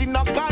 [0.00, 0.49] in a gun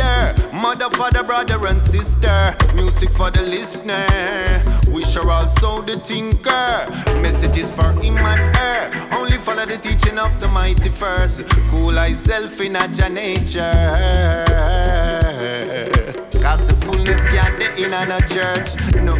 [0.00, 0.56] and the elder.
[0.56, 2.56] Mother, father, brother, and sister.
[2.74, 4.06] Music for the listener.
[4.90, 7.20] We are also the thinker.
[7.20, 8.90] Messages for him and her.
[9.16, 11.42] Only follow the teaching of the mighty first.
[11.68, 13.72] Cool thyself in a nature.
[16.42, 17.20] Cause the fullness
[17.58, 18.76] be in a church.
[19.02, 19.14] No.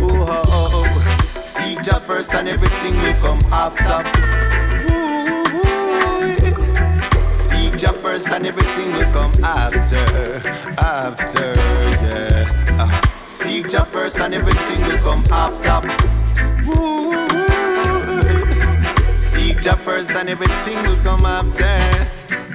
[1.41, 5.06] Seek Jah first and everything will come after.
[7.87, 9.95] Jah first and everything will come after,
[10.83, 11.55] after,
[12.03, 12.77] yeah.
[12.81, 15.87] Uh, seek Jah first and everything will come after.
[16.67, 17.13] Ooh.
[19.17, 21.63] Seek Jah first and everything will come after,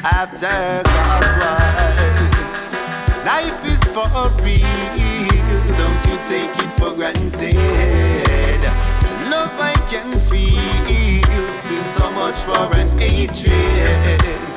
[0.04, 0.84] after.
[0.84, 1.96] Cause why?
[3.26, 4.10] Life is for
[4.44, 4.66] real,
[5.80, 7.56] don't you take it for granted.
[9.32, 14.51] Love I can feel, still so much war and hatred.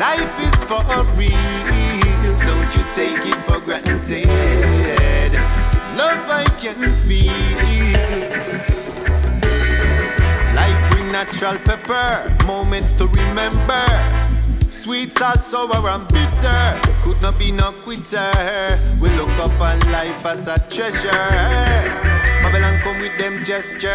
[0.00, 0.84] Life is for
[1.16, 1.34] real,
[2.46, 4.28] don't you take it for granted.
[5.96, 7.32] Love I can feel.
[10.54, 13.86] Life bring natural pepper, moments to remember.
[14.70, 16.80] Sweet, salt, sour, and bitter.
[17.02, 18.30] Could not be no quitter.
[19.02, 22.17] We look up on life as a treasure.
[22.58, 23.88] Babylon come with them gesture.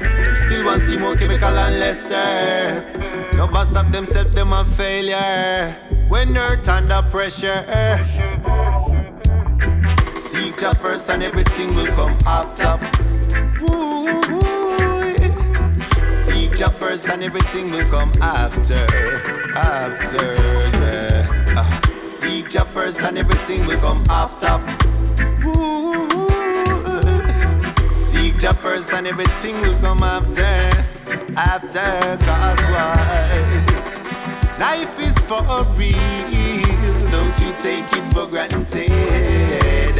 [0.00, 3.36] Them still want see more chemical and lesser.
[3.36, 5.76] Lovers of themselves, them a failure.
[6.08, 7.64] When earth under pressure.
[10.16, 12.78] Seek Jah first and everything will come after.
[16.08, 18.86] Seek Jah first and everything will come after.
[19.56, 20.34] After,
[20.80, 21.54] yeah.
[21.56, 25.03] Uh, seek Jah first and everything will come after.
[28.44, 30.44] Jah first and everything will come after,
[31.34, 31.80] after.
[32.26, 33.32] Cause why?
[34.60, 35.40] Life is for
[35.80, 35.96] real,
[37.08, 39.96] don't you take it for granted.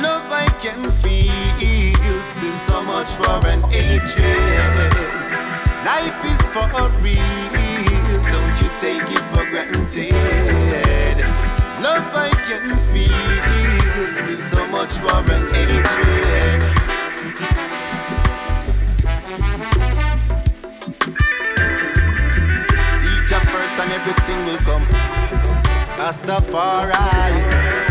[0.00, 4.94] Love I can feel, still so much war and hatred.
[5.82, 6.70] Life is for
[7.02, 7.50] real,
[8.30, 10.14] don't you take it for granted.
[11.82, 16.61] Love I can feel, still so much war and hatred.
[23.92, 24.84] Everything will come.
[25.98, 27.81] Rastafari.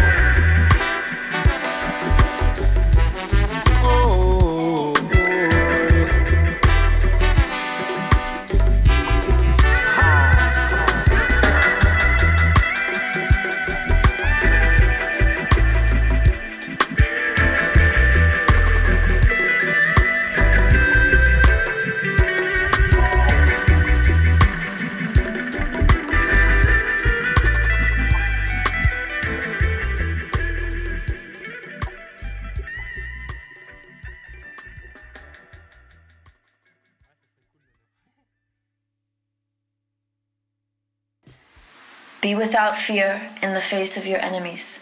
[42.22, 44.80] Be without fear in the face of your enemies.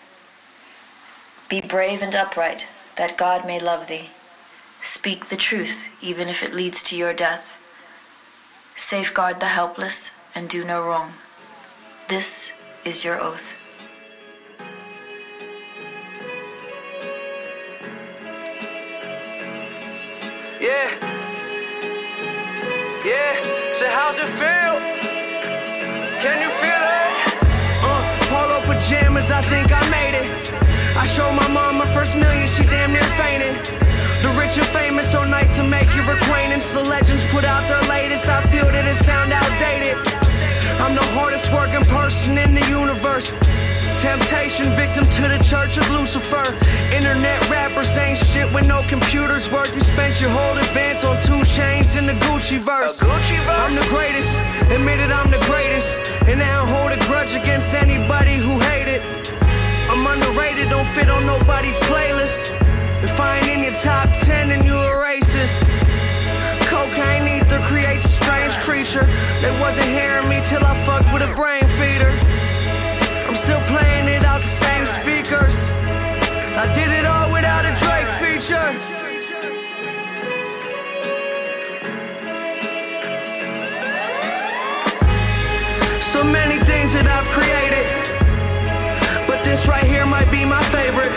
[1.48, 2.68] Be brave and upright,
[2.98, 4.10] that God may love thee.
[4.82, 7.56] Speak the truth, even if it leads to your death.
[8.76, 11.14] Safeguard the helpless and do no wrong.
[12.10, 12.52] This
[12.84, 13.56] is your oath.
[20.60, 20.90] Yeah.
[23.06, 23.34] Yeah.
[23.74, 24.76] So how's it feel?
[26.22, 27.09] Can you feel it?
[28.70, 30.30] Pajamas, I think I made it.
[31.02, 33.56] I showed my mom my first million, she damn near fainted.
[34.22, 36.72] The rich and famous so nice to make your acquaintance.
[36.72, 39.98] The legends put out their latest, I feel that it sound outdated.
[40.84, 43.34] I'm the hardest working person in the universe.
[44.00, 46.56] Temptation, victim to the church of Lucifer.
[46.96, 49.68] Internet rappers ain't shit when no computers work.
[49.74, 52.98] You spent your whole advance on two chains in the Gucci verse.
[52.98, 53.60] Gucci verse?
[53.60, 54.32] I'm the greatest,
[54.72, 56.00] admitted I'm the greatest.
[56.32, 59.04] And I don't hold a grudge against anybody who hate it.
[59.92, 62.56] I'm underrated, don't fit on nobody's playlist.
[63.04, 65.68] If I ain't in your top 10, then you a racist.
[66.72, 69.04] Cocaine ether creates a strange creature.
[69.44, 72.16] They wasn't hearing me till I fucked with a brain feeder
[73.50, 75.56] still playing it out the same speakers.
[76.54, 78.70] I did it all without a Drake feature.
[86.00, 87.88] So many things that I've created,
[89.26, 91.16] but this right here might be my favorite.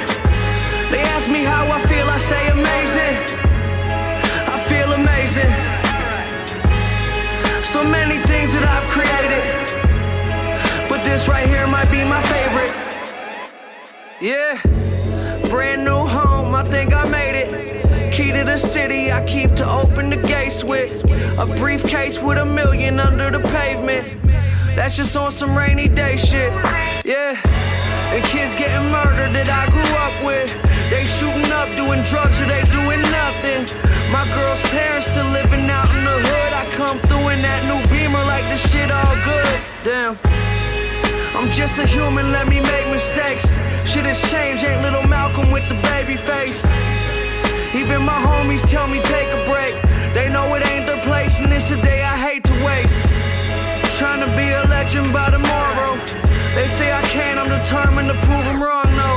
[0.90, 3.14] They ask me how I feel, I say amazing.
[4.54, 5.52] I feel amazing.
[7.62, 8.91] So many things that I've
[11.12, 12.72] this right here might be my favorite.
[14.18, 14.58] Yeah,
[15.50, 18.14] brand new home, I think I made it.
[18.14, 21.04] Key to the city, I keep to open the gates with.
[21.38, 24.04] A briefcase with a million under the pavement.
[24.74, 26.50] That's just on some rainy day shit.
[27.04, 27.36] Yeah.
[28.14, 30.48] And kids getting murdered that I grew up with.
[30.88, 33.68] They shooting up, doing drugs, or they doing nothing.
[34.16, 36.52] My girl's parents still living out in the hood.
[36.56, 39.60] I come through in that new beamer like the shit all good.
[39.84, 40.61] Damn.
[41.34, 43.56] I'm just a human, let me make mistakes.
[43.88, 46.60] Shit has changed, ain't little Malcolm with the baby face.
[47.74, 49.72] Even my homies tell me take a break.
[50.12, 53.08] They know it ain't their place, and it's a day I hate to waste.
[53.96, 55.96] Trying to be a legend by tomorrow.
[56.52, 57.40] They say I can't.
[57.40, 59.12] I'm determined to prove them wrong, no.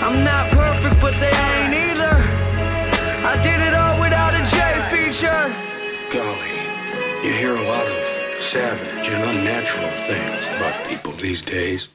[0.00, 2.16] I'm not perfect, but they ain't either.
[3.20, 4.58] I did it all without a J
[4.88, 5.44] feature.
[6.08, 6.56] Golly,
[7.20, 11.88] you hear a lot of savage and unnatural things about people these days.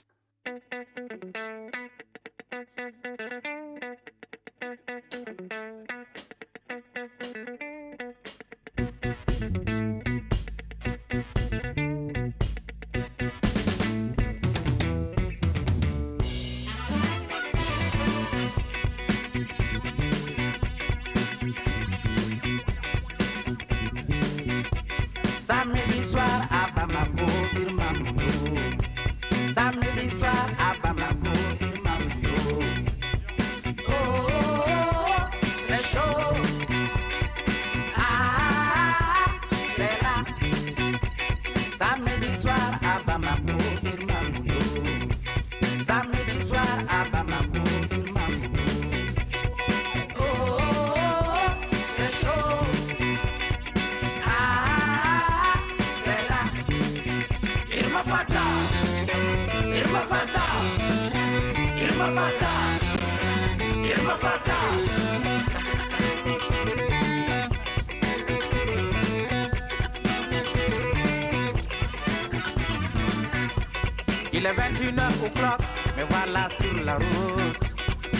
[76.57, 77.75] Sur la route.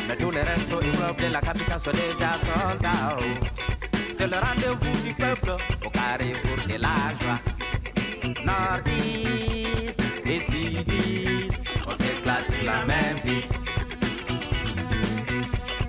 [0.07, 3.60] Mais tous les restos immeubles de la capitale sont déjà sold out.
[4.17, 5.55] C'est le rendez-vous du peuple
[5.86, 7.39] au carrefour de la joie.
[8.45, 11.57] Nord-Est et Sud-Est,
[11.88, 13.55] on s'éclate sur la même piste.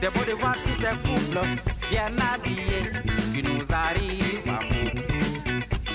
[0.01, 1.47] C'est beau de voir tous ces couples
[1.91, 2.91] bien habillés
[3.35, 4.61] qui nous arrivent à.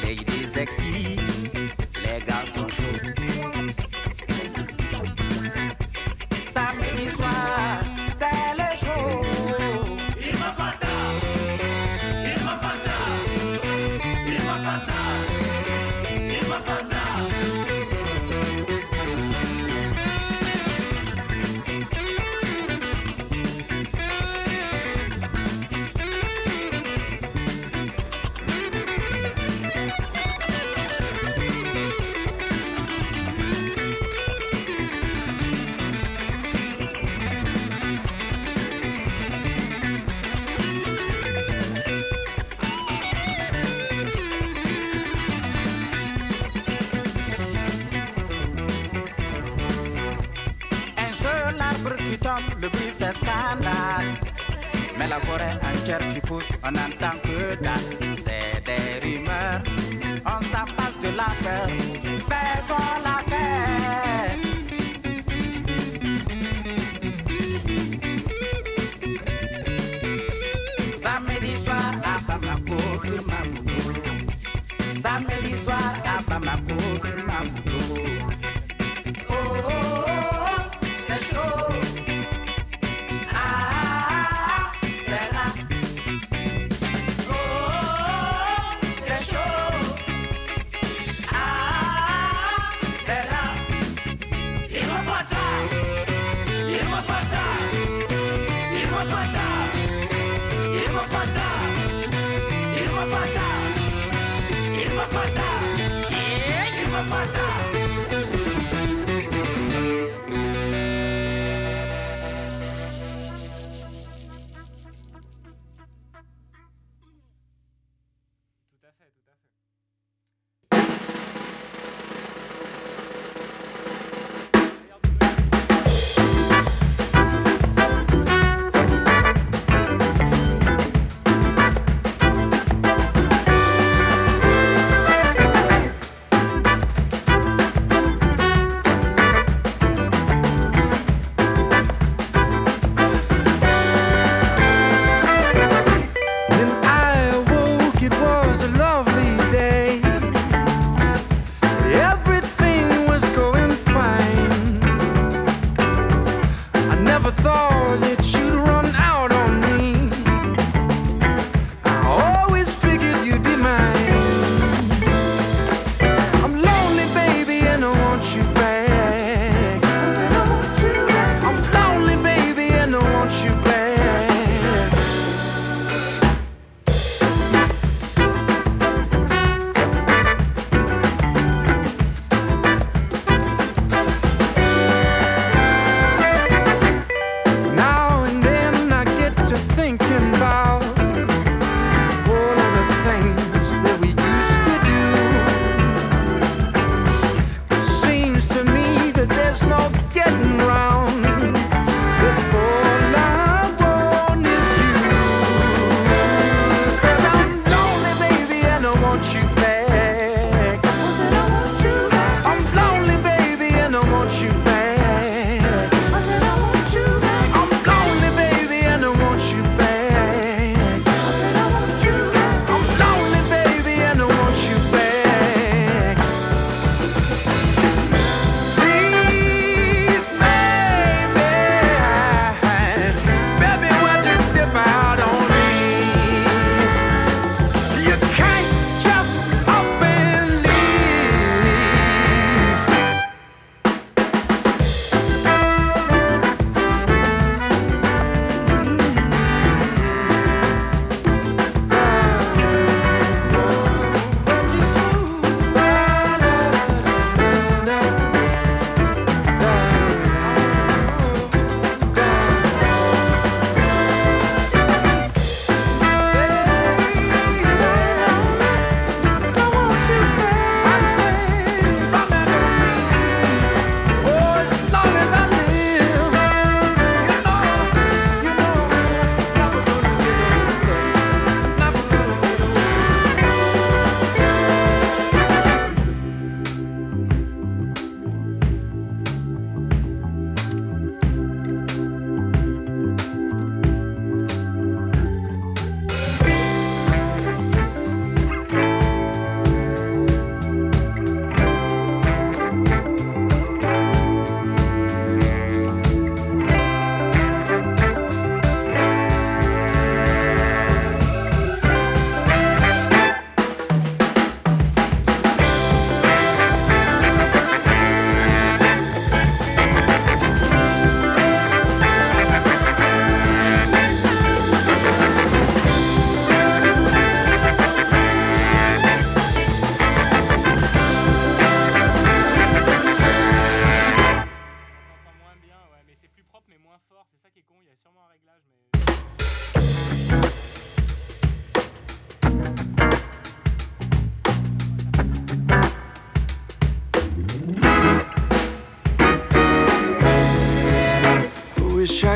[0.04, 0.48] Les idées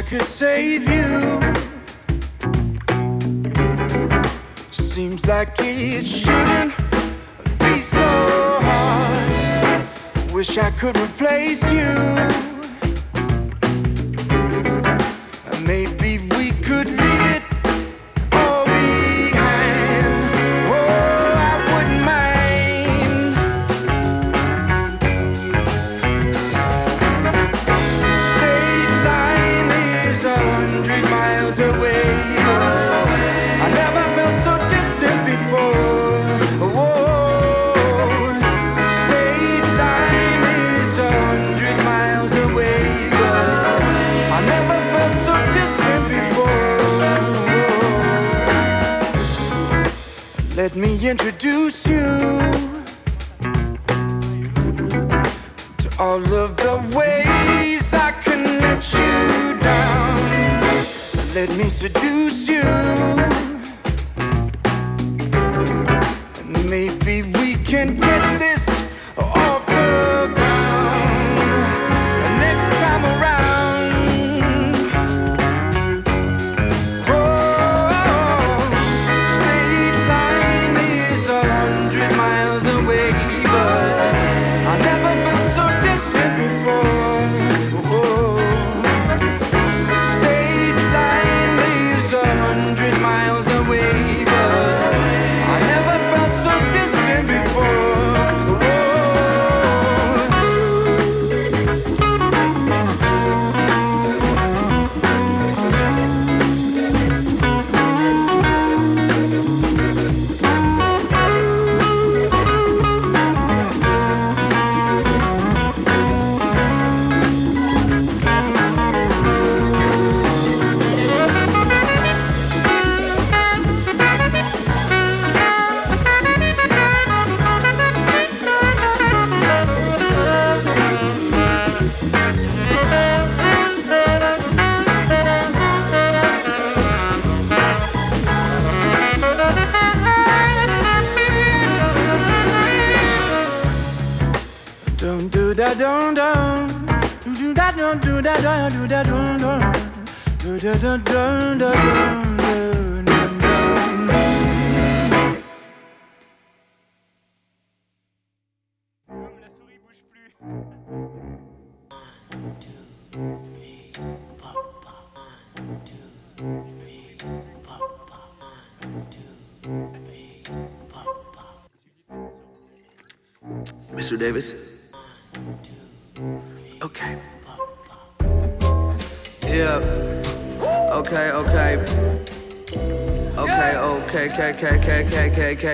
[0.06, 1.41] could save you.
[4.72, 6.78] Seems like it shouldn't
[7.60, 10.32] be so hard.
[10.32, 12.55] Wish I could replace you.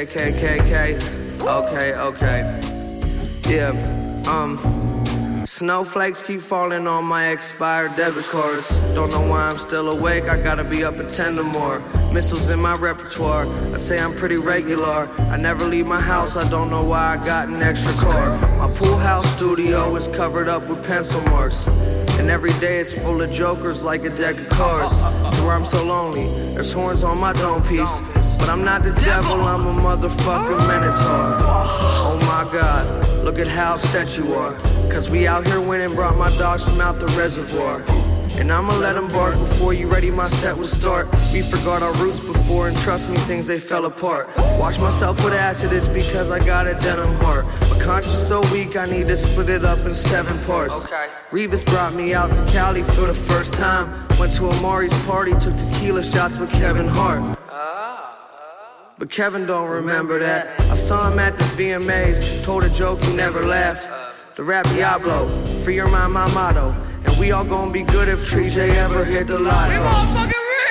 [0.02, 0.98] Okay, okay, okay,
[1.42, 2.62] okay, okay.
[3.48, 4.24] Yeah.
[4.28, 4.58] Um.
[5.46, 8.68] Snowflakes keep falling on my expired debit cards.
[8.96, 11.80] Don't know why I'm still awake, I gotta be up at 10 or more.
[12.12, 15.10] Missiles in my repertoire, I'd say I'm pretty regular.
[15.20, 18.38] I never leave my house, I don't know why I got an extra car.
[18.58, 21.68] My pool house studio is covered up with pencil marks.
[22.20, 24.96] And every day it's full of jokers like a deck of cards.
[25.36, 27.98] So I'm so lonely, there's horns on my dome piece.
[28.42, 30.68] But I'm not the devil, I'm a motherfucking ah!
[30.68, 31.38] minotaur.
[32.04, 33.24] Oh my god.
[33.24, 34.56] Look at how set you are.
[34.92, 37.84] Cause we out here winning, brought my dogs from out the reservoir.
[38.40, 41.08] And I'ma let them bark before you ready, my set will start.
[41.32, 44.36] We forgot our roots before, and trust me, things they fell apart.
[44.58, 47.46] Wash myself with acid, it's because I got a denim heart.
[47.70, 50.86] My conscience so weak, I need to split it up in seven parts.
[50.86, 51.08] Okay.
[51.30, 53.86] Revis brought me out to Cali for the first time.
[54.18, 57.38] Went to Amari's party, took tequila shots with Kevin Hart.
[57.52, 57.81] Ah.
[59.02, 60.60] But Kevin don't remember that.
[60.70, 63.90] I saw him at the VMAs, told a joke he never laughed.
[64.36, 65.28] The rap Diablo,
[65.64, 66.70] free your mind, my motto.
[67.06, 69.84] And we all gonna be good if Tree J ever hit the lotto.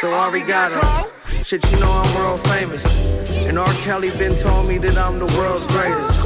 [0.01, 1.11] So arigato.
[1.45, 2.87] Shit, you know I'm world famous.
[3.49, 3.67] And R.
[3.83, 6.23] Kelly been told me that I'm the world's greatest.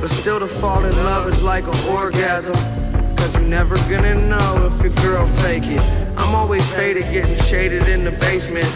[0.00, 2.54] But still to fall in love is like an orgasm.
[3.16, 5.82] Cause you're never gonna know if your girl fake it.
[6.16, 8.68] I'm always faded, getting shaded in the basement.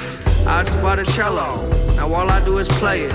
[0.48, 1.83] I spot a cello.
[1.96, 3.12] Now all I do is play it.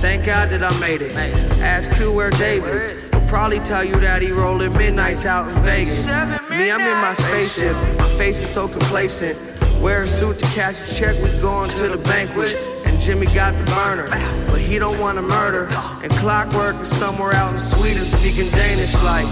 [0.00, 1.14] Thank God that I made it.
[1.60, 3.00] Ask Q where Davis.
[3.12, 6.06] He'll probably tell you that he rolling midnights out in Vegas.
[6.06, 7.76] Me, I'm in my spaceship.
[7.98, 9.38] My face is so complacent.
[9.80, 11.16] Wear a suit to cash a check.
[11.22, 12.54] We going to the banquet.
[12.84, 14.06] And Jimmy got the burner,
[14.46, 15.68] but he don't want to murder.
[16.02, 19.26] And Clockwork is somewhere out in Sweden speaking Danish like.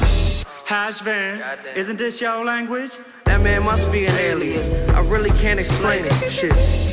[0.65, 1.43] Hash van,
[1.75, 2.97] isn't this your language?
[3.25, 4.91] That that man must be an alien.
[4.91, 6.31] I really can't explain it.
[6.31, 6.90] Shit.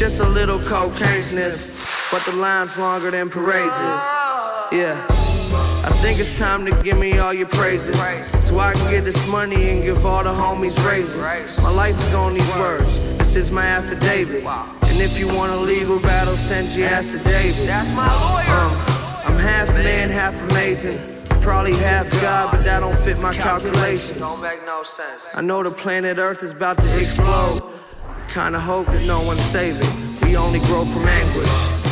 [0.00, 4.00] Just a little cocaine sniff, but the line's longer than parades is.
[4.72, 4.96] Yeah.
[5.84, 7.94] I think it's time to give me all your praises.
[8.42, 11.16] So I can get this money and give all the homies raises.
[11.58, 12.98] My life is on these words.
[13.18, 14.42] This is my affidavit.
[14.42, 17.68] And if you want a legal battle, send your ass to David.
[17.68, 18.56] That's my lawyer.
[18.56, 20.98] Um, I'm half man, half amazing.
[21.42, 24.18] Probably half God, but that don't fit my calculations.
[24.18, 25.28] Don't make no sense.
[25.34, 27.79] I know the planet Earth is about to explode.
[28.32, 29.90] Kinda hope that no one's saving.
[30.22, 31.89] We only grow from anguish.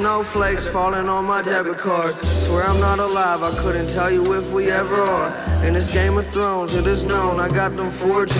[0.00, 2.14] Snowflakes falling on my debit card.
[2.44, 5.30] Swear I'm not alive, I couldn't tell you if we ever are.
[5.62, 8.32] In this Game of Thrones, it is known I got them 4G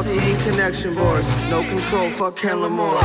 [0.00, 1.28] LTE connection boards.
[1.48, 2.98] No control, fuck Ken Lamar.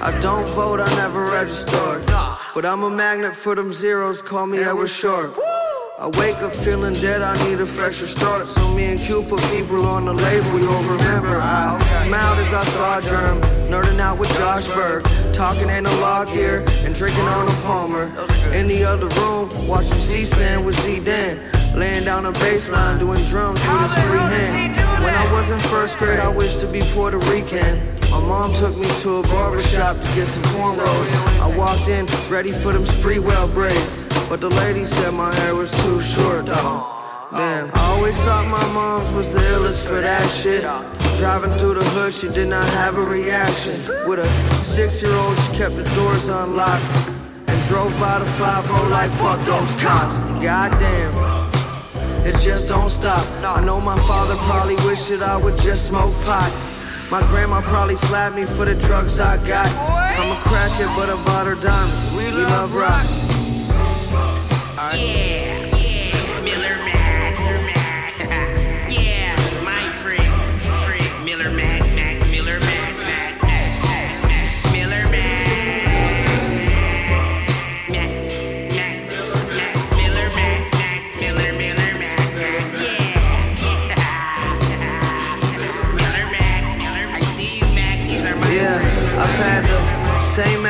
[0.00, 2.06] I don't vote, I never registered.
[2.54, 5.34] But I'm a magnet for them zeros, call me Edward Short.
[6.00, 8.46] I wake up feeling dead, I need a fresher start.
[8.46, 11.40] So me and Q put people on the label, you'll remember.
[11.42, 16.94] I smiled as I saw Germ, nerding out with Josh Berg, talking analog gear and
[16.94, 18.04] drinking on a Palmer.
[18.54, 21.40] In the other room, watching C-SPAN with Z-Dan.
[21.74, 24.76] Laying down a bass line, doing drums with his free hand.
[25.02, 27.82] When I was in first grade, I wished to be Puerto Rican.
[28.12, 31.40] My mom took me to a barber shop to get some cornrows.
[31.40, 34.07] I walked in, ready for them Spreewell braids.
[34.28, 36.44] But the lady said my hair was too short.
[36.44, 40.62] Damn, I always thought my mom's was the illest for that shit.
[41.18, 43.80] Driving through the hood, she did not have a reaction.
[44.06, 44.28] With a
[44.62, 46.84] six year old, she kept the doors unlocked.
[47.48, 50.18] And drove by the 5 like fuck those cops.
[50.44, 51.12] Goddamn.
[52.26, 53.26] It just don't stop.
[53.42, 56.52] I know my father probably wished that I would just smoke pot.
[57.10, 59.68] My grandma probably slapped me for the drugs I got.
[60.20, 62.12] I'm a crackhead, but I bought her diamonds.
[62.12, 63.28] We love rocks.
[64.96, 65.47] Yeah.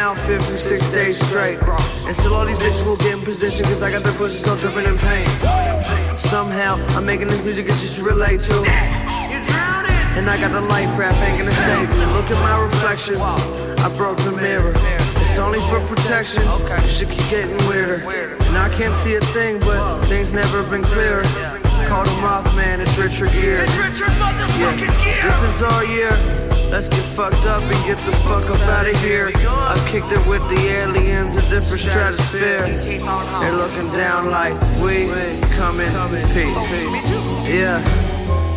[0.09, 1.59] Outfit for six days straight.
[1.61, 4.57] And still all these bitches will get in position cause I got their pussy so
[4.57, 5.29] dripping in pain.
[6.17, 8.55] Somehow, I'm making this music that you should relate to.
[10.17, 12.07] And I got the life rap ain't gonna save me.
[12.17, 13.17] Look at my reflection.
[13.21, 14.73] I broke the mirror.
[15.21, 16.43] It's only for protection.
[16.81, 18.01] This shit keep getting weirder.
[18.49, 21.25] And I can't see a thing, but things never been clearer.
[21.85, 23.63] Call him Mothman, it's Richard Gere.
[23.63, 25.29] It's Richard motherfucking yeah.
[25.29, 26.58] This is our year.
[26.71, 29.33] Let's get fucked up and get the fuck up out of here.
[29.35, 32.67] I've kicked it with the aliens, a different stratosphere.
[32.69, 35.09] They're looking down like we
[35.57, 35.89] coming.
[35.89, 37.49] in peace.
[37.49, 37.83] Yeah.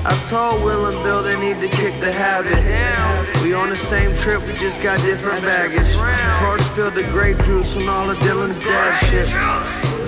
[0.03, 2.57] I told Will and Bill they need to kick the habit.
[3.43, 5.93] We on the same trip, we just got different baggage.
[6.39, 10.00] Clark spilled the grape juice on all of Dylan's dad shit.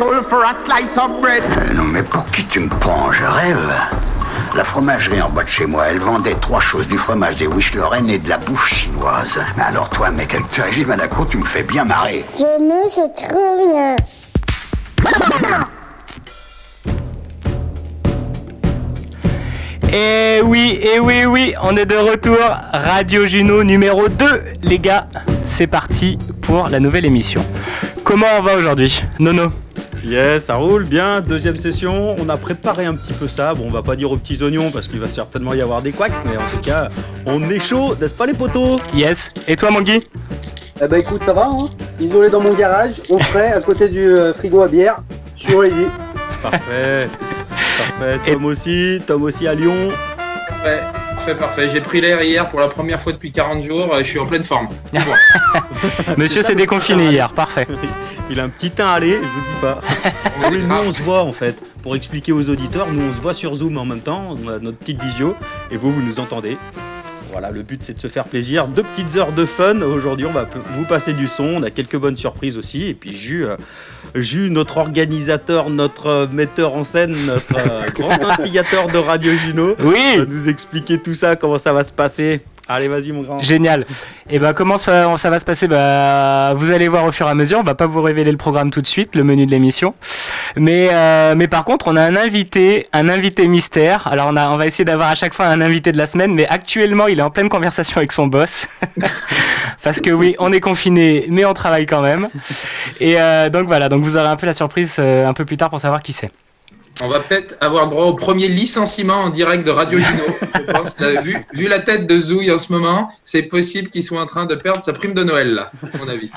[0.00, 3.12] Euh, non, mais pour qui tu me prends?
[3.12, 3.72] Je rêve.
[4.56, 7.74] La fromagerie en bas de chez moi, elle vendait trois choses, du fromage, des wish
[7.74, 9.38] Lorraine et de la bouffe chinoise.
[9.58, 12.24] Mais alors toi, mec, avec tes régimes à la con, tu me fais bien marrer.
[12.38, 13.96] Je ne sais trop rien.
[19.92, 22.38] Et eh oui, et eh oui, oui, on est de retour.
[22.72, 25.06] Radio Juno numéro 2, les gars.
[25.44, 27.44] C'est parti pour la nouvelle émission.
[28.04, 29.52] Comment on va aujourd'hui Nono?
[30.04, 31.20] Yes, ça roule bien.
[31.20, 32.16] Deuxième session.
[32.18, 33.54] On a préparé un petit peu ça.
[33.54, 35.92] Bon, on va pas dire aux petits oignons parce qu'il va certainement y avoir des
[35.92, 36.88] couacs, mais en tout cas,
[37.26, 39.30] on est chaud, n'est-ce pas les potos Yes.
[39.46, 40.04] Et toi, Manguy
[40.82, 41.66] Eh bah écoute, ça va, hein
[42.00, 44.96] Isolé dans mon garage, au frais, à côté du euh, frigo à bière.
[45.36, 45.86] Je suis ready.
[46.42, 47.08] Parfait.
[47.78, 48.18] Parfait.
[48.32, 49.00] Tom aussi.
[49.06, 49.90] Tom aussi à Lyon.
[50.64, 50.80] Ouais,
[51.14, 51.68] parfait, parfait.
[51.72, 53.94] J'ai pris l'air hier pour la première fois depuis 40 jours.
[53.94, 54.66] euh, Je suis en pleine forme.
[56.16, 57.66] Monsieur s'est déconfiné hier, parfait.
[58.32, 59.80] Il a un petit teint allé, je vous dis pas.
[60.50, 61.54] Oui, nous on se voit en fait.
[61.82, 64.58] Pour expliquer aux auditeurs, nous on se voit sur Zoom en même temps, on a
[64.58, 65.36] notre petite visio,
[65.70, 66.56] et vous, vous nous entendez.
[67.30, 68.68] Voilà, le but c'est de se faire plaisir.
[68.68, 69.82] Deux petites heures de fun.
[69.82, 71.44] Aujourd'hui, on va vous passer du son.
[71.44, 72.84] On a quelques bonnes surprises aussi.
[72.84, 73.56] Et puis, Jus, euh,
[74.14, 79.74] Jus notre organisateur, notre euh, metteur en scène, notre euh, grand instigateur de Radio Juno,
[79.80, 80.18] Oui.
[80.18, 82.42] va nous expliquer tout ça, comment ça va se passer.
[82.72, 83.42] Allez, vas-y, mon grand.
[83.42, 83.84] Génial.
[84.30, 85.68] Et ben comment ça, ça va se passer?
[85.68, 87.58] Bah vous allez voir au fur et à mesure.
[87.58, 89.94] On va pas vous révéler le programme tout de suite, le menu de l'émission.
[90.56, 94.06] Mais euh, mais par contre, on a un invité, un invité mystère.
[94.06, 96.34] Alors on a, on va essayer d'avoir à chaque fois un invité de la semaine,
[96.34, 98.66] mais actuellement il est en pleine conversation avec son boss.
[99.82, 102.28] Parce que oui, on est confiné, mais on travaille quand même.
[103.00, 105.58] Et euh, donc voilà, donc vous aurez un peu la surprise euh, un peu plus
[105.58, 106.30] tard pour savoir qui c'est.
[107.04, 110.22] On va peut-être avoir droit au premier licenciement en direct de Radio Juno.
[110.54, 111.00] je pense.
[111.00, 114.26] Là, vu, vu la tête de Zouille en ce moment, c'est possible qu'il soit en
[114.26, 116.30] train de perdre sa prime de Noël, là, à mon avis.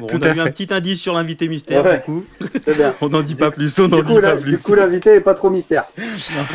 [0.00, 1.98] Bon, Tout on a à eu un petit indice sur l'invité mystère, Ouais.
[1.98, 2.24] du coup.
[2.74, 2.94] Bien.
[3.02, 4.50] On n'en dit pas plus, on n'en Du dit coup, pas plus.
[4.52, 5.84] du coup, l'invité est pas trop mystère.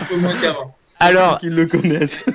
[0.10, 0.76] Peu moins qu'avant.
[1.00, 2.18] Alors, qu'ils le connaissent.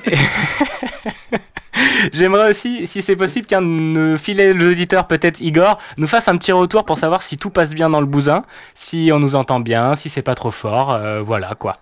[2.13, 6.37] J'aimerais aussi, si c'est possible, qu'un de nos fidèles auditeurs, peut-être Igor, nous fasse un
[6.37, 8.43] petit retour pour savoir si tout passe bien dans le bousin,
[8.75, 11.73] si on nous entend bien, si c'est pas trop fort, euh, voilà quoi.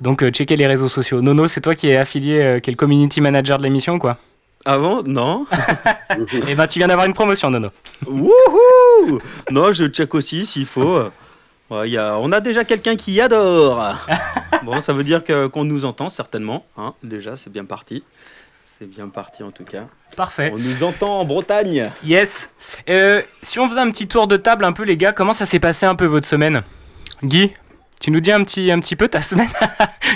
[0.00, 1.20] Donc euh, checker les réseaux sociaux.
[1.22, 4.16] Nono, c'est toi qui es affilié, euh, qui est le community manager de l'émission, quoi.
[4.64, 5.46] Avant, non.
[6.48, 7.68] Et ben tu viens d'avoir une promotion, Nono.
[8.06, 10.98] Wouhou Non, je check aussi s'il faut.
[11.70, 12.16] Ouais, y a...
[12.18, 13.96] On a déjà quelqu'un qui adore.
[14.62, 16.64] bon, ça veut dire qu'on nous entend certainement.
[16.76, 16.94] hein.
[17.02, 18.04] Déjà, c'est bien parti.
[18.82, 19.84] C'est bien parti en tout cas.
[20.16, 20.52] Parfait.
[20.52, 21.88] On nous entend en Bretagne.
[22.04, 22.48] Yes.
[22.90, 25.46] Euh, si on faisait un petit tour de table un peu, les gars, comment ça
[25.46, 26.62] s'est passé un peu votre semaine?
[27.22, 27.52] Guy,
[28.00, 29.46] tu nous dis un petit, un petit peu ta semaine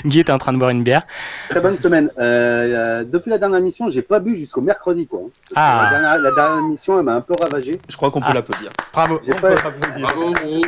[0.05, 1.03] Guy était en train de boire une bière.
[1.49, 2.11] Très bonne semaine.
[2.19, 5.21] Euh, euh, depuis la dernière mission, j'ai pas bu jusqu'au mercredi, quoi.
[5.55, 5.83] Ah.
[5.85, 7.81] La, dernière, la dernière mission, elle m'a un peu ravagé.
[7.89, 8.35] Je crois qu'on peut Ah.
[8.35, 8.73] l'applaudir.
[8.93, 9.21] Bravo.
[9.41, 9.51] Pas...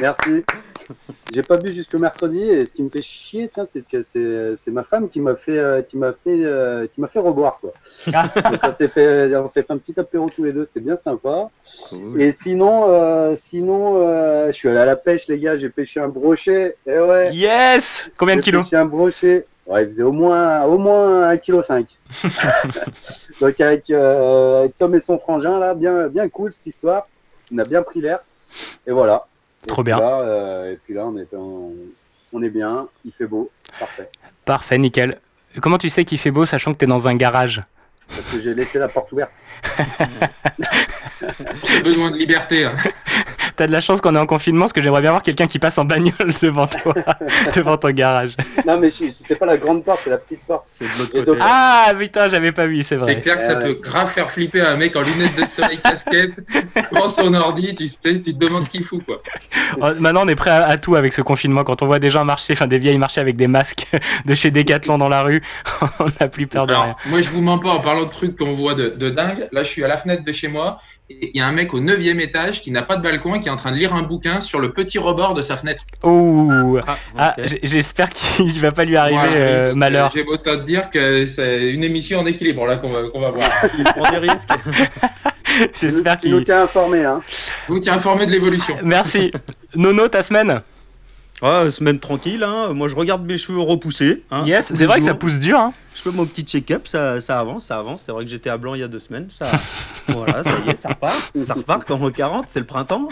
[0.00, 0.44] Merci.
[1.32, 4.70] J'ai pas bu jusqu'au mercredi et ce qui me fait chier, tiens, c'est que c'est
[4.70, 7.72] ma femme qui m'a fait euh, qui m'a fait euh, qui m'a fait reboire quoi.
[8.12, 8.28] Ah.
[8.50, 10.96] Donc, on s'est fait on s'est fait un petit apéro tous les deux, c'était bien
[10.96, 11.50] sympa.
[11.90, 12.20] Cool.
[12.20, 14.00] Et sinon euh, sinon
[14.46, 16.76] je suis allé à la pêche les gars, j'ai pêché un brochet.
[16.86, 17.30] Et ouais.
[17.34, 18.64] Yes Combien de J'ai kilos?
[18.64, 19.46] pêché un brochet.
[19.66, 21.86] Ouais, il faisait au moins au moins 1,5 kg.
[23.40, 27.06] Donc avec, avec Tom et son frangin là, bien bien cool cette histoire.
[27.52, 28.20] On a bien pris l'air.
[28.86, 29.26] Et voilà.
[29.64, 30.00] Et Trop puis bien.
[30.00, 31.72] Là, euh, et puis là, on est, on,
[32.32, 34.08] on est bien, il fait beau, parfait.
[34.44, 35.18] Parfait, nickel.
[35.60, 37.60] Comment tu sais qu'il fait beau sachant que t'es dans un garage?
[38.08, 39.32] Parce que j'ai laissé la porte ouverte.
[41.64, 42.64] J'ai besoin de liberté.
[42.64, 42.74] hein.
[43.58, 45.58] T'as de la chance qu'on est en confinement parce que j'aimerais bien voir quelqu'un qui
[45.58, 46.94] passe en bagnole devant toi,
[47.56, 48.36] devant ton garage.
[48.64, 50.68] Non, mais c'est pas la grande porte, c'est la petite porte.
[50.72, 51.26] C'est de l'autre Et côté.
[51.26, 53.20] donc- Ah putain, j'avais pas vu, c'est C'est vrai.
[53.20, 53.78] clair que ça Ouais, peut ouais.
[53.82, 56.32] grave faire flipper un mec en lunettes de soleil casquette,
[56.92, 59.20] prend son ordi, tu sais, tu te demandes ce qu'il fout quoi.
[59.80, 61.64] Oh, Maintenant, on est prêt à, à tout avec ce confinement.
[61.64, 63.86] Quand on voit des gens marcher, enfin des vieilles marcher avec des masques
[64.24, 65.42] de chez Decathlon dans la rue,
[65.98, 66.94] on n'a plus peur de rien.
[67.06, 69.48] Moi je vous mens pas en parlant de trucs qu'on voit de, de dingue.
[69.50, 70.78] Là je suis à la fenêtre de chez moi
[71.10, 73.40] et il y a un mec au 9 étage qui n'a pas de balcon et
[73.40, 75.82] qui est en train de lire un bouquin sur le petit rebord de sa fenêtre.
[76.02, 80.10] Oh, Ah, ah, j'espère qu'il va pas lui arriver Voilà, euh, malheur.
[80.14, 83.30] J'ai autant te dire que c'est une émission en équilibre là qu'on va, qu'on va
[83.30, 83.48] voir.
[83.76, 84.48] Il prend des risques.
[85.80, 86.44] J'espère Tu nous qu'il.
[86.46, 87.20] tiens informés, hein.
[87.68, 88.76] Vous tiens informé de l'évolution.
[88.82, 89.30] Merci.
[89.74, 90.60] Nono, ta semaine
[91.42, 92.72] Ah, semaine tranquille, hein.
[92.72, 94.24] moi je regarde mes cheveux repousser.
[94.30, 94.42] hein.
[94.44, 95.58] Yes, c'est vrai que ça pousse dur.
[95.60, 95.72] Hein.
[95.94, 98.02] Je fais mon petit check-up, ça, ça avance, ça avance.
[98.06, 99.28] C'est vrai que j'étais à blanc il y a deux semaines.
[99.30, 99.50] Ça...
[100.08, 101.32] voilà, ça y est, ça repart.
[101.44, 103.08] Ça repart au 40, c'est le printemps.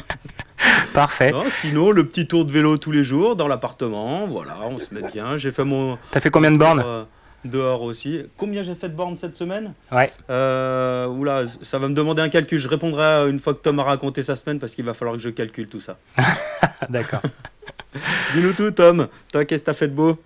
[0.95, 1.33] Parfait.
[1.33, 4.27] Non, sinon, le petit tour de vélo tous les jours dans l'appartement.
[4.27, 5.37] Voilà, on se met bien.
[5.37, 5.99] J'ai fait mon.
[6.11, 7.05] T'as fait combien de bornes euh,
[7.45, 8.23] Dehors aussi.
[8.37, 9.73] Combien j'ai fait de bornes cette semaine?
[9.93, 10.13] Ouais.
[10.31, 12.59] euh, Oula, ça va me demander un calcul.
[12.59, 15.23] Je répondrai une fois que Tom a raconté sa semaine parce qu'il va falloir que
[15.23, 15.97] je calcule tout ça.
[16.89, 17.23] D'accord.
[18.35, 19.09] Dis-nous tout, Tom.
[19.33, 20.19] Toi, qu'est-ce que t'as fait de beau?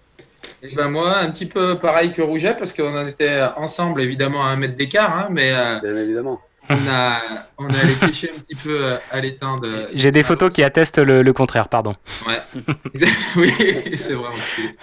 [0.62, 4.44] Et ben moi, un petit peu pareil que Rouget, parce qu'on en était ensemble évidemment
[4.44, 6.40] à un mètre d'écart, hein, mais euh, Bien évidemment.
[6.68, 7.18] on a
[7.58, 9.88] on est allé pêcher un petit peu euh, à l'étang de.
[9.94, 11.92] J'ai des photos qui attestent le, le contraire, pardon.
[12.26, 12.40] Ouais.
[13.36, 13.52] oui,
[13.96, 14.28] c'est vrai.
[14.28, 14.76] enculé.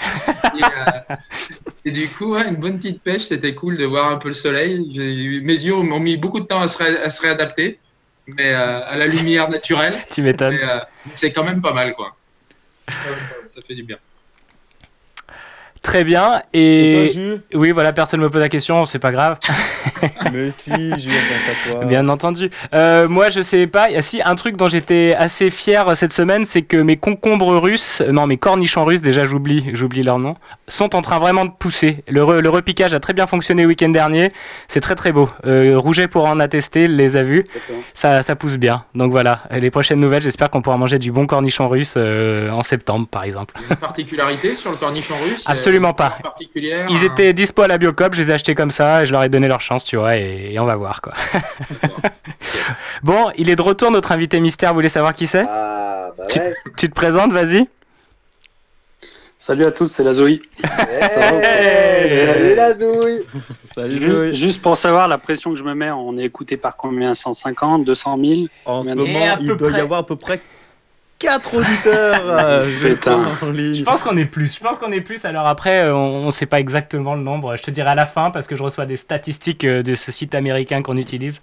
[0.60, 1.16] Et, euh,
[1.86, 4.34] et du coup, ouais, une bonne petite pêche, c'était cool de voir un peu le
[4.34, 4.84] soleil.
[4.96, 7.80] Eu- Mes yeux m'ont mis beaucoup de temps à se, ré- à se réadapter.
[8.28, 9.96] mais euh, à la lumière naturelle.
[10.12, 10.56] Tu m'étonnes.
[10.56, 10.80] Mais, euh,
[11.16, 12.16] c'est quand même pas mal, quoi.
[13.48, 14.00] Ça fait du bien.
[15.88, 16.42] Très bien.
[16.54, 19.38] Et, oui, voilà, personne me pose la question, c'est pas grave.
[20.34, 21.12] Mais si, Jules,
[21.66, 21.86] toi.
[21.86, 22.50] Bien entendu.
[22.74, 23.90] Euh, moi, je sais pas.
[23.90, 26.98] Il y a si un truc dont j'étais assez fier cette semaine, c'est que mes
[26.98, 30.36] concombres russes, euh, non, mes cornichons russes, déjà j'oublie, j'oublie leur nom,
[30.68, 32.04] sont en train vraiment de pousser.
[32.10, 34.34] Le, re- le repiquage a très bien fonctionné le week-end dernier.
[34.68, 35.30] C'est très très beau.
[35.46, 37.46] Euh, Rouget pourra en attester, les a vus.
[37.94, 38.84] Ça, ça pousse bien.
[38.94, 42.62] Donc voilà, les prochaines nouvelles, j'espère qu'on pourra manger du bon cornichon russe euh, en
[42.62, 43.54] septembre, par exemple.
[43.70, 46.18] Une particularité sur le cornichon russe Absolument pas.
[46.24, 47.12] particulière Ils hein.
[47.12, 49.30] étaient dispo à la Biocop, je les ai achetés comme ça et je leur ai
[49.30, 51.14] donné leur chance, tu vois, et, et on va voir quoi.
[53.04, 55.46] bon, il est de retour notre invité mystère, vous voulez savoir qui c'est?
[55.48, 56.54] Ah, bah tu, ouais.
[56.78, 57.68] tu te présentes, vas-y
[59.40, 60.42] Salut à tous, c'est la Zoé.
[60.60, 66.18] Ça va Salut la Ju- Juste pour savoir la pression que je me mets, on
[66.18, 67.14] est écouté par combien?
[67.14, 70.42] 150, 200 000 En ce moment, il doit y avoir à peu près
[71.20, 73.26] 4 auditeurs euh, je Putain.
[73.42, 76.32] Je pense qu'on est plus, je pense qu'on est plus, alors après euh, on ne
[76.32, 78.86] sait pas exactement le nombre, je te dirai à la fin parce que je reçois
[78.86, 81.42] des statistiques euh, de ce site américain qu'on utilise.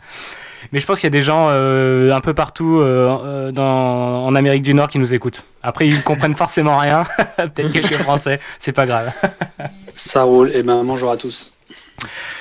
[0.72, 4.34] Mais je pense qu'il y a des gens euh, un peu partout euh, dans, en
[4.34, 5.44] Amérique du Nord qui nous écoutent.
[5.62, 7.04] Après ils comprennent forcément rien,
[7.36, 9.12] peut-être quelques Français, c'est pas grave.
[9.94, 11.56] Ça roule, et ben bonjour à tous.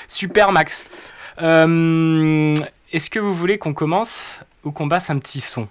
[0.07, 0.83] Super Max.
[1.41, 2.55] Euh,
[2.91, 5.67] Est-ce que vous voulez qu'on commence ou qu'on passe un petit son?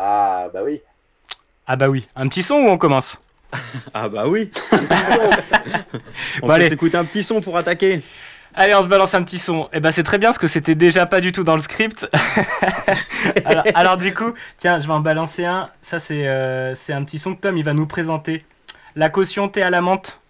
[0.00, 0.80] Ah, bah oui.
[1.66, 3.18] Ah bah oui, un petit son ou on commence
[3.94, 4.50] Ah bah oui.
[4.72, 4.76] on
[6.40, 6.68] Bon, peut allez.
[6.68, 8.02] s'écouter un petit son pour attaquer.
[8.54, 9.68] Allez, on se balance un petit son.
[9.72, 12.08] Et ben c'est très bien parce que c'était déjà pas du tout dans le script.
[13.44, 15.68] alors, alors, du coup, tiens, je vais en balancer un.
[15.82, 18.44] Ça c'est euh, c'est un petit son que Tom il va nous présenter.
[18.96, 20.20] La caution thé à la menthe.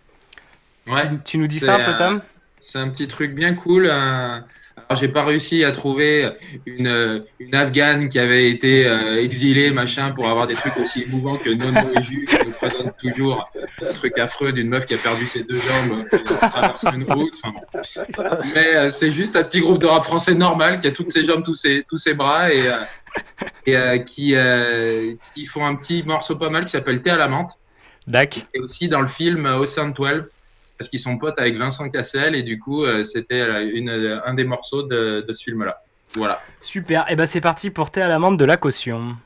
[0.87, 1.09] Ouais.
[1.09, 2.23] Tu, tu nous dis ça un peu Tom?
[2.59, 3.89] C'est un petit truc bien cool.
[3.91, 4.45] un-
[4.97, 6.31] j'ai pas réussi à trouver
[6.67, 11.37] une, une Afghane qui avait été euh, exilée, machin, pour avoir des trucs aussi émouvants
[11.37, 13.49] que Nono et Jus qui nous présentent toujours
[13.83, 17.05] un truc affreux d'une meuf qui a perdu ses deux jambes euh, en traversant une
[17.05, 17.35] route.
[17.45, 17.55] Enfin,
[18.17, 18.25] bon.
[18.55, 21.25] Mais euh, c'est juste un petit groupe de rap français normal qui a toutes ses
[21.25, 22.77] jambes, tous ses, tous ses bras et, euh,
[23.67, 27.17] et euh, qui, euh, qui font un petit morceau pas mal qui s'appelle Thé à
[27.17, 27.53] la menthe.
[28.07, 28.47] Dac.
[28.55, 30.25] Et aussi dans le film Ocean 12,
[30.87, 34.45] qui sont potes avec Vincent Cassel, et du coup, euh, c'était euh, une- un des
[34.45, 35.83] morceaux de, ce film-là.
[36.15, 36.41] Voilà.
[36.63, 37.05] Super.
[37.11, 39.17] Et ben c'est parti pour thé à la menthe de la caution.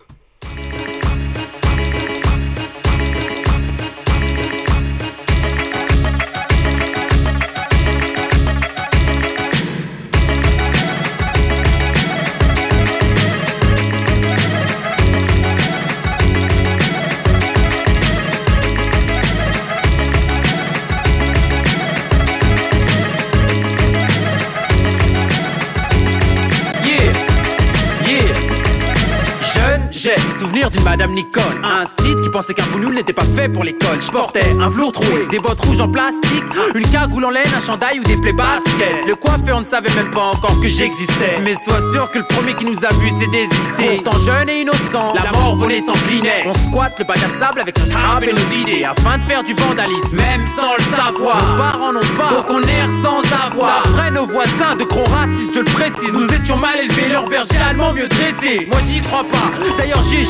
[30.62, 31.42] J'ai d'une Madame Nicole.
[31.64, 34.00] Un style qui pensait qu'un bougnoul n'était pas fait pour l'école.
[34.00, 36.44] Je portais un velours troué, des bottes rouges en plastique,
[36.74, 39.06] une cagoule en laine, un chandail ou des plaies basket.
[39.06, 41.40] Le coiffeur ne savait même pas encore que j'existais.
[41.42, 44.00] Mais sois sûr que le premier qui nous a vus s'est désisté.
[44.02, 46.44] Pourtant jeune et innocent, la mort sans clinet.
[46.46, 49.42] On squatte le bac à sable avec son sable et nos idées afin de faire
[49.42, 51.36] du vandalisme, même sans le savoir.
[51.50, 53.82] Nos parents n'ont pas, donc on erre sans avoir.
[53.84, 57.58] Après nos voisins de gros racistes, je le précise, nous étions mal élevés, leur berger
[57.68, 58.68] allemand mieux dressé.
[58.70, 60.24] Moi j'y crois pas, d'ailleurs j'y ai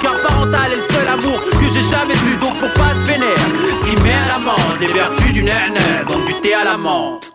[0.00, 2.36] car parental est le seul amour que j'ai jamais eu.
[2.36, 6.04] Donc pour pas se vénère, ce qui met à la menthe les vertus du nana,
[6.08, 7.33] donc du thé à la menthe.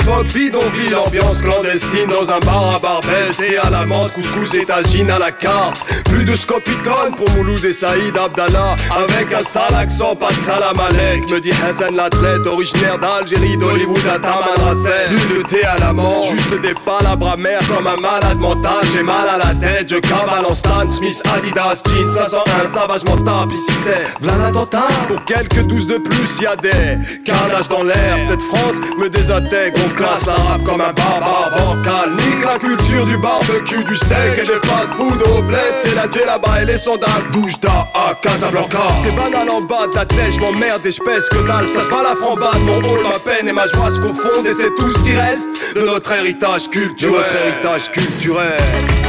[0.00, 4.64] Époque bidonville, ambiance clandestine dans un bar à Barbès Et à la menthe, couscous et
[4.64, 5.84] tagine à la carte.
[6.04, 8.76] Plus de scopicone pour Mouloud et Saïd Abdallah.
[8.90, 14.06] Avec un sale accent, pas de salam alek Me dit Hassan l'athlète, originaire d'Algérie, d'Hollywood
[14.10, 18.38] à Tamanrasset Plus de thé à la menthe, juste des palabres amères comme un malade
[18.38, 18.80] mental.
[18.92, 23.48] J'ai mal à la tête, je cavale en Stan Smith, Adidas, jeans 501, savage mental
[23.52, 28.16] Ici c'est l'attentat Pour quelques douze de plus, y a des carnages dans l'air.
[28.28, 33.84] Cette France me désintègre, on classe l'arabe comme un barbare bancal la culture du barbecue,
[33.84, 35.58] du steak et des fast-food au bled.
[35.82, 38.86] C'est la là-bas et les sandales Doujda à Casablanca.
[39.02, 41.66] C'est banal en bas de la tête, je m'emmerde et je pèse que dalle.
[41.74, 44.46] Ça se bat la frambade, mon rôle, ma peine et ma joie se confondent.
[44.46, 47.12] Et c'est tout ce qui reste notre héritage culturel.
[47.12, 49.07] De notre héritage culturel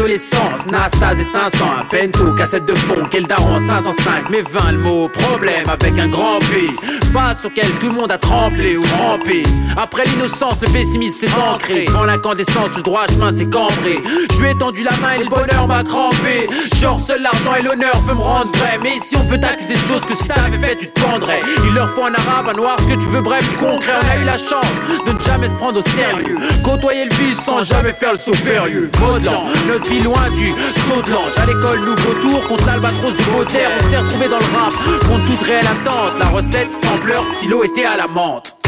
[0.00, 0.66] l'essence.
[0.70, 4.30] Nastas et 500, un pento, cassette de fond, quel daron 505.
[4.30, 6.70] Mais 20 le mot, problème avec un grand P.
[7.12, 9.42] Face auquel tout le monde a tremblé ou rampé.
[9.76, 11.84] Après l'innocence, le pessimisme s'est ancré.
[11.84, 14.02] Devant l'incandescence, le droit chemin s'est cambré.
[14.32, 16.48] Je lui ai tendu la main et le bonheur m'a crampé.
[16.80, 18.78] Genre, seul l'argent et l'honneur peut me rendre vrai.
[18.82, 21.40] Mais ici, on peut t'accuser de choses que si t'avais fait, tu te pendrais.
[21.64, 23.92] Il leur faut un arabe, un noir, ce que tu veux, bref, du concret.
[24.02, 24.64] On a eu la chance
[25.06, 26.36] de ne jamais se prendre au sérieux.
[26.64, 28.90] Côtoyer le vice sans jamais faire le saut périlleux.
[29.00, 29.44] Modelant,
[29.82, 31.32] notre vie loin du saut de l'ange.
[31.38, 33.70] À l'école, nouveau tour contre l'albatros de Beauterre.
[33.76, 34.72] On s'est retrouvé dans le rap
[35.08, 36.18] contre toute réelle attente.
[36.18, 38.61] La recette, sampleur, stylo était à la menthe.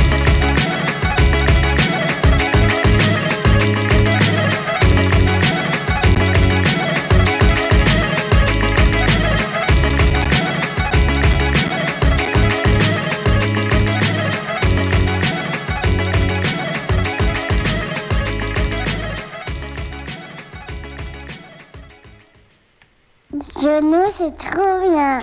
[23.61, 25.19] Genou, c'est trop bien.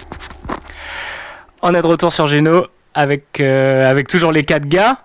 [1.61, 4.99] On est de retour sur Geno avec, euh, avec toujours les quatre gars.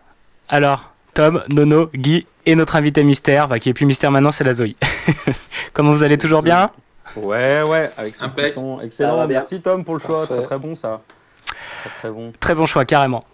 [0.48, 4.44] Alors, Tom, Nono, Guy et notre invité mystère, bah, qui est plus mystère maintenant, c'est
[4.44, 4.76] la Zoé.
[5.72, 6.70] Comment vous allez toujours bien?
[7.16, 8.54] Ouais, ouais, avec ce Impec.
[8.54, 9.26] son excellent.
[9.26, 11.00] Merci Tom pour le choix, très, très bon ça.
[11.46, 12.32] Très très bon.
[12.38, 13.24] Très bon choix, carrément.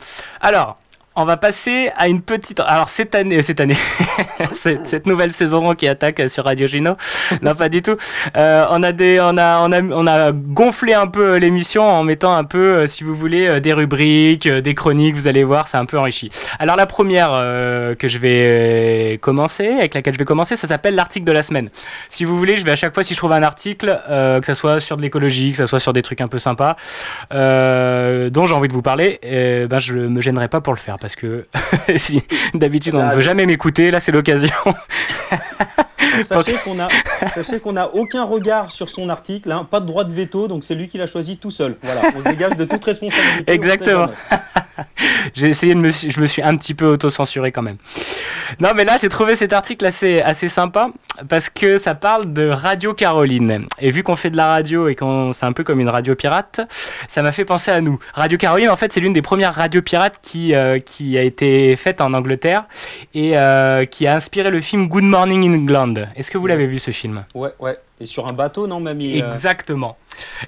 [0.40, 0.78] Alors,
[1.16, 2.60] on va passer à une petite.
[2.60, 3.76] Alors, cette année, euh, cette année,
[4.54, 6.96] cette, cette nouvelle saison qui attaque sur Radio Gino.
[7.42, 7.96] Non, pas du tout.
[8.36, 12.04] Euh, on, a des, on, a, on, a, on a gonflé un peu l'émission en
[12.04, 15.16] mettant un peu, euh, si vous voulez, euh, des rubriques, euh, des chroniques.
[15.16, 16.30] Vous allez voir, c'est un peu enrichi.
[16.58, 20.68] Alors, la première euh, que je vais euh, commencer, avec laquelle je vais commencer, ça
[20.68, 21.68] s'appelle l'article de la semaine.
[22.08, 24.46] Si vous voulez, je vais à chaque fois, si je trouve un article, euh, que
[24.46, 26.76] ce soit sur de l'écologie, que ce soit sur des trucs un peu sympas,
[27.32, 30.78] euh, dont j'ai envie de vous parler, euh, ben je me gênerai pas pour le
[30.78, 31.46] faire parce que
[31.96, 32.22] si
[32.54, 34.54] d'habitude on ne veut jamais m'écouter, là c'est l'occasion.
[36.28, 36.88] Sachez qu'on a,
[37.34, 40.62] sachez qu'on a aucun regard sur son article, hein, pas de droit de veto, donc
[40.62, 41.76] c'est lui qui l'a choisi tout seul.
[41.82, 43.50] Voilà, on se dégage de toute responsabilité.
[43.50, 44.08] Exactement.
[45.34, 47.78] j'ai essayé de me, je me suis un petit peu auto-censuré quand même.
[48.60, 50.90] Non, mais là j'ai trouvé cet article assez, assez sympa
[51.28, 53.66] parce que ça parle de Radio Caroline.
[53.78, 56.14] Et vu qu'on fait de la radio et qu'on c'est un peu comme une radio
[56.14, 56.60] pirate,
[57.08, 57.98] ça m'a fait penser à nous.
[58.14, 61.76] Radio Caroline, en fait, c'est l'une des premières radios pirates qui, euh, qui a été
[61.76, 62.64] faite en Angleterre
[63.14, 65.94] et euh, qui a inspiré le film Good Morning England.
[66.16, 67.24] Est-ce que vous l'avez vu ce film?
[67.34, 67.74] Ouais, ouais.
[68.00, 69.96] Et sur un bateau, non, mamie euh, Exactement.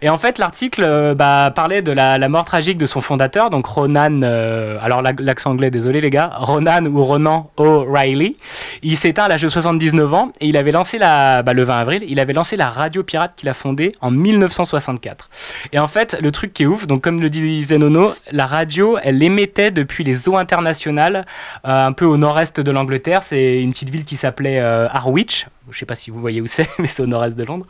[0.02, 3.66] Et en fait, l'article euh, bah, parlait de la, mort tragique de son fondateur, donc
[3.66, 8.36] Ronan, euh, alors la- l'accent anglais, désolé les gars, Ronan ou Ronan O'Reilly.
[8.82, 11.62] Il s'est éteint à l'âge de 79 ans et il avait lancé la, bah, le
[11.62, 15.28] 20 avril, il avait lancé la radio pirate qu'il a fondée en 1964.
[15.72, 18.98] Et en fait, le truc qui est ouf, donc comme le disait Nono, la radio,
[19.02, 21.24] elle émettait depuis les eaux internationales,
[21.62, 23.22] un peu au nord-est de l'Angleterre.
[23.22, 25.46] C'est une petite ville qui s'appelait Harwich.
[25.70, 27.66] Je sais pas si vous voyez où c'est, mais c'est au nord-est de Londres.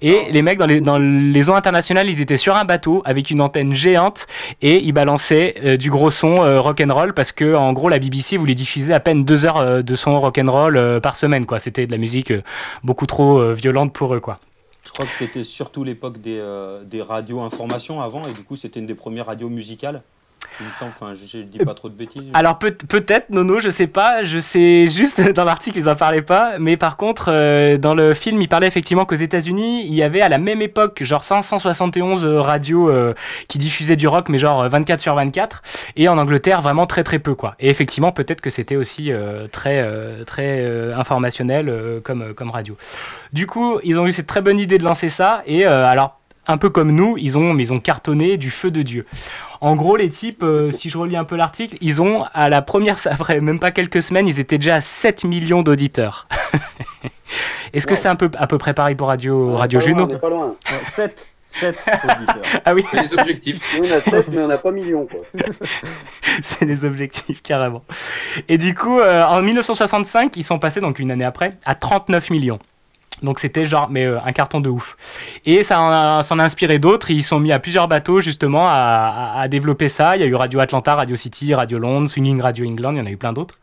[0.00, 3.30] Et les mecs dans les, dans les eaux internationales, ils étaient sur un bateau avec
[3.30, 4.26] une antenne géante
[4.62, 8.36] et ils balançaient euh, du gros son euh, rock'n'roll parce que en gros la BBC
[8.36, 11.46] voulait diffuser à peine deux heures euh, de son rock'n'roll par semaine.
[11.46, 11.58] quoi.
[11.58, 12.32] C'était de la musique
[12.82, 14.20] beaucoup trop violente pour eux.
[14.20, 14.36] quoi.
[14.84, 16.42] Je crois que c'était surtout l'époque des,
[16.84, 20.02] des radios informations avant, et du coup, c'était une des premières radios musicales.
[20.60, 22.22] Il me semble, enfin, je, je dis pas trop de bêtises.
[22.32, 26.22] Alors peut- peut-être, Nono, je sais pas, je sais juste dans l'article ils en parlaient
[26.22, 30.02] pas, mais par contre euh, dans le film il parlait effectivement qu'aux États-Unis il y
[30.02, 33.14] avait à la même époque genre 571 euh, radios euh,
[33.48, 35.62] qui diffusaient du rock mais genre euh, 24 sur 24
[35.96, 37.54] et en Angleterre vraiment très très peu quoi.
[37.58, 39.10] Et effectivement peut-être que c'était aussi
[39.52, 39.84] très
[40.24, 42.76] très informationnel comme comme radio.
[43.32, 46.58] Du coup ils ont eu cette très bonne idée de lancer ça et alors un
[46.58, 49.06] peu comme nous, ils ont, mais ils ont cartonné du feu de Dieu.
[49.64, 52.60] En gros, les types, euh, si je relis un peu l'article, ils ont, à la
[52.60, 56.28] première, ça ferait même pas quelques semaines, ils étaient déjà à 7 millions d'auditeurs.
[57.72, 60.04] Est-ce que c'est un peu, à peu près pareil pour Radio, Radio Pas loin, Juno
[60.04, 60.54] On est pas loin.
[60.94, 61.16] 7,
[61.48, 62.60] 7 auditeurs.
[62.66, 63.78] Ah oui, Les objectifs.
[63.78, 65.20] Nous, on a 7, mais on n'a pas millions, quoi.
[66.42, 67.84] c'est les objectifs, carrément.
[68.48, 72.28] Et du coup, euh, en 1965, ils sont passés, donc une année après, à 39
[72.28, 72.58] millions.
[73.22, 74.96] Donc c'était genre mais euh, un carton de ouf.
[75.46, 77.10] Et ça en a, inspiré d'autres.
[77.10, 80.16] Ils sont mis à plusieurs bateaux justement à, développer ça.
[80.16, 82.92] Il y a eu Radio Atlanta, Radio City, Radio Londres, Swinging Radio England.
[82.92, 83.54] Il y en a eu plein d'autres.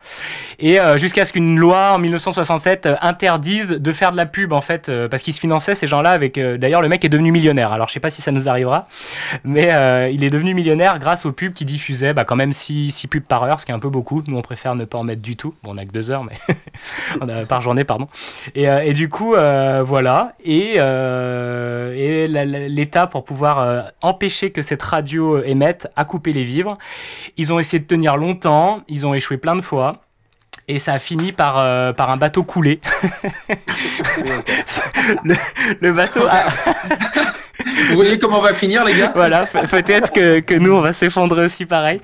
[0.58, 4.52] Et euh, jusqu'à ce qu'une loi en 1967 euh, interdise de faire de la pub
[4.52, 6.38] en fait parce qu'ils se finançaient ces gens-là avec.
[6.38, 7.72] D'ailleurs le mec est devenu millionnaire.
[7.72, 8.88] Alors je sais pas si ça nous arrivera,
[9.44, 9.70] mais
[10.12, 13.44] il est devenu millionnaire grâce aux pubs qui diffusaient bah, quand même 6 pubs par
[13.44, 14.22] heure, ce qui est un peu beaucoup.
[14.26, 15.54] Nous on préfère ne pas en mettre du tout.
[15.62, 18.08] Bon on a que 2 heures mais par journée pardon.
[18.54, 19.34] Et, du coup,
[19.84, 20.34] voilà.
[20.44, 22.28] Et, euh, et
[22.68, 26.78] l'État, pour pouvoir euh, empêcher que cette radio émette, a coupé les vivres.
[27.36, 28.82] Ils ont essayé de tenir longtemps.
[28.88, 30.02] Ils ont échoué plein de fois.
[30.68, 32.80] et ça a fini par, euh, par un bateau coulé.
[35.24, 35.34] le,
[35.80, 36.44] le bateau a...
[37.88, 39.12] Vous voyez comment on va finir, les gars?
[39.14, 42.00] Voilà, pe- peut-être que, que nous, on va s'effondrer aussi pareil.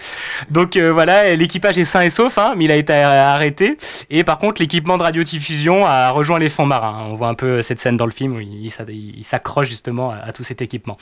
[0.50, 3.76] Donc euh, voilà, l'équipage est sain et sauf, hein, mais il a été arrêté.
[4.10, 7.06] Et par contre, l'équipement de radiodiffusion a rejoint les fonds marins.
[7.10, 10.10] On voit un peu cette scène dans le film où il, s'a- il s'accroche justement
[10.10, 10.96] à, à tout cet équipement.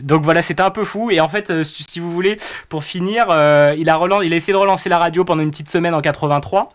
[0.00, 1.10] Donc voilà, c'était un peu fou.
[1.10, 2.36] Et en fait, euh, si vous voulez,
[2.68, 5.68] pour finir, euh, il, a il a essayé de relancer la radio pendant une petite
[5.68, 6.70] semaine en 83.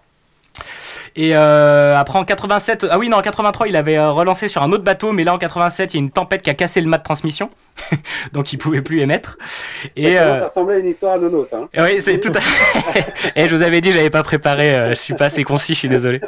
[1.15, 4.63] Et euh, après en 87, ah oui non en 83 il avait euh, relancé sur
[4.63, 6.81] un autre bateau, mais là en 87 il y a une tempête qui a cassé
[6.81, 7.51] le mât de transmission,
[8.33, 9.37] donc il pouvait plus émettre.
[9.95, 11.57] Et Ça commence euh, à ressembler à une histoire à Nono, ça.
[11.57, 11.83] hein.
[11.83, 12.31] oui c'est tout.
[12.35, 12.41] À...
[13.39, 15.79] Et je vous avais dit j'avais pas préparé, euh, je suis pas assez concis, je
[15.79, 16.19] suis désolé.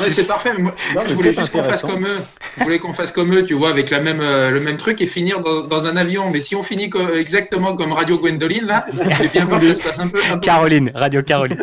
[0.00, 0.50] Ouais, c'est parfait.
[0.56, 2.18] mais moi, Non, je voulais juste qu'on fasse comme eux.
[2.58, 5.00] Je voulais qu'on fasse comme eux, tu vois, avec la même, euh, le même truc
[5.00, 6.30] et finir dans, dans un avion.
[6.30, 8.84] Mais si on finit co- exactement comme Radio Gwendoline, là,
[9.20, 10.18] j'ai bien peur que ça se passe un peu.
[10.30, 11.62] un peu- Caroline, Radio Caroline.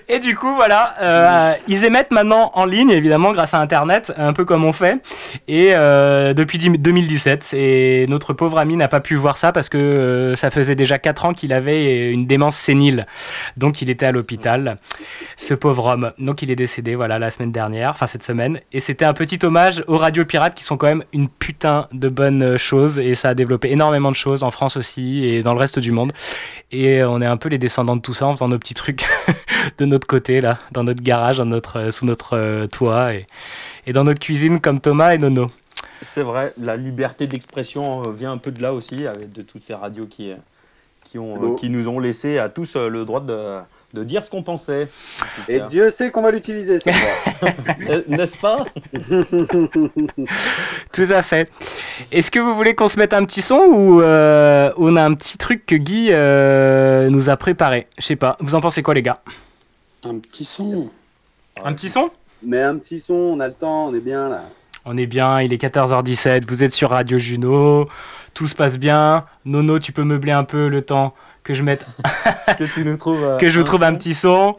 [0.13, 4.33] Et du coup, voilà, euh, ils émettent maintenant en ligne, évidemment, grâce à Internet, un
[4.33, 4.97] peu comme on fait.
[5.47, 9.69] Et euh, depuis 10 2017, et notre pauvre ami n'a pas pu voir ça parce
[9.69, 13.07] que euh, ça faisait déjà 4 ans qu'il avait une démence sénile.
[13.55, 14.75] Donc il était à l'hôpital,
[15.37, 16.11] ce pauvre homme.
[16.19, 18.59] Donc il est décédé, voilà, la semaine dernière, enfin cette semaine.
[18.73, 22.09] Et c'était un petit hommage aux radios pirates qui sont quand même une putain de
[22.09, 22.99] bonnes choses.
[22.99, 25.93] Et ça a développé énormément de choses en France aussi et dans le reste du
[25.93, 26.11] monde.
[26.73, 29.05] Et on est un peu les descendants de tout ça en faisant nos petits trucs
[29.77, 33.27] de notre côté, là, dans notre garage, dans notre, euh, sous notre euh, toit et,
[33.87, 35.47] et dans notre cuisine comme Thomas et Nono.
[36.01, 39.61] C'est vrai, la liberté d'expression euh, vient un peu de là aussi, avec de toutes
[39.61, 40.33] ces radios qui,
[41.03, 41.55] qui, ont, Beau.
[41.55, 43.59] qui nous ont laissé à tous euh, le droit de,
[43.93, 44.87] de dire ce qu'on pensait.
[45.47, 47.49] Et Dieu sait qu'on va l'utiliser, cette fois.
[47.89, 48.65] Euh, N'est-ce pas?
[50.93, 51.51] Tout à fait.
[52.11, 55.15] Est-ce que vous voulez qu'on se mette un petit son ou euh, on a un
[55.15, 57.87] petit truc que Guy euh, nous a préparé?
[57.97, 58.37] Je sais pas.
[58.39, 59.21] Vous en pensez quoi, les gars?
[60.03, 60.89] Un petit son.
[61.63, 62.09] Un petit son
[62.43, 64.43] Mais un petit son, on a le temps, on est bien là.
[64.83, 67.87] On est bien, il est 14h17, vous êtes sur Radio Juno,
[68.33, 69.25] tout se passe bien.
[69.45, 71.85] Nono, tu peux meubler un peu le temps que je mette,
[72.57, 74.57] que tu nous trouves euh, que je vous un trouve un petit son.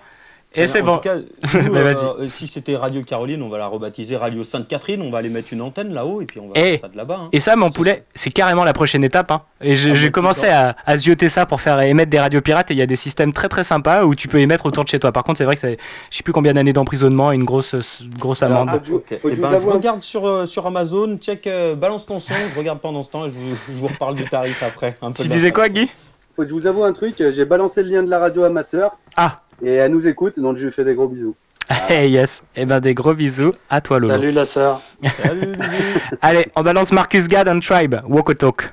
[0.55, 0.98] Et c'est tout bon.
[0.98, 1.16] cas,
[1.55, 2.05] nous, Bah, euh, vas-y.
[2.05, 5.00] euh, si c'était Radio Caroline, on va la rebaptiser Radio Sainte-Catherine.
[5.03, 6.96] On va aller mettre une antenne là-haut et puis on va Et, faire ça de
[6.96, 7.18] là-bas.
[7.22, 7.28] hein.
[7.32, 9.30] et ça, mon poulet, c'est carrément la prochaine étape.
[9.30, 9.42] hein.
[9.61, 12.70] Et j'ai Ah, j'ai commencé à, à zioter ça pour faire émettre des radios pirates.
[12.70, 14.88] Et il y a des systèmes très très sympas où tu peux émettre autour de
[14.88, 15.12] chez toi.
[15.12, 15.78] Par contre, c'est vrai que c'est,
[16.11, 18.70] je sais plus combien d'années d'emprisonnement et une grosse, grosse amende.
[18.70, 19.05] faut que je- Ok.
[19.20, 21.74] faut que Eh ben, vous je avoue un- regarde sur, euh, sur Amazon, check, euh,
[21.74, 24.24] balance ton son, je regarde pendant ce temps et je vous, je vous reparle du
[24.24, 24.96] tarif après.
[25.03, 25.90] un peu Tu disais quoi, Guy?
[26.34, 28.48] Faut que je vous avoue un truc, j'ai balancé le lien de la radio à
[28.48, 28.96] ma sœur.
[29.16, 29.40] Ah.
[29.64, 31.34] Et elle nous écoute, donc je lui fais des gros bisous.
[31.88, 32.42] Hey, yes.
[32.56, 34.12] Et ben des gros bisous à toi, Lolo.
[34.12, 34.82] Salut la sœur.
[35.22, 35.52] Salut.
[36.20, 37.94] Allez, on balance Marcus Gad and Tribe.
[38.08, 38.66] Walk a talk.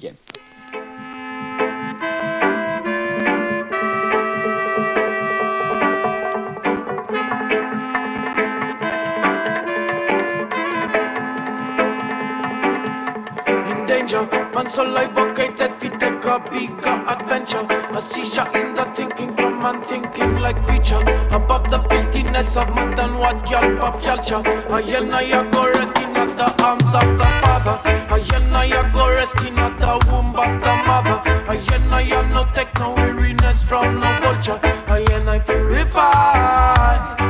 [0.00, 0.14] Yep.
[13.46, 14.43] in danger.
[14.54, 17.66] Man so located we take a bigger adventure.
[17.90, 21.00] A seizure in the thinking from man thinking like preacher.
[21.32, 24.42] Above the filthiness of modern what girl pop culture.
[24.72, 27.76] I and I go rest in at the arms of the father.
[28.14, 31.20] I and I go rest in at the womb of the mother.
[31.50, 34.60] I and I no take no weariness from no vulture.
[34.86, 37.23] I and I purify.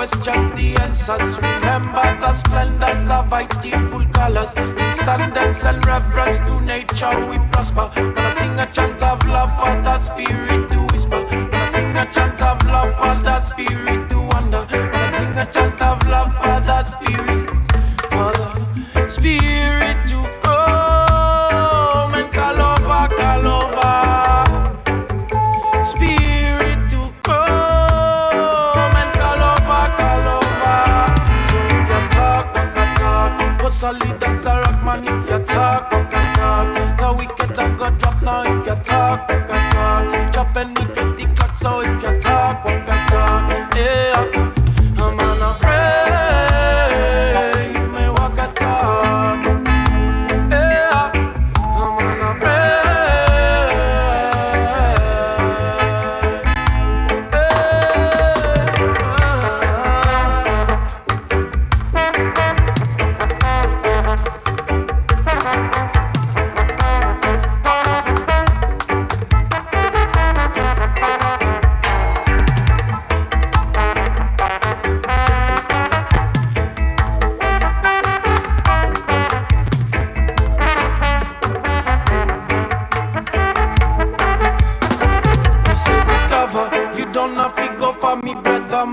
[0.00, 1.36] Questions, the answers.
[1.36, 3.28] Remember the splendors of
[3.90, 4.54] full colors.
[4.54, 7.90] In sundance and reverence to nature, we prosper.
[7.94, 11.20] When I sing a chant of love for the spirit to whisper.
[11.28, 14.64] When I sing a chant of love for the spirit to wonder.
[14.70, 17.50] When I sing a chant of love for the spirit,
[18.10, 19.79] for the spirit
[33.80, 36.98] solid as a rock man if you talk, walk a talk.
[36.98, 39.49] The wicked I go drop now if you talk,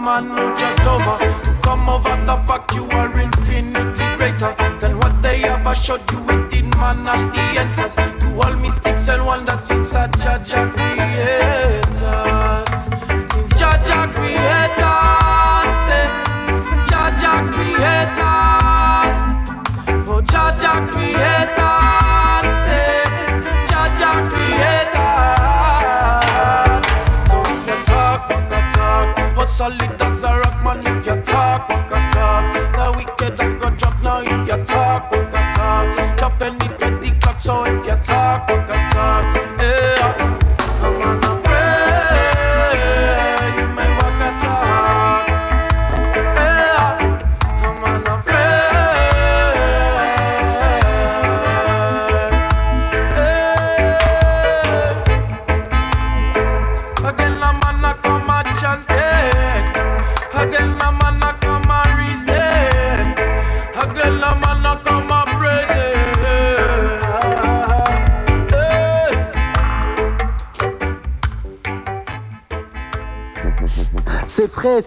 [0.08, 0.37] a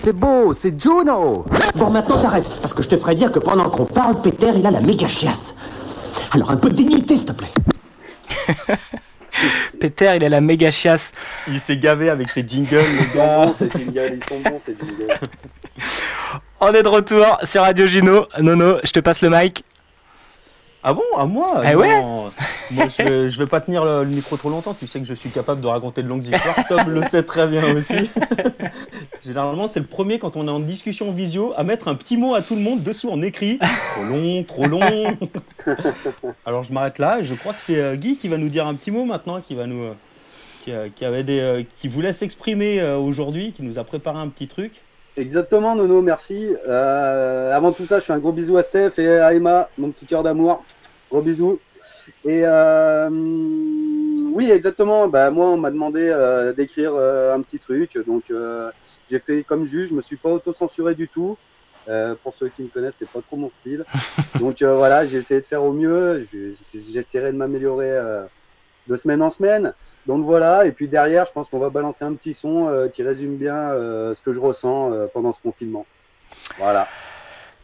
[0.03, 1.45] C'est beau, c'est Juno
[1.75, 4.67] Bon, maintenant t'arrêtes, parce que je te ferai dire que pendant qu'on parle, Peter, il
[4.67, 5.57] a la méga chiasse.
[6.33, 7.53] Alors un peu de dignité, s'il te plaît.
[9.81, 11.13] Peter, il a la méga chiasse.
[11.49, 13.47] Il s'est gavé avec ses jingles, les Ils sont gars.
[13.47, 15.19] bons, ces jingles, ils sont bons, ces jingles.
[16.61, 18.27] On est de retour sur Radio Juno.
[18.39, 19.65] Nono, je te passe le mic.
[20.83, 21.79] Ah bon À moi Eh Non.
[21.79, 22.03] ouais
[22.71, 24.75] Moi, je vais, je vais pas tenir le, le micro trop longtemps.
[24.75, 26.57] Tu sais que je suis capable de raconter de longues histoires.
[26.69, 28.11] Tom le sait très bien aussi.
[29.25, 32.35] Généralement, c'est le premier quand on est en discussion visio à mettre un petit mot
[32.35, 33.59] à tout le monde dessous en écrit.
[33.95, 35.17] Trop long, trop long.
[36.47, 37.23] Alors, je m'arrête là.
[37.23, 39.55] Je crois que c'est euh, Guy qui va nous dire un petit mot maintenant, qui
[39.55, 39.95] va nous, euh,
[40.65, 44.19] qui, euh, qui avait des, euh, qui voulait s'exprimer euh, aujourd'hui, qui nous a préparé
[44.19, 44.81] un petit truc.
[45.17, 46.49] Exactement, Nono, merci.
[46.69, 49.91] Euh, avant tout ça, je fais un gros bisou à Steph et à Emma, mon
[49.91, 50.65] petit cœur d'amour.
[51.11, 51.59] Gros bisous.
[52.25, 55.09] Et euh, oui, exactement.
[55.09, 57.99] Bah, moi, on m'a demandé euh, d'écrire euh, un petit truc.
[58.07, 58.25] Donc,
[59.11, 59.91] j'ai fait comme juge.
[59.91, 61.37] Je me suis pas auto-censuré du tout.
[61.89, 63.85] Euh, pour ceux qui me connaissent, c'est pas trop mon style.
[64.39, 66.23] Donc euh, voilà, j'ai essayé de faire au mieux.
[66.31, 66.53] Je-
[66.93, 68.23] J'essaierai de m'améliorer euh,
[68.87, 69.73] de semaine en semaine.
[70.07, 73.37] Donc voilà, et puis derrière, je pense qu'on va balancer un petit son qui résume
[73.37, 73.71] bien
[74.15, 75.85] ce que je ressens pendant ce confinement.
[76.59, 76.87] Voilà.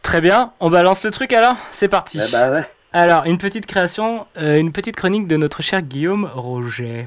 [0.01, 1.55] Très bien, on balance le truc alors?
[1.71, 2.19] C'est parti.
[2.25, 2.63] Eh bah ouais.
[2.99, 7.05] Alors, une petite création, euh, une petite chronique de notre cher Guillaume Roger.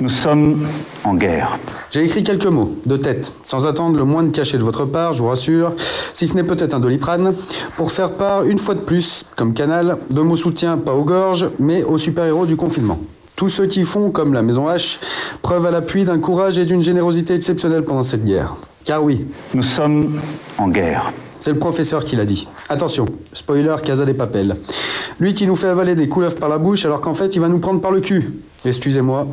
[0.00, 0.64] Nous sommes
[1.02, 1.58] en guerre.
[1.90, 5.22] J'ai écrit quelques mots, de tête, sans attendre le moindre cachet de votre part, je
[5.22, 5.72] vous rassure,
[6.12, 7.34] si ce n'est peut-être un doliprane,
[7.76, 11.50] pour faire part, une fois de plus, comme canal, de mon soutien pas aux gorges,
[11.58, 13.00] mais aux super-héros du confinement.
[13.34, 15.00] Tous ceux qui font, comme la Maison H,
[15.42, 18.54] preuve à l'appui d'un courage et d'une générosité exceptionnelle pendant cette guerre.
[18.84, 20.16] Car oui, nous sommes
[20.58, 21.12] en guerre.
[21.44, 22.48] C'est le professeur qui l'a dit.
[22.70, 24.56] Attention, spoiler Casa des Papels.
[25.20, 27.48] Lui qui nous fait avaler des couleuvres par la bouche alors qu'en fait il va
[27.48, 28.32] nous prendre par le cul.
[28.64, 29.26] Excusez-moi,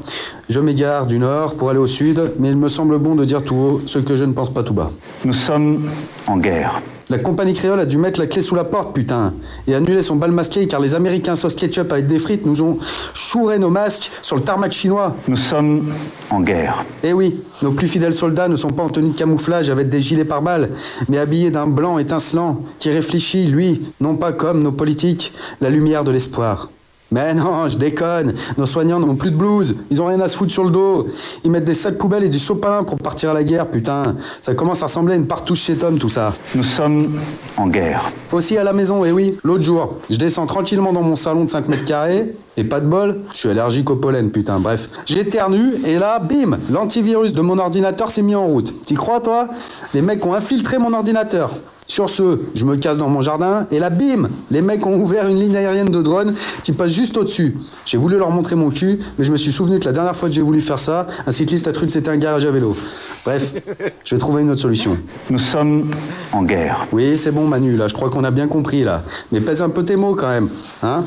[0.49, 3.45] je m'égare du nord pour aller au sud, mais il me semble bon de dire
[3.45, 4.91] tout haut ce que je ne pense pas tout bas.
[5.23, 5.87] Nous sommes
[6.27, 6.81] en guerre.
[7.11, 9.33] La compagnie créole a dû mettre la clé sous la porte, putain,
[9.67, 12.77] et annuler son bal masqué car les Américains sauce ketchup avec des frites nous ont
[13.13, 15.13] chouré nos masques sur le tarmac chinois.
[15.27, 15.91] Nous sommes
[16.29, 16.85] en guerre.
[17.03, 19.99] Eh oui, nos plus fidèles soldats ne sont pas en tenue de camouflage avec des
[19.99, 20.69] gilets pare-balles,
[21.09, 26.05] mais habillés d'un blanc étincelant qui réfléchit, lui, non pas comme nos politiques, la lumière
[26.05, 26.69] de l'espoir.
[27.11, 28.33] Mais non, je déconne.
[28.57, 29.75] Nos soignants n'ont plus de blouse.
[29.89, 31.07] Ils ont rien à se foutre sur le dos.
[31.43, 34.15] Ils mettent des sacs poubelles et du sopalin pour partir à la guerre, putain.
[34.39, 36.33] Ça commence à ressembler à une partouche chez Tom, tout ça.
[36.55, 37.13] Nous sommes
[37.57, 38.11] en guerre.
[38.31, 39.37] Aussi à la maison, et oui.
[39.43, 42.33] L'autre jour, je descends tranquillement dans mon salon de 5 mètres carrés.
[42.55, 44.89] Et pas de bol, je suis allergique au pollen, putain, bref.
[45.05, 48.85] J'éternue, et là, bim L'antivirus de mon ordinateur s'est mis en route.
[48.85, 49.47] T'y crois, toi?
[49.93, 51.51] Les mecs ont infiltré mon ordinateur.
[51.91, 55.27] Sur ce, je me casse dans mon jardin et là, bim Les mecs ont ouvert
[55.27, 56.33] une ligne aérienne de drone
[56.63, 57.57] qui passe juste au-dessus.
[57.85, 60.29] J'ai voulu leur montrer mon cul, mais je me suis souvenu que la dernière fois
[60.29, 62.77] que j'ai voulu faire ça, un cycliste a cru que c'était un garage à vélo.
[63.25, 63.55] Bref,
[64.05, 64.97] je vais trouver une autre solution.
[65.29, 65.91] Nous sommes
[66.31, 66.87] en guerre.
[66.93, 69.03] Oui, c'est bon, Manu, là, je crois qu'on a bien compris, là.
[69.33, 70.47] Mais pèse un peu tes mots, quand même.
[70.83, 71.03] Hein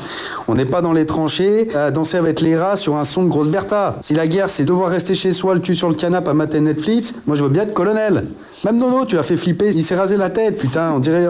[0.47, 3.29] On n'est pas dans les tranchées à danser avec les rats sur un son de
[3.29, 3.97] grosse Bertha.
[4.01, 6.59] Si la guerre, c'est devoir rester chez soi, le cul sur le canapé à mater
[6.59, 8.25] Netflix, moi, je veux bien être colonel.
[8.65, 11.27] Même Nono, tu l'as fait flipper, il s'est rasé la tête, putain, on dirait,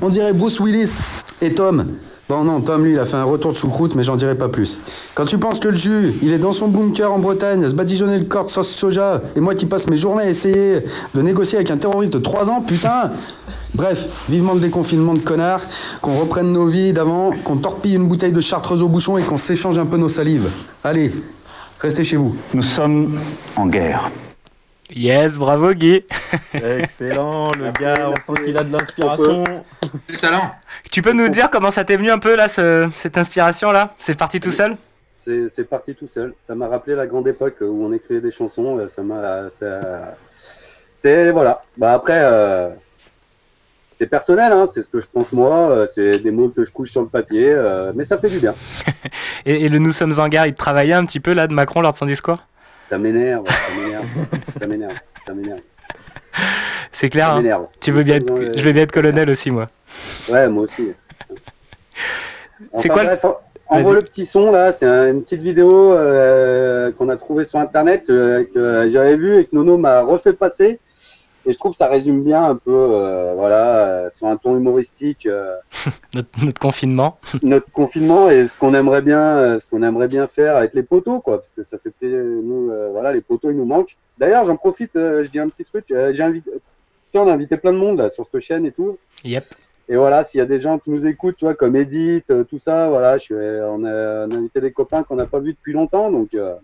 [0.00, 1.00] on dirait, Bruce Willis.
[1.42, 1.84] Et Tom
[2.28, 4.48] Bon non, Tom lui il a fait un retour de choucroute mais j'en dirai pas
[4.48, 4.78] plus.
[5.14, 7.74] Quand tu penses que le jus, il est dans son bunker en Bretagne à se
[7.74, 10.84] badigeonner le corps de sauce soja, et moi qui passe mes journées à essayer
[11.14, 13.10] de négocier avec un terroriste de 3 ans, putain
[13.74, 15.62] Bref, vivement le déconfinement de connards,
[16.00, 19.36] qu'on reprenne nos vies d'avant, qu'on torpille une bouteille de chartreuse au bouchon et qu'on
[19.36, 20.48] s'échange un peu nos salives.
[20.82, 21.12] Allez,
[21.80, 22.36] restez chez vous.
[22.54, 23.18] Nous sommes
[23.56, 24.10] en guerre.
[24.94, 26.04] Yes, bravo Guy.
[26.54, 29.44] Excellent, le gars, on sent qu'il a de l'inspiration.
[30.06, 30.52] Quel talent
[30.92, 33.94] Tu peux nous dire comment ça t'est venu un peu là, ce- cette inspiration là
[33.98, 34.76] C'est parti tout seul?
[35.24, 36.34] C'est parti tout seul.
[36.46, 38.78] Ça m'a rappelé la grande époque où on écrivait des chansons.
[38.78, 39.48] euh, Ça m'a.
[40.94, 41.62] C'est voilà.
[41.76, 42.68] Bah après, euh,
[43.98, 44.52] c'est personnel.
[44.52, 45.68] Hein, c'est ce que je pense moi.
[45.72, 47.50] euh, C'est des mots que je couche sur le papier.
[47.50, 48.54] euh, mais ça fait du bien.
[49.46, 51.80] et, et le Nous sommes en guerre, il travaillait un petit peu là de Macron
[51.80, 52.38] lors de son discours?
[52.88, 53.44] Ça m'énerve.
[53.48, 54.06] Ça m'énerve.
[54.58, 54.94] ça m'énerve.
[55.26, 55.60] Ça m'énerve.
[56.92, 57.26] C'est clair.
[57.28, 59.66] Ça hein tu veux Nous bien être, je vais bien être colonel aussi moi.
[60.28, 60.92] Ouais, moi aussi.
[62.78, 63.24] C'est quoi le- bref,
[63.68, 63.94] Envoie Vas-y.
[63.94, 68.04] le petit son là, c'est un- une petite vidéo euh, qu'on a trouvée sur internet
[68.10, 70.78] euh, que j'avais vue et que Nono m'a refait passer.
[71.46, 74.56] Et je trouve que ça résume bien un peu, euh, voilà, euh, sur un ton
[74.56, 75.56] humoristique, euh,
[76.14, 77.18] Notre, notre confinement.
[77.42, 81.20] notre confinement et ce qu'on aimerait bien, ce qu'on aimerait bien faire avec les poteaux,
[81.20, 82.18] quoi, parce que ça fait plaisir.
[82.18, 83.96] Nous, voilà, les poteaux, ils nous manquent.
[84.18, 85.84] D'ailleurs, j'en profite, je dis un petit truc.
[85.88, 86.50] j'ai invité,
[87.10, 88.98] sais, on a invité plein de monde là sur cette chaîne et tout.
[89.24, 89.44] Yep.
[89.88, 92.58] Et voilà, s'il y a des gens qui nous écoutent, tu vois, comme Edith, tout
[92.58, 95.52] ça, voilà, je suis, on, a, on a invité des copains qu'on n'a pas vus
[95.52, 96.54] depuis longtemps, donc euh,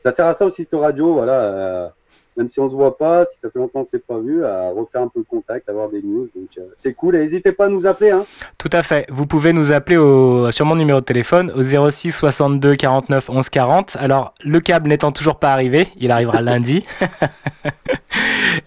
[0.00, 1.32] ça sert à ça aussi cette radio, voilà.
[1.32, 1.88] euh,
[2.36, 4.70] même si on se voit pas, si ça fait longtemps qu'on s'est pas vu, à
[4.70, 7.16] refaire un peu le contact, avoir des news, donc euh, c'est cool.
[7.16, 8.24] Et n'hésitez pas à nous appeler, hein.
[8.58, 9.06] Tout à fait.
[9.10, 13.48] Vous pouvez nous appeler au, sur mon numéro de téléphone au 06 62 49 11
[13.48, 13.96] 40.
[14.00, 16.84] Alors, le câble n'étant toujours pas arrivé, il arrivera lundi.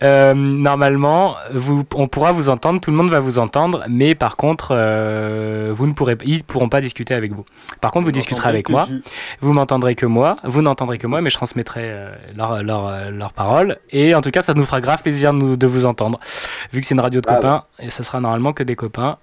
[0.03, 4.37] Euh, normalement, vous, on pourra vous entendre, tout le monde va vous entendre, mais par
[4.37, 7.43] contre, euh, vous ne pourrez, ils pourront pas discuter avec vous.
[7.81, 8.87] Par contre, vous, discuterez avec moi.
[9.41, 11.91] Vous m'entendrez que moi, vous n'entendrez que moi, mais je transmettrai
[12.35, 13.58] leurs leur, leurs paroles.
[13.91, 16.19] Et en tout cas, ça nous fera grave plaisir de, nous- de vous entendre.
[16.73, 19.17] Vu que c'est une radio de Ah copains, et ça sera normalement que des copains.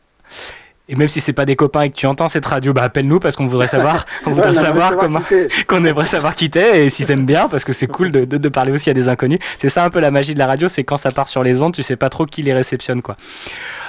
[0.89, 3.18] Et même si c'est pas des copains et que tu entends cette radio, bah appelle-nous
[3.18, 5.20] parce qu'on voudrait savoir, on voudrait savoir comment,
[5.66, 8.37] qu'on aimerait savoir qui t'es et si t'aimes bien parce que c'est cool de, de-
[8.37, 9.41] de parler aussi à des inconnus.
[9.59, 11.61] C'est ça un peu la magie de la radio, c'est quand ça part sur les
[11.61, 13.16] ondes, tu sais pas trop qui les réceptionne quoi.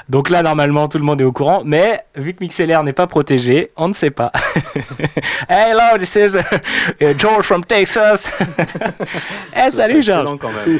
[0.09, 3.05] Donc là normalement tout le monde est au courant, mais vu que MixLR n'est pas
[3.05, 4.31] protégé, on ne sait pas.
[5.49, 8.31] Hello, this is uh, George from Texas.
[9.55, 10.21] Eh salut George.
[10.21, 10.79] Excellent quand même.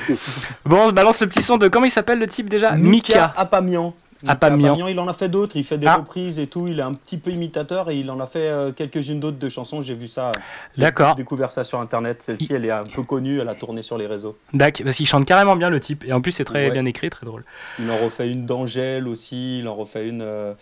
[0.65, 2.71] Bon, on se balance le petit son de comment il s'appelle le type déjà?
[2.71, 3.93] Mika Apamian.
[4.23, 4.87] Mika Apamian.
[4.87, 5.95] il en a fait d'autres, il fait des Ah.
[5.97, 8.71] reprises et tout, il est un petit peu imitateur et il en a fait euh,
[8.71, 10.31] quelques-unes d'autres de chansons, j'ai vu ça.
[10.75, 11.15] J'ai D'accord.
[11.15, 14.07] découvert ça sur internet, celle-ci elle est un peu connue, elle a tourné sur les
[14.07, 14.37] réseaux.
[14.53, 16.71] Dac, parce qu'il chante carrément bien le type et en plus c'est très Ouais.
[16.71, 17.43] bien écrit, très drôle.
[17.79, 20.53] Il en refait une d'Angèle aussi, il en refait une euh,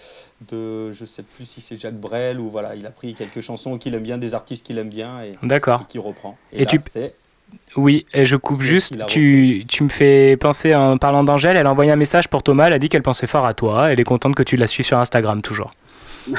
[0.51, 3.77] de, je sais plus si c'est Jacques Brel ou voilà, il a pris quelques chansons
[3.77, 5.81] qu'il aime bien, des artistes qu'il aime bien et, D'accord.
[5.81, 6.37] et qu'il reprend.
[6.51, 7.13] Et là, tu- c'est
[7.75, 8.93] Oui, et je coupe juste.
[9.07, 11.57] Tu, tu me fais penser en parlant d'Angèle.
[11.57, 12.67] Elle a envoyé un message pour Thomas.
[12.67, 13.91] Elle a dit qu'elle pensait fort à toi.
[13.91, 15.71] Elle est contente que tu la suives sur Instagram toujours.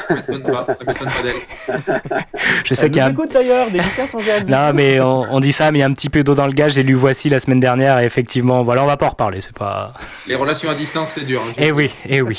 [0.08, 2.32] Ça m'étonne pas, ça m'étonne pas d'elle.
[2.64, 3.12] Je sais qu'il y a un...
[3.12, 3.68] d'ailleurs.
[4.48, 6.46] Non, mais on, on dit ça, mais il y a un petit peu d'eau dans
[6.46, 6.74] le gaz.
[6.74, 9.40] J'ai lu Voici la semaine dernière et effectivement, voilà, on va pas en reparler.
[9.40, 9.92] C'est pas.
[10.26, 11.42] Les relations à distance, c'est dur.
[11.46, 12.36] hein, Eh oui, eh oui.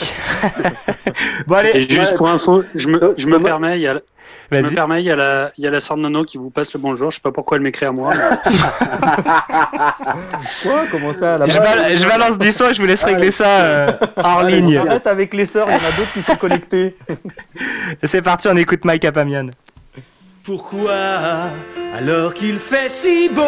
[1.48, 1.72] bon, allez.
[1.74, 4.02] Et juste Ouais, pour info, je me, je me permets, il y a,
[4.52, 4.74] je me Vas-y.
[4.76, 6.74] permets, il y a la, il y a la sœur de Nono qui vous passe
[6.74, 7.12] le bonjour.
[7.12, 8.14] Je sais pas pourquoi elle m'écrit à moi.
[10.64, 13.32] Quoi Comment ça là-bas Je, bal- je balance du son et je vous laisse régler
[13.32, 14.78] ça euh, hors Allez, ligne.
[14.78, 16.96] Arrête avec les sœurs, il y en a d'autres qui sont connectés.
[18.04, 19.48] C'est parti, on écoute Mike Apamian.
[20.44, 20.94] Pourquoi,
[21.94, 23.44] alors qu'il fait si beau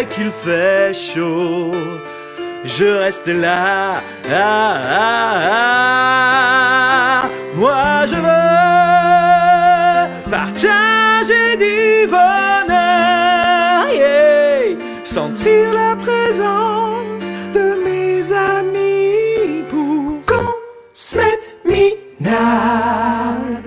[0.00, 1.74] et qu'il fait chaud,
[2.64, 4.00] je reste là?
[4.30, 5.34] Ah, ah,
[7.24, 7.28] ah.
[7.54, 8.47] Moi, je veux
[10.28, 14.76] partager du bonheur, yeah.
[15.04, 20.52] sentir la présence de mes amis pour qu'on
[20.92, 23.57] se mette minable.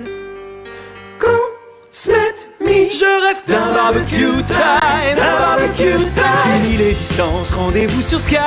[2.71, 6.63] Je rêve d'un barbecue time, d'un barbecue time.
[6.63, 8.39] Fini les distances, rendez-vous sur Skype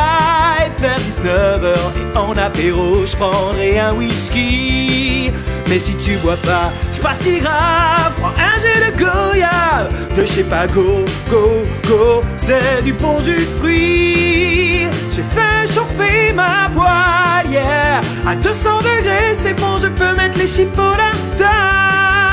[0.81, 1.77] vers 19h
[2.15, 5.31] et en apéro, je prendrai un whisky.
[5.69, 8.15] Mais si tu bois pas, c'est pas si grave.
[8.19, 12.21] Prends un jet de goyave, de chez Pago, go, go.
[12.39, 14.87] C'est du bon jus de fruits.
[15.11, 18.01] J'ai fait chauffer ma poêle, yeah.
[18.27, 22.24] À 200 degrés, c'est bon, je peux mettre les chipolatas.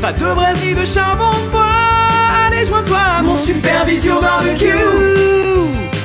[0.00, 1.64] Pas de braise ni de charbon de bois.
[2.46, 4.68] Allez, joins-toi à mon supervision barbecue.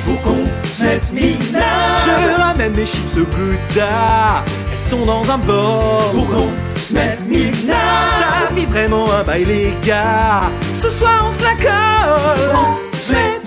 [0.06, 1.66] Pour qu'on se mette minable.
[2.06, 4.44] Je ramène mes chips au Gouda.
[4.72, 6.14] Elles sont dans un bol.
[6.14, 7.74] Pour qu'on se mette minable.
[8.20, 10.50] Ça vit vraiment un bail, les gars.
[10.74, 12.56] Ce soir, on se la colle.
[12.56, 13.40] On se met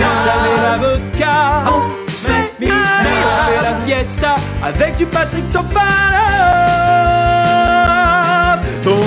[0.00, 1.64] l'avocat.
[1.66, 3.08] On se met minable.
[3.24, 6.89] On fait la fiesta avec du Patrick Topalov.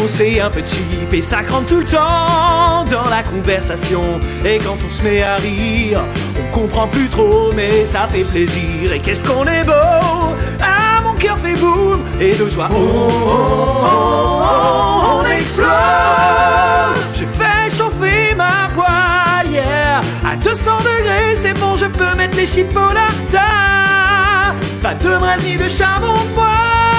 [0.03, 4.19] Oh, c'est un peu cheap et ça crante tout le temps dans la conversation.
[4.43, 6.01] Et quand on se met à rire,
[6.37, 8.91] on comprend plus trop, mais ça fait plaisir.
[8.93, 10.35] Et qu'est-ce qu'on est beau!
[10.61, 12.67] Ah, mon cœur fait boum et de joie.
[12.71, 13.87] Oh, oh, oh,
[14.43, 15.67] oh, on explose!
[17.13, 20.01] Je fais chauffer ma poêle, yeah.
[20.29, 23.39] À 200 degrés, c'est bon, je peux mettre les chipolatas.
[24.81, 26.92] Pas de braise ni de charbon de.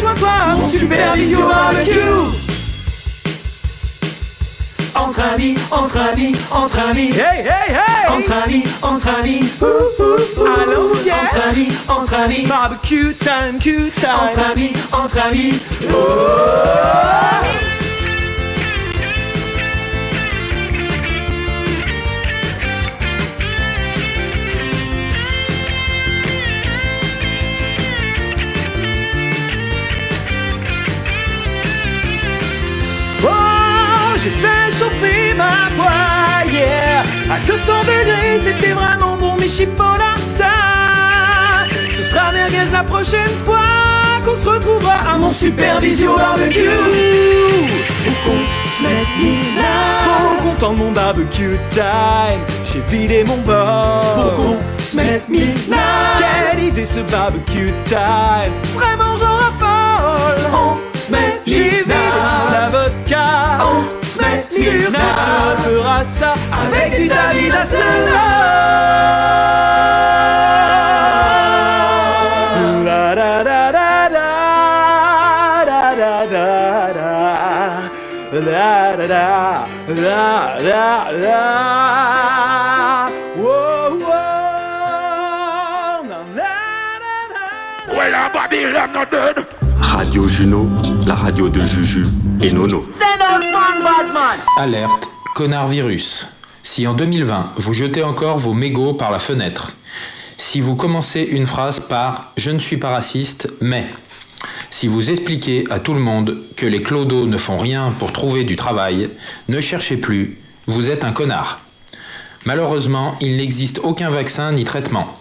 [0.00, 2.00] Et joins-toi à mon super visio barbecue.
[4.94, 7.10] Entre amis, entre amis, entre amis.
[7.10, 8.08] Hey, hey, hey!
[8.08, 9.52] Entre amis, entre amis.
[9.60, 10.46] Ouh, ouh, ouh.
[10.46, 11.16] À l'ancienne.
[11.26, 12.46] Entre amis, entre amis.
[12.46, 14.10] Barbecue time, Q time.
[14.30, 15.60] Entre amis, entre amis.
[15.92, 16.20] Oh!
[34.22, 37.02] J'ai fait chauffer ma poêle, yeah.
[37.30, 40.10] À 200 degrés, c'était vraiment bon, mes chipolatas.
[41.90, 43.58] Ce sera merguez la prochaine fois
[44.24, 46.68] qu'on se retrouvera à mon supervision barbecue.
[48.04, 48.40] Faut qu'on
[48.76, 50.04] se mette là.
[50.04, 52.40] Trop content de mon barbecue time.
[52.70, 54.02] J'ai vidé mon bord.
[54.16, 55.28] Faut qu'on se mette
[55.68, 56.16] là.
[56.18, 58.52] Quelle idée ce barbecue time.
[58.74, 60.50] Vraiment, j'en raffole.
[60.52, 63.99] On se met J'ai tout la vodka.
[65.58, 67.52] Fera ça avec du David.
[72.84, 74.30] La da da da da
[75.66, 76.42] da da da
[76.96, 77.10] da
[78.32, 79.26] la da da
[79.88, 80.88] la la
[81.24, 81.40] la
[83.36, 85.20] Wow, wow,
[86.08, 86.50] na, na,
[87.96, 89.36] Ouais, la Babylone not dead.
[89.80, 90.60] Radio Juno,
[91.06, 92.06] la radio de Juju
[92.42, 92.86] et Nono.
[94.56, 96.26] Alerte, connard virus.
[96.62, 99.72] Si en 2020 vous jetez encore vos mégots par la fenêtre,
[100.36, 103.86] si vous commencez une phrase par Je ne suis pas raciste, mais
[104.70, 108.44] si vous expliquez à tout le monde que les clodos ne font rien pour trouver
[108.44, 109.10] du travail,
[109.48, 111.60] ne cherchez plus, vous êtes un connard.
[112.46, 115.16] Malheureusement, il n'existe aucun vaccin ni traitement.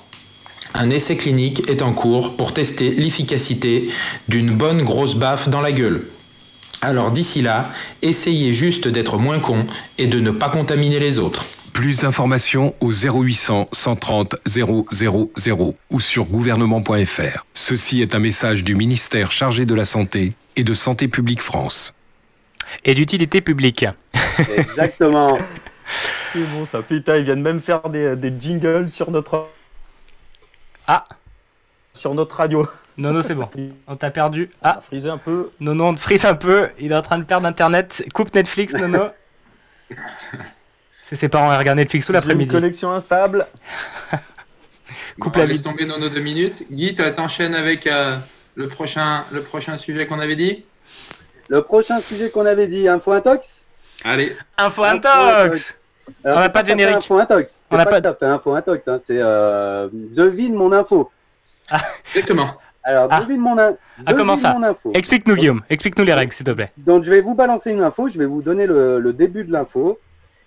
[0.74, 3.89] Un essai clinique est en cours pour tester l'efficacité
[4.30, 6.05] d'une bonne grosse baffe dans la gueule.
[6.82, 7.69] Alors d'ici là,
[8.01, 9.65] essayez juste d'être moins con
[9.97, 11.43] et de ne pas contaminer les autres.
[11.73, 14.88] Plus d'informations au 0800 130 000
[15.89, 17.45] ou sur gouvernement.fr.
[17.53, 21.93] Ceci est un message du ministère chargé de la Santé et de Santé publique France.
[22.86, 23.86] Et d'utilité publique.
[24.57, 25.38] Exactement.
[26.34, 29.47] C'est bon ça, putain, ils viennent même faire des, des jingles sur notre.
[30.88, 31.05] Ah
[31.93, 32.67] Sur notre radio.
[32.99, 33.49] Non, non, c'est bon.
[33.87, 34.49] On t'a perdu.
[34.61, 35.49] Ah Frisé un peu.
[35.61, 36.67] Non, non, on te frise un peu.
[36.79, 38.03] Il est en train de perdre internet.
[38.13, 39.07] Coupe Netflix, Nono.
[41.03, 42.53] C'est ses parents, ils regardent Netflix tout l'après-midi.
[42.53, 43.47] Une connexion instable.
[45.19, 46.65] Coupe On la laisse tomber nos deux minutes.
[46.69, 48.17] Guy, tu t'enchaînes avec euh,
[48.55, 50.65] le, prochain, le prochain sujet qu'on avait dit?
[51.47, 53.63] Le prochain sujet qu'on avait dit, info intox
[54.03, 54.35] Allez.
[54.57, 55.79] Info Info intox
[56.25, 56.97] Alors, On n'a pas de générique.
[56.97, 57.61] Info intox.
[57.71, 61.09] On n'a pas, pas à fait info intox, hein, c'est euh, devine mon info.
[62.13, 62.55] Exactement.
[62.84, 63.19] Alors, Ah.
[63.19, 63.75] devine mon, in-
[64.05, 64.91] Ah, comment devine ça mon info.
[64.93, 65.61] Explique-nous, Guillaume.
[65.69, 66.69] Explique-nous les règles, s'il te plaît.
[66.77, 69.51] Donc, je vais vous balancer une info, je vais vous donner le, le début de
[69.51, 69.99] l'info.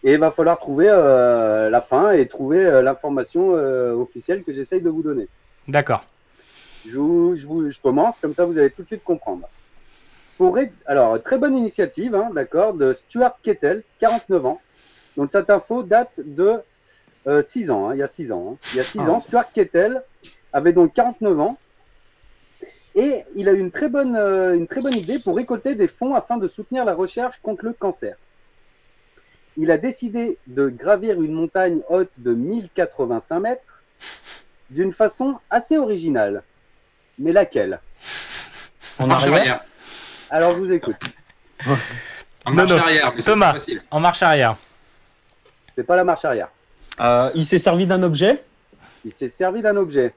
[0.04, 4.52] Et il va falloir trouver euh, la fin et trouver euh, l'information euh, officielle que
[4.52, 5.28] j'essaye de vous donner.
[5.68, 6.04] D'accord.
[6.88, 9.48] Je, vous- je, vous- je commence, comme ça vous allez tout de suite comprendre.
[10.38, 14.60] Pour Alors, très bonne initiative, hein, d'accord, de Stuart Kettle, 49 ans.
[15.16, 16.54] Donc, cette info date de
[17.42, 18.54] 6 ans, hein, il y a 6 ans.
[18.54, 18.56] hein.
[18.72, 19.10] Il y a 6 Ah.
[19.10, 20.02] ans, Stuart Kettle
[20.52, 21.56] avait donc 49 ans.
[22.94, 25.88] Et il a eu une très, bonne, euh, une très bonne idée pour récolter des
[25.88, 28.16] fonds afin de soutenir la recherche contre le cancer.
[29.56, 33.82] Il a décidé de gravir une montagne haute de 1085 mètres
[34.70, 36.42] d'une façon assez originale.
[37.18, 37.80] Mais laquelle?
[38.98, 39.64] En marche arrière arrière.
[40.30, 40.96] Alors je vous écoute.
[42.44, 43.80] En marche arrière, mais c'est Thomas, facile.
[43.90, 44.56] en marche arrière.
[45.76, 46.48] C'est pas la marche arrière.
[47.00, 48.42] Euh, il s'est servi d'un objet?
[49.04, 50.14] Il s'est servi d'un objet.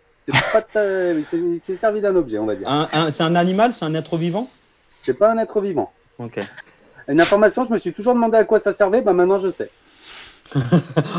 [1.60, 2.68] C'est servi d'un objet, on va dire.
[2.68, 4.50] Un- un- c'est un animal, c'est un être vivant?
[5.04, 5.92] C'est pas un être vivant.
[6.20, 6.40] Ok.
[7.08, 9.70] Une information, je me suis toujours demandé à quoi ça servait, bah maintenant je sais.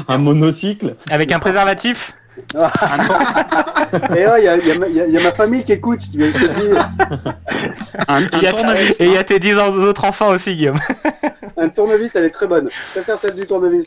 [0.09, 0.97] Un monocycle?
[1.11, 2.13] Avec un préservatif?
[2.55, 5.23] Et oh, il y, a- il y a ma- il y a- il y a
[5.23, 6.77] ma famille qui écoute, je te dis.
[8.09, 10.55] Un, Il y a ta- Et il y a tes 10 ans- autres enfants aussi,
[10.57, 10.79] Guillaume.
[11.57, 12.69] Un tournevis, elle est très bonne.
[12.69, 13.87] Je préfère celle du tournevis.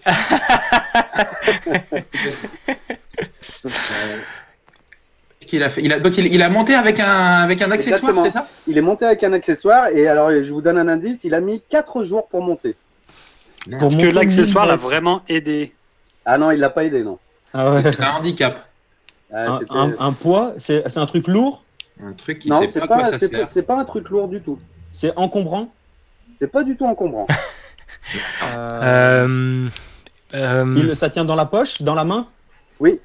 [5.49, 8.13] Qu'il a fait il a, Donc il, il a monté avec un, avec un accessoire,
[8.23, 8.47] c'est ça?
[8.67, 11.41] Il est monté avec un accessoire et alors je vous donne un indice, il a
[11.41, 12.75] mis 4 jours pour monter.
[13.79, 15.73] Parce que l'accessoire l'a vraiment aidé.
[16.25, 17.17] Ah non, il l'a pas aidé, non.
[17.53, 17.81] Ah ouais.
[17.85, 18.65] C'est un handicap.
[19.33, 21.63] Ah, un, c'était- un- un poids, c'est c'est un truc lourd?
[22.03, 23.47] Un truc qui non, sait c'est pas, quoi ça c'est pas, sert.
[23.47, 24.57] c'est pas un truc lourd du tout.
[24.91, 25.69] C'est encombrant?
[26.39, 27.27] C'est pas du tout encombrant.
[28.55, 29.69] Euh,
[30.33, 32.27] euh, Il- Ça tient dans la poche, dans la main?
[32.79, 32.99] Oui.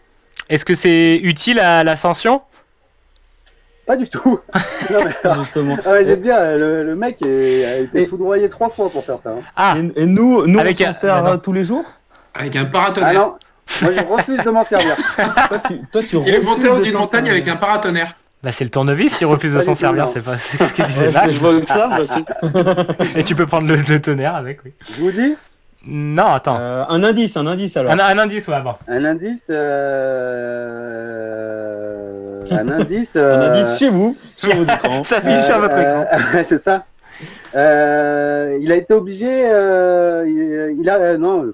[0.48, 2.42] Est-ce que c'est utile à l'ascension?
[3.86, 4.40] Pas du tout.
[4.90, 5.46] Non, mais alors-.
[5.86, 9.04] Ah ouais, j'ai te dire, le, le mec est- a été foudroyé trois fois pour
[9.04, 9.30] faire ça.
[9.30, 9.42] hein.
[9.56, 11.84] Ah Et, et nous, nous Avec on un- s'en sert bah tous les jours?
[12.34, 13.12] Avec un Ah paratonnerre.
[13.14, 13.34] non,
[13.82, 14.94] moi je refuse de m'en servir.
[15.16, 18.14] Toi, tu, toi, tu il est monté en haut d'une montagne avec un paratonnerre.
[18.42, 21.12] Bah c'est le tournevis, il refuse de s'en servir, c'est pas ce qu'il disait Ouais,
[21.12, 21.28] là.
[21.28, 22.22] Je vois que ça, moi aussi.
[23.16, 24.72] Et tu peux prendre le, le tonnerre avec, oui.
[24.94, 25.34] Je vous dis,
[25.86, 26.56] Non, attends.
[26.58, 27.92] Euh, un indice, un indice alors.
[27.92, 28.74] Un, un indice, ouais, bon.
[28.88, 29.48] un indice.
[30.74, 33.16] euh, Un indice.
[33.16, 35.04] Un euh, indice chez vous, sur votre écran.
[35.04, 36.06] Ça affiche sur votre écran.
[36.12, 36.84] euh, c'est ça.
[37.54, 39.28] Euh, il a été obligé.
[39.50, 40.96] euh, il, il a.
[40.96, 41.52] euh, non.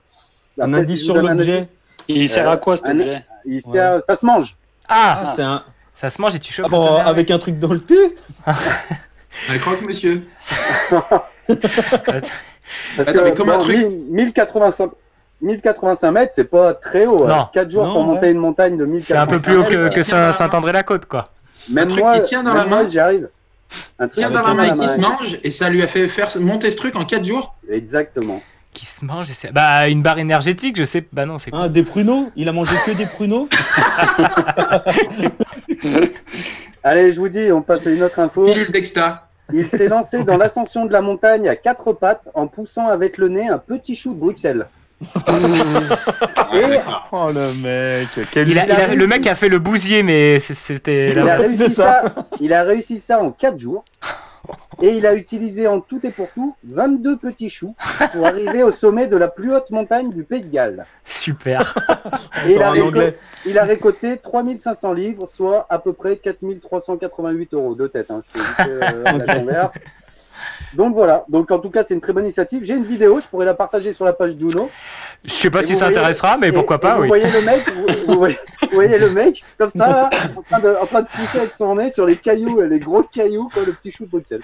[0.61, 1.67] Un indice sur un l'objet.
[2.09, 4.57] Il sert Euh, à quoi cet un- objet il sert- Ça se mange.
[4.89, 5.63] Ah, Ah, c'est un.
[5.93, 8.17] Ça se mange et tu chopes Ah bon, avec un truc dans le cul
[8.47, 10.23] Un croque-monsieur.
[12.97, 14.91] Parce Attends, que mais comment un bon, truc- 1000 1085,
[15.43, 17.27] 1085 mètres, c'est pas très haut.
[17.27, 17.47] Non.
[17.53, 18.07] 4 jours Non, pour ouais.
[18.15, 19.95] monter une montagne de 1085 C'est un peu plus haut que, mètres.
[19.95, 21.31] que Saint- Saint-André-la-Côte, quoi.
[21.71, 22.87] Même Un truc moi, qui tient dans la main.
[22.89, 23.29] j'y arrive.
[23.99, 25.87] Un truc Tient qui dans la main et qui se mange et ça lui a
[25.87, 27.55] fait faire monter ce truc en 4 jours.
[27.71, 28.43] Exactement.
[28.73, 31.05] Qui se mange et c'est- Bah, une barre énergétique, je sais.
[31.13, 32.31] Bah non, c'est quoi Hein, Des pruneaux?
[32.37, 33.49] Il a mangé que des pruneaux?
[36.83, 38.45] Allez, je vous dis, on passe à une autre info.
[38.45, 39.29] Pilule d'exta.
[39.53, 43.29] Il s'est lancé dans l'ascension de la montagne à quatre pattes en poussant avec le
[43.29, 44.67] nez un petit chou de Bruxelles.
[46.53, 46.79] Et
[47.13, 49.59] Oh le mec, quel Il a- il a il a- le mec a fait le
[49.59, 51.11] bousier, mais c'est- c'était.
[51.13, 52.05] il a, là- réussi ça.
[52.41, 53.85] il a réussi ça en 4 jours.
[54.83, 57.75] Et il a utilisé en tout et pour tout 22 petits choux
[58.13, 60.87] pour arriver au sommet de la plus haute montagne du Pays de Galles.
[61.05, 61.75] Super.
[62.47, 63.19] Et il a, en réco- anglais.
[63.45, 68.11] il a récolté 3500 livres, soit à peu près 4388 euros de tête.
[68.11, 68.21] hein.
[68.35, 69.79] Je fais vite, euh, la converse.
[70.75, 72.63] Donc voilà, donc en tout cas c'est une très bonne initiative.
[72.65, 74.71] J'ai une vidéo, je pourrais la partager sur la page Juno.
[75.25, 77.09] Je sais pas Et si ça voyez- intéressera, mais pourquoi et pas, vous oui.
[77.09, 80.59] Voyez le mec, vous, vous voyez, vous voyez le mec comme ça, là, en, train
[80.61, 83.63] de, en train de pousser avec son nez sur les cailloux, les gros cailloux, quoi,
[83.67, 84.41] le petit chou de Bruxelles.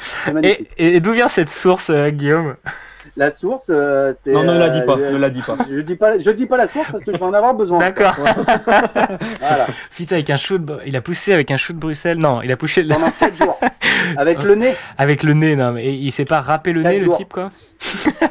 [0.78, 2.56] Et d'où vient cette source, euh, Guillaume?
[3.16, 4.32] La source, euh, c'est.
[4.32, 5.56] Non, ne la dis pas, euh, ne la dis pas.
[5.70, 7.78] Je dis pas, je dis pas la source parce que je vais en avoir besoin.
[7.78, 8.16] D'accord.
[9.40, 9.66] Voilà.
[9.94, 10.78] Putain, avec un chou de...
[10.86, 12.18] Il a poussé avec un chou de Bruxelles.
[12.18, 13.58] Non, il a poussé le- Pendant 4 jours.
[14.16, 14.74] Avec le nez.
[14.98, 17.44] avec le nez, non, mais il s'est pas râpé le nez, le type, quoi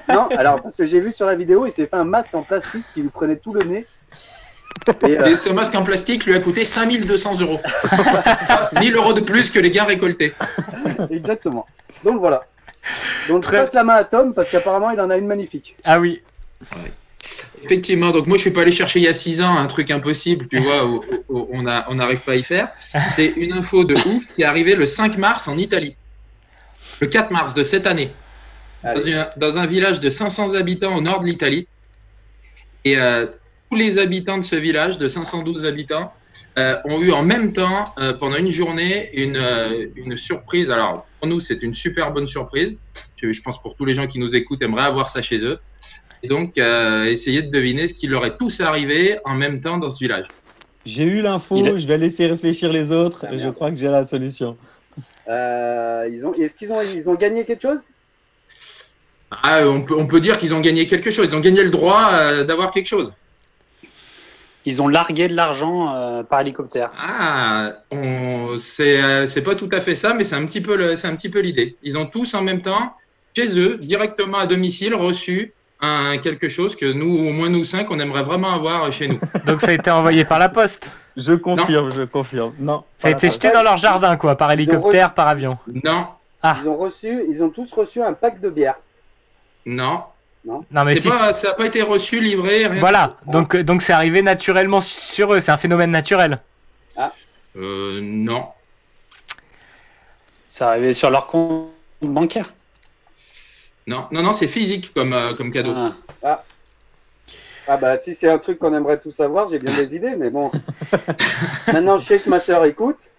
[0.10, 2.42] Non, alors parce que j'ai vu sur la vidéo, il s'est fait un masque en
[2.44, 3.86] plastique qui lui prenait tout le nez.
[5.08, 7.60] Et, euh, Et ce masque en plastique lui a coûté 5200 euros.
[8.80, 10.34] 1000 euros de plus que les gains récoltés.
[11.10, 11.66] exactement.
[12.04, 12.44] Donc voilà.
[13.30, 15.76] Donc Très- je passe la main à Tom parce qu'apparemment il en a une magnifique.
[15.84, 16.22] Ah oui.
[17.64, 19.90] Effectivement, donc moi je suis pas allé chercher il y a 6 ans un truc
[19.90, 22.70] impossible, tu vois, où, où on n'arrive pas à y faire.
[23.16, 25.96] C'est une info de ouf qui est arrivée le 5 mars en Italie.
[27.02, 28.12] Le 4 mars de cette année.
[28.84, 29.12] Dans, Allez.
[29.14, 31.68] une- dans un village de 500 habitants au nord de l'Italie.
[32.84, 33.26] Et euh,
[33.72, 36.14] tous les habitants de ce village, de 512 habitants,
[36.58, 40.70] euh, ont eu en même temps, euh, pendant une journée, une, euh, une surprise.
[40.72, 42.78] Alors, pour nous, c'est une super bonne surprise.
[43.16, 45.58] Je, je pense pour tous les gens qui nous écoutent, aimeraient avoir ça chez eux.
[46.24, 49.78] Et donc, euh, essayer de deviner ce qui leur est tous arrivé en même temps
[49.78, 50.26] dans ce village.
[50.86, 53.78] J'ai eu l'info, est- je vais laisser réfléchir les autres Ah, et je crois que
[53.78, 54.58] j'ai la solution.
[55.28, 57.82] Euh, ils ont, est-ce qu'ils ont, ils ont gagné quelque chose?
[59.32, 61.28] Ah, on, peut, on peut dire qu'ils ont gagné quelque chose.
[61.30, 63.14] Ils ont gagné le droit euh, d'avoir quelque chose.
[64.66, 66.92] Ils ont largué de l'argent euh, par hélicoptère.
[67.00, 70.76] Ah, on- c'est euh, c'est pas tout à fait ça, mais c'est un petit peu
[70.76, 71.76] le- c'est un petit peu l'idée.
[71.84, 72.94] Ils ont tous en même temps,
[73.36, 77.92] chez eux, directement à domicile, reçu un, quelque chose que nous, au moins nous cinq,
[77.92, 79.20] on aimerait vraiment avoir chez nous.
[79.46, 80.92] Donc ça a été envoyé par la poste.
[81.18, 82.54] Je confirme, je confirme.
[82.60, 82.84] Non.
[82.98, 85.58] Ça a été jeté dans leur jardin, quoi, par hélicoptère, par avion.
[85.84, 86.08] Non,
[86.42, 86.58] Ah.
[86.62, 88.76] Ils ont reçu, ils ont tous reçu un pack de bière.
[89.66, 90.02] non.
[90.46, 91.08] Non, mais C'est si.
[91.10, 92.80] pas- ça n'a pas été reçu, livré, rien.
[92.80, 96.38] Voilà, donc donc c'est arrivé naturellement sur eux, c'est un phénomène naturel.
[97.58, 98.48] Euh, non.
[100.50, 101.70] C'est arrivé sur leur compte
[102.02, 102.54] bancaire?
[103.88, 105.74] Non, non, non, c'est physique comme, euh, comme cadeau.
[106.24, 106.44] Ah.
[107.68, 110.30] Ah bah si c'est un truc qu'on aimerait tous savoir, j'ai bien des idées, mais
[110.30, 110.52] bon.
[111.74, 113.10] Maintenant je sais que ma sœur écoute.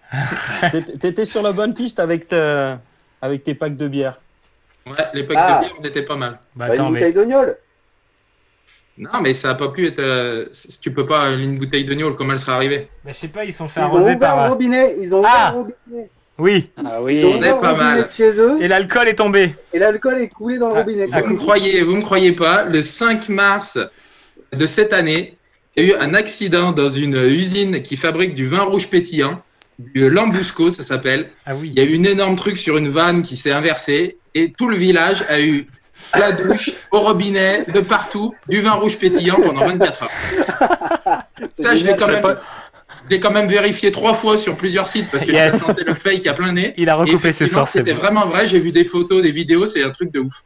[1.01, 2.79] T'étais- sur la bonne piste avec, ta-
[3.21, 4.21] avec tes packs de bière.
[4.89, 5.55] Ouais, les packs Ah.
[5.61, 6.39] de bière, on était pas mal.
[6.55, 6.99] Bah Bah, attends, une mais.
[6.99, 7.57] bouteille d'ognol.
[8.99, 9.99] Non, mais ça a pas pu être.
[9.99, 10.45] euh,
[10.81, 12.87] tu peux pas une bouteille de gnôle, comment elle serait arrivée?
[13.05, 14.39] Bah, je sais pas, ils sont fait Ils arroser par.
[14.45, 14.95] euh, robinet.
[14.99, 16.09] Ils ont ouvert Ah le robinet.
[16.39, 16.69] Oui.
[16.77, 17.23] Ah Ils ont oui.
[17.25, 18.07] On est ouvert pas mal.
[18.07, 18.57] de chez eux.
[18.59, 19.53] Et l'alcool est tombé.
[19.73, 21.05] Et l'alcool est coulé dans le Ah, robinet.
[21.07, 23.77] Vous me croyez, vous me croyez pas, le 5 mars
[24.51, 25.37] de cette année,
[25.75, 29.41] il y a eu un accident dans une usine qui fabrique du vin rouge pétillant,
[29.79, 31.29] du Lambrusco, ça s'appelle.
[31.45, 31.71] Ah oui.
[31.75, 34.67] Il y a eu une énorme truc sur une vanne qui s'est inversée et tout
[34.67, 35.67] le village a eu
[36.13, 40.09] à la douche, au robinet, de partout, du vin rouge pétillant pendant 24 heures.
[41.51, 42.23] Ça, je l'ai quand même.
[43.05, 45.53] Je l'ai quand même vérifié trois fois sur plusieurs sites parce que Yes.
[45.53, 46.73] je sentais le fake à plein nez.
[46.77, 47.99] Il a recoupé ses sources, C'était bon.
[48.01, 48.47] vraiment vrai.
[48.47, 49.65] J'ai vu des photos, des vidéos.
[49.65, 50.43] C'est un truc de ouf.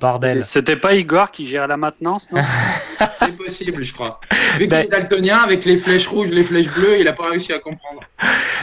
[0.00, 0.44] Bordel.
[0.44, 2.40] C'était pas Igor qui gérait la maintenance, non
[3.20, 4.20] C'est possible, je crois.
[4.54, 7.28] Vu qu'il Ben- est daltonien, avec les flèches rouges, les flèches bleues, il a pas
[7.30, 8.00] réussi à comprendre.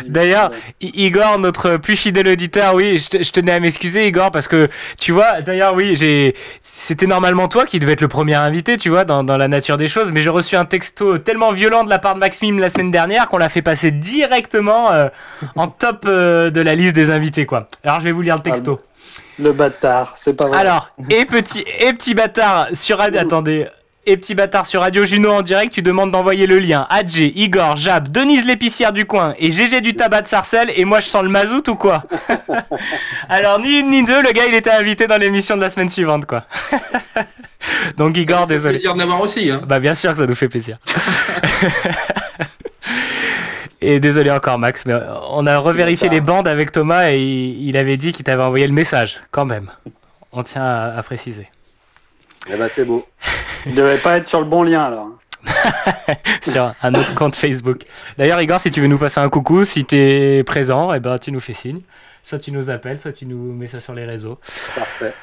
[0.06, 0.52] D'ailleurs,
[0.82, 4.68] Igor, notre plus fidèle auditeur, oui, je, te- je tenais à m'excuser, Igor, parce que
[5.00, 8.90] tu vois, d'ailleurs, oui, j'ai, c'était normalement toi qui devais être le premier invité, tu
[8.90, 11.90] vois, dans, dans la nature des choses, mais j'ai reçu un texto tellement violent de
[11.90, 15.08] la part de Maxime la semaine dernière qu'on l'a fait passer directement euh,
[15.56, 17.68] en top euh, de la liste des invités, quoi.
[17.84, 18.80] Alors, je vais vous lire le texto.
[19.40, 20.58] Le bâtard, c'est pas vrai.
[20.60, 23.20] Alors, et petit, et petit bâtard sur Radio.
[23.20, 23.68] Attendez.
[24.10, 26.88] Et petit bâtard sur Radio Juno en direct, tu demandes d'envoyer le lien.
[26.90, 30.72] Adjé, Igor, Jab, Denise l'épicière du coin et GG du tabac de Sarcelles.
[30.78, 32.04] Et moi, je sens le mazout ou quoi?
[33.30, 35.90] Alors, ni une ni deux, le gars, il était invité dans l'émission de la semaine
[35.90, 36.46] suivante, quoi.
[37.98, 38.74] Donc, Igor, Ça fait désolé.
[38.76, 39.52] plaisir de l'avoir aussi.
[39.52, 39.62] Hein.
[39.68, 40.78] Bah, bien sûr que ça nous fait plaisir.
[43.82, 44.96] Et désolé encore Max, mais
[45.30, 48.66] on a revérifié les bandes avec Thomas et il, il avait dit qu'il t'avait envoyé
[48.66, 49.70] le message, quand même.
[50.32, 51.48] On tient à, à préciser.
[52.50, 53.06] Eh ben, c'est beau.
[53.66, 55.10] Il devait pas être sur le bon lien alors.
[56.42, 57.84] sur un autre compte Facebook.
[58.18, 61.18] D'ailleurs, Igor, si tu veux nous passer un coucou, si tu es présent, eh ben,
[61.18, 61.82] tu nous fais signe.
[62.24, 64.40] Soit tu nous appelles, soit tu nous mets ça sur les réseaux.
[64.76, 65.14] Parfait.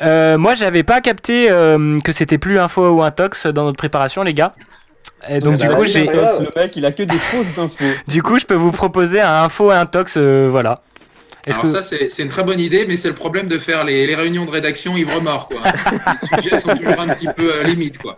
[0.00, 4.22] Euh, moi, j'avais pas capté euh, que c'était plus info ou intox dans notre préparation,
[4.22, 4.54] les gars.
[5.28, 6.06] Et donc, du coup, j'ai.
[6.06, 7.84] Le mec, il a que des fausses infos.
[8.06, 10.74] Du coup, je peux vous proposer un info et intox, euh, voilà.
[11.46, 14.06] Alors que ça, c'est une très bonne idée, mais c'est le problème de faire les,
[14.06, 15.48] les réunions de rédaction ivre-mort.
[15.48, 15.58] quoi.
[16.12, 17.98] les sujets sont toujours un petit peu euh, limites.
[17.98, 18.16] Quoi.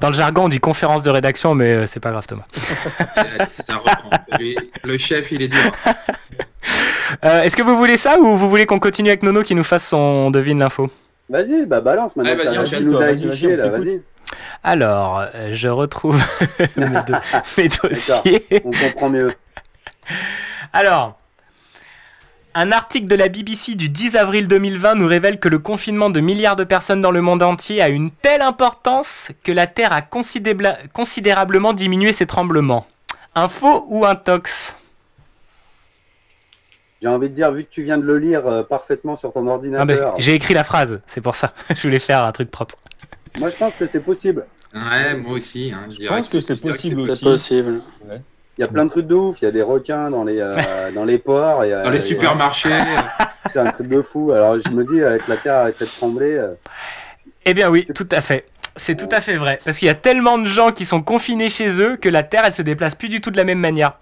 [0.00, 2.46] dans le jargon, on dit conférence de rédaction, mais euh, c'est pas grave, Thomas.
[3.60, 4.10] Ça reprend.
[4.38, 5.72] Lui, le chef, il est dur.
[7.22, 9.62] Euh, Est-ce que vous voulez ça ou vous voulez qu'on continue avec Nono qui nous
[9.62, 10.88] fasse son devine l'info?
[11.28, 12.32] Vas-y, bah balance maintenant.
[12.32, 14.00] Ouais, vas-y, tu nous toi, as vas-y, là, vas-y.
[14.62, 16.20] Alors, euh, je retrouve
[16.76, 17.14] mes, do-
[17.58, 18.46] mes dossiers.
[18.64, 19.34] On comprend mieux.
[20.72, 21.18] Alors,
[22.54, 26.20] un article de la BBC du 10 avril 2020 nous révèle que le confinement de
[26.20, 30.02] milliards de personnes dans le monde entier a une telle importance que la Terre a
[30.02, 32.86] considérablement diminué ses tremblements.
[33.34, 34.76] Info ou intox?
[37.02, 39.46] J'ai envie de dire, vu que tu viens de le lire euh, parfaitement sur ton
[39.46, 41.52] ordinateur, J'ai écrit la phrase, c'est pour ça.
[41.74, 42.76] je voulais faire un truc propre.
[43.38, 44.46] Moi je pense que c'est possible.
[44.74, 45.72] Ouais, moi aussi.
[45.74, 47.18] Hein, je pense que c'est possible c'est aussi.
[47.48, 47.82] C'est possible.
[48.56, 49.42] Il y a plein de trucs de ouf.
[49.42, 50.56] Il y a des requins dans les, euh,
[50.94, 51.64] dans les ports.
[51.64, 52.68] et, euh, Dans les et- supermarchés.
[53.52, 54.32] C'est un truc de fou.
[54.32, 56.54] Alors je me dis, avec la terre arrêtée de trembler, euh,
[57.44, 58.44] Eh bien oui, tout à fait.
[58.76, 59.58] C'est tout à fait vrai.
[59.64, 62.42] Parce qu'il y a tellement de gens qui sont confinés chez eux que la Terre,
[62.44, 63.98] elle se déplace plus du tout de la même manière.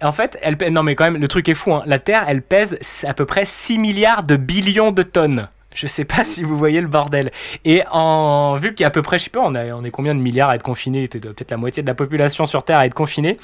[0.00, 0.70] En fait, elle pèse...
[0.70, 1.74] Non mais quand même, le truc est fou.
[1.74, 1.82] hein.
[1.86, 5.48] La Terre, elle pèse à peu près 6 milliards de billions de tonnes.
[5.74, 7.30] Je sais pas si vous voyez le bordel.
[7.64, 9.84] Et en vu qu'il y a à peu près, je sais pas, on, a, on
[9.84, 12.78] est combien de milliards à être confinés Peut-être la moitié de la population sur Terre
[12.78, 13.36] à être confinée.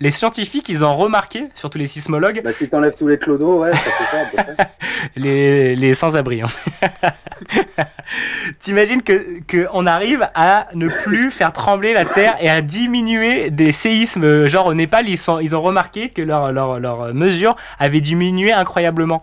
[0.00, 3.72] Les scientifiques, ils ont remarqué, surtout les sismologues, bah, si t'enlèves tous les clodos, ouais,
[3.74, 4.54] ça fait ça
[5.16, 6.42] les, les sans-abri.
[6.42, 6.46] hein.
[8.60, 13.50] T'imagines que, que on arrive à ne plus faire trembler la terre et à diminuer
[13.50, 14.46] des séismes.
[14.46, 18.52] Genre au Népal, ils, sont, ils ont remarqué que leur, leur, leur mesure avait diminué
[18.52, 19.22] incroyablement.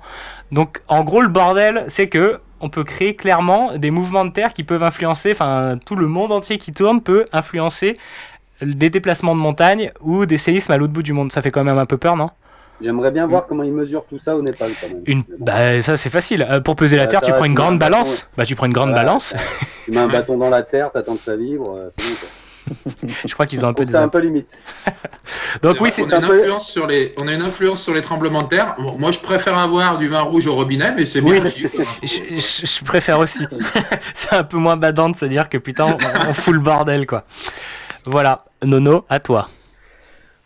[0.52, 4.54] Donc en gros, le bordel, c'est que on peut créer clairement des mouvements de terre
[4.54, 7.94] qui peuvent influencer, enfin tout le monde entier qui tourne peut influencer
[8.62, 11.32] des déplacements de montagne ou des séismes à l'autre bout du monde.
[11.32, 12.30] Ça fait quand même un peu peur, non?
[12.82, 15.04] J'aimerais bien voir comment ils mesurent tout ça au Népal quand même.
[15.06, 15.24] une...
[15.40, 16.48] Bah ça c'est facile.
[16.50, 18.28] Euh, pour peser la Bah, terre, tu prends une grande balance.
[18.38, 19.36] Bah tu prends une grande balance.
[19.86, 22.16] Tu mets un bâton dans la terre, t'attends que ça vibre, euh, c'est bon.
[23.26, 24.58] Je crois qu'ils ont un peu c'est un peu limite.
[25.62, 28.02] Donc oui, on, c'est a une influence sur les, on a une influence sur les
[28.02, 28.76] tremblements de terre.
[28.78, 31.68] Bon, moi, je préfère avoir du vin rouge au robinet, mais c'est bien Oui, aussi.
[32.04, 32.08] je,
[32.40, 33.46] je- je préfère aussi.
[34.14, 37.06] c'est un peu moins badant de se dire que putain, on, on fout le bordel
[37.08, 37.26] quoi.
[38.06, 39.50] Voilà, Nono, à toi.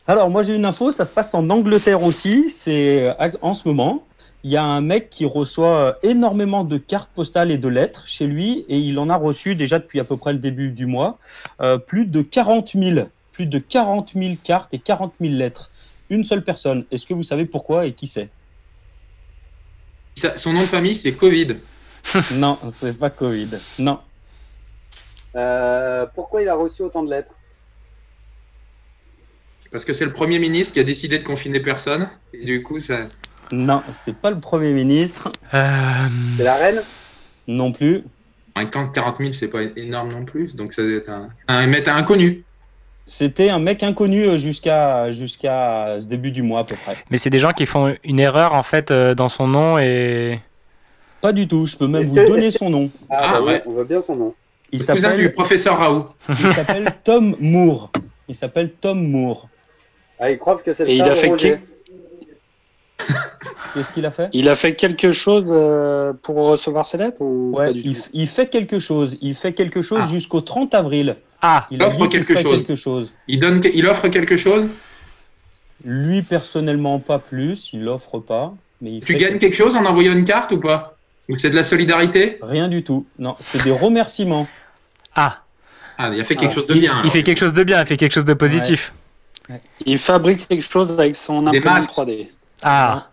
[0.07, 2.49] Alors, moi, j'ai une info, ça se passe en Angleterre aussi.
[2.49, 4.05] C'est en ce moment.
[4.43, 8.03] Il y a un mec qui reçoit euh, énormément de cartes postales et de lettres
[8.07, 10.85] chez lui, et il en a reçu déjà depuis à peu près le début du
[10.85, 11.17] mois
[11.61, 13.07] euh, plus de 40 000.
[13.31, 15.71] Plus de 40 000 cartes et 40 000 lettres.
[16.09, 16.85] Une seule personne.
[16.91, 18.29] Est-ce que vous savez pourquoi et qui c'est?
[20.35, 21.57] Son nom de famille, c'est Covid.
[22.33, 23.49] Non, c'est pas Covid.
[23.79, 23.99] Non.
[25.35, 27.33] Euh, pourquoi il a reçu autant de lettres?
[29.71, 32.09] Parce que c'est le Premier ministre qui a décidé de confiner personne.
[32.33, 33.07] Et du coup, ça.
[33.51, 35.29] Non, c'est pas le Premier ministre.
[35.51, 36.81] C'est la reine
[37.47, 38.03] Non plus.
[38.55, 40.55] Un camp de 40 000, c'est pas énorme non plus.
[40.55, 42.43] Donc ça doit être un, un mec inconnu.
[43.05, 46.95] C'était un mec inconnu euh, jusqu'à jusqu'à ce début du mois à peu près.
[47.09, 50.39] Mais c'est des gens qui font une erreur en fait euh, dans son nom et.
[51.19, 52.89] Pas du tout, je peux même vous que- donner son nom.
[53.09, 53.63] Ah, Ah, bah oui, ouais.
[53.65, 54.33] on voit bien son nom.
[54.71, 56.07] Il Le cousin du professeur Raoult.
[56.29, 57.91] il s'appelle Tom Moore.
[58.29, 59.47] Il s'appelle Tom Moore.
[60.19, 61.59] Ah, ils croient que c'est le Et il a de fait Roger.
[63.73, 64.29] Qu'est-ce qu'il a fait?
[64.33, 67.95] Il a fait quelque chose euh, pour recevoir ses lettres ou Ouais, pas du il,
[67.95, 68.01] tout?
[68.13, 69.17] il fait quelque chose.
[69.21, 70.07] Il fait quelque chose Ah.
[70.11, 71.15] jusqu'au 30 avril.
[71.41, 72.59] Ah, Il offre quelque chose.
[72.59, 73.11] quelque chose.
[73.27, 74.67] Il, donne, il offre quelque chose?
[75.83, 78.53] Lui personnellement pas plus, il l'offre pas.
[78.81, 80.95] Mais il Tu gagnes quelque chose en envoyant une carte ou pas?
[81.29, 82.37] Ou c'est de la solidarité?
[82.41, 83.05] Rien du tout.
[83.19, 84.47] Non, c'est des remerciements.
[85.15, 85.39] Ah,
[85.97, 87.01] Ah, il a fait quelque Ah, chose de il, bien.
[87.03, 88.93] il fait quelque chose de bien, il fait quelque chose de positif.
[89.85, 91.91] Il fabrique quelque chose avec son imprimante masques.
[91.91, 92.27] 3D.
[92.63, 93.09] Ah,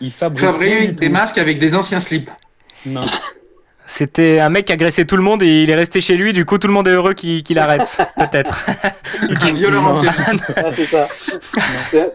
[0.00, 1.12] Il Il du des tout.
[1.12, 2.30] masques avec des anciens slips.
[2.86, 3.04] Non.
[3.86, 6.44] c'était un mec qui agressait tout le monde et il est resté chez lui, du
[6.44, 8.66] coup tout le monde est heureux qu'il qu'il arrête, peut-être.
[9.22, 10.14] Un violeur en série.
[10.56, 11.08] Ah, c'est ça.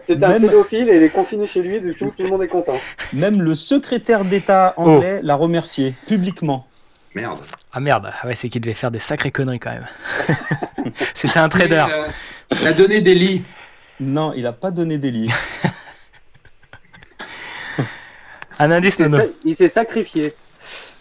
[0.00, 2.42] C'est- un Même- pédophile et il est confiné chez lui, du coup, tout le monde
[2.42, 2.78] est content.
[3.12, 6.66] Même le secrétaire d'État anglais l'a remercié publiquement.
[7.14, 7.40] Merde.
[7.72, 9.86] Ah merde, ouais, c'est qu'il devait faire des sacrées conneries quand même.
[11.12, 11.84] C'était un trader.
[11.88, 13.44] Et, euh, il a donné des lits.
[14.00, 15.36] Non, il a pas donné des livres.
[18.58, 20.34] Un indice, Il sa- Il s'est sacrifié.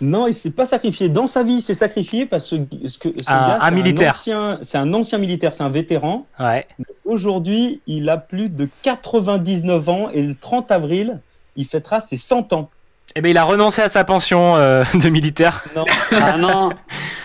[0.02, 1.08] Non, il s'est pas sacrifié.
[1.08, 2.58] Dans sa vie, il s'est sacrifié parce que
[2.88, 4.16] ce, que, ce Un- gars, un c'est militaire.
[4.16, 6.26] ancien- C'est un ancien militaire, c'est un vétéran.
[6.40, 6.66] Ouais.
[7.06, 11.20] Aujourd'hui, il a plus de 99 ans et le 30 avril,
[11.56, 12.70] il fêtera ses 100 ans.
[13.16, 15.64] Eh ben, il a renoncé à sa pension euh, de militaire.
[15.76, 15.86] Non,
[16.20, 16.70] Ah non,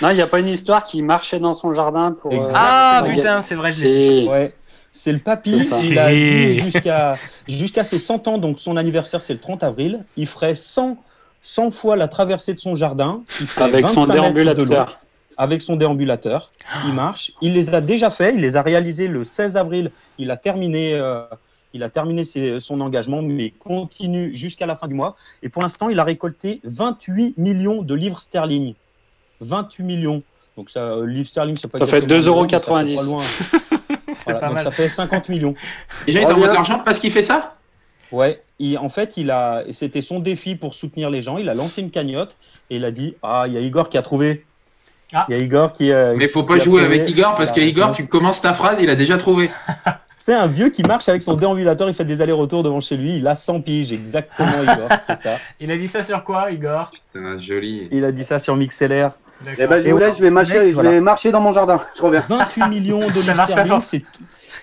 [0.03, 2.33] non, il n'y a pas une histoire qui marchait dans son jardin pour.
[2.33, 4.53] euh, Ah putain, c'est vrai, C'est- ouais.
[4.99, 5.77] C'est le papy, ça.
[5.85, 6.13] il a
[6.53, 7.15] jusqu'à
[7.47, 10.97] jusqu'à ses 100 ans, donc son anniversaire c'est le 30 avril, il ferait 100,
[11.45, 13.23] 100 fois la traversée de son jardin.
[13.59, 14.23] Avec son 25 mètres de long.
[14.23, 14.99] déambulateur.
[15.37, 16.51] avec son déambulateur.
[16.87, 17.31] Il marche.
[17.41, 18.35] Il les a déjà fait.
[18.35, 19.93] Il les a réalisés le 16 avril.
[20.19, 21.23] Il a terminé, euh,
[21.75, 25.17] il a terminé ses- son engagement, mais continue jusqu'à la fin du mois.
[25.45, 28.75] Et pour l'instant, il a récolté 28 millions de livres sterling.
[29.41, 30.23] 28 millions.
[30.57, 33.15] Donc ça, euh, livres sterling, c'est pas Ça fait exactement 2,90
[33.71, 33.78] mais
[34.19, 34.41] ça fait pas loin.
[34.41, 34.65] C'est Voilà, pas donc mal.
[34.65, 35.55] ça fait 50 millions.
[36.07, 37.55] Gens, ils Oh, envoient de l'argent parce qu'il fait ça?
[38.11, 41.37] Ouais, il- en fait, il a, c'était son défi pour soutenir les gens.
[41.39, 42.37] Il a lancé une cagnotte
[42.71, 44.45] et il a dit Ah, il y a Igor qui a trouvé.
[45.13, 45.27] Ah.
[45.29, 45.93] Il y a Igor qui.
[45.93, 46.85] euh, Mais faut pas jouer trouvé.
[46.85, 47.61] avec Igor parce que.
[47.61, 49.51] Igor, tu commences ta phrase, il a déjà trouvé.
[50.21, 53.17] C'est un vieux qui marche avec son déambulateur, il fait des allers-retours devant chez lui,
[53.17, 55.39] il a 100 piges, exactement Igor, c'est ça.
[55.61, 56.91] Il a dit ça sur quoi, Igor?
[56.91, 57.89] Putain, joli.
[57.93, 59.13] Il a dit ça sur MixLR.
[59.47, 61.01] Eh ben, je Et vous ouais, laisse, je vais marcher, mec, je vais voilà.
[61.01, 61.81] marcher dans mon jardin.
[61.97, 62.21] Je reviens.
[62.29, 64.05] 28 millions de c'est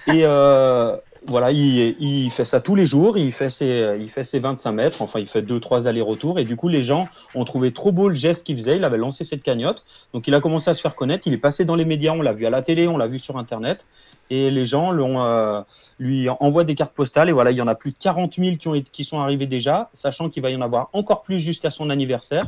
[0.08, 0.98] Et euh,
[1.28, 4.72] voilà, il, il fait ça tous les jours, il fait, ses, il fait ses 25
[4.72, 8.10] mètres, enfin il fait 2-3 allers-retours, et du coup les gens ont trouvé trop beau
[8.10, 9.84] le geste qu'il faisait, il avait lancé cette cagnotte,
[10.14, 12.22] donc il a commencé à se faire connaître, il est passé dans les médias, on
[12.22, 13.86] l'a vu à la télé, on l'a vu sur Internet,
[14.30, 15.62] et les gens l'ont, euh,
[16.00, 18.58] lui envoient des cartes postales, et voilà, il y en a plus de 40 000
[18.58, 21.72] qui, ont, qui sont arrivés déjà, sachant qu'il va y en avoir encore plus jusqu'à
[21.72, 22.44] son anniversaire,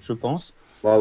[0.00, 0.54] je pense.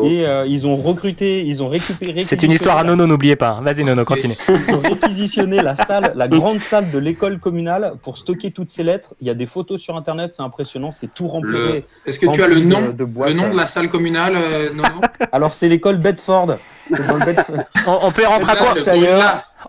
[0.03, 2.23] Et euh, ils ont recruté, ils ont récupéré.
[2.23, 3.59] C'est une histoire à Nono, n'oubliez pas.
[3.63, 4.35] Vas-y, Nono, continue.
[4.67, 8.83] Ils ont réquisitionné la salle, la grande salle de l'école communale pour stocker toutes ces
[8.83, 9.15] lettres.
[9.21, 11.51] Il y a des photos sur internet, c'est impressionnant, c'est tout rempli.
[11.51, 13.29] Le- Est-ce que tu as le de- nom, de boîtes.
[13.29, 15.01] le nom de la salle communale, euh, Nono?
[15.31, 16.57] Alors c'est l'école Bedford.
[16.89, 17.55] C'est dans le Bedford.
[17.87, 18.73] On, on peut y rentrer à quoi.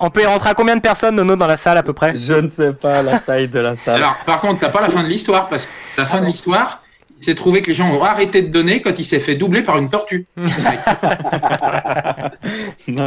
[0.01, 2.15] On peut y rentrer à combien de personnes, Nono, dans la salle à peu près?
[2.17, 3.97] Je ne sais pas la taille de la salle.
[3.97, 6.82] Alors, par contre, t'as pas la fin de l'histoire, parce que la fin de l'histoire,
[6.82, 6.82] il
[7.25, 9.79] s'est trouvé que les gens ont arrêté de donner quand il s'est fait doubler par
[9.79, 10.27] une tortue.
[12.89, 13.01] Ils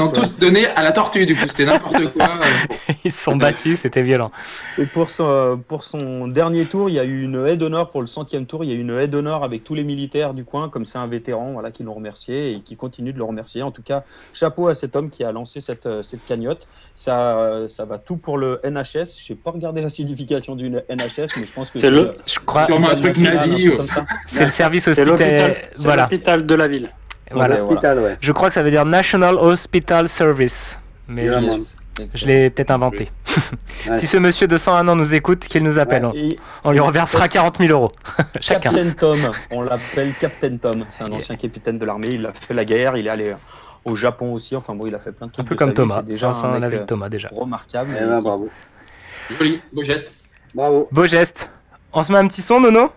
[0.00, 2.28] ont tous donné à la tortue, du coup, c'était n'importe quoi.
[3.04, 4.30] Ils se sont battus, c'était violent.
[4.78, 8.00] Et pour son, pour son dernier tour, il y a eu une haie d'honneur pour
[8.00, 8.64] le centième tour.
[8.64, 10.98] Il y a eu une haie d'honneur avec tous les militaires du coin, comme c'est
[10.98, 13.62] un vétéran, voilà, qui l'ont remercié et qui continue de le remercier.
[13.62, 16.66] En tout cas, chapeau à cet homme qui a lancé cette, euh, cette cagnotte.
[16.96, 19.18] Ça, euh, ça va tout pour le NHS.
[19.26, 22.38] Je n'ai pas regardé la signification du NHS, mais je pense que C'est le- je
[22.38, 23.76] crois- Sûrement un truc nazi, ou-.
[24.26, 25.56] C'est le service hospitalier.
[25.80, 26.02] Voilà.
[26.02, 26.90] l'hôpital de la ville.
[27.30, 27.62] Voilà.
[27.64, 28.16] Ouais.
[28.20, 30.78] Je crois que ça veut dire National Hospital Service.
[31.08, 31.28] Mais
[32.14, 33.10] je, l'ai peut-être inventé.
[33.94, 36.08] Si ce monsieur de 101 ans nous écoute, qu'il nous appelle.
[36.64, 37.92] On lui reversera 40 000 euros.
[38.40, 38.70] Chacun.
[38.70, 39.18] Captain Tom,
[39.50, 40.84] on l'appelle Captain Tom.
[40.96, 42.08] C'est un ancien capitaine de l'armée.
[42.12, 42.96] Il a fait la guerre.
[42.96, 43.34] Il est allé
[43.84, 44.56] au Japon aussi.
[44.56, 45.48] Enfin bon, il a fait plein de Un trucs.
[45.48, 45.74] peu de comme.
[45.74, 46.02] Thomas.
[46.06, 47.28] C'est déjà Ça, un on a mec, vu euh, Thomas déjà.
[47.34, 47.90] remarquable.
[48.00, 48.48] Eh ben, bravo.
[49.38, 50.16] Joli, beau geste.
[50.54, 50.88] Bravo.
[50.90, 51.50] Beau geste.
[51.92, 52.90] On se met un petit son, Nono?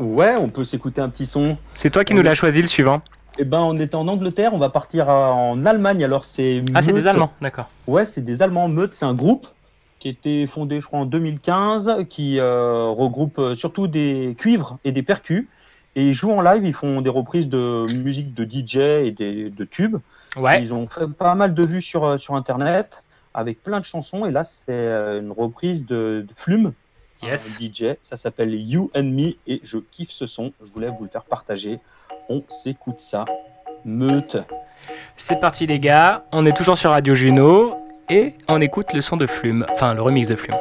[0.00, 1.56] Ouais, on peut s'écouter un petit son.
[1.74, 3.02] C'est toi qui nous l'as choisi, le suivant.
[3.38, 6.02] Eh ben, on était en Angleterre, on va partir en Allemagne.
[6.02, 6.62] Alors, c'est.
[6.74, 7.06] Ah, c'est des.
[7.06, 7.68] Allemands, d'accord.
[7.86, 8.68] Ouais, c'est des Allemands.
[8.68, 9.46] Meute, c'est un groupe
[10.00, 14.78] qui a été fondé, je crois, en 2015, qui euh, regroupe euh, surtout des cuivres
[14.84, 15.46] et des percus.
[15.96, 19.50] Et ils jouent en live, ils font des reprises de musique de DJ et des,
[19.50, 19.98] de tubes.
[20.36, 20.62] Ouais.
[20.62, 23.02] Ils ont fait pas mal de vues sur, euh, sur Internet
[23.34, 24.24] avec plein de chansons.
[24.24, 26.72] Et là, c'est une reprise de, de Flume,
[27.22, 27.58] Yes.
[27.60, 27.96] un DJ.
[28.02, 30.52] Ça s'appelle You and Me et je kiffe ce son.
[30.64, 31.78] Je voulais vous le faire partager.
[32.28, 33.24] On s'écoute ça.
[33.84, 34.36] Meute.
[35.16, 37.74] C'est parti les gars, on est toujours sur Radio Juno
[38.08, 40.56] et on écoute le son de Flume, enfin le remix de Flume.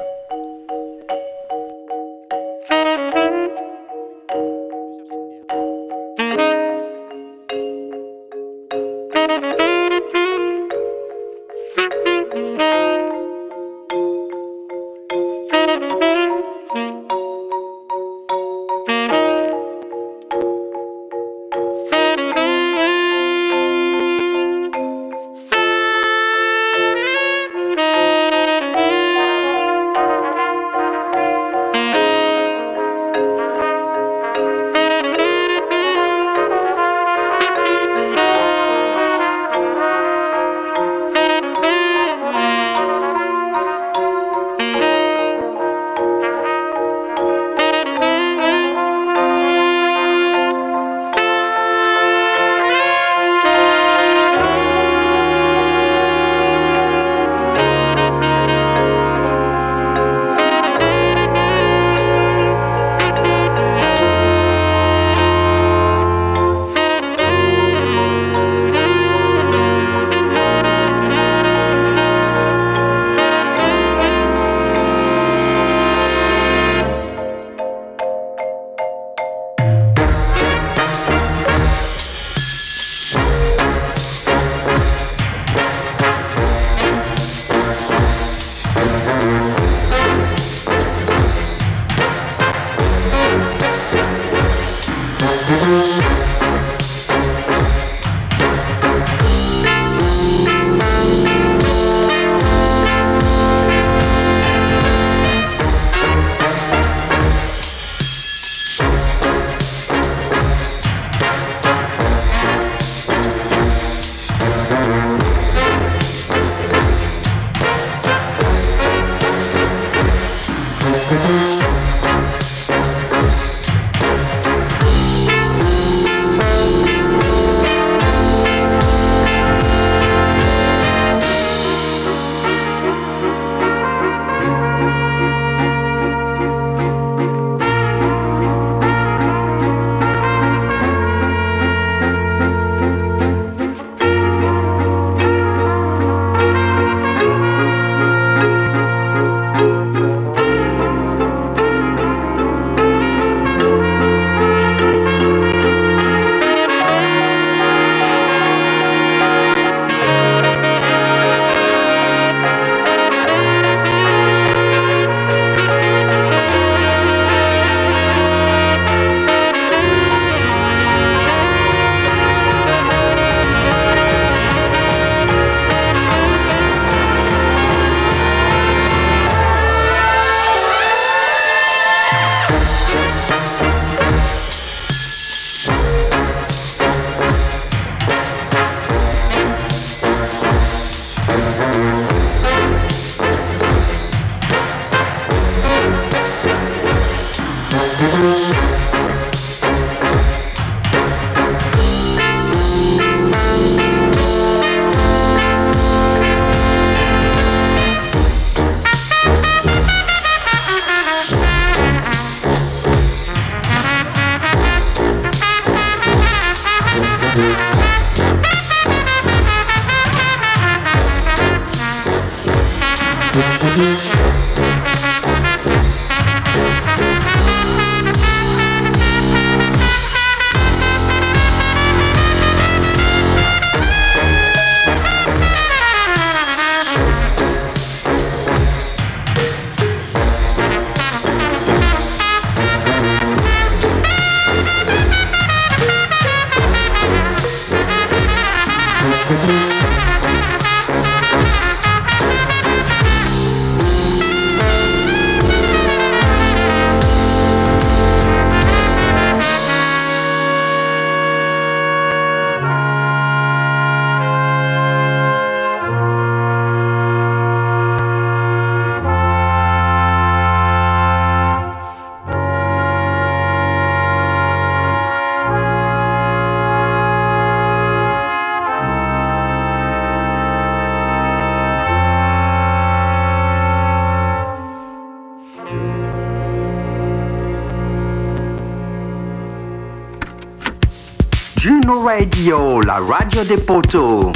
[292.19, 294.33] Radio, la radio des poteaux.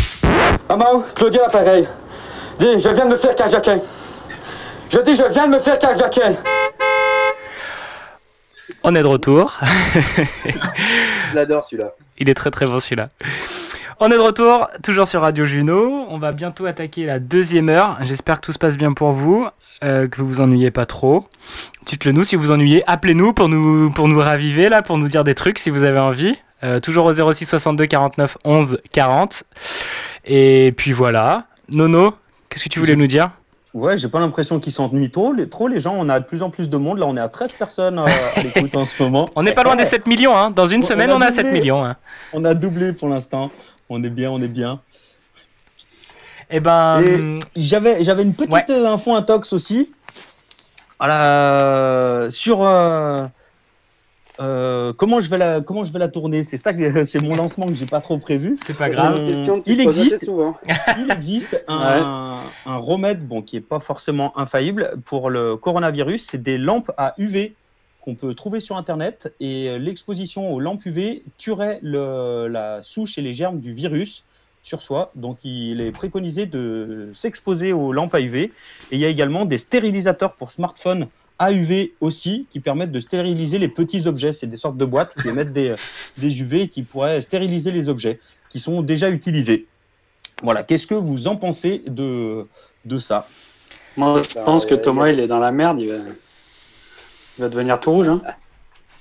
[0.70, 1.86] Maman, Claudia l'appareil.
[2.58, 3.78] Dis, je viens de me faire carjacker.
[4.90, 6.38] Je dis, je viens de me faire carjacker.
[8.84, 9.60] On est de retour.
[11.30, 11.92] Je l'adore celui-là.
[12.20, 13.10] Il est très très bon celui-là.
[14.00, 16.06] On est de retour, toujours sur Radio Juno.
[16.08, 17.98] On va bientôt attaquer la deuxième heure.
[18.04, 19.46] J'espère que tout se passe bien pour vous,
[19.84, 21.26] euh, que vous vous ennuyez pas trop.
[21.86, 22.82] Dites-le nous si vous vous ennuyez.
[22.88, 26.00] Appelez-nous pour nous, pour nous raviver, là, pour nous dire des trucs si vous avez
[26.00, 26.38] envie.
[26.64, 29.44] Euh, toujours au 06 62 49 11 40.
[30.26, 31.46] Et puis voilà.
[31.70, 32.14] Nono,
[32.50, 33.32] qu'est-ce que tu voulais nous dire?
[33.74, 35.68] Ouais, j'ai pas l'impression qu'ils s'ennuient trop les, trop.
[35.68, 37.00] les gens, on a de plus en plus de monde.
[37.00, 39.30] Là, on est à 13 personnes euh, à l'écoute en ce moment.
[39.36, 40.52] On n'est pas loin des 7 millions, hein.
[40.52, 41.60] Dans une semaine, on a 7 doublé.
[41.60, 41.84] millions.
[41.84, 41.96] hein.
[42.34, 43.50] On a doublé pour l'instant.
[43.90, 44.80] On est bien, on est bien.
[46.52, 49.90] Eh ben, Et j'avais, j'avais une petite euh, info intox aussi.
[51.00, 53.26] Voilà, sur euh,
[54.40, 56.44] euh, comment je vais la comment je vais la tourner?
[56.44, 58.58] C'est ça que c'est mon lancement que j'ai pas trop prévu.
[58.64, 59.16] C'est pas grave.
[59.16, 60.58] C'est une question que tu il poses assez existe, souvent.
[61.00, 66.28] il existe un, un remède bon qui est pas forcément infaillible pour le coronavirus.
[66.32, 67.54] C'est des lampes à UV
[68.02, 73.22] qu'on peut trouver sur internet et l'exposition aux lampes UV tuerait le- la souche et
[73.22, 74.26] les germes du virus
[74.62, 75.12] sur soi.
[75.16, 78.44] Donc il est préconisé de s'exposer aux lampes à UV.
[78.46, 78.52] Et
[78.92, 81.08] il y a également des stérilisateurs pour smartphones
[81.40, 84.34] AUV aussi qui permettent de stériliser les petits objets.
[84.34, 85.76] C'est des sortes de boîtes qui émettent des,
[86.18, 88.20] des UV et qui pourraient stériliser les objets
[88.50, 89.66] qui sont déjà utilisés.
[90.42, 92.46] Voilà, qu'est-ce que vous en pensez de,
[92.86, 93.28] de ça?
[93.98, 95.80] Moi, je Bah, pense que euh, Thomas, il est dans la merde.
[95.80, 95.96] Il va,
[97.38, 98.10] il va devenir tout rouge.
[98.10, 98.22] Hein.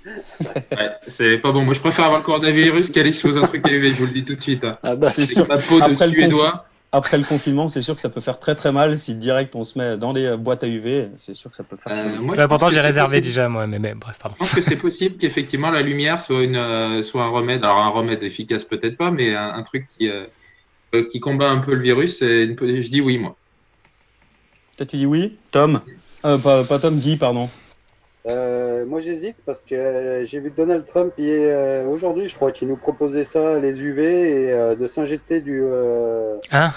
[0.04, 1.62] Ouais, c'est pas bon.
[1.62, 4.24] Moi, je préfère avoir le coronavirus qu'aller sous un truc UV, je vous le dis
[4.24, 4.64] tout de suite.
[4.64, 4.76] hein.
[4.82, 6.66] Ah bah, C'est ma peau de Après suédois.
[6.94, 9.64] Après le confinement, c'est sûr que ça peut faire très très mal si direct on
[9.64, 11.09] se met dans des euh, boîtes à UV.
[11.16, 11.93] C'est sûr que ça peut faire.
[11.93, 12.19] Euh, mal.
[12.20, 13.27] moi, Bah, pourtant, j'ai réservé possible.
[13.27, 14.36] déjà, moi, mais, mais bref, pardon.
[14.39, 17.64] Je pense que c'est possible qu'effectivement la lumière soit, une, euh, soit un remède.
[17.64, 20.27] Alors un remède efficace peut-être pas, mais un, un truc qui, euh,
[20.94, 22.20] euh, qui combat un peu le virus.
[22.20, 23.36] une- Je dis oui, moi.
[24.77, 25.39] Toi, tu dis oui?
[25.51, 25.81] Tom?
[26.27, 27.48] Euh, pas, pas Tom, Guy, pardon.
[28.28, 32.66] Euh, moi j'hésite parce que euh, j'ai vu Donald Trump euh, aujourd'hui, je crois, qui
[32.66, 36.70] nous proposait ça, les UV, et euh, de s'injecter du, euh, Hein?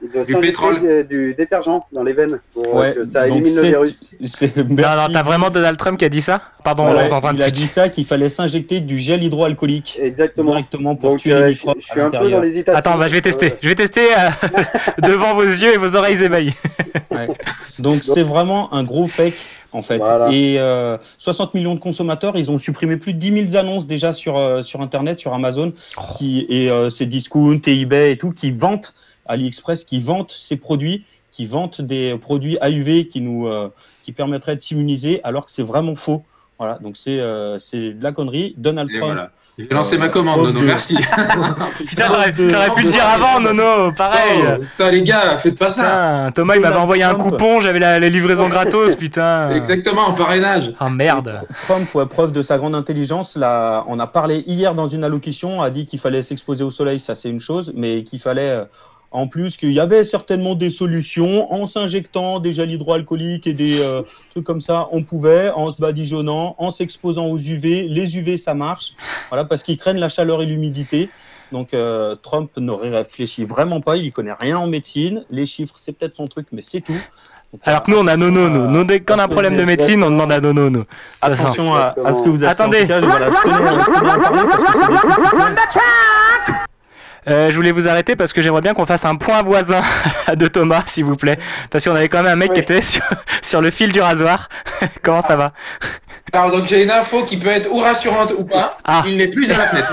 [0.00, 1.06] de s'injecter pétrole.
[1.06, 4.14] du, du détergent dans les veines pour Ouais, que ça élimine le virus.
[4.56, 6.40] Non, non, t'as vraiment Donald Trump qui a dit ça?
[6.64, 8.98] Pardon, Voilà, on est en train de il a dit ça qu'il fallait s'injecter du
[8.98, 10.52] gel hydroalcoolique Exactement.
[10.52, 12.78] directement pour Donc tuer euh, les je, microbes je suis un peu dans l'hésitation.
[12.78, 13.46] Attends, bah, je vais tester.
[13.52, 14.48] Euh, Je vais tester euh,
[15.06, 16.54] devant vos yeux et vos oreilles ébahis.
[17.10, 17.28] Ouais.
[17.78, 19.34] Donc c'est vraiment un gros fake
[19.72, 19.98] en fait.
[19.98, 20.28] Voilà.
[20.32, 24.12] Et euh, 60 millions de consommateurs, ils ont supprimé plus de 10 000 annonces déjà
[24.12, 25.72] sur, euh, sur Internet, sur Amazon,
[26.16, 28.94] qui, et euh, c'est Discount et eBay et tout, qui vantent,
[29.26, 33.68] AliExpress, qui vantent ces produits, qui vantent des produits AUV qui nous euh,
[34.04, 36.24] qui permettraient de s'immuniser, alors que c'est vraiment faux.
[36.58, 38.54] Voilà, donc c'est euh, c'est de la connerie.
[38.58, 39.12] Donald Et Trump.
[39.12, 39.30] voilà.
[39.64, 40.96] Je vais lancer ma commande, Nono, merci.
[41.86, 44.40] Putain, t'aurais t'aurais pu le dire avant, Nono, pareil.
[44.42, 45.82] Oh, putain, les gars, faites pas ça.
[45.82, 47.32] Putain, Thomas, il m'avait envoyé un Trump.
[47.32, 49.48] coupon, j'avais la, la livraison gratos, putain.
[49.50, 50.72] Exactement, en parrainage.
[50.80, 51.42] Ah merde.
[51.66, 55.60] Trump, ouais, preuve de sa grande intelligence, là, on a parlé hier dans une allocution,
[55.60, 58.64] a dit qu'il fallait s'exposer au soleil, ça c'est une chose, mais qu'il fallait euh,
[59.12, 63.80] en plus qu'il y avait certainement des solutions en s'injectant des gels hydroalcooliques et des
[63.80, 67.88] euh, trucs comme ça, on pouvait, en se badigeonnant, en s'exposant aux UV.
[67.88, 68.92] Les UV, ça marche,
[69.28, 71.08] voilà, parce qu'ils craignent la chaleur et l'humidité.
[71.50, 75.24] Donc euh, Trump n'aurait réfléchi vraiment pas, il y connaît rien en médecine.
[75.30, 76.92] Les chiffres, c'est peut-être son truc, mais c'est tout.
[77.52, 78.68] Donc, Alors que nous, on a Nono, nous.
[78.68, 80.84] Nous, dès qu'on a un problème de médecine, on demande à Nono, nous.
[81.20, 82.86] Attention à, à ce que vous avez Attendez.
[82.86, 83.26] Cas, je- voilà,
[87.28, 89.80] Euh, je voulais vous arrêter parce que j'aimerais bien qu'on fasse un point voisin
[90.34, 91.38] de Thomas, s'il vous plaît.
[91.70, 93.04] Parce qu'on avait quand même un mec qui était sur,
[93.42, 94.48] sur le fil du rasoir.
[95.02, 95.52] Comment ça va
[96.32, 98.78] Alors, donc j'ai une info qui peut être ou rassurante ou pas.
[98.84, 99.02] Ah.
[99.06, 99.92] Il n'est plus à la fenêtre.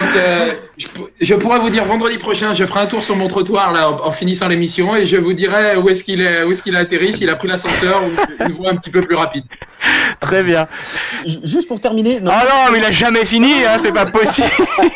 [0.00, 3.14] Donc, euh, je, pour- je pourrais vous dire vendredi prochain, je ferai un tour sur
[3.14, 6.42] mon trottoir là, en, en finissant l'émission et je vous dirai où est-ce qu'il est,
[6.42, 8.10] où est-ce qu'il a atterri, s'il a pris l'ascenseur ou
[8.44, 9.44] une voie un petit peu plus rapide.
[10.18, 10.66] Très bien.
[11.44, 14.48] Juste pour terminer, non, Oh non, mais il a jamais fini, hein, c'est pas possible.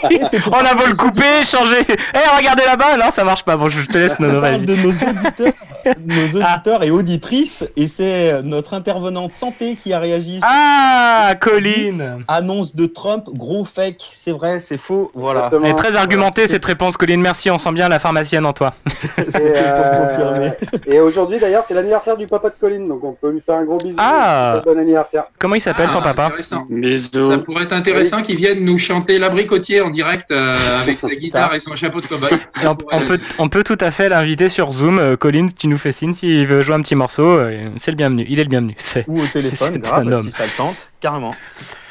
[0.47, 1.77] On a beau le couper, changer.
[1.89, 3.57] Eh, regardez là-bas, non, ça marche pas.
[3.57, 4.65] Bon, je te laisse, Nono, vas-y.
[4.67, 5.53] de nos auditeurs,
[6.07, 10.41] nos auditeurs et auditrices, et c'est notre intervenante santé qui a réagi.
[10.43, 15.49] Ah, Colline Annonce de Trump, gros fake, c'est vrai, c'est faux, voilà.
[15.65, 17.21] Est très argumentée cette réponse, Colline.
[17.21, 18.75] Merci, on sent bien la pharmacienne en toi.
[19.17, 20.51] Et, euh,
[20.87, 23.65] et aujourd'hui d'ailleurs c'est l'anniversaire du papa de Colline, donc on peut lui faire un
[23.65, 23.97] gros bisou.
[23.99, 24.63] Ah.
[24.65, 25.25] Bon anniversaire.
[25.39, 26.67] Comment il s'appelle son Ah, papa intéressant.
[26.69, 27.31] Bisous.
[27.31, 31.55] Ça pourrait être intéressant qu'il vienne nous chanter l'abricotier en direct euh, avec sa guitare
[31.55, 32.31] et son chapeau de cow-boy.
[32.63, 34.99] Et on, on peut, on peut tout à fait l'inviter sur Zoom.
[34.99, 37.39] Euh, Colline, tu nous fais signe s'il veut jouer un petit morceau.
[37.79, 38.25] C'est le bienvenu.
[38.29, 38.75] Il est le bienvenu.
[38.79, 40.31] C'est Ou au téléphone, C'est grave, un homme.
[40.31, 41.31] si ça le tente, carrément.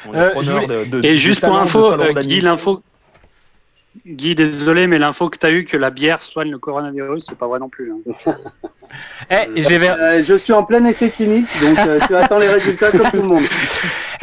[0.07, 2.13] On est Euh, preneurs je voulais- de- de- Et juste pour info, euh.
[2.13, 2.81] Guy, l'info.
[4.05, 7.37] Guy, désolé, mais l'info que tu as eue que la bière soigne le coronavirus, c'est
[7.37, 7.91] pas vrai non plus.
[8.25, 8.35] hein.
[9.29, 12.89] Eh, j'avais- Euh, je suis en plein essai clinique, donc euh, tu attends les résultats
[12.91, 13.43] comme tout le monde.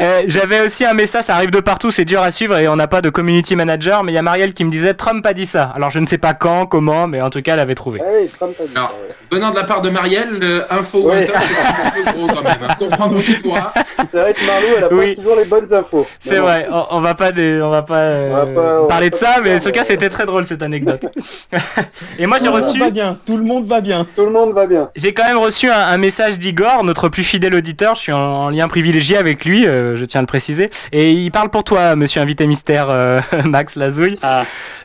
[0.00, 2.74] Euh, J'avais aussi un message, ça arrive de partout, c'est dur à suivre et on
[2.74, 5.32] n'a pas de community manager, mais il y a Marielle qui me disait Trump a
[5.34, 5.70] dit ça.
[5.76, 8.00] Alors je ne sais pas quand, comment, mais en tout cas elle avait trouvé.
[8.00, 8.98] Ouais, Trump a dit Alors,
[9.30, 12.26] venant de la part de Marielle, le info ou un top, c'est un peu gros
[12.26, 12.58] quand même.
[12.68, 12.74] hein.
[12.76, 13.72] Comprendre qui pourra.
[14.10, 15.14] C'est vrai que Marlou, elle a Oui.
[15.14, 16.06] pas toujours les bonnes infos.
[16.18, 18.82] C'est vrai, on, on va pas, des- on va pas, euh, On va pas- on
[18.82, 21.06] va parler de pas ça, mais tout cas c'était très drôle cette anecdote.
[22.18, 24.06] et moi j'ai Tout le monde reçu, va bien, tout le monde va bien.
[24.14, 24.90] Tout le monde va bien.
[24.96, 27.94] j'ai quand même reçu un, un message d'Igor, notre plus fidèle auditeur.
[27.94, 30.70] Je suis en, en lien privilégié avec lui, euh, je tiens à le préciser.
[30.92, 34.18] Et il parle pour toi, monsieur invité mystère euh, Max Lazouille.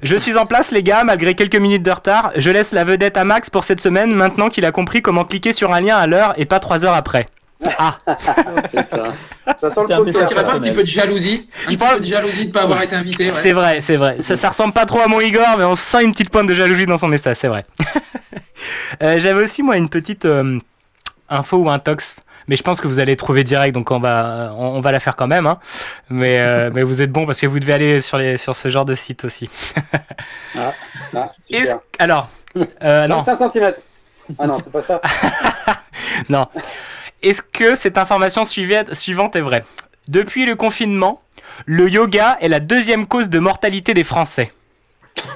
[0.02, 2.32] Je suis en place, les gars, malgré quelques minutes de retard.
[2.36, 5.54] Je laisse la vedette à Max pour cette semaine, maintenant qu'il a compris comment cliquer
[5.54, 7.26] sur un lien à l'heure et pas trois heures après.
[7.78, 7.98] Ah
[9.60, 12.06] Ça sent le T'irais pas un petit peu de jalousie Un Je petit peu de
[12.06, 13.34] jalousie de ne pas avoir été invité ouais.
[13.34, 14.18] C'est vrai, c'est vrai.
[14.22, 16.54] Ça, ça ressemble pas trop à mon Igor, mais on sent une petite pointe de
[16.54, 17.66] jalousie dans son message, c'est vrai.
[19.02, 20.60] Euh, J'avais aussi, moi, une petite euh,
[21.30, 22.18] info ou un tox.
[22.50, 25.00] Mais je pense que vous allez trouver direct, donc on va, on, on va la
[25.00, 25.48] faire quand même.
[25.48, 25.60] hein.
[26.10, 28.68] Mais, euh, mais vous êtes bon parce que vous devez aller sur, les, sur ce
[28.68, 29.50] genre de site aussi.
[30.58, 30.74] Ah,
[31.16, 31.80] ah, super.
[32.00, 32.30] Alors,
[32.84, 33.74] euh, non, 25 cm.
[34.38, 35.00] Ah non, c'est pas ça.
[36.28, 36.46] non.
[37.22, 39.66] Est-ce que cette information suivante est vraie?
[40.08, 41.22] Depuis le confinement,
[41.66, 44.52] le yoga est la deuxième cause de mortalité des Français.
[45.16, 45.28] Putain,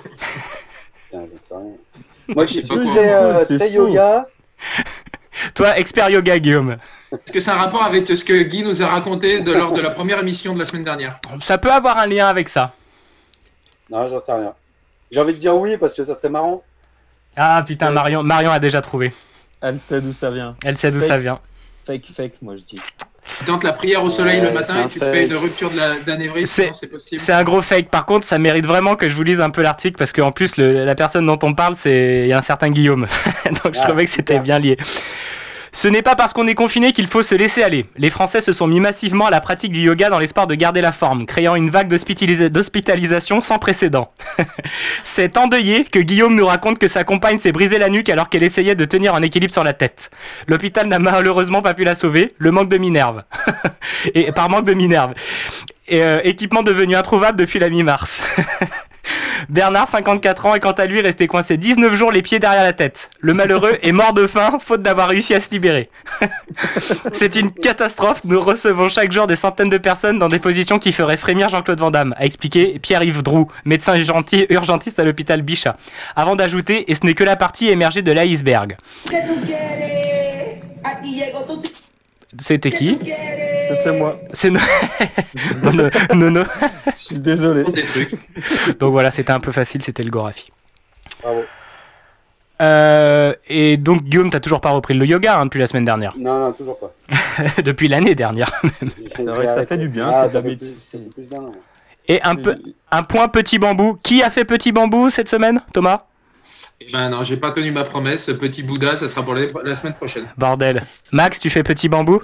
[1.12, 1.74] j'en sais rien.
[2.30, 4.28] Moi, je suis pas plus euh, yoga.
[5.56, 6.78] Toi, expert yoga, Guillaume.
[7.12, 9.82] Est-ce que c'est un rapport avec ce que Guy nous a raconté de, lors de
[9.82, 11.20] la première émission de la semaine dernière?
[11.42, 12.74] Ça peut avoir un lien avec ça.
[13.90, 14.54] Non, j'en sais rien.
[15.12, 16.64] J'ai envie de dire oui parce que ça serait marrant.
[17.36, 19.14] Ah putain, Marion, Marion a déjà trouvé.
[19.62, 20.56] Elle sait d'où ça vient.
[20.64, 21.40] Elle sait d'où ça vient.
[21.86, 22.82] Fake, fake, moi je dis.
[23.40, 25.14] Tu tentes la prière au soleil Ouais, le matin et tu te fake.
[25.16, 27.20] fais une rupture de la- d'anévrisme, C'est- possible.
[27.22, 27.90] C'est un gros fake.
[27.90, 30.58] Par contre, ça mérite vraiment que je vous lise un peu l'article parce qu'en plus,
[30.58, 33.08] le- la personne dont on parle, c'est un certain Guillaume.
[33.64, 34.78] Donc je Ah, trouvais que c'était bien lié.
[35.76, 37.86] Ce n'est pas parce qu'on est confiné qu'il faut se laisser aller.
[37.98, 40.82] Les Français se sont mis massivement à la pratique du yoga dans l'espoir de garder
[40.82, 44.12] la forme, créant une vague d'hospitalisa- d'hospitalisation sans précédent.
[45.04, 48.44] C'est endeuillé que Guillaume nous raconte que sa compagne s'est brisé la nuque alors qu'elle
[48.44, 50.12] essayait de tenir un équilibre sur la tête.
[50.48, 53.24] L'hôpital n'a malheureusement pas pu la sauver, le manque de minerve.
[54.14, 55.16] Et par manque de minerve.
[55.92, 58.22] Euh, équipement devenu introuvable depuis la mi-mars.
[59.50, 62.74] Bernard, 54 ans, est quant à lui resté coincé 19 jours les pieds derrière la
[62.74, 63.10] tête.
[63.20, 65.90] Le malheureux est mort de faim, faute d'avoir réussi à se libérer.
[67.14, 68.22] C'est une catastrophe.
[68.24, 71.80] Nous recevons chaque jour des centaines de personnes dans des positions qui feraient frémir Jean-Claude
[71.80, 75.78] Van Damme, a expliqué Pierre-Yves Drou, médecin urgentiste à l'hôpital Bichat.
[76.16, 78.78] Avant d'ajouter, et ce n'est que la partie émergée de l'iceberg.
[82.42, 83.00] C'était qui
[83.70, 84.20] C'était moi.
[84.34, 84.60] C'est no-
[85.64, 85.90] Nono.
[86.14, 86.44] Nono.
[86.98, 87.64] Je suis désolé.
[88.80, 90.50] Donc voilà, c'était un peu facile, c'était le Gorafi.
[91.22, 91.42] Bravo.
[92.62, 96.14] Euh, et donc Guillaume, t'as toujours pas repris le yoga hein, depuis la semaine dernière.
[96.18, 96.92] Non, non, toujours pas.
[97.64, 98.52] depuis l'année dernière.
[99.16, 100.70] C'est vrai que ça fait du bien, Ah, ça fait plus,
[101.14, 101.28] plus.
[102.08, 102.54] Et un, peu,
[102.92, 103.98] un point petit bambou.
[104.04, 105.98] Qui a fait petit bambou cette semaine, Thomas?
[106.86, 108.26] Eh Ben non, j'ai pas tenu ma promesse.
[108.40, 110.26] Petit Bouddha, ça sera pour la semaine prochaine.
[110.38, 110.82] Bordel.
[111.12, 112.22] Max, tu fais petit bambou?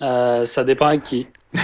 [0.00, 1.28] Euh, ça dépend à qui.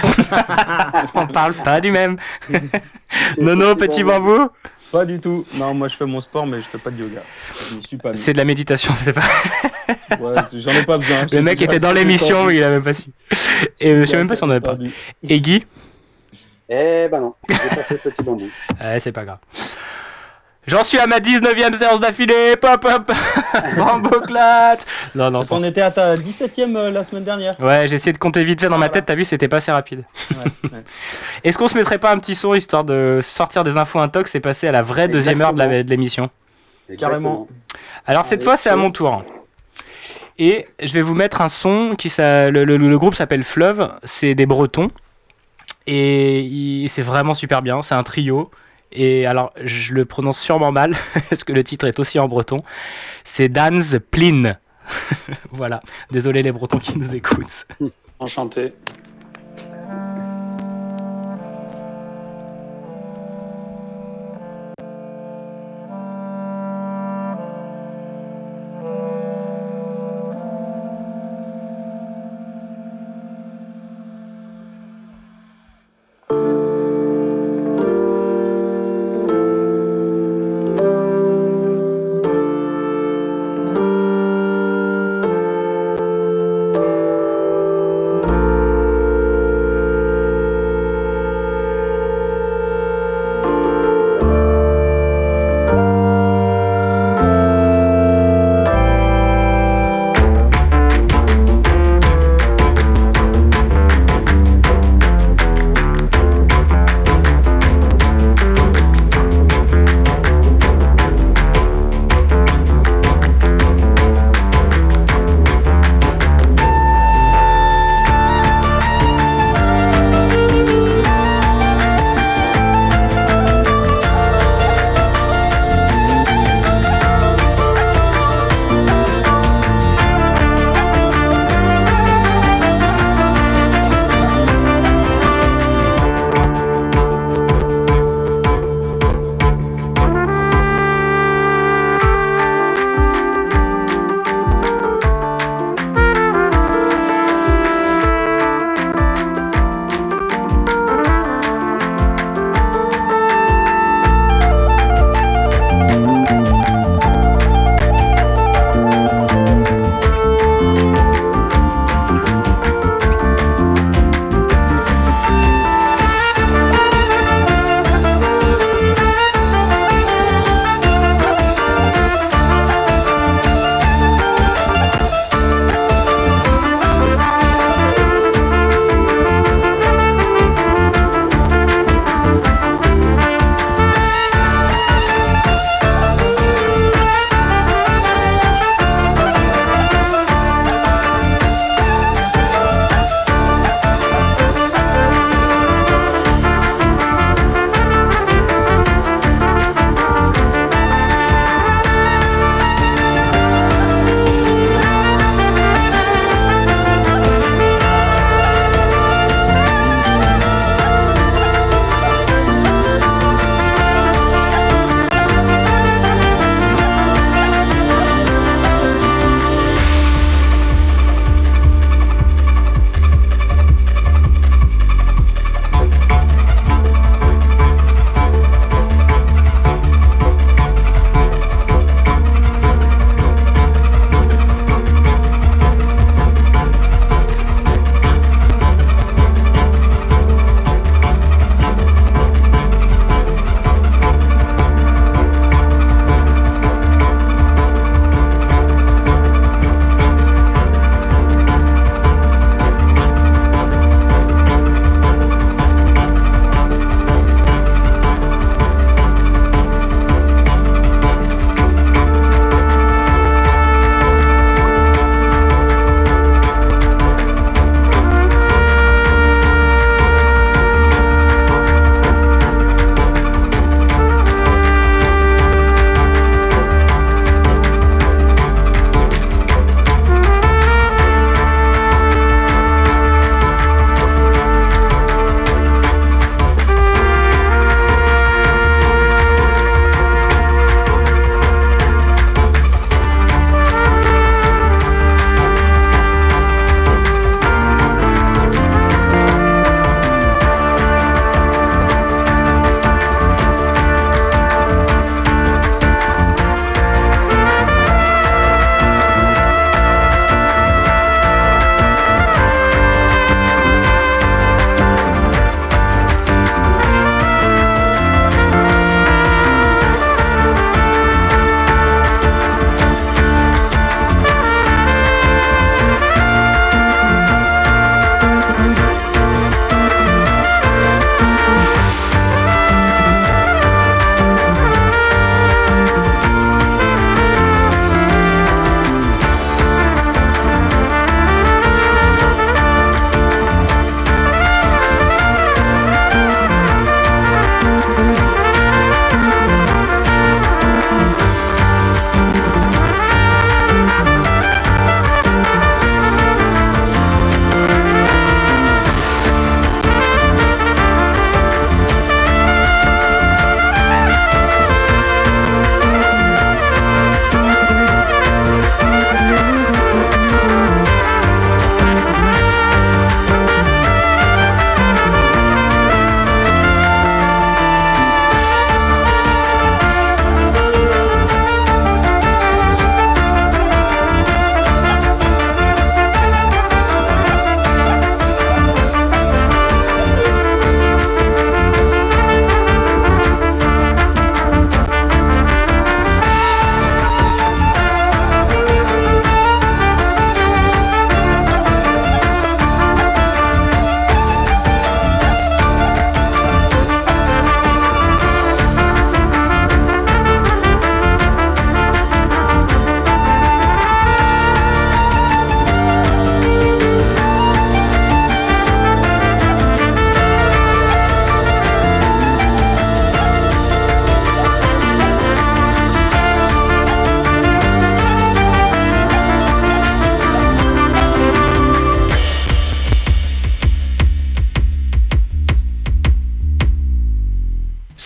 [1.13, 2.17] On parle pas du même.
[3.37, 4.49] Nono, petit bambou?
[4.91, 5.45] Pas du tout.
[5.55, 7.21] Non, moi je fais mon sport, mais je fais pas de yoga.
[8.15, 9.21] C'est de la méditation, c'est pas.
[10.19, 11.25] Ouais, j'en ai pas besoin.
[11.31, 13.09] Le mec était dans l'émission, il a même pas su.
[13.79, 14.77] Et euh, je sais même pas si on en avait pas.
[15.27, 15.65] Et Guy?
[16.67, 18.49] Eh ben non, j'ai pas fait petit bambou.
[18.81, 19.39] Ouais, c'est pas grave.
[20.67, 22.55] J'en suis à ma 19ème séance d'affilée.
[22.59, 23.11] Pop, pop.
[23.77, 24.85] Bamboclate.
[25.13, 27.59] Non, non, On était à ta 17ème euh, la semaine dernière.
[27.59, 29.71] Ouais, j'ai essayé de compter vite fait dans ma tête, t'as vu, c'était pas assez
[29.71, 30.03] rapide.
[30.31, 30.83] Ouais, ouais.
[31.43, 34.39] Est-ce qu'on se mettrait pas un petit son histoire de sortir des infos intox et
[34.39, 36.29] passer à la vraie deuxième heure de l'émission?
[36.97, 37.47] Carrément.
[38.07, 39.23] Alors cette Allez, fois, c'est à mon tour.
[40.37, 43.89] Et je vais vous mettre un son qui s'a- le, le- le groupe s'appelle Fleuve,
[44.03, 44.89] c'est des Bretons
[45.87, 48.49] et c'est vraiment super bien, c'est un trio.
[48.95, 50.95] Et alors, je le prononce sûrement mal,
[51.29, 52.57] parce que le titre est aussi en breton.
[53.23, 54.57] C'est Dan's Plin.
[55.51, 55.81] voilà.
[56.11, 57.67] Désolé les Bretons qui nous écoutent.
[58.19, 58.73] Enchanté.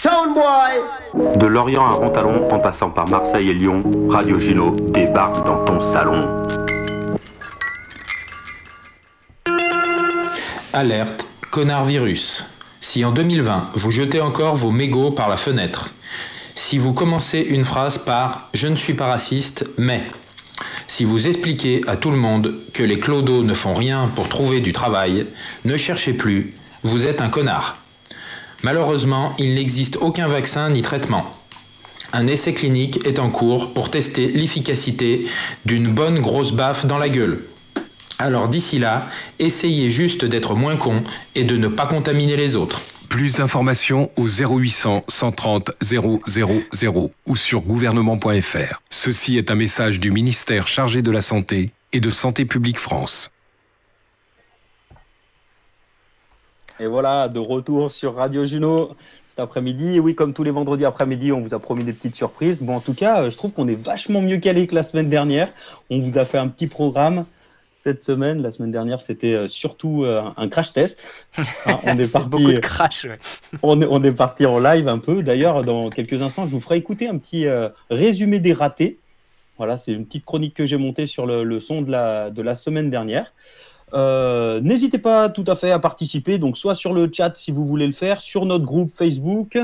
[0.02, 5.82] De Lorient à Rontalon, en passant par Marseille et Lyon, Radio Juno débarque dans ton
[5.82, 6.46] salon.
[10.72, 12.46] Alerte, connard virus.
[12.80, 15.90] Si en 2020, vous jetez encore vos mégots par la fenêtre,
[16.56, 20.04] si vous commencez une phrase par Je ne suis pas raciste, mais
[20.88, 24.62] si vous expliquez à tout le monde que les clodos ne font rien pour trouver
[24.62, 25.26] du travail,
[25.66, 26.54] ne cherchez plus,
[26.84, 27.76] vous êtes un connard.
[28.64, 31.34] Malheureusement, il n'existe aucun vaccin ni traitement.
[32.12, 35.26] Un essai clinique est en cours pour tester l'efficacité
[35.66, 37.44] d'une bonne grosse baffe dans la gueule.
[38.18, 39.08] Alors d'ici là,
[39.38, 41.04] essayez juste d'être moins con
[41.36, 42.82] et de ne pas contaminer les autres.
[43.08, 46.22] Plus d'informations au 0800 130 000
[47.26, 48.82] ou sur gouvernement.fr.
[48.90, 53.32] Ceci est un message du ministère chargé de la Santé et de Santé publique France.
[56.82, 58.92] Et voilà, de retour sur Radio Juno
[59.28, 59.96] cet après-midi.
[59.96, 62.62] Et oui, comme tous les vendredis après-midi, on vous a promis des petites surprises.
[62.62, 65.52] Bon, en tout cas, je trouve qu'on est vachement mieux calé que la semaine dernière.
[65.90, 67.26] On vous a fait un petit programme
[67.84, 68.42] cette semaine.
[68.42, 71.02] La semaine dernière, c'était euh, surtout euh, un crash test.
[71.66, 73.20] On est C'est parti, beaucoup de crash, ouais.
[73.62, 75.22] on, est, on est parti en live un peu.
[75.22, 79.00] D'ailleurs, dans quelques instants, je vous ferai écouter un petit euh, résumé des ratés.
[79.58, 82.42] Voilà, c'est une petite chronique que j'ai montée sur le, le son de la, de
[82.42, 83.34] la semaine dernière.
[83.94, 87.66] Euh, N'hésitez pas tout à fait à participer, donc soit sur le chat si vous
[87.66, 89.58] voulez le faire, sur notre groupe Facebook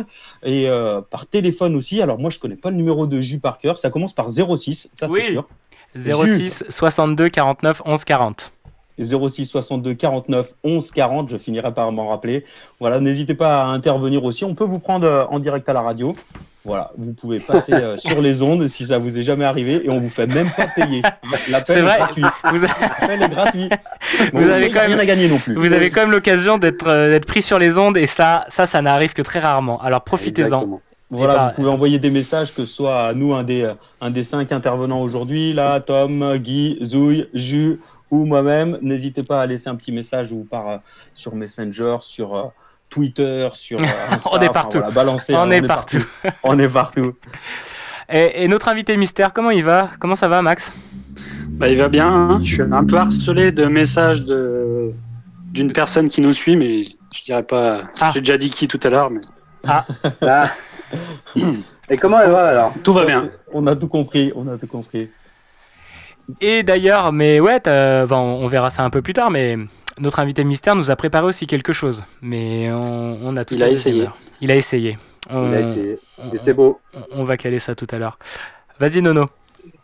[0.43, 2.01] et euh, par téléphone aussi.
[2.01, 4.89] Alors moi je connais pas le numéro de Jus par cœur, ça commence par 06,
[4.99, 5.21] ça c'est Oui.
[5.27, 5.47] sûr.
[5.95, 8.51] 06 62 49 11 40.
[8.99, 12.45] 06 62 49 11 40, je finirai par m'en rappeler.
[12.79, 14.45] Voilà, n'hésitez pas à intervenir aussi.
[14.45, 16.15] On peut vous prendre euh, en direct à la radio.
[16.65, 19.89] Voilà, vous pouvez passer euh, sur les ondes si ça vous est jamais arrivé et
[19.89, 21.03] on vous fait même pas payer.
[21.49, 21.97] L'appel C'est est vrai.
[21.97, 22.23] gratuit.
[22.51, 23.69] Vous, L'appel est gratuit.
[24.33, 25.53] Bon, vous avez a quand rien même, à gagner non plus.
[25.53, 28.65] Vous avez quand même l'occasion d'être euh, d'être pris sur les ondes et ça, ça,
[28.65, 29.79] ça n'arrive que très rarement.
[29.81, 30.81] Alors profitez-en.
[31.11, 33.71] Voilà, bah, vous pouvez envoyer des messages, que ce soit à nous, un des,
[34.01, 37.79] un des cinq intervenants aujourd'hui, là, Tom, Guy, Zouille, Jus
[38.09, 38.79] ou moi-même.
[38.81, 40.77] N'hésitez pas à laisser un petit message ou par, euh,
[41.13, 42.43] sur Messenger, sur euh,
[42.95, 43.77] Twitter, sur.
[43.79, 44.77] euh, Insta, On est enfin, partout.
[44.79, 46.03] voilà, balancez, On hein, est partout.
[46.43, 47.13] on est partout.
[48.09, 49.89] Et, et notre invité mystère, comment il va?
[49.99, 50.71] Comment ça va, Max?
[51.49, 52.07] Bah, il va bien.
[52.07, 52.39] hein.
[52.43, 54.91] Je suis un peu harcelé de messages de
[55.51, 57.81] d'une personne qui nous suit, mais je dirais pas.
[58.13, 59.21] J'ai déjà dit qui tout à l'heure, mais.
[59.67, 59.85] Ah.
[61.89, 62.73] Et comment elle va alors?
[62.83, 63.29] Tout va bien.
[63.53, 65.09] On a tout compris, on a tout compris.
[66.41, 69.57] Et d'ailleurs, mais ouais, enfin, on verra ça un peu plus tard, mais
[69.99, 72.03] notre invité mystère nous a préparé aussi quelque chose.
[72.21, 74.07] Mais on, on a tout Il a essayé.
[74.41, 74.97] Il a essayé.
[75.29, 75.99] On- Il a essayé.
[76.17, 76.79] on- Et c'est beau.
[76.93, 78.17] On, on va caler ça tout à l'heure.
[78.79, 79.25] Vas-y, Nono.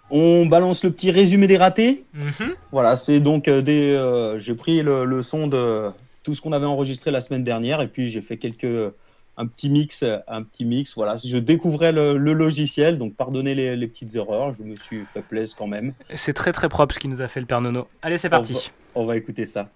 [0.10, 2.04] On balance le petit résumé des ratés.
[2.14, 2.54] Mhm.
[2.72, 3.94] Voilà, c'est donc euh, des.
[3.94, 5.90] euh, j'ai pris le, le son de
[6.24, 8.94] tout ce qu'on avait enregistré la semaine dernière et puis j'ai fait quelques
[9.38, 10.94] un petit mix, un petit mix.
[10.96, 14.54] Voilà, je découvrais le, le logiciel, donc pardonnez les, les petites erreurs.
[14.60, 15.94] Je me suis fait plaisir quand même.
[16.14, 17.88] C'est très très propre ce qu'il nous a fait le Père Nono.
[18.02, 18.54] Allez, c'est On parti.
[18.54, 18.60] va,
[18.96, 19.70] on va écouter ça.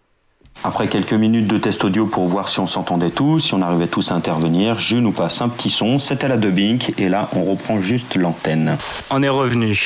[0.63, 3.87] Après quelques minutes de test audio pour voir si on s'entendait tous, si on arrivait
[3.87, 7.43] tous à intervenir, je nous passe un petit son, c'était la dubbing, et là on
[7.43, 8.77] reprend juste l'antenne.
[9.11, 9.79] On est revenu.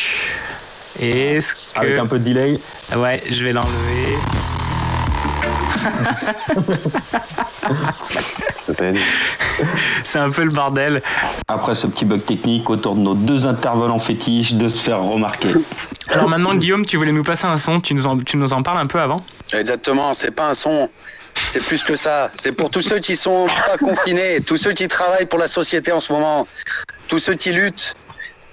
[0.98, 1.80] Est-ce que...
[1.80, 2.60] Avec un peu de delay.
[2.96, 4.16] Ouais, je vais l'enlever.
[10.04, 11.02] C'est un peu le bordel.
[11.48, 15.54] Après ce petit bug technique autour de nos deux intervenants fétiches de se faire remarquer.
[16.10, 18.64] Alors maintenant, Guillaume, tu voulais nous passer un son, tu nous en, tu nous en
[18.64, 20.90] parles un peu avant Exactement, c'est pas un son.
[21.34, 22.32] C'est plus que ça.
[22.34, 25.92] C'est pour tous ceux qui sont pas confinés, tous ceux qui travaillent pour la société
[25.92, 26.48] en ce moment,
[27.08, 27.96] tous ceux qui luttent,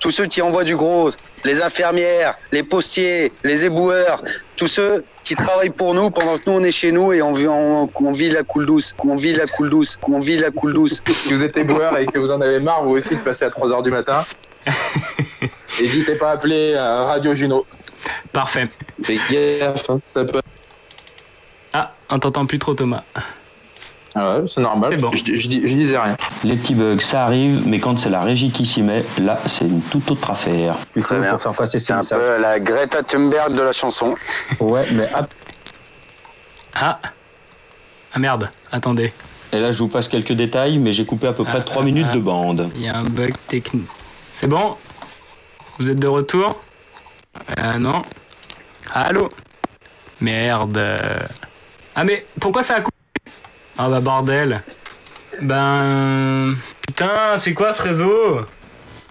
[0.00, 1.10] tous ceux qui envoient du gros,
[1.44, 4.22] les infirmières, les postiers, les éboueurs,
[4.56, 7.32] tous ceux qui travaillent pour nous pendant que nous on est chez nous et on
[7.32, 10.50] vit, on, on vit la coule douce, qu'on vit la coule douce, qu'on vit la
[10.50, 11.02] coule douce.
[11.08, 13.48] Si vous êtes éboueur et que vous en avez marre, vous aussi, de passer à
[13.48, 14.24] 3h du matin,
[15.80, 17.66] n'hésitez pas à appeler euh, Radio Juno.
[18.32, 18.66] Parfait.
[19.02, 20.40] Faites gaffe, hein, ça peut.
[21.72, 23.02] Ah, on t'entend plus trop, Thomas.
[24.18, 24.90] Ah ouais, c'est normal.
[24.92, 25.10] C'est bon.
[25.12, 26.16] Je, je dis- je disais rien.
[26.42, 29.66] Les petits bugs, ça arrive, mais quand c'est la régie qui s'y met, là c'est
[29.66, 30.76] une toute autre affaire.
[30.98, 31.38] Très bien.
[31.78, 34.14] C'est un peu la Greta Thunberg de la chanson.
[34.58, 35.08] Ouais, mais
[36.74, 36.98] Ah
[38.14, 39.12] Ah merde, attendez.
[39.52, 41.82] Et là je vous passe quelques détails, mais j'ai coupé à peu près Ah, 3
[41.82, 42.14] ah, minutes ah.
[42.14, 42.70] de bande.
[42.76, 43.86] Il y a un bug technique.
[44.32, 44.76] C'est bon?
[45.78, 46.58] Vous êtes de retour?
[47.58, 48.02] Ah non
[48.94, 49.28] Allô?
[50.20, 50.80] Merde.
[51.94, 52.95] Ah mais pourquoi ça a coupé?
[53.78, 54.62] Ah bah bordel.
[55.42, 56.54] Ben...
[56.86, 58.40] Putain, c'est quoi ce réseau?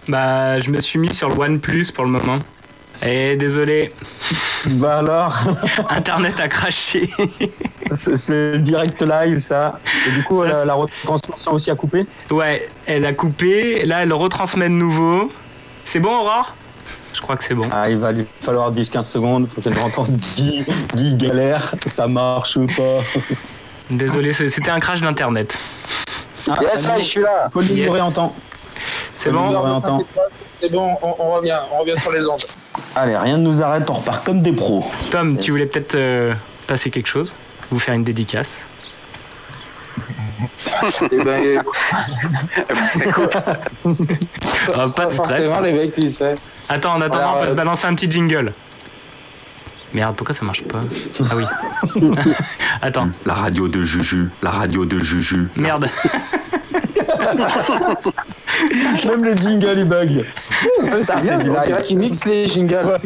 [0.08, 2.38] Bah je me suis mis sur le OnePlus pour le moment.
[3.04, 3.90] Et désolé.
[4.68, 5.38] Bah alors
[5.90, 7.08] Internet a craché.
[7.92, 9.78] C'est direct live, ça.
[10.08, 12.04] Et du coup, Ça, la, retransmission aussi a coupé?
[12.32, 13.84] Ouais, elle a coupé.
[13.84, 15.30] Là, elle retransmet de nouveau.
[15.84, 16.56] C'est bon, Aurore?
[17.12, 17.68] Je crois que c'est bon.
[17.72, 19.48] Ah, il va lui falloir 10-15 secondes.
[19.54, 21.76] Faut qu'elle entende Guy, Guy galère.
[21.86, 23.04] Ça marche ou pas?
[23.90, 25.58] Désolé, c'était un crash d'internet.
[26.48, 27.48] Ah, Yes, ça là, je suis là.
[27.52, 27.86] Pauline Yes.
[27.86, 28.34] nous réentend.
[29.16, 29.66] C'est bon.
[30.60, 32.42] C'est bon, on, on revient, on revient sur les ondes.
[32.94, 34.84] Allez, rien ne nous arrête, on repart comme des pros.
[35.10, 36.34] Tom, tu voulais peut-être euh,
[36.66, 37.34] passer quelque chose?
[37.70, 38.58] Vous faire une dédicace?
[41.10, 41.62] Eh ben,
[44.74, 45.46] Ah, Pas de stress.
[45.62, 46.36] les mecs, tu sais.
[46.68, 48.52] Attends, en attendant, Alors, on peut euh, se balancer un petit jingle.
[49.96, 50.82] Merde, pourquoi ça marche pas
[51.30, 51.44] Ah oui.
[52.82, 55.48] Attends, La radio de Juju, la radio de Juju.
[55.56, 55.86] merde.
[59.06, 60.24] Même le jingle, il bug.
[61.02, 61.40] C'est bien,
[61.82, 63.00] qu'ils mixent les jingles.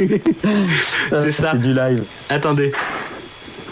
[1.10, 1.52] C'est ça.
[1.52, 2.02] C'est du live.
[2.28, 2.72] Attendez.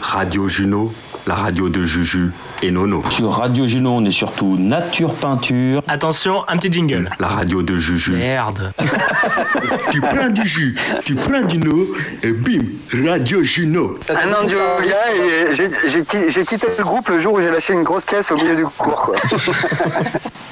[0.01, 0.93] Radio Juno,
[1.29, 2.33] la radio de Juju
[2.63, 3.03] et Nono.
[3.11, 5.83] Sur Radio Juno, on est surtout nature peinture.
[5.87, 7.11] Attention, un petit jingle.
[7.21, 8.13] La radio de Juju.
[8.13, 8.73] Merde.
[9.91, 10.75] tu prends du jus,
[11.05, 11.87] tu prends du no
[12.23, 12.63] et bim,
[13.07, 13.99] Radio Juno.
[14.09, 17.75] Un an et j'ai- j'ai qui- j'ai quitté le groupe le jour où j'ai lâché
[17.75, 19.03] une grosse caisse au milieu du cours.
[19.03, 19.15] Quoi.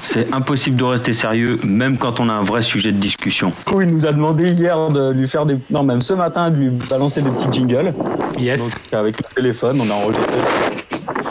[0.03, 3.51] C'est impossible de rester sérieux, même quand on a un vrai sujet de discussion.
[3.65, 5.57] Coup, il nous a demandé hier de lui faire des.
[5.71, 7.93] Non, même ce matin, de lui balancer des petits jingles.
[8.39, 8.75] Yes.
[8.75, 10.35] Donc, avec le téléphone, on a enregistré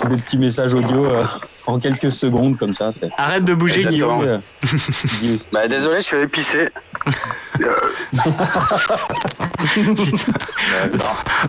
[0.09, 1.25] des petits messages audio euh,
[1.67, 2.91] en quelques secondes, comme ça.
[2.93, 4.21] c'est- Arrête de bouger, Exactement.
[4.21, 4.41] Guillaume.
[5.21, 5.39] Guillaume.
[5.53, 6.69] Bah, désolé, je suis allé pisser.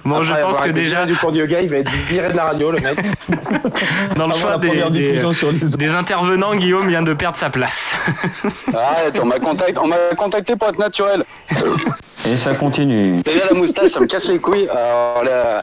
[0.05, 2.45] Bon, je pense que déjà, du cours de yoga, il va être viré de la
[2.45, 2.97] radio, le mec.
[4.15, 7.95] dans le choix des, intervenants, Guillaume vient de perdre sa place.
[8.73, 11.23] Arrête, on m'a contacté, on m'a contacté pour être naturel.
[12.27, 13.21] Et ça continue.
[13.23, 14.67] Déjà, la moustache, ça me casse les couilles.
[14.69, 15.61] Alors, la-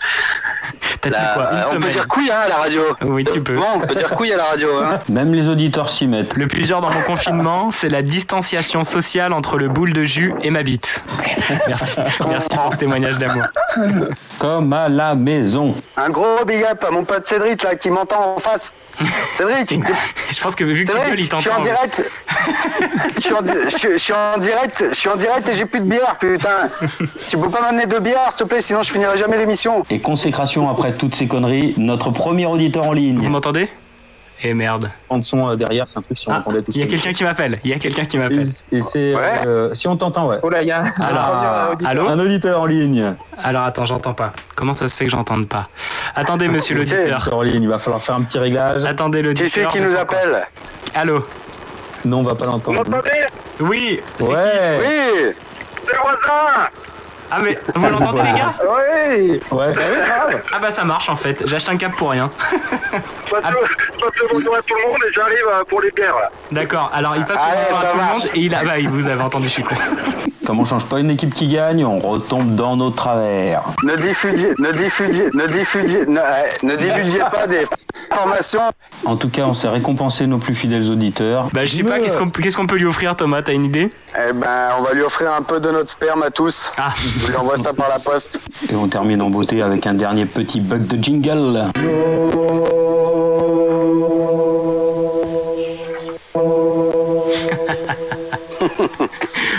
[1.01, 2.81] T'as la- dit quoi Une on peut dire couille hein, à la radio.
[3.05, 3.57] Oui, tu peux.
[3.57, 4.69] Bon, on peut dire couille à la radio.
[4.78, 5.01] Hein.
[5.11, 6.35] Même les auditeurs s'y mettent.
[6.36, 10.32] Le plus dur dans mon confinement, c'est la distanciation sociale entre le boule de jus
[10.43, 11.05] et ma bite.
[11.69, 11.97] Merci,
[12.28, 13.45] merci pour ce témoignage d'amour.
[14.39, 15.74] Comme à la maison.
[15.97, 18.73] Un gros big up à mon pote Cédric là qui m'entend en face.
[19.36, 19.74] Cédric,
[20.32, 21.62] Je pense que vu que tu gueules, il Cédric, je suis en t'entend.
[21.65, 22.03] direct.
[23.16, 24.85] je, suis en, di- je suis- je suis en direct.
[24.91, 26.49] Je suis en direct et j'ai plus de bière, putain.
[27.28, 29.82] tu peux pas m'amener de bière, s'il te plaît, sinon je finirai jamais l'émission.
[29.90, 33.28] Et consécration après toutes ces conneries, notre premier auditeur en Vous ligne.
[33.28, 33.68] m'entendez?
[34.43, 34.90] Eh merde.
[35.09, 36.86] En son euh, derrière, c'est un peu si on Ah, entendait tout il y a
[36.86, 37.60] quelqu'un qui m'appelle.
[37.64, 38.48] Il y a quelqu'un qui m'appelle.
[38.72, 39.14] Et, et c'est.
[39.14, 39.47] Ouais.
[39.47, 40.39] euh, si on t'entend, ouais.
[40.43, 41.90] Oh là, il y a un Alors, premier auditeur.
[41.90, 42.09] allô?
[42.09, 43.14] Un auditeur en ligne.
[43.43, 44.32] Alors attends, j'entends pas.
[44.56, 45.68] Comment ça se fait que j'entende pas?
[46.16, 47.16] Attendez, monsieur l'auditeur.
[47.20, 48.85] Auditeur en ligne, il va falloir faire un petit réglage.
[48.85, 49.70] Attendez, Qui l'auditeur.
[49.72, 50.47] c'est qui nous appelle?
[50.94, 51.24] Allô?
[52.05, 52.82] Non, on va pas l'entendre.
[53.60, 55.36] Oui c'est qui?
[55.86, 55.94] Ouais.
[55.97, 56.93] Oui
[57.30, 59.72] Ah mais vous l'entendez les gars Oui Ouais.
[59.76, 61.42] Ah oui, grave Ah bah ça marche en fait.
[61.46, 62.30] J'achète un câble pour rien.
[63.30, 66.30] Passe le bonjour à tout le monde et j'arrive euh, pour les bières là.
[66.51, 66.90] D'accord.
[66.94, 68.64] Alors il passe le bonjour à tout le monde et il a.
[68.64, 69.74] Bah il vous avez entendu, je suis con.
[70.46, 73.62] Comme on change pas une équipe qui gagne, on retombe dans nos travers.
[73.82, 76.20] Ne diffusiez, ne diffusiez, ne diffusiez, ne,
[76.62, 77.64] ne pas des
[78.10, 78.60] informations.
[79.06, 81.48] En tout cas, on s'est récompensé nos plus fidèles auditeurs.
[81.55, 81.98] Bah je sais pas.
[81.98, 83.90] Qu'est-ce qu'on qu'est-ce qu'on peut lui offrir, Thomas T'as une idée?
[84.16, 86.72] Eh ben, on va lui offrir un peu de notre sperme à tous.
[86.76, 86.88] Ah.
[87.19, 88.41] Je lui envoie ça par la poste.
[88.70, 91.65] Et on termine en beauté avec un dernier petit bug de jingle.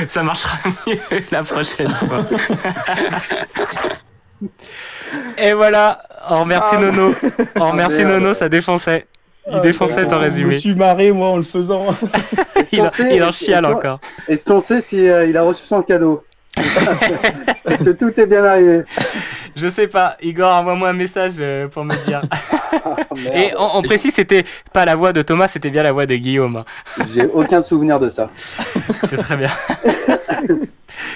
[0.07, 0.57] Ça marchera
[0.87, 0.97] mieux
[1.31, 2.25] la prochaine fois.
[5.37, 6.01] Et voilà.
[6.29, 6.79] On remercie Ah.
[6.79, 7.15] Nono.
[7.55, 8.21] On remercie merde.
[8.21, 9.05] Nono, ça défonçait.
[9.51, 10.57] Il défonçait ton Je me résumé.
[10.59, 11.95] suis marré, moi, en le faisant.
[12.71, 13.99] Il, en- il en chiale encore.
[14.27, 16.23] Est-ce qu'on sait si euh, il a reçu son cadeau?
[17.65, 18.83] Est-ce que tout est bien arrivé
[19.55, 20.15] Je sais pas.
[20.21, 22.21] Igor, envoie-moi un message euh, pour me dire.
[23.23, 23.37] merde.
[23.37, 26.15] Et on, on précise, c'était pas la voix de Thomas, c'était bien la voix de
[26.15, 26.63] Guillaume.
[27.13, 28.29] J'ai aucun souvenir de ça.
[28.91, 29.49] C'est très bien.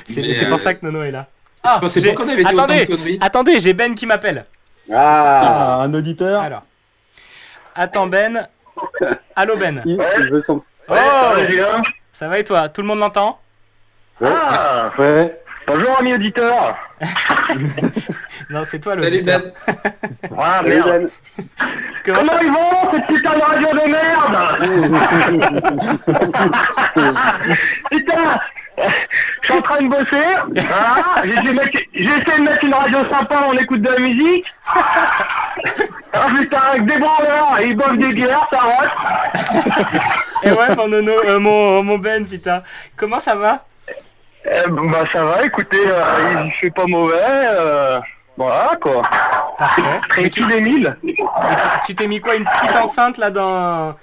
[0.08, 1.28] c'est c'est pour euh, ça que Nono est là.
[1.64, 3.18] Ah, j'ai- pas qu'on avait dit attendez, conneries.
[3.22, 4.46] attendez, j'ai Ben qui m'appelle.
[4.92, 6.42] Ah, Ah, un auditeur.
[6.42, 6.64] Alors.
[7.76, 8.48] Attends Ben.
[9.36, 9.82] Allô Ben.
[9.86, 10.62] il, il veut son.
[10.90, 10.94] Oh
[12.12, 12.70] Ça va et toi?
[12.70, 13.40] Tout le monde l'entend?
[14.24, 15.36] Ah Ouais.
[15.68, 16.78] Bonjour ami auditeur
[18.50, 19.42] Non, c'est toi Salut l'auditeur.
[19.68, 19.76] Ben.
[20.38, 21.10] Ah Salut, merde Ben.
[22.06, 24.38] Comment Comment ça- ils vont cette putain de radio de merde
[27.92, 28.40] Putain
[28.78, 31.24] Je suis en train de bosser voilà.
[31.24, 31.52] J'ai essayé de
[32.44, 34.46] mettre- de une radio sympa, on écoute de la musique
[36.14, 38.90] Ah putain, avec des branleurs, ils boivent des bières, ça rote
[40.44, 42.64] Et ouais, mon Nono, euh, mon, mon Ben, putain.
[42.98, 43.60] Comment ça va?
[44.46, 47.16] Eh, bah ça va, écoutez, euh, il fait pas mauvais.
[47.22, 48.00] euh,
[48.38, 49.02] voilà quoi.
[49.58, 49.82] Parfait.
[50.10, 50.98] Tranquille Emile.
[51.04, 51.24] Et tu-
[51.88, 53.96] Tu t'es mis quoi Une petite enceinte là dans.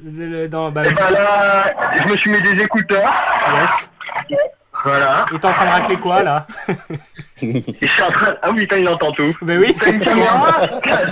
[0.00, 1.74] dans bah, Et bah là,
[2.06, 3.12] je me suis mis des écouteurs.
[3.60, 4.38] Yes.
[4.84, 5.26] Voilà.
[5.34, 6.46] Et t'es en train de racler quoi là?
[7.42, 8.34] Je suis en train...
[8.42, 9.34] Ah putain, il entend tout.
[9.42, 9.74] Mais oui.
[9.78, 10.60] T'as une caméra?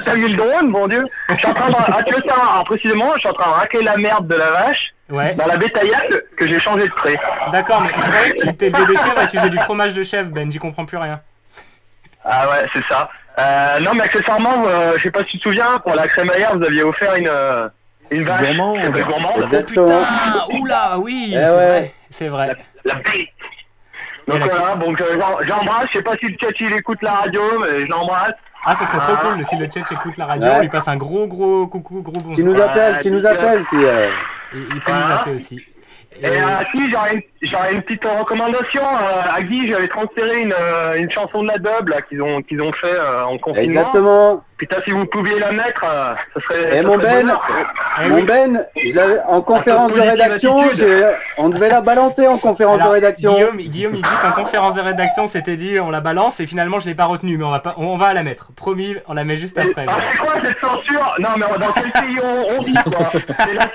[0.04, 1.04] T'as le drone, mon dieu?
[1.30, 1.74] Je suis en train de...
[1.78, 4.36] Ah, tu veux savoir, alors, précisément, je suis en train de racler la merde de
[4.36, 5.34] la vache Ouais.
[5.34, 7.18] dans la bétaillade que j'ai changé de trait.
[7.50, 10.02] D'accord, mais je croyais que tu étais de chèvre et tu faisais du fromage de
[10.02, 11.20] chèvre, Ben, j'y comprends plus rien.
[12.24, 13.08] Ah ouais, c'est ça.
[13.38, 16.56] Euh, non, mais accessoirement, euh, je sais pas si tu te souviens, pour la crémaillère,
[16.56, 17.68] vous aviez offert une, euh,
[18.10, 18.40] une vache.
[18.40, 19.44] S'appelle gourmande.
[19.44, 20.02] Exactement.
[20.04, 21.54] Ah, oula, oui, Eh c'est ouais.
[21.54, 21.94] vrai.
[22.10, 22.48] C'est vrai.
[22.84, 23.28] La bête.
[24.26, 27.40] Donc voilà, donc euh, j'embrasse, je sais pas si le chat il écoute la radio,
[27.60, 28.32] mais je l'embrasse.
[28.64, 29.34] Ah, ça serait trop Ah.
[29.34, 30.54] cool si le chat écoute la radio, Ouais.
[30.56, 32.32] on lui passe un gros gros coucou, gros bonjour.
[32.34, 33.76] Qui nous appelle, qui nous appelle si.
[33.76, 34.08] euh,
[34.52, 35.60] il peut nous appeler aussi.
[36.20, 36.40] Et euh,
[36.72, 38.82] si, j'aurais une, j'aurais une petite recommandation.
[38.82, 42.60] Euh, à Guy, j'avais transféré une, euh, une chanson de la dub qu'ils ont, qu'ils
[42.62, 43.80] ont fait euh, en confinement.
[43.80, 44.44] Exactement.
[44.56, 46.78] Putain, si vous pouviez la mettre, euh, ça serait.
[46.78, 47.48] Et ça mon serait Ben, bonheur.
[48.04, 48.22] Eh mon oui.
[48.22, 48.64] Ben,
[49.28, 50.60] en conférence de rédaction,
[51.36, 53.34] on devait la balancer en conférence Alors, de rédaction.
[53.34, 56.80] Guillaume, Guillaume, il dit qu'en conférence de rédaction, c'était dit on la balance et finalement
[56.80, 58.48] je l'ai pas retenu, mais on va pas, on va la mettre.
[58.56, 59.86] Promis, on la met juste après.
[59.88, 61.14] Ah, c'est quoi cette censure?
[61.20, 63.10] Non, mais dans quel pays on, on vit quoi?
[63.46, 63.68] C'est la-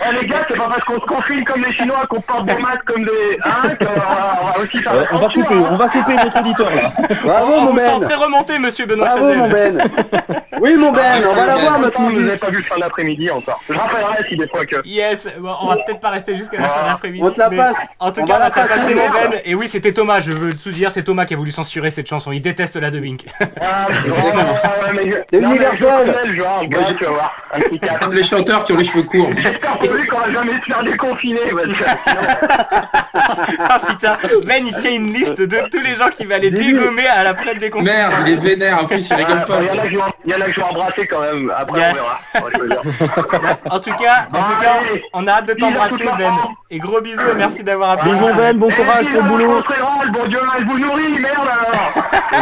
[0.00, 2.56] Oh les gars, c'est pas parce qu'on se confine comme les Chinois qu'on porte des
[2.56, 3.38] masques comme des.
[3.44, 5.68] Hein va, on va aussi faire Euh, on va couper, hein.
[5.70, 6.92] on va couper notre auditeur là.
[7.24, 8.00] Bravo on mon vous sent Ben.
[8.00, 9.38] très remonté, monsieur Benoît Bravo Chazelle.
[9.38, 9.78] mon Ben.
[10.60, 13.60] Oui mon Ben, on va la voir notre vous n'avez pas vu fin d'après-midi encore.
[13.68, 14.76] Je rappellerai si des fois que.
[14.84, 17.22] Yes, bon, on va peut-être pas rester jusqu'à la fin de l'après-midi.
[17.24, 17.96] On te la mais passe.
[18.00, 19.30] En tout On cas, va on va la la passer, passer, mon merde.
[19.30, 19.40] Ben.
[19.44, 22.08] Et oui, c'était Thomas, je veux tout dire, c'est Thomas qui a voulu censurer cette
[22.08, 22.32] chanson.
[22.32, 23.18] Il déteste la dubbing.
[23.60, 25.88] Ah, ouais, ouais, ouais, mais je- C'est non, mais universel.
[26.06, 27.32] je connais le genre, le gars, tu vas voir.
[27.54, 28.00] Un petit cap.
[28.00, 29.30] Comme les chanteurs qui ont les cheveux courts.
[29.36, 31.40] J'espère pour lui qu'on va jamais se faire déconfiner.
[31.52, 34.16] Parce que sinon- ah putain,
[34.46, 37.34] Ben il tient une liste de tous les gens qui va les dégommer à la
[37.34, 37.86] prête des consignes.
[37.92, 38.82] Merde, il est vénère.
[38.82, 39.58] En plus, il rigole Ah, pas.
[39.62, 41.06] Il y en a que je vais- il y en a que je vais embrasser
[41.06, 41.52] quand même.
[41.56, 41.92] Après, Yeah.
[41.92, 42.66] on verra.
[42.66, 43.56] Dire.
[43.70, 44.74] En tout cas, en tout cas,
[45.12, 46.32] on a hâte de t'embrasser Ben.
[46.70, 48.12] Et gros bisous et merci d'avoir appelé.
[48.12, 49.62] Bisous Ben, bon courage Eh, pour le dis, boulot.
[49.68, 51.92] râle, bon Dieu, elle vous nourrit, merde alors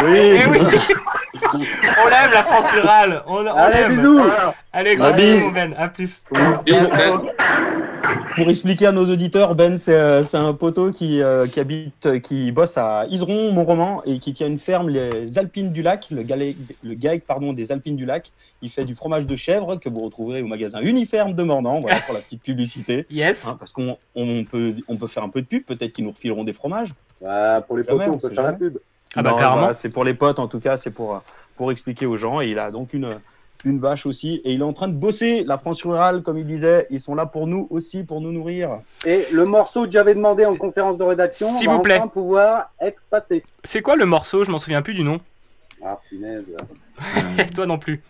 [0.13, 0.59] Eh oui.
[1.53, 3.23] on l'aime la France rurale.
[3.27, 3.95] On, on Allez l'aime.
[3.95, 4.21] bisous.
[4.73, 5.73] Allez, Bah, gros bisous Ben.
[5.77, 6.23] À plus.
[6.65, 7.21] Bis, Ben.
[8.35, 12.05] Pour expliquer à nos auditeurs, Ben, c'est euh, c'est un poteau qui, euh, qui habite,
[12.05, 16.07] euh, qui bosse à Iseron, Mont-Roman, et qui tient une ferme, les Alpines du Lac,
[16.11, 18.31] le GAEC, le GAEC, pardon, des Alpines du Lac.
[18.61, 21.99] Il fait du fromage de chèvre que vous retrouverez au magasin Uniferme de Mornan, voilà
[22.01, 23.05] pour la petite publicité.
[23.17, 23.47] Yes.
[23.47, 26.11] Hein, parce qu'on on peut, on peut faire un peu de pub, peut-être qu'ils nous
[26.11, 26.93] refileront des fromages.
[27.21, 28.77] Bah, pour les potos, on peut faire la pub.
[29.15, 29.61] Ah bah, Non, carrément.
[29.61, 31.21] voilà, c'est pour les potes en tout cas, c'est pour,
[31.55, 32.41] pour expliquer aux gens.
[32.41, 33.09] Et il a donc une,
[33.65, 34.41] une vache aussi.
[34.43, 35.43] Et il est en train de bosser.
[35.43, 38.79] La France rurale, comme il disait, ils sont là pour nous aussi, pour nous nourrir.
[39.05, 41.97] Et le morceau que j'avais demandé en conférence de rédaction S'il va vous plaît.
[41.97, 43.43] enfin pouvoir être passé.
[43.63, 44.43] C'est quoi le morceau?
[44.43, 45.19] Je m'en souviens plus du nom.
[45.83, 46.55] Ah punaise,
[47.55, 48.01] Toi non plus.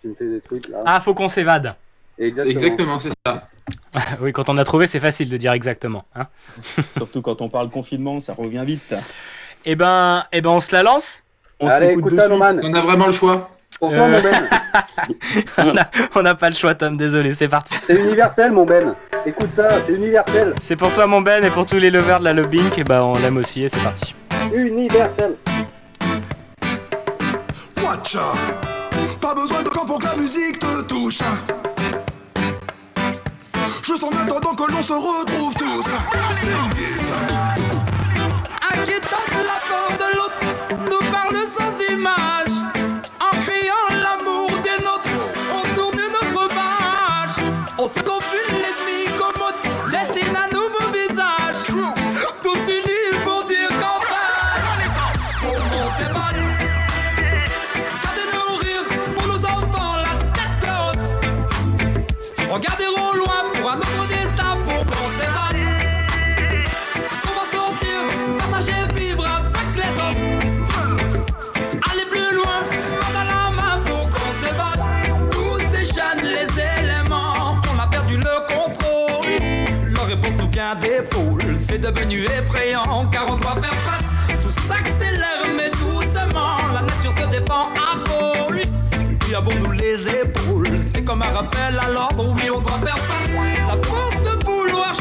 [0.00, 0.82] tu me fais des trucs là.
[0.86, 1.74] Ah, faut qu'on s'évade.
[2.18, 2.50] Exactement.
[2.52, 3.48] Exactement, c'est ça.
[4.20, 6.04] oui, quand on a trouvé, c'est facile de dire exactement.
[6.14, 6.26] Hein
[6.96, 8.94] Surtout quand on parle confinement, ça revient vite.
[9.64, 11.22] eh ben, eh ben, on se la lance?
[11.60, 12.64] On Allez, écoute de ça, suite.
[12.64, 13.50] On a vraiment le choix?
[13.78, 14.08] Pour toi, Euh.
[14.08, 14.48] mon Ben.
[15.58, 16.96] on a- on n'a pas le choix, Tom.
[16.96, 17.74] Désolé, c'est parti.
[17.86, 18.94] C'est universel, mon Ben.
[19.26, 20.54] Écoute ça, c'est universel.
[20.60, 22.70] C'est pour toi, mon Ben, et pour tous les lovers de la lobbying.
[22.76, 23.62] Et ben, on l'aime aussi.
[23.62, 24.14] Et c'est parti.
[24.52, 25.36] Universel.
[27.82, 28.20] Watcha
[29.20, 31.20] Pas besoin de camp pour que la musique te touche
[33.86, 36.48] Juste en attendant que l'on se retrouve tous it
[38.72, 40.40] Inquiétant de la part de l'autre
[40.90, 42.47] nous parle sans image.
[47.88, 48.08] Page.
[48.08, 48.17] On
[81.58, 84.38] c'est devenu effrayant car on doit faire face.
[84.42, 88.60] Tout s'accélère, mais doucement, la nature se défend à foule.
[89.20, 93.30] Puis avons-nous les épaules C'est comme un rappel à l'ordre, oui, on doit faire face.
[93.66, 94.94] La force de vouloir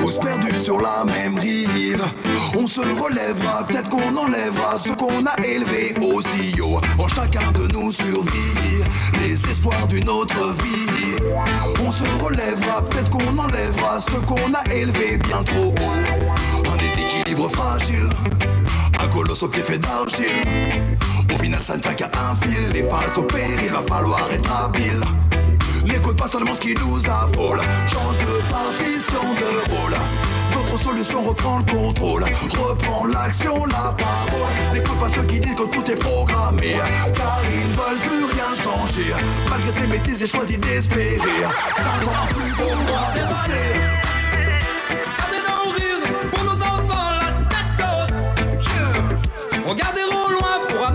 [0.00, 2.04] tous perdus sur la même rive.
[2.56, 6.80] On se relèvera, peut-être qu'on enlèvera ce qu'on a élevé aussi haut.
[6.98, 8.82] En chacun de nous survit
[9.22, 11.16] les espoirs d'une autre vie.
[11.86, 16.70] On se relèvera, peut-être qu'on enlèvera ce qu'on a élevé bien trop haut.
[16.72, 18.08] Un déséquilibre fragile,
[19.02, 20.42] un colosse au pied fait d'argile.
[21.34, 22.70] Au final, ça ne tient qu'à un fil.
[22.72, 25.00] Les phases au péril, va falloir être habile.
[25.86, 27.60] N'écoute pas seulement ce qui nous affole.
[27.86, 29.94] Change de partition de rôle.
[30.52, 32.24] D'autres solutions, reprends le contrôle.
[32.24, 34.52] Reprends l'action, la parole.
[34.72, 36.76] N'écoute pas ceux qui disent que tout est programmé.
[37.14, 39.12] Car ils ne veulent plus rien changer.
[39.48, 41.18] Malgré ces bêtises, j'ai choisi d'espérer.
[41.18, 43.96] Plus pour moi, c'est.
[49.68, 50.92] Regardez au loin pour un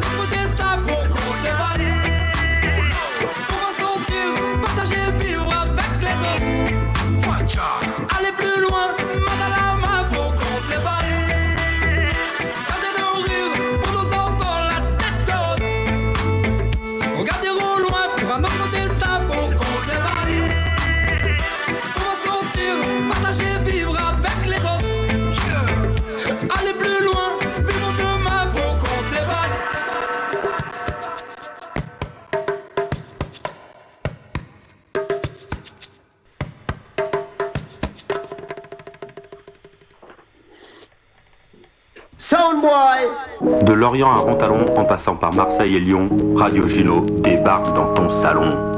[42.61, 48.07] De Lorient à Rontalon, en passant par Marseille et Lyon, Radio Juno débarque dans ton
[48.07, 48.75] salon.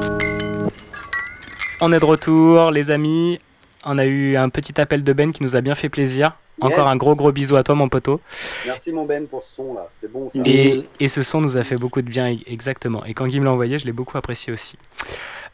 [1.82, 3.38] On est de retour, les amis.
[3.84, 6.32] On a eu un petit appel de Ben qui nous a bien fait plaisir.
[6.62, 6.92] Encore Yes.
[6.94, 8.20] un gros gros bisou à toi, mon poteau.
[8.64, 10.38] Merci mon Ben pour ce son là, c'est bon ça.
[10.46, 13.04] Et, et ce son nous a fait beaucoup de bien, e- exactement.
[13.04, 14.78] Et quand Guy me l'a envoyé, je l'ai beaucoup apprécié aussi.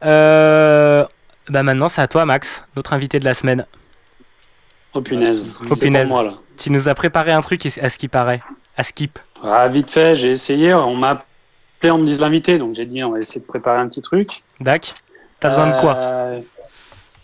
[0.05, 1.05] Euh,
[1.49, 3.67] bah maintenant, c'est à toi, Max, notre invité de la semaine.
[4.95, 5.53] Oh punaise.
[5.63, 6.09] Oh C'est punaise.
[6.09, 6.35] pour moi, là.
[6.57, 8.41] Tu nous as préparé un truc à ce qui paraît.
[8.77, 9.19] À skip.
[9.43, 10.75] Ah, vite fait, j'ai essayé.
[10.75, 11.11] On m'a
[11.77, 14.03] appelé en me disant l'invité, donc j'ai dit on va essayer de préparer un petit
[14.03, 14.43] truc.
[14.61, 14.93] Dac.
[15.39, 16.41] T'as besoin de quoi Euh,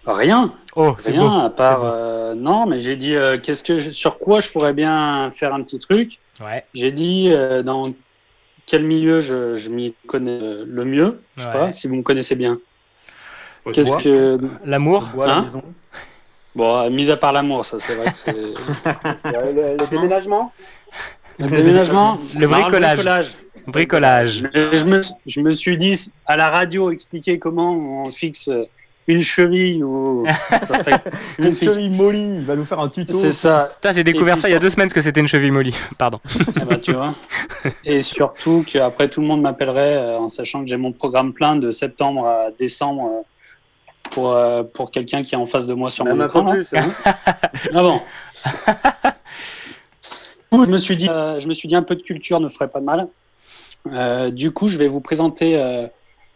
[0.07, 0.53] Rien.
[0.77, 1.41] Oh, c'est Rien, beau.
[1.47, 1.81] à part.
[1.81, 1.87] Beau.
[1.87, 5.53] euh, non, mais j'ai dit euh, qu'est-ce que je- sur quoi je pourrais bien faire
[5.53, 6.21] un petit truc.
[6.41, 6.63] Ouais.
[6.75, 7.93] J'ai dit euh, dans
[8.67, 11.21] quel milieu je, je m'y connais le mieux.
[11.37, 12.59] Je sais pas si vous me connaissez bien.
[13.73, 14.01] Qu'est-ce bois.
[14.03, 15.51] que L'amour Hein
[16.57, 18.33] Bon, euh, mis à part l'amour, ça c'est vrai que c'est.
[19.25, 20.53] Le, le- le déménagement
[21.39, 23.35] Le déménagement Le Non, bricolage.
[23.67, 24.43] Bricolage.
[24.55, 28.49] Je, me, je me suis dit, à la radio, expliquer comment on fixe
[29.09, 30.25] une cheville ou.
[30.63, 31.03] ça serait
[31.39, 33.13] Une cheville molly, il va nous faire un tuto.
[33.13, 33.71] C'est ça.
[33.93, 35.75] J'ai découvert ça il y a deux semaines ce que c'était une cheville molly.
[35.99, 36.21] Pardon.
[36.61, 37.13] Ah bah, tu vois.
[37.85, 41.57] Et surtout qu'après, tout le monde m'appellerait euh, en sachant que j'ai mon programme plein
[41.57, 43.23] de septembre à décembre euh,
[44.11, 46.43] pour, euh, pour quelqu'un qui est en face de moi sur Même mon écran.
[46.45, 46.53] là.
[46.55, 46.91] plus, hein.
[47.75, 48.01] Ah bon
[50.53, 52.41] Du coup, je me suis dit, euh, je me suis dit un peu de culture
[52.41, 53.09] ne ferait pas de mal.
[53.93, 55.57] Euh, du coup, je vais vous présenter.
[55.57, 55.87] euh,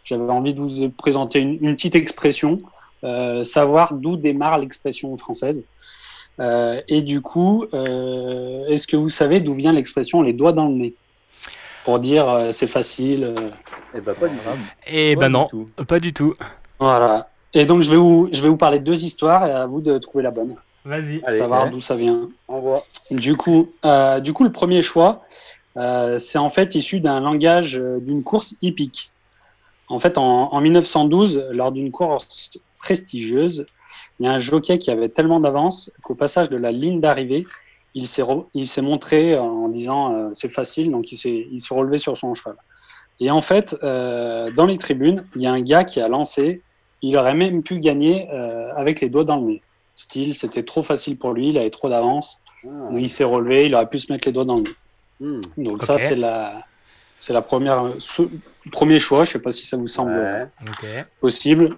[0.04, 2.60] J'avais envie de vous présenter une, une petite expression,
[3.04, 5.64] euh, savoir d'où démarre l'expression française.
[6.38, 10.66] Euh, et du coup, euh, est-ce que vous savez d'où vient l'expression les doigts dans
[10.66, 10.94] le nez?
[11.84, 13.24] Pour dire euh, c'est facile.
[13.24, 13.50] euh.
[13.94, 14.42] Eh ben pas du tout.
[14.86, 15.48] Et ben non,
[15.88, 16.34] pas du tout.
[16.78, 17.28] Voilà.
[17.54, 19.80] Et donc je vais vous, je vais vous parler de deux histoires et à vous
[19.80, 20.56] de trouver la bonne.
[20.84, 21.20] Vas-y.
[21.38, 22.28] Savoir d'où ça vient.
[22.48, 22.82] Envoie.
[23.10, 25.22] Du coup, euh, du coup, le premier choix,
[25.76, 29.10] euh, c'est en fait issu d'un langage euh, d'une course hippique.
[29.88, 33.66] En fait, en, en 1912, lors d'une course prestigieuse,
[34.18, 37.46] il y a un jockey qui avait tellement d'avance qu'au passage de la ligne d'arrivée,
[37.94, 41.58] il s'est re- il s'est montré en disant euh, c'est facile, donc il s'est il
[41.60, 42.54] s'est relevé sur son cheval.
[43.18, 46.62] Et en fait, euh, dans les tribunes, il y a un gars qui a lancé,
[47.02, 49.62] il aurait même pu gagner euh, avec les doigts dans le nez.
[49.96, 52.40] Style, c'était trop facile pour lui, il avait trop d'avance.
[52.90, 54.70] Donc, il s'est relevé, il aurait pu se mettre les doigts dans le nez.
[55.20, 55.40] Hmm.
[55.58, 56.62] Donc ça, c'est la,
[57.18, 58.22] c'est la première, ce-
[58.72, 59.24] premier choix.
[59.24, 60.44] Je sais pas si ça vous semble euh,
[61.20, 61.76] possible,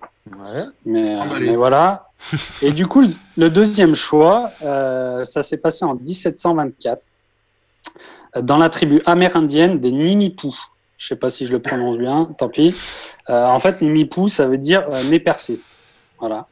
[0.85, 1.47] mais, euh, Emballé.
[1.51, 2.07] mais voilà.
[2.63, 3.03] Et du coup,
[3.37, 7.07] le- deuxième choix, euh, ça s'est passé en 1724
[8.37, 10.55] euh, dans la tribu amérindienne des Nimipou.
[11.03, 12.77] Je sais pas si je le prononce bien, tant pis.
[13.29, 15.61] Euh, en fait, Nimipou, ça veut dire euh, nez percé.
[16.21, 16.47] Voilà.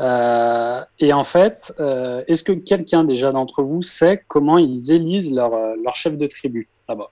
[0.00, 5.34] Euh, et en fait, euh, est-ce que quelqu'un déjà d'entre vous sait comment ils élisent
[5.34, 5.50] leur,
[5.82, 7.10] leur chef de tribu là-bas?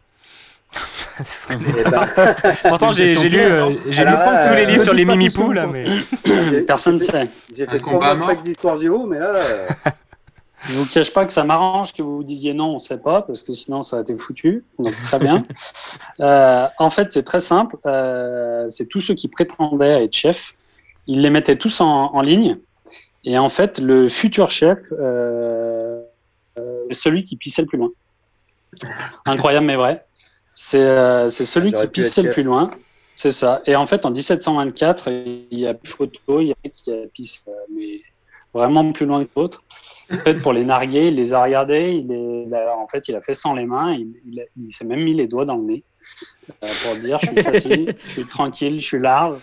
[2.68, 4.12] Pourtant, j'ai j'ai lu, euh, j'ai lu
[4.46, 5.84] tous les livres sur les mimipous là, mais.
[6.68, 7.28] Personne ne sait.
[7.52, 9.40] J'ai fait trois mois de fac d'histoire géo, mais là.
[10.64, 13.42] Je vous cache pas que ça m'arrange que vous disiez non, on sait pas, parce
[13.42, 14.64] que sinon ça a été foutu.
[14.78, 15.44] Donc très bien.
[16.20, 17.76] Euh, en fait, c'est très simple.
[17.86, 20.54] Euh, c'est tous ceux qui prétendaient être chefs.
[21.06, 22.58] Ils les mettaient tous en, en ligne
[23.24, 26.02] Et en fait, le futur chef, euh,
[26.58, 27.90] euh, celui qui pissait le plus loin.
[29.24, 30.02] Incroyable mais vrai.
[30.52, 32.34] C'est celui qui pissait le chef.
[32.34, 32.70] plus loin.
[33.14, 33.62] C'est ça.
[33.64, 36.92] Et en fait, en 1724, il y a plus de photos, il y a qui
[36.92, 37.40] a pissé
[37.74, 38.02] mais
[38.52, 39.62] vraiment plus loin que l'autre.
[40.12, 43.06] En fait, pour les narguer, il les a regardés, il les- il a- en fait,
[43.08, 45.44] il a fait sans les mains, il, il a- il s'est même mis les doigts
[45.44, 45.84] dans le nez
[46.64, 49.38] euh, pour dire je suis facile, je suis tranquille, je suis large.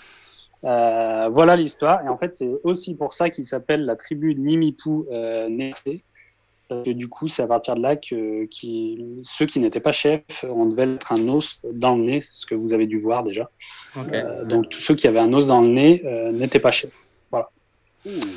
[0.65, 2.03] Euh, voilà l'histoire.
[2.05, 5.47] Et en fait, c'est aussi pour ça qu'il s'appelle la tribu de Nimipou euh.
[6.69, 9.93] Parce que du coup, c'est à partir de là que qui, ceux qui n'étaient pas
[9.93, 13.23] chefs, on devait mettre un os dans le nez, ce que vous avez dû voir
[13.23, 13.49] déjà.
[14.13, 16.03] Euh, donc tous ceux qui avaient un os dans le nez
[16.33, 16.91] n'étaient pas chefs.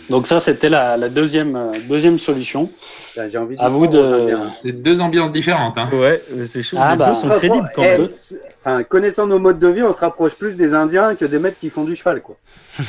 [0.08, 2.70] Donc ça, c'était la, la deuxième, euh, deuxième solution.
[3.30, 4.36] J'ai envie À vous de.
[4.54, 5.78] C'est deux ambiances différentes.
[5.78, 5.88] Hein.
[5.92, 6.76] Ouais, c'est chaud.
[6.80, 7.08] Ah les bah.
[7.14, 8.08] deux sont crédibles quand Eh, même.
[8.60, 11.58] enfin, connaissant nos modes de vie, on se rapproche plus des Indiens que des mecs
[11.60, 12.36] qui font du cheval, quoi.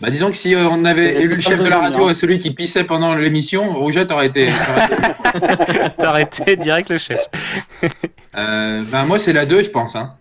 [0.00, 2.14] Bah, disons que si euh, on avait élu le chef de la de radio et
[2.14, 4.48] celui qui pissait pendant l'émission, Rougette aurait été.
[5.96, 7.20] T'as arrêté direct le chef.
[8.36, 9.94] Euh, bah, moi, c'est la 2, je pense.
[9.94, 10.14] Hein.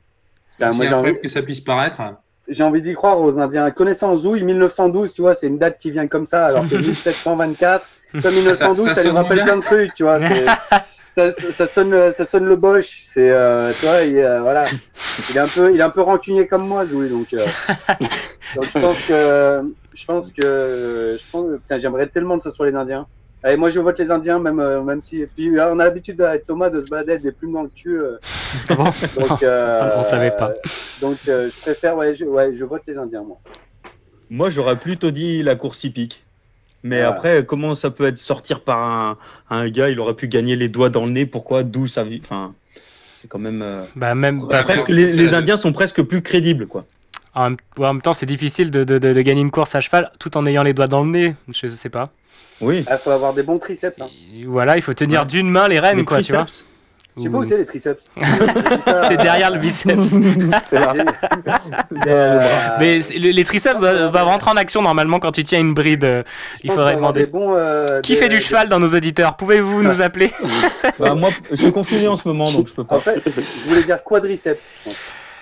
[0.59, 1.99] Bah, Aussi moi, j'ai incroyable envie- que ça puisse paraître.
[2.47, 3.69] J'ai envie d'y croire aux Indiens.
[3.71, 7.85] Connaissant Zouille, 1912, tu vois, c'est une date qui vient comme ça, alors que 1724,
[8.21, 10.17] comme 1912, ça, Ça- ça nous rappelle plein de trucs, tu vois.
[11.13, 13.01] Ça, ça- ça sonne, ça sonne le Bosch.
[13.03, 14.63] C'est, euh, tu vois, il, euh, voilà.
[15.29, 17.09] il est un peu, il est un peu rancunier comme moi, Zouille.
[17.09, 17.45] Donc, euh,
[18.55, 19.61] donc je pense que,
[19.93, 23.07] je pense que, je pense, putain, j'aimerais tellement que ce soit les Indiens.
[23.43, 25.25] Allez, moi, je vote les Indiens, même, euh, même si.
[25.35, 27.69] Puis, euh, on a l'habitude avec Thomas de se balader avec des plumes dans le
[27.69, 27.99] cul.
[27.99, 28.17] euh.
[28.69, 30.53] donc, euh, On savait pas.
[31.01, 33.37] Donc, euh, je préfère, ouais, je, ouais, je vote les Indiens, moi.
[34.29, 36.23] Moi, j'aurais plutôt dit la course hippique.
[36.83, 37.09] Mais Voilà.
[37.15, 39.17] après, comment ça peut être sortir par un,
[39.49, 41.25] un gars Il aurait pu gagner les doigts dans le nez.
[41.25, 42.53] Pourquoi D'où ça vit Enfin,
[43.21, 43.61] c'est quand même.
[43.61, 44.45] euh, Bah même.
[44.47, 46.85] bah, presque- les, les Indiens sont presque plus crédibles, quoi.
[47.35, 49.73] En même, ouais, en même temps, c'est difficile de, de- de- de gagner une course
[49.75, 51.35] à cheval tout en ayant les doigts dans le nez.
[51.51, 52.09] Je sais pas.
[52.61, 52.79] Oui.
[52.79, 53.99] Il Ah, faut avoir des bons triceps.
[54.01, 54.07] hein.
[54.47, 56.45] Voilà, il faut tenir d'une main les rênes, Les quoi, tu vois.
[57.17, 58.05] Je sais pas où c'est les triceps.
[59.09, 60.13] C'est derrière le biceps.
[62.07, 62.39] Euh,
[62.79, 66.03] Mais les triceps doivent doivent rentrer en action normalement quand tu tiens une bride.
[66.03, 66.23] euh,
[66.63, 67.25] Il faudrait demander.
[67.25, 69.35] bons, euh, Qui des- fait du des- cheval dans nos auditeurs?
[69.35, 70.31] Pouvez-vous nous appeler?
[70.99, 72.95] Bah, moi, je suis confiné en ce moment, donc je peux pas.
[72.97, 74.63] En fait, je voulais dire quadriceps.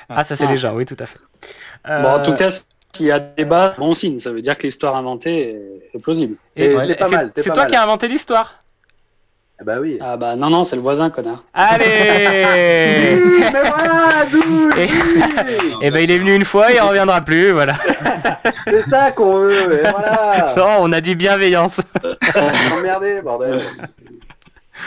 [0.09, 0.51] Ah, ça c'est Ah.
[0.51, 1.19] déjà, oui, tout à fait.
[1.87, 2.49] Bon, en tout cas,
[2.95, 4.19] s'il y a débat, bon signe.
[4.19, 6.35] Ça veut dire que l'histoire inventée est, est plausible.
[6.55, 8.55] et- c'est- C'est toi qui as inventé l'histoire?
[9.61, 9.97] Ah bah oui.
[9.99, 11.43] Ah bah non, non, c'est le voisin, connard.
[11.53, 11.85] Allez
[13.41, 17.73] Mais voilà, Doud, Et, et ben il est venu une fois, il reviendra plus, voilà.
[18.67, 20.53] C'est ça qu'on veut, et voilà.
[20.57, 21.81] Non, on a dit bienveillance.
[22.77, 23.59] Emmerdé, bordel.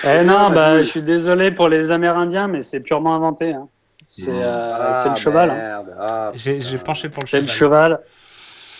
[0.08, 3.52] Eh non, bah, je suis désolé pour les Amérindiens, mais c'est purement inventé.
[3.52, 3.68] hein.
[4.04, 5.50] C'est euh, Ah, c'est le cheval.
[5.50, 5.84] hein.
[6.00, 7.92] Ah, J'ai penché pour le C'est cheval.
[7.92, 8.00] le cheval.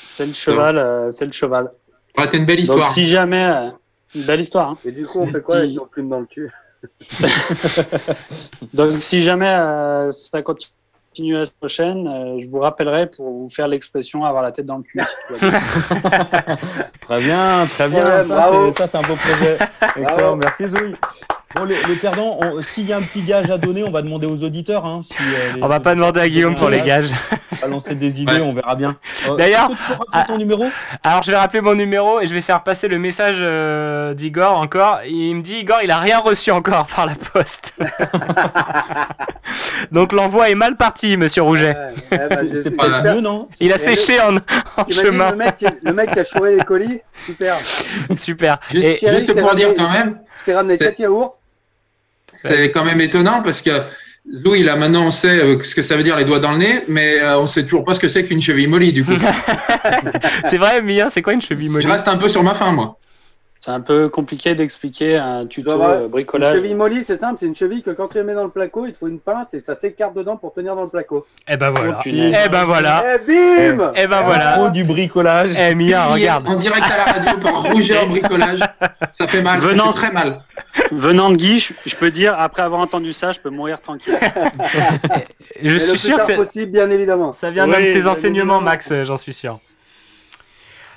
[0.05, 0.79] C'est le cheval.
[0.79, 1.71] euh, c'est le cheval.
[2.15, 2.89] Ça aurait été une belle Donc histoire.
[2.89, 3.71] si jamais, euh,
[4.15, 4.71] une belle histoire.
[4.71, 4.79] hein.
[4.85, 6.51] Et du coup, on fait quoi avec nos plumes dans le cul
[8.75, 13.49] Donc si jamais euh, ça continue la semaine prochaine, euh, je vous rappellerai pour vous
[13.49, 14.99] faire l'expression avoir la tête dans le cul.
[17.07, 18.05] Très bien, très bien.
[18.05, 18.73] Ouais, ça, bravo.
[18.73, 19.59] c'est- ça, c'est un beau projet.
[19.97, 20.95] Excellent, merci Zoé.
[21.57, 24.03] Bon, les, les perdants, on- s'il y a un petit gage à donner, on va
[24.03, 24.87] demander aux auditeurs.
[24.87, 27.11] Hein, si, euh, les- On va pas demander à Guillaume pour les gages.
[27.53, 28.97] On va lancer des idées, on verra bien.
[29.29, 29.71] Euh, D'ailleurs,
[30.27, 30.67] ton numéro?
[31.05, 34.59] Alors je vais rappeler mon numéro et je vais faire passer le message euh, d'Igor
[34.59, 35.01] encore.
[35.07, 37.73] Il me dit Igor il a rien reçu encore par la poste.
[39.93, 41.77] Donc l'envoi est mal parti Monsieur Rouget.
[42.11, 43.49] J'ai- C'est pas mieux, non?
[43.61, 44.41] Il a Et séché le-
[44.83, 45.31] en, chemin.
[45.33, 47.57] Le mec, qui- le mec qui a chouré les colis, super.
[48.17, 48.59] Super.
[48.71, 51.39] Juste, Et- juste pour dire quand même, Je t'ai ramené C'est- 4 yaourts.
[52.45, 53.71] C'est quand même étonnant parce que
[54.25, 56.53] Lou, il a maintenant, on sait euh, ce que ça veut dire les doigts dans
[56.53, 59.05] le nez, mais euh, on sait toujours pas ce que c'est qu'une cheville molly du
[59.05, 59.13] coup.
[60.45, 62.73] C'est vrai Mia, c'est quoi une cheville Je molly reste un peu sur ma faim,
[62.73, 62.99] moi.
[63.65, 66.57] C'est un peu compliqué d'expliquer un Tu tuto avoir euh, Une bricolage.
[66.57, 68.87] cheville molly, c'est simple, c'est une cheville que quand tu la mets dans le placo,
[68.87, 71.25] il te faut une pince et ça s'écarte dedans pour tenir dans le placo.
[71.47, 71.99] Eh ben voilà.
[72.01, 72.35] Oh, punaise.
[72.45, 73.05] Eh ben voilà.
[73.15, 74.51] Eh bim Eh ben voilà.
[74.55, 75.55] Pro du bricolage.
[75.57, 76.49] Eh Mia, regarde.
[76.49, 78.59] En direct à la radio par Roger en bricolage.
[79.13, 80.41] Ça fait mal, Venant- ça fait très mal.
[80.91, 84.19] Venant de Guy, je, je peux dire, après avoir entendu ça, je peux mourir tranquille.
[85.63, 87.33] Je Et le suis plus sûr que c'est- possible, bien évidemment.
[87.33, 88.61] ça vient Oui, d'un de tes enseignements évidemment.
[88.63, 89.61] Max, euh, j'en suis sûr.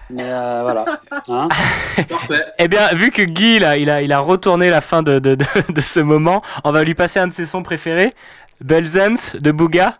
[0.09, 0.85] Mais euh, voilà.
[1.29, 1.47] Hein
[2.09, 2.45] Parfait.
[2.59, 5.35] Eh bien, vu que Guy, là, il a, il a retourné la fin de, de,
[5.35, 8.13] de, de ce moment, on va lui passer un de ses sons préférés,
[8.61, 9.93] Belzens de Bouga.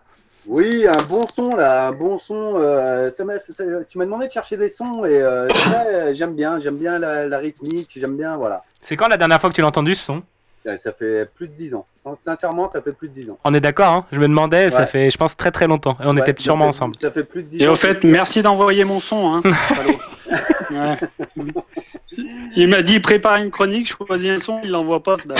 [0.48, 2.54] Oui, un bon son là, un bon son.
[2.56, 6.14] euh, ça m'a- ça- tu m'as demandé de chercher des sons et euh, ça, euh,
[6.14, 8.62] j'aime bien, j'aime bien la, la rythmique, j'aime bien, voilà.
[8.80, 10.16] C'est quand la dernière fois que tu l'as entendu ce son?
[10.18, 10.20] Euh,
[10.76, 11.86] Ça fait plus de 10 ans.
[11.96, 13.38] Sin- Sincèrement, ça fait plus de 10 ans.
[13.44, 15.96] On est d'accord, hein Je me demandais, ça fait, je pense, très très longtemps.
[16.02, 16.96] Et on Ouais, était sûrement fait- ensemble.
[16.96, 17.72] Ça fait plus de 10 Et ans.
[17.72, 19.34] au fait, merci d'envoyer mon son.
[19.34, 19.42] Hein.
[20.68, 20.96] Ouais.
[22.56, 25.14] Il m'a dit prépare une chronique, je choisis un son, il l'envoie pas.
[25.24, 25.30] on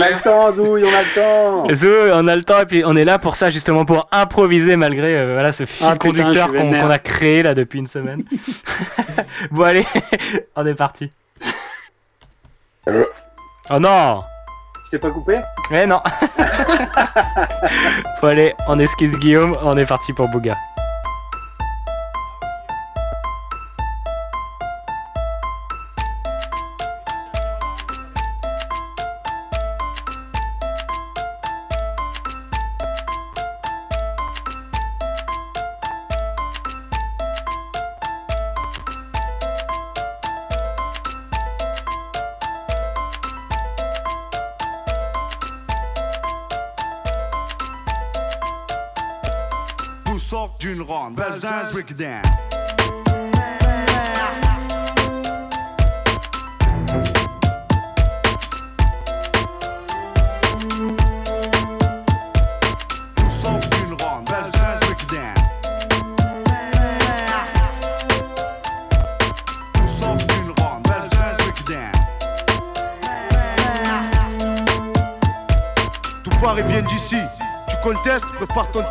[0.00, 1.74] a le temps, Zouille, on a le temps.
[1.74, 4.76] Zou, on a le temps et puis on est là pour ça justement pour improviser
[4.76, 8.24] malgré euh, voilà ce fil Ah, conducteur qu'on a créé là depuis une semaine.
[9.50, 9.84] bon allez,
[10.56, 11.10] on est parti.
[12.88, 14.22] Oh non
[14.98, 15.40] Pas coupé
[15.70, 16.00] Mais non
[18.20, 20.56] Bon allez, on excuse Guillaume, on est parti pour Bouga.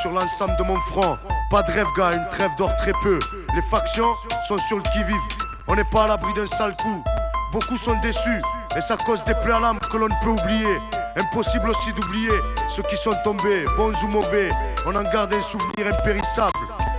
[0.00, 1.18] Sur l'ensemble de mon front.
[1.50, 3.18] Pas de rêve, gars, une trêve d'or très peu.
[3.54, 4.12] Les factions
[4.46, 5.16] sont sur le qui-vive.
[5.66, 7.02] On n'est pas à l'abri d'un sale coup.
[7.52, 8.42] Beaucoup sont déçus,
[8.76, 10.78] et ça cause des plaies à que l'on ne peut oublier.
[11.16, 12.32] Impossible aussi d'oublier
[12.68, 14.50] ceux qui sont tombés, bons ou mauvais.
[14.84, 16.50] On en garde un souvenir impérissable.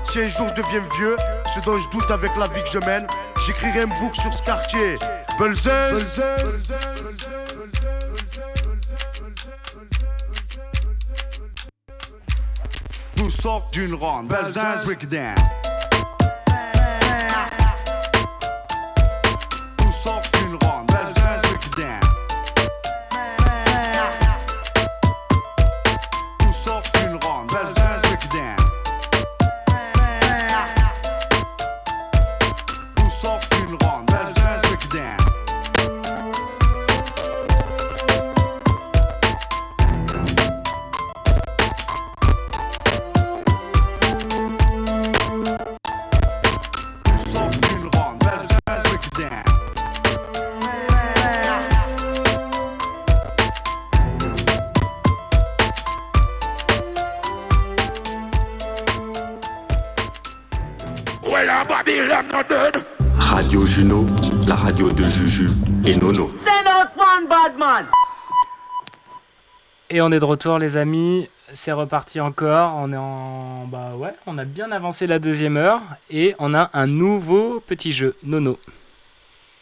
[0.03, 2.79] Si un jour je deviens vieux, ce dont je doute avec la vie que je
[2.79, 3.05] mène,
[3.45, 4.95] j'écrirai un bouc sur ce quartier.
[13.41, 15.35] Sort d'une ronde, Belzins Breakdown.
[69.97, 73.65] Et on est de retour les amis, c'est reparti encore, on est en...
[73.65, 77.91] Bah ouais, on a bien avancé la deuxième heure et on a un nouveau petit
[77.93, 78.59] jeu, Nono.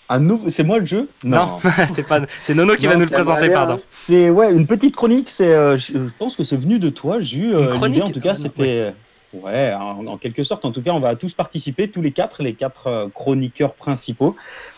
[0.09, 1.07] Un nouveau, c'est moi le jeu?
[1.23, 1.59] Non,
[1.95, 3.79] c'est pas, c'est Nono qui va nous le présenter, pardon.
[3.91, 5.29] C'est ouais, une petite chronique.
[5.29, 7.55] C'est, euh, je, pense que c'est venu de toi, Jus.
[7.55, 8.93] euh, Une chronique en tout cas, Ah, c'était
[9.31, 10.65] ouais, en, en quelque sorte.
[10.65, 14.35] En tout cas, on va tous participer, tous les quatre, les quatre euh, chroniqueurs principaux.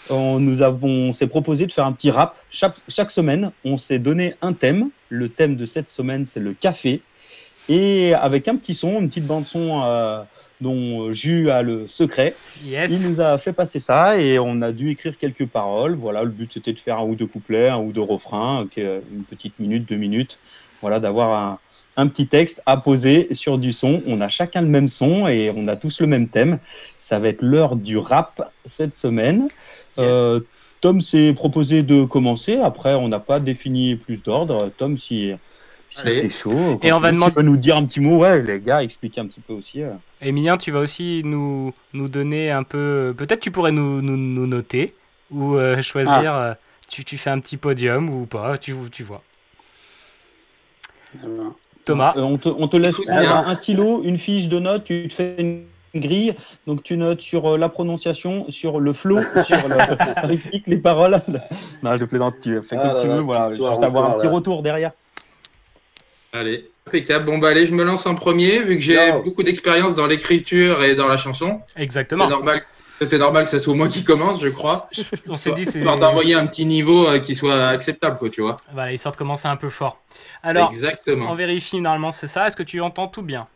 [0.10, 3.52] On nous avons, on s'est proposé de faire un petit rap chaque, chaque semaine.
[3.66, 4.90] On s'est donné un thème.
[5.10, 7.02] Le thème de cette semaine, c'est le café.
[7.70, 10.22] Et avec un petit son, une petite bande son euh,
[10.62, 12.36] dont Jus a le secret.
[12.64, 12.92] Yes.
[12.92, 15.96] Il nous a fait passer ça et on a dû écrire quelques paroles.
[15.96, 19.24] Voilà, le but c'était de faire un ou deux couplets, un ou deux refrains, une
[19.30, 20.40] petite minute, deux minutes.
[20.82, 21.60] Voilà, d'avoir un,
[21.98, 24.02] un petit texte à poser sur du son.
[24.08, 26.60] On a chacun le même son et on a tous le même thème.
[27.00, 29.48] Ça va être l'heure du rap cette semaine.
[29.98, 30.40] Euh,
[30.80, 32.58] Tom s'est proposé de commencer.
[32.58, 34.70] Après, on n'a pas défini plus d'ordre.
[34.78, 35.34] Tom, si,
[35.90, 36.22] si Allez.
[36.22, 38.20] t'es chaud, Et on va tu demander- peux nous dire un petit mot.
[38.20, 39.82] Ouais, les gars, expliquer un petit peu aussi.
[39.82, 39.90] euh.
[40.22, 43.16] Emilien, tu vas aussi nous, nous donner un peu.
[43.18, 44.94] Peut-être tu pourrais nous, nous, nous noter
[45.32, 46.32] ou euh, choisir.
[46.34, 46.44] Ah.
[46.50, 46.54] euh,
[46.88, 49.24] tu, tu fais un petit podium ou pas, tu, tu vois.
[51.88, 52.14] Thomas.
[52.18, 55.14] Euh, on, te, on te laisse un, un stylo, une fiche de notes, tu te
[55.14, 55.64] fais une
[55.96, 56.36] grille,
[56.68, 59.76] donc tu notes sur euh, la prononciation, sur le flow, sur le-
[60.16, 61.20] la rythmique, les paroles.
[61.82, 64.06] Non, je plaisante, tu fais Ah comme là tu là, veux, voilà, histoire juste avoir
[64.12, 64.32] un petit là.
[64.32, 64.92] retour derrière.
[66.34, 67.26] Allez, impeccable.
[67.26, 70.84] Bon, bah allez, je me lance en premier, vu que j'ai beaucoup d'expérience dans l'écriture
[70.84, 71.62] et dans la chanson.
[71.76, 72.26] Exactement.
[72.26, 72.62] C'est normal,
[73.00, 74.90] c'était normal que ce soit moi qui commence, je crois.
[75.28, 75.80] On s'est dit, c'est.
[75.80, 78.58] Histoire d'envoyer un petit niveau euh, qui soit acceptable, quoi, tu vois.
[78.74, 80.00] Voilà, histoire de commencer un peu fort.
[80.44, 81.32] Alors, Exactement.
[81.32, 82.48] on vérifie normalement, c'est ça.
[82.48, 83.48] Est-ce que tu entends tout bien?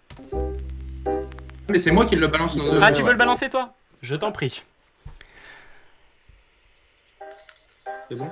[1.70, 2.56] Mais c'est moi qui le balance.
[2.58, 3.74] dans Ah, tu veux le balancer toi?
[4.02, 4.64] Je t'en prie.
[8.10, 8.28] C'est bon?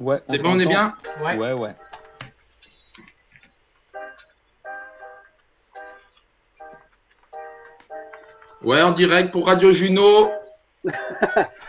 [0.00, 0.22] Ouais.
[0.28, 0.94] C'est bon, on est bien?
[1.22, 1.36] Ouais.
[1.36, 1.74] Ouais, ouais.
[8.64, 10.30] Ouais, en direct pour Radio Juno.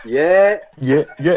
[0.06, 1.36] yeah Yeah, yeah.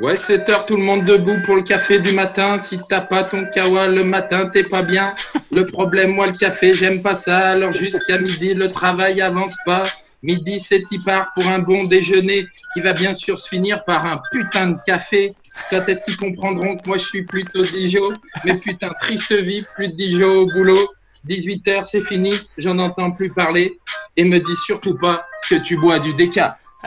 [0.00, 2.58] Ouais, 7 heures, tout le monde debout pour le café du matin.
[2.58, 5.14] Si t'as pas ton kawa le matin, t'es pas bien.
[5.52, 7.48] Le problème, moi, le café, j'aime pas ça.
[7.48, 9.84] Alors jusqu'à midi, le travail avance pas.
[10.22, 14.06] Midi, c'est y part pour un bon déjeuner qui va bien sûr se finir par
[14.06, 15.28] un putain de café.
[15.70, 18.00] Quand est-ce qu'ils comprendront que moi, je suis plutôt Dijon
[18.44, 20.88] Mais putain, triste vie, plus de Dijon au boulot.
[21.24, 23.78] 18 heures, c'est fini, j'en entends plus parler.
[24.16, 26.56] Et me dis surtout pas que tu bois du déca.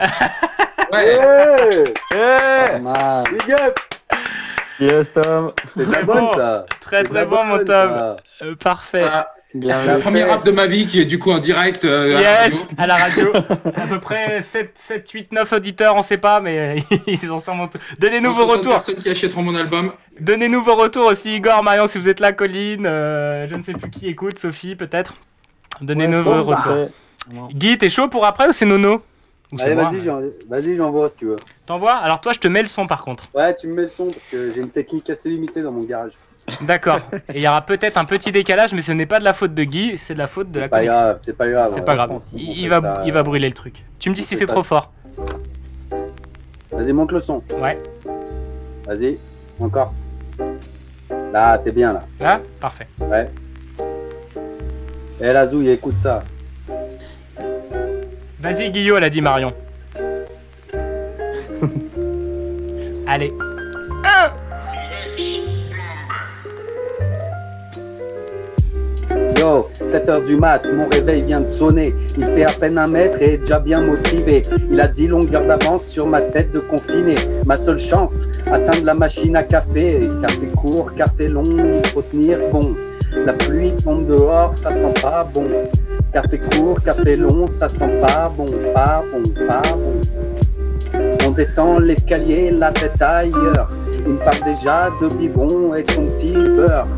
[0.92, 1.14] Ouais.
[3.30, 3.78] Big up
[4.80, 5.52] Yes, Tom.
[5.76, 6.34] C'est Très bon.
[6.34, 6.66] ça.
[6.80, 7.66] Très très bon, mon Tom.
[7.66, 8.16] ça.
[8.42, 9.04] Euh, parfait.
[9.52, 10.00] Bien La fait.
[10.02, 11.84] première rap de ma vie qui est du coup en direct.
[11.84, 12.74] euh, à la Yes, radio.
[12.78, 13.32] à la radio.
[13.74, 16.76] à peu près 7, 7, 8, 9 auditeurs, on sait pas, mais
[17.08, 17.66] ils ont sûrement.
[17.66, 18.72] tout- Donnez-nous vos retours.
[18.74, 19.92] personnes qui achèteront mon album.
[20.20, 23.72] Donnez-nous vos retours aussi, Igor, Marion, si vous êtes là, Colline, euh, je ne sais
[23.72, 25.14] plus qui écoute, Sophie peut-être.
[25.80, 26.58] Donnez-nous Ouais, vos bon, bah.
[26.64, 26.88] retours.
[27.52, 29.02] Guy, t'es chaud pour après ou c'est Nono?
[29.52, 29.84] Ou c'est Allez, moi?
[29.90, 31.36] vas-y, j'en- vas-y, j'envoie si tu veux.
[31.66, 31.94] T'envoies?
[31.94, 33.24] Alors toi, je te mets le son par contre.
[33.34, 35.82] Ouais, tu me mets le son parce que j'ai une technique assez limitée dans mon
[35.82, 36.12] garage.
[36.60, 37.00] D'accord.
[37.32, 39.54] Et il y aura peut-être un petit décalage, mais ce n'est pas de la faute
[39.54, 41.16] de Guy, c'est de la faute de la pas connexion.
[41.18, 42.20] c'est pas grave, C'est pas grave.
[42.34, 43.74] Il, va, ça, il va brûler le truc.
[43.98, 44.92] Tu me dis si c'est trop fort.
[46.72, 47.42] Vas-y, monte le son.
[47.60, 47.78] Ouais.
[48.86, 49.18] Vas-y,
[49.58, 49.92] encore.
[51.32, 52.04] Là, t'es bien là.
[52.20, 52.86] Là Parfait.
[53.00, 53.28] Ouais.
[55.20, 56.22] Eh la zouille, écoute ça.
[58.40, 59.52] Vas-y, Guillaume, elle a dit Marion.
[63.06, 63.32] Allez.
[69.40, 71.94] Yo, 7h du mat, mon réveil vient de sonner.
[72.18, 74.42] Il fait à peine un mètre et est déjà bien motivé.
[74.70, 77.14] Il a 10 longueurs d'avance sur ma tête de confiné.
[77.46, 79.86] Ma seule chance, atteindre la machine à café.
[80.20, 82.60] Café court, café long, il faut tenir bon.
[83.24, 85.46] La pluie tombe dehors, ça sent pas bon.
[86.12, 88.44] Café court, café long, ça sent pas bon,
[88.74, 90.98] pas bon, pas bon.
[91.26, 93.70] On descend l'escalier, la tête ailleurs.
[94.06, 96.88] Il me parle déjà de biberon et ton petit beurre.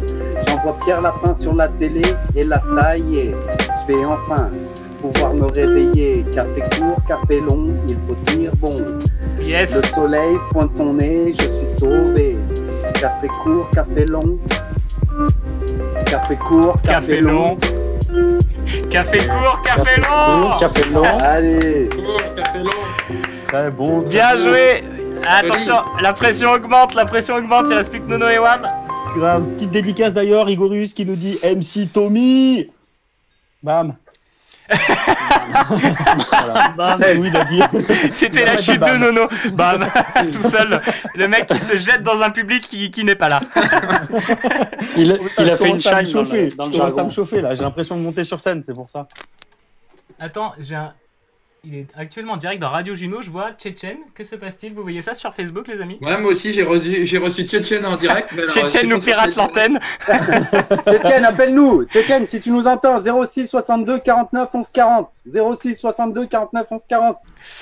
[0.46, 2.02] J'envoie Pierre Lapin sur la télé
[2.34, 3.34] et là ça y est,
[3.82, 4.48] je vais enfin
[5.00, 6.24] pouvoir me réveiller.
[6.32, 8.74] Café court, café long, il faut tenir bon.
[9.44, 9.74] Yes.
[9.74, 12.36] Le soleil pointe son nez, je suis sauvé.
[12.94, 14.38] Café court, café long.
[16.06, 17.58] Café court, café, Café long.
[18.90, 20.56] Café court, café long.
[20.58, 21.04] Café long.
[21.22, 21.88] Allez.
[22.36, 22.70] Café long.
[23.48, 24.00] Très bon.
[24.02, 24.84] Bien joué.
[25.28, 27.66] Attention, la pression augmente, la pression augmente.
[27.70, 28.68] Il reste plus que Nono et Wam.
[29.16, 29.44] Grave.
[29.54, 32.70] Petite dédicace d'ailleurs, Igorus qui nous dit MC Tommy.
[33.62, 33.94] Bam.
[36.76, 36.96] voilà.
[37.00, 37.60] C'est tout, il a dit.
[38.12, 39.28] C'était la chute de Nono.
[39.52, 39.86] Bam,
[40.32, 40.80] tout seul.
[41.14, 43.40] Le mec qui se jette dans un public qui, qui n'est pas là.
[44.96, 47.04] Il, il a fait une dans le, dans le à jargon.
[47.06, 47.54] me chauffer là.
[47.54, 49.06] J'ai l'impression de monter sur scène, c'est pour ça.
[50.18, 50.92] Attends, j'ai un.
[51.64, 53.22] Il est actuellement en direct dans Radio Juno.
[53.22, 53.98] Je vois Tchétchène.
[54.16, 54.74] Que se passe-t-il?
[54.74, 55.96] Vous voyez ça sur Facebook, les amis?
[56.00, 58.30] Ouais, moi aussi, j'ai reçu, j'ai reçu Tchétchène en direct.
[58.48, 59.78] Tchétchène nous pirate l'antenne.
[60.08, 61.84] Tchétchène, appelle-nous.
[61.84, 65.10] Tchétchène, si tu nous entends, 06 62 49 11 40.
[65.54, 67.16] 06 62 49 11 40.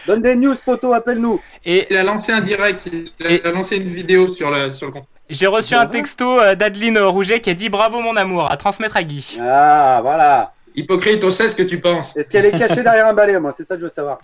[0.06, 1.38] Donne des news, poto, appelle-nous.
[1.66, 2.88] Et Il a lancé un direct,
[3.20, 5.06] il a lancé une vidéo sur le, sur le compte.
[5.28, 8.96] J'ai reçu un texto euh, d'Adeline Rouget qui a dit bravo mon amour, à transmettre
[8.96, 9.38] à Guy.
[9.40, 10.54] Ah, voilà.
[10.74, 12.16] Hypocrite, on sait ce que tu penses.
[12.16, 14.18] Est-ce qu'elle est cachée derrière un balai, moi C'est ça que je veux savoir.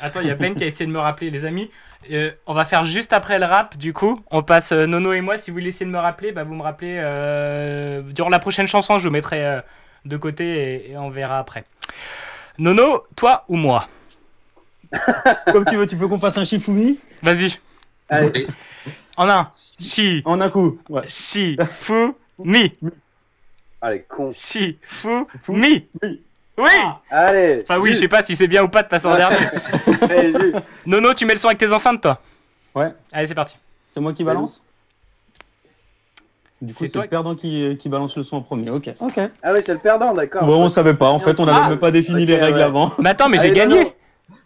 [0.00, 1.70] Attends, il y a Ben qui a essayé de me rappeler, les amis.
[2.10, 4.14] Euh, on va faire juste après le rap, du coup.
[4.30, 5.38] On passe euh, Nono et moi.
[5.38, 8.66] Si vous voulez essayer de me rappeler, bah, vous me rappelez euh, durant la prochaine
[8.66, 8.98] chanson.
[8.98, 9.60] Je vous mettrai euh,
[10.04, 11.64] de côté et, et on verra après.
[12.58, 13.88] Nono, toi ou moi?
[15.52, 16.98] Comme tu veux, tu veux qu'on fasse un Shifumi?
[17.22, 17.58] Vas-y.
[18.08, 18.46] Allez.
[19.16, 19.50] En un.
[19.80, 20.22] Shi.
[20.24, 20.78] En un coup.
[20.88, 21.02] Ouais.
[21.08, 21.56] Shi.
[23.86, 24.30] Allez, con.
[24.32, 24.78] Shi.
[24.80, 25.08] Fu.
[25.48, 25.86] Mi.
[26.56, 26.70] Oui
[27.10, 27.60] Allez.
[27.64, 29.36] Enfin oui, je sais pas si c'est bien ou pas de passer en dernier.
[30.00, 30.32] Allez.
[30.86, 32.18] Nono, tu mets le son avec tes enceintes, toi
[32.74, 32.94] Ouais.
[33.12, 33.56] Allez, c'est parti.
[33.92, 34.62] C'est moi qui balance
[36.62, 38.70] Du coup, C'est c'est toi- le perdant qui, qui balance le son en premier.
[38.70, 38.88] Ok.
[39.00, 39.18] Ok.
[39.42, 40.44] Ah oui, c'est le perdant, d'accord.
[40.46, 41.08] Bon, on savait pas.
[41.10, 42.62] En fait, on n'avait Ah, même pas défini les règles ouais.
[42.64, 42.92] avant.
[42.98, 43.92] Mais attends, mais j'ai Allez, gagné Nono.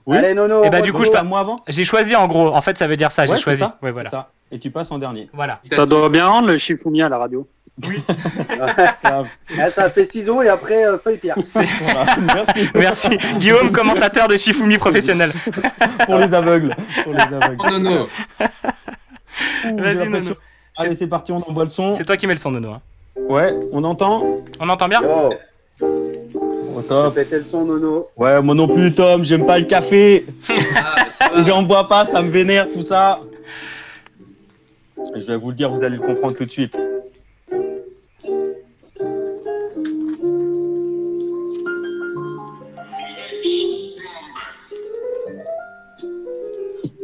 [0.07, 0.17] Oui.
[0.17, 0.65] Allez, Nono.
[0.65, 1.23] Et bah moi, du coup, je pas.
[1.23, 2.49] moi avant J'ai choisi en gros.
[2.49, 3.23] En fait, ça veut dire ça.
[3.23, 3.61] Ouais, j'ai choisi.
[3.61, 3.79] ça.
[3.83, 4.11] Ouais, voilà.
[4.11, 4.31] Ça.
[4.51, 5.29] Et tu passes en dernier.
[5.35, 5.61] Voilà.
[5.73, 7.47] Ça doit bien rendre le Shifumi à la radio.
[7.79, 9.29] Grave.
[9.61, 11.37] Ah, ça a fait ciseaux et après euh, feuille pierre.
[11.55, 12.07] Voilà.
[12.35, 12.71] Merci.
[12.75, 13.09] Merci.
[13.39, 15.31] Guillaume, commentateur de Shifumi professionnel.
[16.07, 16.75] Pour les aveugles.
[17.05, 17.57] Pour les aveugles.
[17.59, 18.09] Oh, non, non.
[19.77, 20.33] Vas-y, Nono.
[20.77, 21.93] Allez, c'est parti, on envoie le son.
[21.93, 22.73] C'est toi qui mets le son, Nono.
[22.73, 22.81] hein.
[23.29, 24.25] Ouais, on entend
[24.61, 25.31] On entend bien Oh,
[26.77, 27.15] Au top.
[27.15, 28.09] péter le son, Nono.
[28.17, 30.27] Ouais, moi non plus, Tom, j'aime pas le café.
[30.77, 31.31] Ah, ça.
[31.47, 33.21] J'en bois pas, ça me vénère tout ça.
[35.17, 36.77] Je vais vous le dire, vous allez le comprendre tout de suite.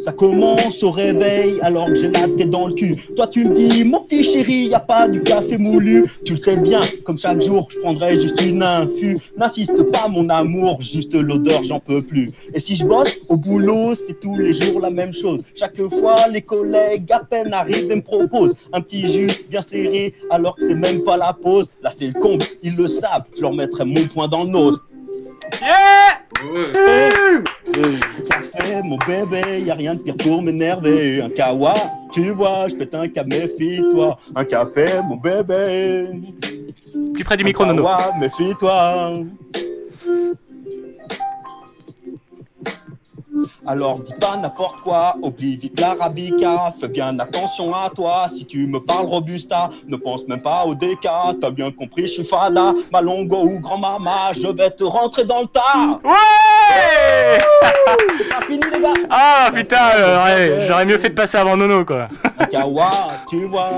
[0.04, 2.94] Ça commence au réveil alors que j'ai la tête dans le cul.
[3.16, 6.02] Toi tu me dis mon petit chéri, y a pas du café moulu.
[6.26, 9.16] Tu le sais bien, comme chaque jour, je prendrai juste une infu.
[9.38, 12.26] N'insiste pas mon amour, juste l'odeur, j'en peux plus.
[12.52, 15.46] Et si je bosse au boulot, c'est tous les jours la même chose.
[15.56, 20.12] Chaque fois, les collègues à peine arrivent et me proposent un petit jus bien serré
[20.28, 21.70] alors que c'est même pas la pause.
[21.82, 24.82] Là c'est le comble, ils le savent, je leur mettrai mon poing dans le nose.
[25.60, 26.20] Yeah.
[28.28, 31.22] Café, mon bébé, y a rien de pire pour m'énerver.
[31.22, 31.74] Un kawa,
[32.12, 34.18] tu vois, je pète un cas, méfie-toi.
[34.34, 36.02] Un café, mon bébé.
[37.14, 37.82] Plus près du micro, Nono.
[37.82, 39.12] Kawa, méfie-toi.
[43.66, 48.66] Alors dis pas n'importe quoi, oublie vite l'arabica, fais bien attention à toi, si tu
[48.66, 52.74] me parles robusta, ne pense même pas au déca, t'as bien compris, je suis fada,
[52.92, 57.38] malongo ou grand-mama, je vais te rentrer dans le tas Ouais
[58.18, 61.56] C'est pas fini les gars Ah putain, euh, ouais, j'aurais mieux fait de passer avant
[61.56, 62.08] Nono, quoi.
[62.38, 63.70] Un kawa, tu vois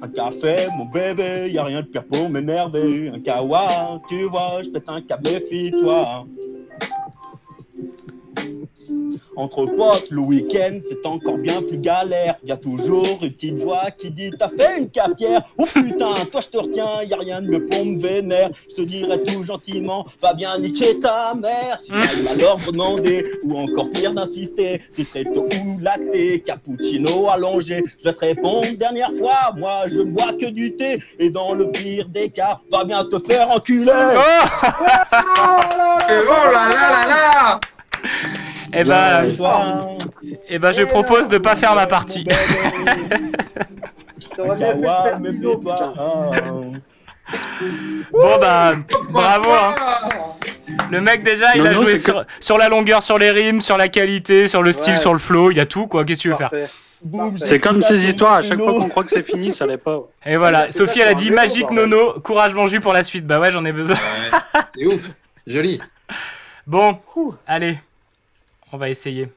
[0.00, 3.10] un café, mon bébé, y a rien de pire pour m'énerver.
[3.14, 6.24] Un kawa, tu vois, je pète un câble, méfie-toi.
[9.36, 12.36] Entre potes, le week-end, c'est encore bien plus galère.
[12.44, 16.40] Y a toujours une petite voix qui dit T'as fait une cafetière Oh putain, toi
[16.40, 18.50] je te retiens, y a rien de mieux pour me vénère.
[18.70, 21.78] Je te dirais tout gentiment Va bien niquer ta mère.
[21.80, 27.82] Si t'as alors demander, ou encore pire d'insister, tu serais tôt ou lacté, cappuccino allongé.
[28.00, 31.54] Je vais te répondre dernière fois Moi je ne bois que du thé, et dans
[31.54, 33.92] le pire des cas, va bien te faire enculer.
[36.10, 37.60] Euh, Oh là là là là
[38.74, 39.22] Eh bah,
[40.50, 42.26] eh bah, je propose de pas faire ma partie.
[48.12, 48.74] Bon bah,
[49.10, 49.50] bravo.
[49.50, 49.74] hein.
[50.90, 53.88] Le mec déjà, il a joué sur, sur la longueur, sur les rimes, sur la
[53.88, 54.98] qualité, sur le style, Ouais.
[54.98, 55.50] sur le flow.
[55.50, 56.04] Il y a tout, quoi.
[56.04, 56.50] Qu'est-ce que tu veux faire?
[56.50, 56.66] Parfait.
[57.44, 59.98] C'est comme ces histoires, à chaque fois qu'on croit que c'est fini, ça l'est pas.
[60.26, 61.70] Et voilà, Sophie, elle a dit magique.
[61.70, 63.26] Nono, courage mon jus pour la suite.
[63.26, 63.96] Bah ouais, j'en ai besoin.
[64.74, 65.10] C'est ouf.
[65.46, 65.80] Joli.
[66.66, 66.98] Bon,
[67.46, 67.78] allez,
[68.72, 69.28] on va essayer.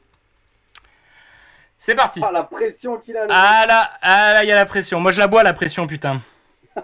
[1.79, 2.21] C'est parti.
[2.23, 3.25] Ah, la pression qu'il a.
[3.29, 4.99] Ah là, ah là, il y a la pression.
[4.99, 6.21] Moi, je la bois la pression, putain.
[6.75, 6.83] bon,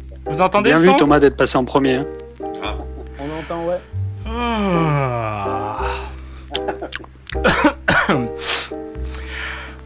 [0.00, 0.16] ça.
[0.24, 1.96] Vous entendez Bien le vu Thomas d'être passé en premier.
[1.96, 2.06] hein.
[3.20, 3.80] On entend, ouais.
[4.26, 5.80] Ah.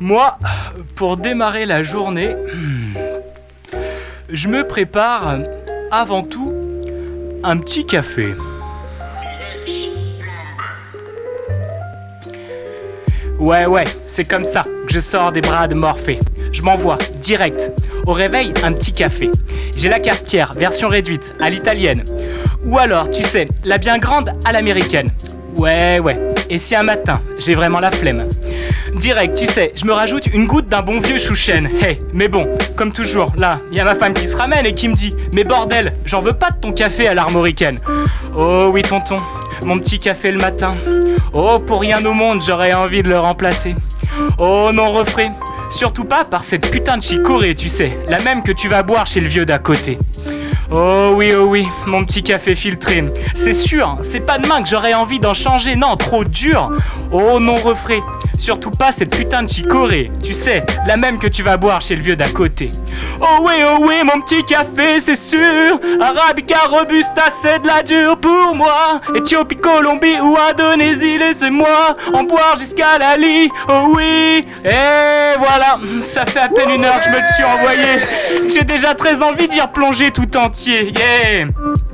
[0.01, 0.39] Moi,
[0.95, 2.37] pour démarrer la journée,
[4.29, 5.39] je me prépare
[5.91, 6.53] avant tout
[7.43, 8.35] un petit café.
[13.47, 16.19] Ouais, ouais, c'est comme ça que je sors des bras de Morphée.
[16.51, 17.71] Je m'envoie direct
[18.05, 19.31] au réveil un petit café.
[19.77, 22.03] J'ai la cafetière version réduite à l'italienne
[22.65, 25.13] Ou alors, tu sais, la bien grande à l'américaine.
[25.57, 26.19] Ouais, ouais.
[26.51, 28.29] Et si un matin, j'ai vraiment la flemme
[28.97, 31.69] Direct, tu sais, je me rajoute une goutte d'un bon vieux chouchen.
[31.81, 34.75] Hey, mais bon, comme toujours, là, il y a ma femme qui se ramène et
[34.75, 37.79] qui me dit Mais bordel, j'en veux pas de ton café à l'armoricaine.
[38.37, 39.21] Oh oui, tonton,
[39.65, 40.75] mon petit café le matin.
[41.39, 43.77] Oh, pour rien au monde, j'aurais envie de le remplacer.
[44.39, 45.35] Oh non, refrain.
[45.69, 49.07] Surtout pas par cette putain de chicorée, tu sais, la même que tu vas boire
[49.07, 49.99] chez le vieux d'à côté.
[50.71, 53.05] Oh oui, oh oui, mon petit café filtré.
[53.35, 56.71] C'est sûr, c'est pas demain que j'aurais envie d'en changer, non, trop dur.
[57.13, 58.01] Oh non, refrain.
[58.39, 61.97] Surtout pas cette putain de chicorée, tu sais, la même que tu vas boire chez
[61.97, 62.71] le vieux d'à côté.
[63.21, 65.81] Oh oui, oh oui, mon petit café, c'est sûr.
[66.01, 69.01] Arabica, Robusta, c'est de la dure pour moi.
[69.17, 73.51] Éthiopie, Colombie ou Indonésie, laissez-moi en boire jusqu'à la lit.
[73.69, 78.51] Oh oui, et voilà, ça fait à peine une heure que je me suis envoyé.
[78.53, 80.93] J'ai déjà très envie d'y replonger tout entier.
[80.93, 81.49] Yeah.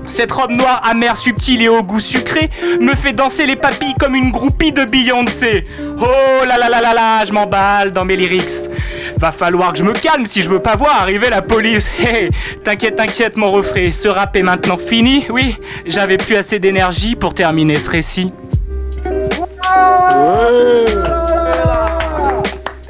[0.06, 2.50] Cette robe noire amère, subtile et au goût sucré
[2.80, 5.64] me fait danser les papilles comme une groupie de Beyoncé.
[5.98, 8.68] Oh là là là là là, je m'emballe dans mes lyrics.
[9.16, 11.88] Va falloir que je me calme si je veux pas voir arriver la police.
[11.98, 12.30] Hey,
[12.64, 13.92] t'inquiète, t'inquiète, mon refrain.
[13.92, 15.24] Ce rap est maintenant fini.
[15.30, 15.56] Oui,
[15.86, 18.32] j'avais plus assez d'énergie pour terminer ce récit.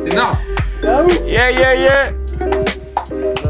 [0.07, 0.39] Énorme.
[1.27, 2.13] Yeah, yeah, yeah.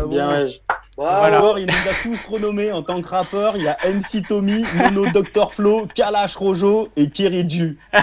[0.09, 0.47] Bien, ouais.
[0.97, 1.37] Voilà.
[1.37, 3.57] Alors, il nous a tous renommés en tant que rappeur.
[3.57, 7.79] Il y a MC Tommy, Mono Dr Flo, Kalash Rojo et Kiriju.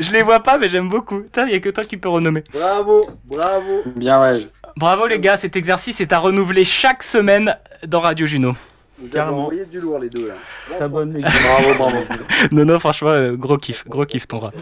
[0.00, 1.22] Je les vois pas, mais j'aime beaucoup.
[1.46, 2.44] Il y a que toi qui peux renommer.
[2.52, 3.82] Bravo, bravo.
[3.96, 4.36] Bien, ouais.
[4.76, 7.56] Bravo les gars, cet exercice est à renouveler chaque semaine
[7.86, 8.54] dans Radio Juno.
[8.98, 10.88] Vous avez envoyé du lourd les deux là.
[10.88, 11.96] Bonne Bravo, bravo.
[12.52, 14.54] non, non, franchement, euh, gros kiff, gros kiff ton rap.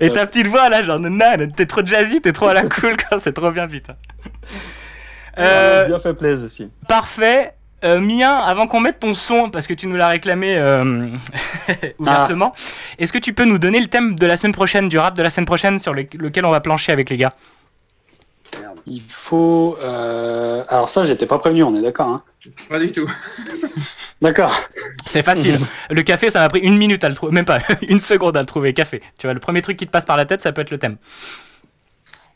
[0.00, 2.96] Et ta petite voix là, genre, nan, t'es trop jazzy, t'es trop à la cool,
[2.96, 3.94] quoi, c'est trop bien, putain.
[5.38, 6.68] Euh, bien fait plaisir aussi.
[6.88, 7.52] Parfait.
[7.84, 11.08] Euh, Mien, avant qu'on mette ton son, parce que tu nous l'as réclamé euh,
[11.98, 12.54] ouvertement,
[12.98, 15.22] est-ce que tu peux nous donner le thème de la semaine prochaine, du rap de
[15.22, 17.32] la semaine prochaine, sur le- lequel on va plancher avec les gars?
[18.86, 19.76] Il faut.
[19.82, 22.08] euh, Alors, ça, j'étais pas prévenu, on est d'accord.
[22.08, 22.22] Hein?
[22.68, 23.10] Pas du tout.
[24.22, 24.54] D'accord.
[25.06, 25.58] C'est facile.
[25.90, 27.58] le café, ça m'a pris une minute à le trouver, même pas
[27.88, 28.72] une seconde à le trouver.
[28.72, 29.02] Café.
[29.18, 30.78] Tu vois, le premier truc qui te passe par la tête, ça peut être le
[30.78, 30.96] thème.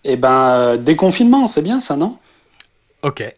[0.04, 2.18] Eh ben, euh, déconfinement, c'est bien ça, non?
[3.02, 3.34] Ok.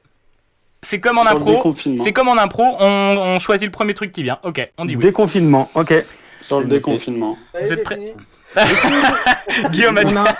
[0.84, 1.52] C'est comme en Sur le impro.
[1.54, 2.02] déconfinement.
[2.04, 2.86] C'est comme en impro, on,
[3.18, 4.38] on choisit le premier truc qui vient.
[4.42, 5.02] Ok, on dit oui.
[5.04, 5.94] Déconfinement, ok.
[6.42, 7.36] Sur le déconfinement.
[7.60, 8.14] Vous êtes prêts
[9.70, 10.34] Guillaume a, On a-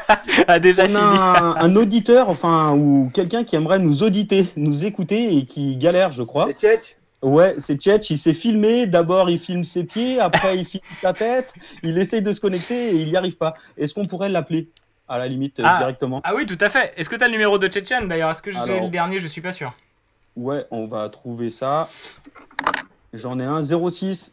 [0.53, 0.99] a déjà On fini.
[0.99, 1.01] a
[1.43, 6.13] un, un auditeur, enfin, ou quelqu'un qui aimerait nous auditer, nous écouter et qui galère,
[6.13, 6.47] je crois.
[6.49, 8.87] C'est Tchetch Ouais, c'est Tchetch, il s'est filmé.
[8.87, 11.49] D'abord, il filme ses pieds, après, il filme sa tête.
[11.85, 13.55] Il essaye de se connecter et il n'y arrive pas.
[13.79, 14.69] Est-ce qu'on pourrait l'appeler,
[15.13, 15.79] à la limite, euh, Ah.
[15.79, 16.93] directement Ah oui, tout à fait.
[16.97, 18.31] Est-ce que tu as le numéro de Tchétchène d'ailleurs?
[18.31, 18.83] Est-ce que j'ai Alors.
[18.85, 19.19] le dernier?
[19.19, 19.73] Je suis pas sûr.
[20.37, 21.91] Ouais, on va trouver ça.
[23.13, 24.33] J'en ai un 06.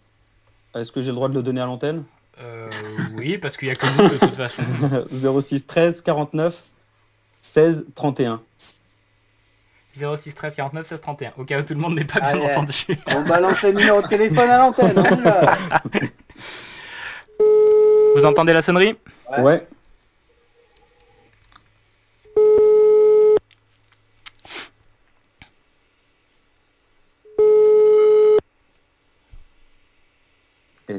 [0.76, 2.04] Est-ce que j'ai le droit de le donner à l'antenne?
[2.42, 2.70] Euh,
[3.16, 4.62] oui, parce qu'il y a que nous de toute façon.
[5.42, 6.56] 06 13 49
[7.34, 8.40] 16 31.
[9.94, 11.34] 06 13 49 16 31.
[11.38, 12.74] Au cas où tout le monde n'est pas bien Allez, entendu.
[13.14, 14.94] On balance le numéro de téléphone à l'antenne.
[15.24, 15.58] va.
[18.16, 18.96] Vous entendez la sonnerie?
[19.38, 19.68] Ouais.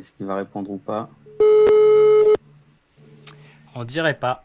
[0.01, 1.11] Est-ce qu'il va répondre ou pas?
[3.75, 4.43] On dirait pas.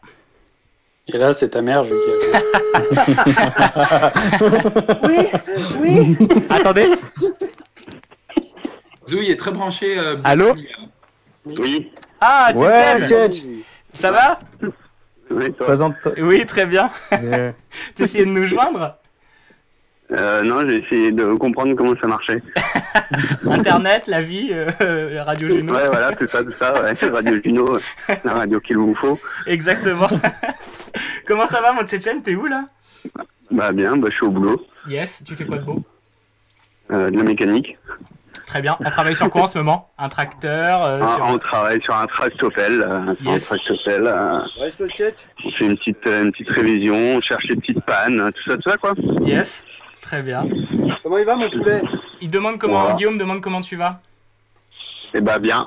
[1.08, 1.94] Et là, c'est ta mère, je
[5.08, 5.28] Oui,
[5.80, 6.18] oui.
[6.50, 6.90] Attendez.
[9.08, 9.98] Zouille est très branché.
[9.98, 10.52] euh, Allô?
[11.46, 11.90] Oui.
[12.20, 13.42] Ah, Ouais, Tchétchène Tchetch.
[13.94, 14.38] Ça va?
[15.30, 15.94] Oui, Présente.
[16.18, 16.90] Oui, très bien.
[17.14, 17.50] Euh,
[17.94, 18.98] T'essayais de nous joindre?
[20.12, 22.40] Euh, non, j'ai essayé de comprendre comment ça marchait.
[23.50, 25.74] Internet, la vie, euh, Radio Juno.
[25.74, 26.92] Ouais, voilà, tout ça, tout ça, ouais.
[27.12, 27.78] Radio Juno,
[28.24, 29.18] la radio qu'il vous faut.
[29.46, 30.08] Exactement.
[31.26, 32.22] Comment ça va, mon Tchétchène?
[32.22, 32.66] T'es où là?
[33.50, 35.82] Bah bien, bah, je suis au boulot, Yes, tu fais quoi de beau?
[36.92, 37.76] Euh, de la mécanique.
[38.46, 38.76] Très bien.
[38.78, 39.90] On travaille sur quoi en ce moment?
[39.98, 41.24] Un tracteur euh, Ah, sur...
[41.26, 43.50] On travaille sur un tractopelle, euh, Yes.
[43.52, 44.06] un tractopelle.
[44.06, 44.38] euh,
[45.44, 48.50] on fait une petite, euh, une petite révision, on cherche les petites pannes, euh, tout
[48.50, 48.92] ça, tout ça, quoi.
[49.22, 49.64] Yes,
[50.06, 50.46] très bien.
[51.02, 51.82] Comment il va mon poulet?
[52.20, 52.94] Il demande comment, Voilà.
[52.94, 54.00] Guillaume demande comment tu vas?
[55.14, 55.66] Et bah bien,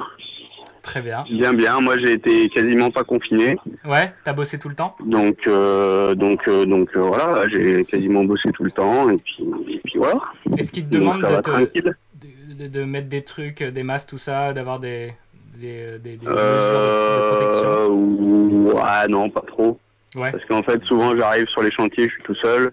[0.81, 1.25] Très bien.
[1.29, 1.81] bien, bien.
[1.81, 3.57] Moi, j'ai été quasiment pas confiné.
[3.83, 4.95] Ouais, t'as bossé tout le temps?
[5.03, 9.43] Donc, euh, donc, euh, donc euh, voilà, j'ai quasiment bossé tout le temps et puis,
[9.67, 10.21] et puis voilà.
[10.57, 11.95] Est-ce qu'il te demande de, te- tranquille.
[12.13, 15.13] de, de mettre des trucs, euh, des masques, tout ça, d'avoir des,
[15.57, 18.77] des, des- des mesures de Euh, protection?
[18.77, 19.77] ouais, non, pas trop.
[20.15, 20.31] Ouais.
[20.31, 22.71] Parce qu'en fait, souvent, j'arrive sur les chantiers, je suis tout seul.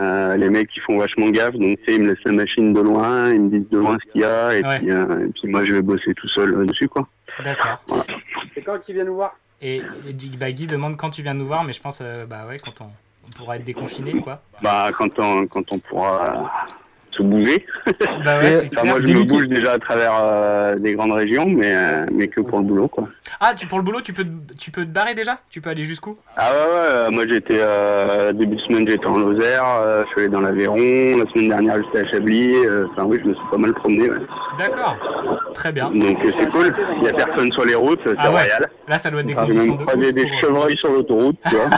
[0.00, 2.72] Euh, les mecs ils font vachement gaffe, donc tu sais, ils me laissent la machine
[2.72, 4.78] de loin, ils me disent de loin ce qu'il y a, et, Ouais.
[4.78, 7.08] puis, euh, et puis moi je vais bosser tout seul euh, dessus quoi.
[7.42, 7.82] D'accord.
[8.54, 9.34] C'est quand qu'il vient nous voir?
[9.60, 12.26] Et, et Guy- bah, Guy demande quand tu viens nous voir, mais je pense, euh,
[12.26, 12.90] bah ouais, quand on,
[13.26, 14.40] on pourra être déconfiné, quoi.
[14.62, 16.68] Bah quand on quand on pourra
[17.18, 17.66] se bouger.
[18.24, 21.72] Bah ouais, Enfin, moi je me bouge déjà à travers euh, des grandes régions, mais,
[21.74, 23.08] euh, mais que pour le boulot quoi.
[23.40, 25.38] Ah, tu, pour le boulot, tu peux, te- tu peux te barrer déjà?
[25.50, 26.16] Tu peux aller jusqu'où?
[26.36, 29.64] Ah ouais, ouais, euh, moi j'étais, euh, début de semaine j'étais en Lozère,
[30.06, 32.54] je suis allé dans l'Aveyron, la semaine dernière j'étais à Chablis,
[32.92, 34.08] enfin oui, je me suis pas mal promené.
[34.10, 34.16] Ouais.
[34.58, 34.96] D'accord.
[35.54, 35.90] Très bien.
[35.90, 38.40] Donc c'est cool, il y a personne sur les routes, c'est Ah ouais.
[38.42, 38.68] royal.
[38.86, 41.68] Là, ça doit être des J'ai même croisé des chevreuils sur l'autoroute, tu vois,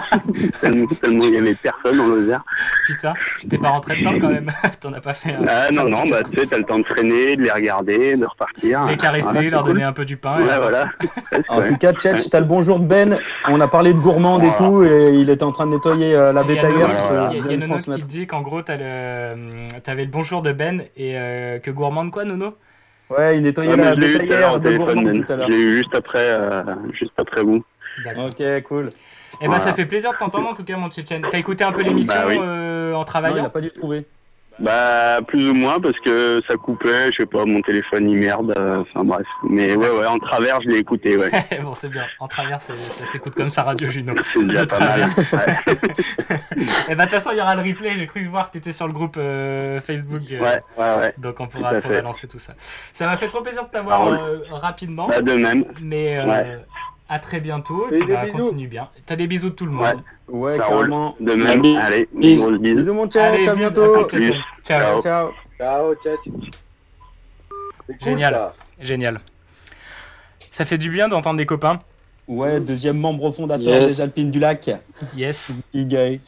[0.61, 2.45] tellement, il y avait personne en Lozère.
[2.87, 3.15] Putain,
[3.49, 4.51] t'es pas rentré dedans quand même.
[4.81, 5.30] T'en as pas fait.
[5.35, 8.17] Un- Ah non, non, bah tu sais, t'as le temps de freiner, de les regarder,
[8.17, 8.85] de repartir.
[8.89, 9.73] Les caresser, Voilà, leur cool.
[9.73, 10.39] donner un peu du pain.
[10.41, 10.87] Ouais, voilà.
[11.49, 13.19] En tout cas, Tchetch, t'as le bonjour de Ben.
[13.49, 16.33] On a parlé de gourmande et tout, et il était en train de nettoyer euh,
[16.33, 16.89] la Il y a bétaillère.
[16.89, 18.07] Nono- il y a- y Nono qui transmettre.
[18.07, 22.11] te dit qu'en gros, t'as le, t'avais le bonjour de Ben et euh, que gourmande
[22.11, 22.55] quoi, Nono?
[23.11, 25.25] Ouais, il nettoyait Ouais, mais la bétaillère de gourmande Ben.
[25.25, 25.47] tout à l'heure.
[25.51, 27.65] Je l'ai eu juste après, euh, juste après vous.
[28.07, 28.91] Ok, cool.
[29.41, 31.23] Eh ben, ça fait plaisir de t'entendre en tout cas, mon Tchétchène.
[31.31, 32.37] T'as écouté un peu l'émission Bah oui.
[32.41, 34.05] euh, en Non, travaillant il a pas dû trouver.
[34.59, 38.53] Bah plus ou moins parce que ça coupait, je sais pas, mon téléphone il merde,
[38.59, 39.27] euh, enfin bref.
[39.49, 41.31] Mais ouais ouais, en travers je l'ai écouté, ouais.
[41.63, 42.05] bon, c'est bien.
[42.19, 42.75] En travers, ça
[43.11, 44.13] s'écoute comme ça, Radio Juno.
[44.35, 45.11] C'est déjà De pas mal.
[45.15, 45.65] travers.
[46.89, 47.97] Eh ben, de toute façon, il y aura le replay.
[47.97, 50.21] J'ai cru voir que t'étais sur le groupe euh, Facebook.
[50.33, 51.15] euh, Ouais, ouais, ouais.
[51.19, 51.89] Donc, on pourra à te fait.
[51.97, 52.53] balancer tout ça.
[52.93, 55.09] Ça m'a fait trop plaisir de t'avoir euh, rapidement.
[55.09, 55.65] Bah, de même.
[55.81, 56.59] Mais Ouais.
[57.11, 57.87] À très bientôt.
[57.91, 58.39] Et Et puis, des bah, bisous.
[58.39, 58.89] continue bien.
[59.05, 60.03] T'as des bisous de tout le monde.
[60.29, 61.17] Ouais, Ouais, carrément.
[61.21, 61.79] De même, Bisous.
[61.79, 62.59] allez, Bisous.
[62.59, 64.07] Bisous, mon Allez, à bisous, bientôt.
[64.07, 64.33] plus.
[64.65, 65.03] Ciao.
[65.03, 65.31] Ciao.
[65.59, 65.95] Ciao.
[66.03, 68.35] C'est cool, Génial.
[68.35, 68.55] ça.
[68.81, 69.21] Génial.
[70.53, 71.79] Ça fait du bien d'entendre des copains.
[72.29, 73.97] Ouais, deuxième membre fondateur Yes.
[73.97, 74.71] des Alpines du Lac.
[75.17, 75.53] Yes.
[75.75, 76.21] Guy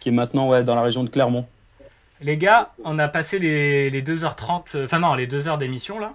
[0.00, 1.46] qui est maintenant ouais, dans la région de Clermont.
[2.22, 5.98] Les gars, on a passé les, les 2h30, euh, enfin non, les 2 heures d'émission
[5.98, 6.14] là.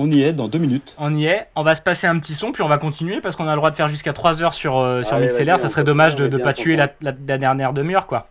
[0.00, 0.94] On y est dans deux minutes.
[0.96, 1.48] On y est.
[1.56, 3.56] On va se passer un petit son, puis on va continuer parce qu'on a le
[3.56, 5.58] droit de faire jusqu'à 3 heures sur, euh, sur Allez, MixLR.
[5.58, 6.98] Ça on serait dommage on de ne pas tuer la, content.
[7.02, 8.28] la- la dernière demi-heure quoi.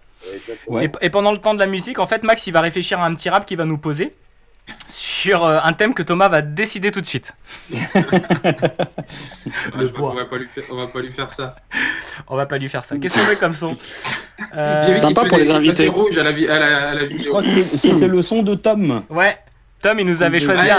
[0.68, 0.86] Ouais.
[0.86, 3.06] Et, et pendant le temps de la musique, en fait, Max il va réfléchir à
[3.06, 4.16] un petit rap qu'il va nous poser
[4.88, 7.34] sur euh, un thème que Thomas va décider tout de suite.
[9.96, 11.56] Qu'on va pas lui faire- on va pas lui faire ça.
[12.28, 12.98] On va pas lui faire ça.
[12.98, 13.76] Qu'est-ce qu'on met comme son?
[14.56, 17.30] Euh, fait des- il passait rouge à la, vi- à la, à la Je vidéo.
[17.32, 19.02] crois que c'est- c'était le son de Tom.
[19.10, 19.36] Ouais.
[19.82, 20.72] Tom, il nous avait choisi Ouais,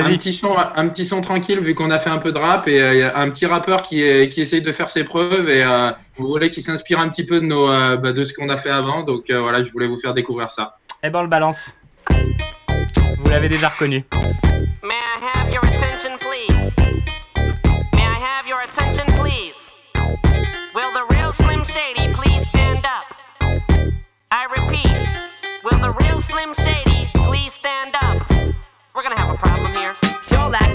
[0.00, 0.10] un.
[0.10, 2.80] Petit son, un petit son tranquille vu qu'on a fait un peu de rap et
[2.80, 6.28] euh, un petit rappeur qui, est, qui essaye de faire ses preuves et euh, vous
[6.28, 8.70] voulez qu'il s'inspire un petit peu de nos, euh, bah, de ce qu'on a fait
[8.70, 9.02] avant.
[9.02, 10.78] Donc euh, voilà, je voulais vous faire découvrir ça.
[11.02, 11.58] Eh ben, on le balance.
[12.10, 14.04] Vous l'avez déjà reconnu.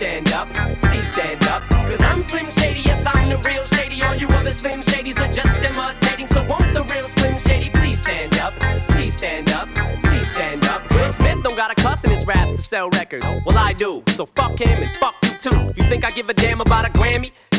[0.00, 1.62] Stand up, please stand up.
[1.68, 4.02] Cause I'm Slim Shady, yes, I'm the real Shady.
[4.02, 6.26] All you other Slim Shadys are just imitating.
[6.26, 8.54] So won't the real Slim Shady please stand up?
[8.88, 10.90] Please stand up, please stand up.
[10.90, 13.26] Will Smith don't got a cuss in his raps to sell records.
[13.44, 14.02] Well, I do.
[14.16, 15.74] So fuck him and fuck you too.
[15.76, 17.30] You think I give a damn about a Grammy?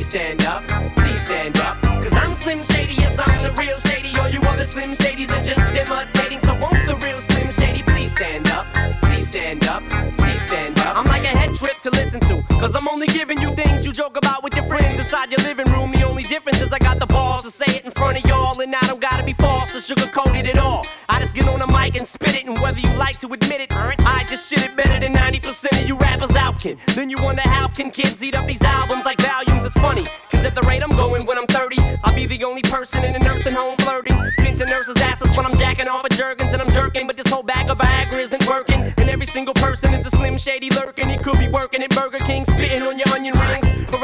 [0.00, 1.78] Please stand up, please stand up.
[1.82, 4.18] Cause I'm Slim Shady, yes, I'm the real Shady.
[4.18, 6.40] All you other Slim Shadys are just imitating.
[6.40, 8.64] So won't the real Slim Shady please stand up?
[9.02, 9.82] Please stand up,
[10.16, 10.96] please stand up.
[10.96, 12.42] I'm like a head trip to listen to.
[12.48, 15.66] Cause I'm only giving you things you joke about with your friends inside your living
[15.66, 15.92] room.
[15.92, 17.06] The only difference is I got the
[19.88, 20.84] gotta be false at all.
[21.08, 22.46] I just get on the mic and spit it.
[22.46, 25.88] And whether you like to admit it, I just shit it better than 90% of
[25.88, 26.78] you rappers out, kid.
[26.94, 29.64] Then you wonder how can kids eat up these albums like volumes?
[29.64, 30.04] It's funny.
[30.30, 33.14] Cause at the rate I'm going when I'm 30, I'll be the only person in
[33.14, 34.16] a nursing home flirting.
[34.38, 37.06] Pinching nurses' asses when I'm jacking off of Jergens and I'm jerking.
[37.06, 38.80] But this whole bag of Viagra isn't working.
[38.98, 41.08] And every single person is a slim shady lurking.
[41.08, 43.69] He could be working at Burger King, spitting on your onion rings.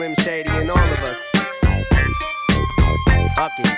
[0.00, 1.18] Slim Shady in all of us.
[3.36, 3.68] Fuck it.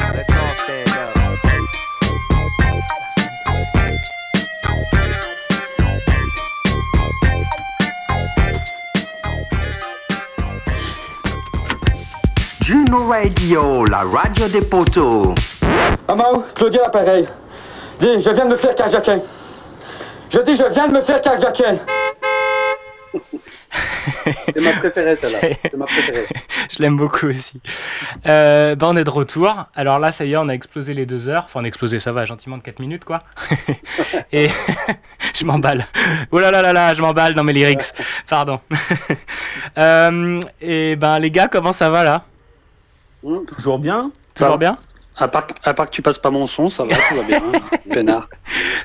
[0.00, 1.14] Let's all stand up.
[12.60, 15.34] Juno Radio, la radio des poteaux.
[16.08, 17.28] Maman, Claudia, l'appareil.
[18.00, 19.20] Dis, je viens de me faire carjacker.
[20.30, 21.78] Je dis, je viens de me faire carjacker.
[24.54, 25.56] C'est ma préférée, celle-là.
[25.62, 26.26] C'est ma préférée.
[26.70, 27.60] Je l'aime beaucoup aussi.
[28.26, 29.66] Euh, bah, on est de retour.
[29.74, 31.44] Alors là, ça y est, on a explosé les deux heures.
[31.46, 33.22] Enfin, on a explosé, ça va, gentiment de 4 minutes, quoi.
[34.32, 34.48] Et
[35.34, 35.86] je m'emballe.
[36.30, 37.92] Oh là là là là, je m'emballe dans mes lyrics.
[38.28, 38.60] Pardon.
[39.78, 42.24] Euh, et ben, les gars, comment ça va là?
[43.46, 44.76] Toujours bien Toujours bien?
[45.20, 47.38] À part, à part que tu passes pas mon son, ça va, tout va bien.
[47.54, 47.60] hein,
[47.92, 48.28] Peinard.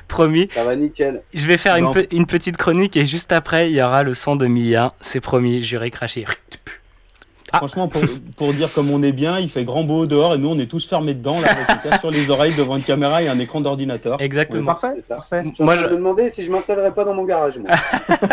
[0.08, 0.48] Promis.
[0.54, 1.22] Ça va nickel.
[1.34, 1.90] Je vais faire une, Non.
[1.92, 4.92] pe- une petite chronique et juste après, il y aura le son de Mia.
[5.00, 6.26] C'est promis, j'irai cracher.
[7.54, 8.02] Franchement, pour,
[8.36, 10.66] pour dire comme on est bien, il fait grand beau dehors et nous on est
[10.66, 13.38] tous fermés dedans, là, avec une casse sur les oreilles devant une caméra et un
[13.38, 14.20] écran d'ordinateur.
[14.20, 14.66] Exactement.
[14.74, 15.14] Parfait, C'est ça.
[15.16, 15.44] parfait.
[15.60, 17.70] Moi, je- me demander si je m'installerais pas dans mon garage, moi.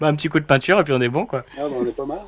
[0.00, 1.44] Bah, un petit coup de peinture et puis on est bon, quoi.
[1.58, 2.18] Ah, bah, on est pas mal.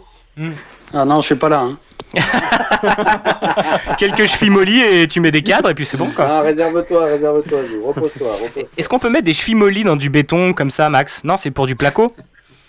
[0.93, 1.61] Ah non, je suis pas là.
[1.61, 1.79] hein.
[3.99, 6.27] Quelques chevilles mollies et tu mets des cadres et puis c'est bon, quoi.
[6.29, 7.83] Ah, réserve-toi, réserve-toi, Zou.
[7.87, 8.63] repose-toi, repose-toi.
[8.77, 11.23] Est-ce qu'on peut mettre des chevilles mollies dans du béton comme ça, Max?
[11.25, 12.09] Non, c'est pour du placo?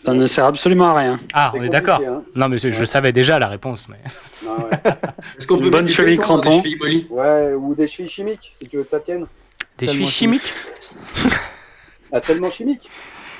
[0.06, 1.18] Ça ne sert absolument à rien.
[1.34, 2.02] Ah, C'est on est d'accord.
[2.06, 2.24] hein.
[2.36, 3.88] Non, mais c'est- je savais déjà la réponse.
[3.90, 3.98] Mais...
[4.46, 4.78] Non, ouais.
[5.40, 7.74] Est-ce qu'on Une peut bonne mettre du cheville béton dans des chevilles mollies Ouais, ou
[7.74, 9.26] des chevilles chimiques, si tu veux que ça tienne.
[9.78, 10.54] Des chevilles chimiques
[12.12, 12.90] Ah, seulement chimique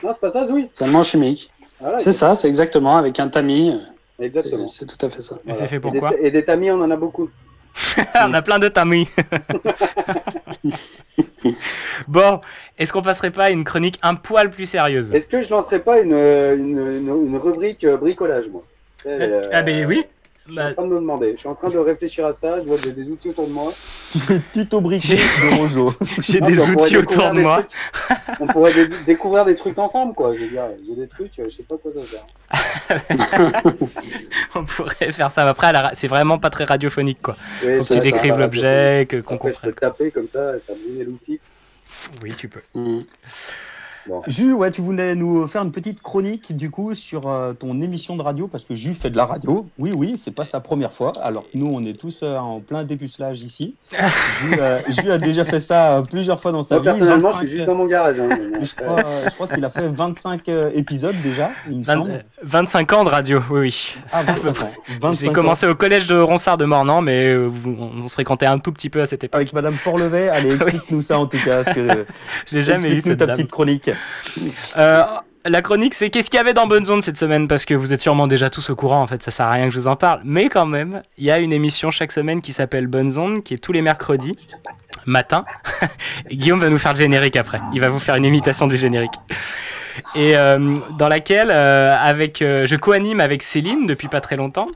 [0.02, 0.70] Non, c'est pas ça, Zoui?
[0.74, 1.52] Seulement chimique.
[1.82, 3.78] Voilà, C'est ça, c'est exactement avec un tamis.
[4.20, 4.68] Euh, Exactement.
[4.68, 5.38] C'est tout à fait ça.
[5.48, 7.30] Et c'est fait pourquoi et des tamis, on en a beaucoup.
[8.24, 9.08] On a plein de tamis.
[12.08, 12.40] bon,
[12.78, 15.12] est-ce qu'on passerait pas à une chronique un poil plus sérieuse?
[15.14, 18.64] Est-ce que je lancerais pas une, une, une, une rubrique euh, bricolage, moi?
[19.08, 20.06] Euh, Ah, ben oui.
[20.46, 21.32] Je suis Bah, en train de me demander.
[21.34, 22.60] Je suis en train de réfléchir à ça.
[22.60, 23.72] Je vois des, des outils autour de moi.
[24.54, 25.94] Tuto briquet de Rojo.
[26.20, 27.64] J'ai des on outils autour de moi.
[27.64, 30.34] trucs- On pourrait dé- découvrir des trucs ensemble, quoi.
[30.36, 32.26] Je veux dire, j'ai des trucs, euh, je sais pas quoi ça sert.
[34.56, 35.48] On pourrait faire ça.
[35.48, 37.36] Après, ra- c'est vraiment pas très radiophonique, quoi.
[37.64, 39.92] Oui, Faut que tu ça, décrives l'objet, que- qu'on Après, je peux comprenne.
[39.92, 41.40] taper comme ça, t'as brûlé l'outil.
[42.22, 42.62] Oui, tu peux.
[42.76, 43.00] Mm.
[44.08, 44.22] Bon.
[44.28, 48.16] Jus, ouais, tu voulais nous faire une petite chronique du coup sur euh, ton émission
[48.18, 49.66] de radio parce que Jus fait de la radio.
[49.80, 51.14] Oui, oui, c'est pas sa première fois.
[51.22, 53.76] Alors que nous, on est tous euh, en plein dépucelage ici.
[53.92, 56.86] Jus, euh, Jus a déjà fait ça euh, plusieurs fois dans sa Moi, vie.
[56.86, 58.20] personnellement, je 25, suis juste dans mon garage.
[58.20, 58.28] hein,
[58.60, 61.84] mais Je crois, euh, je crois qu'il a fait 25 euh, épisodes déjà, il me
[61.86, 62.12] 20 semble.
[62.12, 63.96] euh, 25 ans de radio, oui, oui.
[64.12, 64.70] Ah, 25 ans.
[65.02, 68.60] 25 J'ai commencé au collège de Ronsard de Mornan, mais vous- on se fréquentait un
[68.60, 69.36] tout petit peu à cette époque.
[69.40, 71.64] Avec Madame Forlevet, allez, explique-nous ça en tout cas.
[71.64, 72.06] parce que-
[72.48, 73.38] J'ai jamais eu explique-nous cette ta dame.
[73.38, 73.90] petite chronique.
[74.78, 75.04] Euh,
[75.46, 77.48] la chronique, c'est qu'est-ce qu'il y avait dans Bonne Zone cette semaine?
[77.48, 79.66] Parce que vous êtes sûrement déjà tous au courant, en fait, ça sert à rien
[79.66, 80.22] que je vous en parle.
[80.24, 83.54] Mais quand même, il y a une émission chaque semaine qui s'appelle Bonne Zone, qui
[83.54, 84.38] est tous les mercredis
[85.06, 85.44] matin.
[86.32, 87.60] Guillaume va nous faire le générique après.
[87.74, 89.12] Il va vous faire une imitation du générique.
[90.16, 94.68] Et euh, dans laquelle, euh, avec, je co-anime avec Céline depuis pas très longtemps.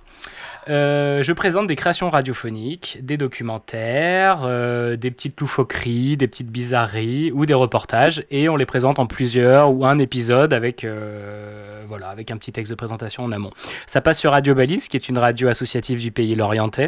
[0.70, 7.32] Euh, je présente des créations radiophoniques, des documentaires, euh, des petites loufoqueries, des petites bizarreries
[7.32, 12.10] ou des reportages et on les présente en plusieurs ou un épisode avec, euh, voilà,
[12.10, 13.52] avec un petit texte de présentation en amont.
[13.86, 16.88] Ça passe sur Radio Balise, qui est une radio associative du pays lorientais.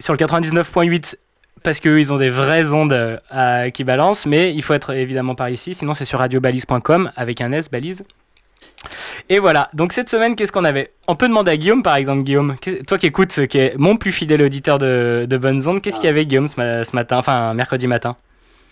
[0.00, 1.16] Sur le 99.8,
[1.62, 3.20] parce qu'eux, ils ont des vraies ondes
[3.74, 7.50] qui balancent, mais il faut être évidemment par ici, sinon c'est sur radiobalise.com avec un
[7.50, 8.04] S, balise.
[9.28, 10.90] Et voilà, donc cette semaine, qu'est-ce qu'on avait?
[11.06, 12.56] On peut demander à Guillaume, par exemple, Guillaume,
[12.86, 15.96] toi qui écoutes, euh, qui est mon plus fidèle auditeur de, de Bonne Zone, qu'est-ce
[15.96, 18.16] qu'il y avait, Guillaume, ce, ma- ce matin, enfin mercredi matin?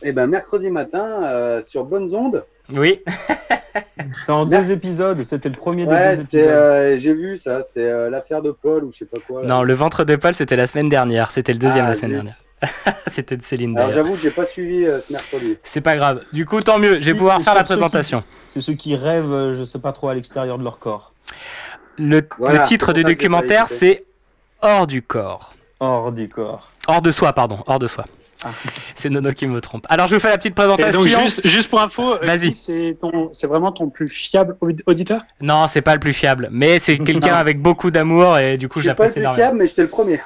[0.02, 2.44] Eh ben, mercredi matin, euh, sur Bonnes Ondes.
[2.74, 3.00] Oui.
[4.24, 6.54] C'est en deux épisodes, c'était le premier Ouais, des deux c'était, épisodes.
[6.56, 9.42] euh, j'ai vu ça, c'était euh, l'affaire de Paul ou je sais pas quoi.
[9.42, 9.48] là.
[9.48, 12.10] Non, le ventre de Paul, c'était la semaine dernière, c'était le deuxième Ah, la semaine
[12.12, 12.16] zut.
[12.62, 12.96] dernière.
[13.12, 15.56] c'était de Céline Alors j'avoue que j'ai pas suivi euh, ce mercredi.
[15.62, 16.24] C'est pas grave.
[16.32, 18.24] Du coup, tant mieux, je vais pouvoir faire la qui- présentation.
[18.56, 21.12] C'est ceux qui rêvent, euh, je sais pas trop, à l'extérieur de leur corps.
[21.98, 24.06] Le, Voilà, le c'est titre du documentaire, c'est
[24.62, 25.52] Hors du corps.
[25.78, 26.70] Hors du corps.
[26.88, 28.04] Hors de soi, pardon, hors de soi.
[28.94, 29.84] C'est Nono qui me trompe.
[29.90, 31.02] Alors, je vous fais la petite Et présentation.
[31.02, 32.54] donc, juste, juste pour info, euh, Vas-y.
[32.54, 32.96] c'est
[33.46, 35.20] vraiment ton plus fiable audi- auditeur?
[35.42, 38.80] Non, c'est pas le plus fiable, mais c'est quelqu'un avec beaucoup d'amour et du coup,
[38.80, 39.44] Je suis pas le plus énormément.
[39.44, 40.22] fiable, mais j'étais le premier.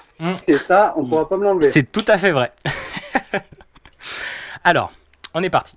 [0.47, 1.67] Et ça, on pourra pas me l'enlever.
[1.67, 2.53] C'est tout à fait vrai.
[4.63, 4.93] Alors,
[5.35, 5.75] on est parti.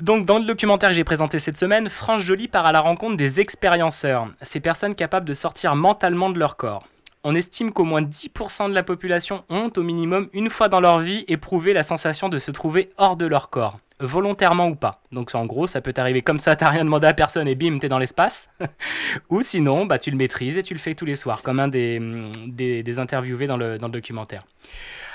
[0.00, 3.16] Donc, dans le documentaire que j'ai présenté cette semaine, France Joly part à la rencontre
[3.16, 6.86] des expérienceurs, ces personnes capables de sortir mentalement de leur corps.
[7.24, 11.00] On estime qu'au moins 10% de la population ont, au minimum, une fois dans leur
[11.00, 15.02] vie, éprouvé la sensation de se trouver hors de leur corps, volontairement ou pas.
[15.10, 17.80] Donc, en gros, ça peut t'arriver comme ça, t'as rien demandé à personne et bim,
[17.80, 18.48] t'es dans l'espace.
[19.30, 21.66] ou sinon, bah, tu le maîtrises et tu le fais tous les soirs, comme un
[21.66, 21.98] des,
[22.46, 24.42] des, des interviewés dans le, dans le documentaire.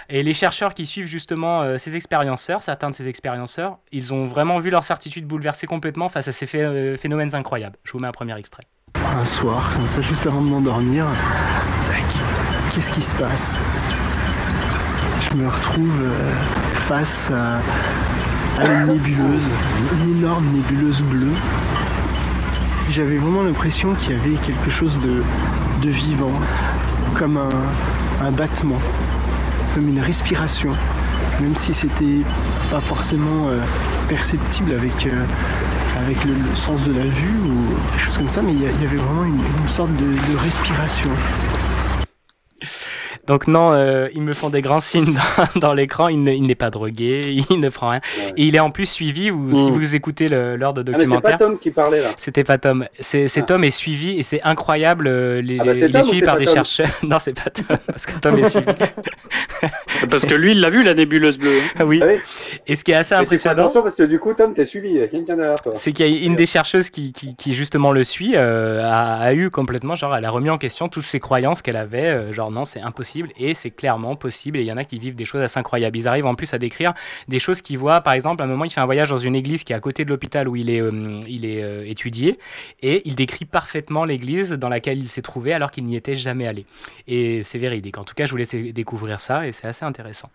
[0.09, 4.27] Et les chercheurs qui suivent justement euh, ces expérienceurs, certains de ces expérienceurs, ils ont
[4.27, 7.77] vraiment vu leur certitude bouleversée complètement face à ces euh, phénomènes incroyables.
[7.83, 8.63] Je vous mets un premier extrait.
[8.95, 11.07] Un soir, comme ça, juste avant de m'endormir,
[12.73, 13.59] qu'est-ce qui se passe?
[15.21, 16.33] Je me retrouve euh,
[16.87, 17.59] face à,
[18.65, 19.49] une nébuleuse,
[19.93, 21.33] une énorme nébuleuse bleue.
[22.89, 25.23] J'avais vraiment l'impression qu'il y avait quelque chose de,
[25.89, 26.39] vivant,
[27.15, 27.39] comme
[28.21, 28.79] un battement,
[29.73, 30.71] comme une respiration,
[31.41, 32.21] même si c'était
[32.69, 33.59] pas forcément euh,
[34.07, 35.25] perceptible avec, euh,
[35.99, 38.97] avec le, sens de la vue ou quelque chose comme ça, mais il y, avait
[38.97, 41.09] vraiment une, sorte de respiration.
[43.25, 45.13] Donc non, euh, ils me font des grands signes
[45.55, 48.01] dans, dans l'écran, il ne- il n'est pas drogué, il ne prend rien.
[48.35, 49.73] Et il est en plus suivi, ou si Mm.
[49.75, 51.37] vous écoutez le- l'heure de Ah, mais c'est documentaire...
[51.37, 52.09] pas Tom qui parlait là.
[52.17, 52.85] C'était pas Tom.
[52.99, 55.07] C'est, cet homme est suivi et c'est incroyable.
[55.07, 56.89] euh, Les, Ah bah, c'est il est Tom suivi par des Tom chercheurs.
[57.03, 58.65] non, c'est pas Tom parce que Tom est suivi.
[60.09, 61.59] Parce que lui, il l'a vu, la nébuleuse bleue.
[61.79, 62.01] Ah oui.
[62.67, 63.61] Et ce qui est assez Mais impressionnant.
[63.63, 65.71] attention parce que du coup, Tom, t'es suivi, il y a quelqu'un derrière toi.
[65.75, 69.13] C'est qu'il y a une des chercheuses qui, qui, qui justement le suit, euh, a,
[69.21, 72.33] a eu complètement, genre, elle a remis en question toutes ses croyances qu'elle avait, euh,
[72.33, 75.15] genre non, c'est impossible, et c'est clairement possible, et il y en a qui vivent
[75.15, 75.97] des choses assez incroyables.
[75.97, 76.93] Ils arrivent en plus à décrire
[77.27, 79.35] des choses qu'ils voient, par exemple, à un moment, il fait un voyage dans une
[79.35, 82.37] église qui est à côté de l'hôpital où il est, euh, il est euh, étudié,
[82.81, 86.47] et il décrit parfaitement l'église dans laquelle il s'est trouvé alors qu'il n'y était jamais
[86.47, 86.65] allé.
[87.07, 87.97] Et c'est véridique.
[87.97, 90.27] En tout cas, je vous laisse découvrir ça, et c'est assez intéressant.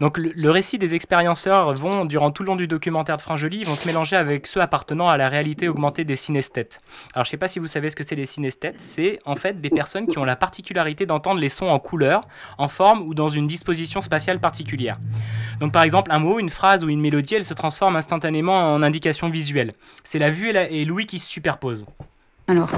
[0.00, 3.66] Donc le, récit des expérienceurs vont, durant tout le long du documentaire de Franjoli, ils
[3.66, 6.80] vont se mélanger avec ceux appartenant à la réalité augmentée des synesthètes.
[7.14, 9.60] Alors je sais pas si vous savez ce que c'est les synesthètes, c'est en fait
[9.60, 12.09] des personnes qui ont la particularité d'entendre les sons en couleur,
[12.58, 14.96] en forme ou dans une disposition spatiale particulière.
[15.60, 18.82] Donc par exemple, un mot, une phrase ou une mélodie, elle se transforme instantanément en
[18.82, 19.72] indication visuelle.
[20.04, 21.84] C'est la vue et l'ouïe qui se superposent.
[22.48, 22.70] Alors.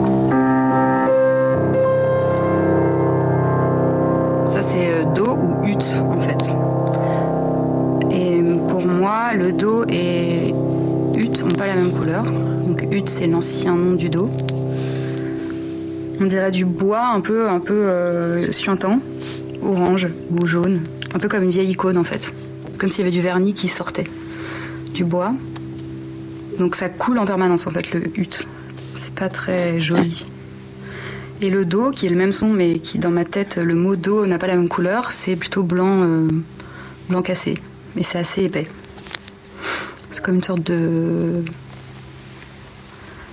[4.53, 6.55] Ça, c'est euh, Do ou Ut, en fait.
[8.15, 10.53] Et pour moi, le Do et
[11.15, 12.25] Ut n'ont pas la même couleur.
[12.25, 14.29] Donc, Ut, c'est l'ancien nom du Do.
[16.23, 19.01] On dirait du bois un peu, un peu euh, suintant,
[19.61, 20.83] orange ou jaune.
[21.13, 22.33] Un peu comme une vieille icône, en fait.
[22.79, 24.07] Comme s'il y avait du vernis qui sortait
[24.95, 25.33] du bois.
[26.61, 28.47] Donc, ça coule en permanence, en fait, le Ut.
[28.95, 30.25] C'est pas très joli.
[31.41, 33.97] Et le Do, qui est le même son, mais qui dans ma tête, le mot
[33.97, 36.29] Do n'a pas la même couleur, c'est plutôt blanc, euh,
[37.09, 37.59] blanc cassé.
[37.97, 38.69] Mais c'est assez épais.
[40.13, 41.43] C'est comme une sorte de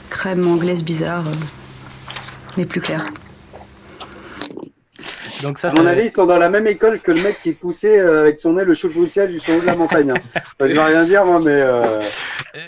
[0.10, 1.59] crème anglaise bizarre, euh,
[2.60, 3.06] mais plus claire.
[5.44, 7.54] Donc ça, à mon avis, ils sont dans la même école que le mec qui
[7.54, 10.12] poussait euh, avec son nez le chou de Bruxelles jusqu'en haut de la montagne.
[10.12, 10.22] hein.
[10.36, 11.52] Enfin, je vais rien dire, moi, mais.
[11.52, 12.02] Euh,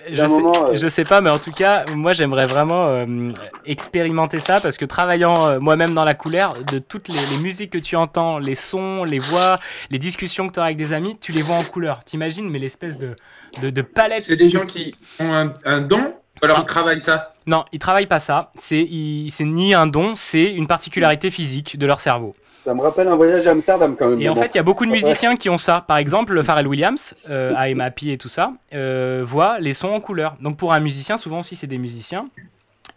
[0.08, 2.88] je d'un sais, moment, euh, je sais pas, mais en tout cas, moi j'aimerais vraiment
[2.88, 3.34] euh,
[3.66, 7.72] expérimenter ça parce que travaillant euh, moi-même dans la couleur, de toutes les, les musiques
[7.72, 11.18] que tu entends, les sons, les voix, les discussions que tu as avec des amis,
[11.20, 12.06] tu les vois en couleur.
[12.06, 13.16] T'imagines, mais l'espèce de,
[13.62, 14.22] de, de palette.
[14.22, 18.06] C'est des gens qui ont un, un don alors ils travaillent ça Non, ils travaillent
[18.08, 18.52] pas ça.
[18.58, 22.36] C'est il- c'est ni un don, c'est une particularité physique de leur cerveau.
[22.56, 24.22] Ça me rappelle un voyage à Amsterdam quand même.
[24.22, 24.42] Et en bon.
[24.42, 25.84] fait, il y a beaucoup de musiciens qui ont ça.
[25.88, 29.90] Par exemple, le Pharrell Williams, euh, I'm Happy et tout ça, euh, voit les sons
[29.92, 30.36] en couleur.
[30.42, 32.28] Donc pour un musicien, souvent aussi c'est des musiciens.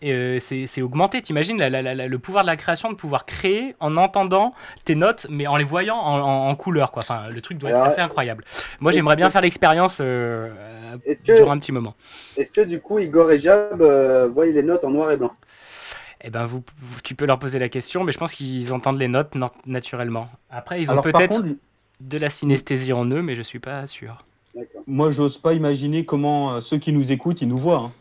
[0.05, 3.25] Et euh, c'est augmenté, t'imagines la- la- la- le pouvoir de la création, de pouvoir
[3.25, 4.53] créer en entendant
[4.85, 6.93] tes notes, mais en les voyant en, en- en couleur.
[6.93, 7.03] Quoi.
[7.03, 8.45] Enfin, le truc doit être Alors, assez incroyable.
[8.81, 10.51] Moi, j'aimerais bien que- faire l'expérience euh,
[11.09, 11.95] euh, durant un petit moment.
[12.37, 15.33] Est-ce que du coup, Igor et Jab euh, voient les notes en noir et blanc?
[16.21, 18.99] Eh ben, vous, vous- tu peux leur poser la question, mais je pense qu'ils entendent
[18.99, 20.29] les notes nat- naturellement.
[20.51, 21.57] Après, ils ont peut-être contre-
[22.01, 24.19] de la synesthésie en eux, mais je suis pas sûr.
[24.87, 27.93] Moi, j'ose pas imaginer comment euh, ceux qui nous écoutent, ils nous voient hein,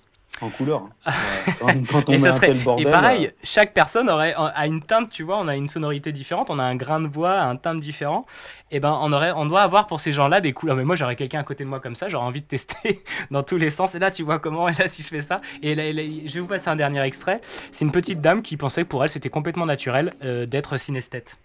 [0.41, 0.83] en couleur.
[1.59, 2.47] Quand, quand on et, met ça un serait...
[2.47, 5.55] tel bordel, et pareil, euh, chaque personne aurait a une teinte, tu vois, on a
[5.55, 8.25] une sonorité différente, on a un grain de voix, un timbre différent.
[8.71, 10.75] Et ben, on aurait, on doit avoir pour ces gens-là des couleurs.
[10.75, 13.43] Mais moi, j'aurais quelqu'un à côté de moi comme ça, j'aurais envie de tester dans
[13.43, 13.93] tous les sens.
[13.95, 15.41] Et là, tu vois comment, et là, si je fais ça.
[15.61, 17.41] Et là, et là, je vais vous passer un dernier extrait.
[17.71, 21.37] C'est une petite dame qui pensait que pour elle, c'était complètement naturel euh, d'être synesthète.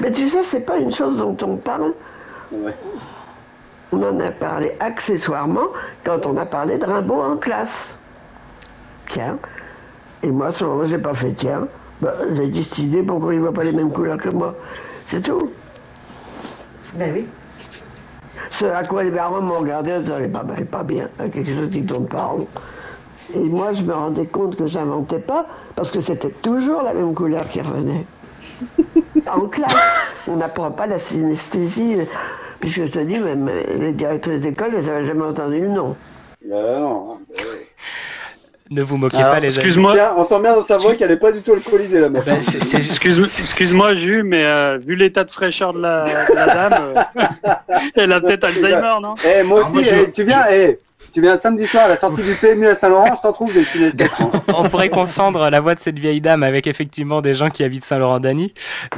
[0.00, 1.92] Mais tu sais, c'est pas une chose dont on parle.
[3.92, 5.68] On en a parlé accessoirement
[6.04, 7.96] quand on a parlé de Rimbaud en classe.
[9.10, 9.38] Tiens.
[10.22, 11.66] Et moi, à ce moment-là, j'ai pas fait tiens.
[12.00, 14.54] Bah, j'ai dit cette idée, pourquoi il voit pas les mêmes couleurs que moi
[15.06, 15.50] C'est tout.
[16.94, 17.26] Ben oui.
[18.50, 20.82] Ce à quoi les parents m'ont regardé en disant, elle est pas, elle est pas
[20.82, 22.46] bien, il y a quelque chose qui tourne pas rond.
[23.34, 27.14] Et moi, je me rendais compte que j'inventais pas, parce que c'était toujours la même
[27.14, 28.06] couleur qui revenait.
[29.30, 29.76] En classe,
[30.26, 31.98] on n'apprend pas la synesthésie,
[32.58, 35.94] puisque je te dis, même les directrices d'école, elles n'avaient jamais entendu le nom.
[36.48, 37.19] non.
[38.72, 39.56] Ne vous moquez Alors, pas, les amis.
[39.56, 40.14] excuse-moi.
[40.16, 42.24] On sent bien dans sa voix qu'elle n'est pas du tout alcoolisée, la meuf.
[42.28, 47.50] Excuse- Excuse-moi, Jus, mais euh, vu l'état de fraîcheur de la, de la dame, euh,
[47.96, 49.16] elle a peut-être Alzheimer, non?
[49.26, 50.78] Eh, moi Alors, aussi, moi, je- eh, tu viens, eh,
[51.12, 53.64] tu viens samedi soir à la sortie du PMU à Saint-Laurent, je t'en trouve des
[53.64, 54.10] synesthètes.
[54.48, 57.84] On pourrait confondre la voix de cette vieille dame avec effectivement des gens qui habitent
[57.84, 58.52] Saint-Laurent-d'Any,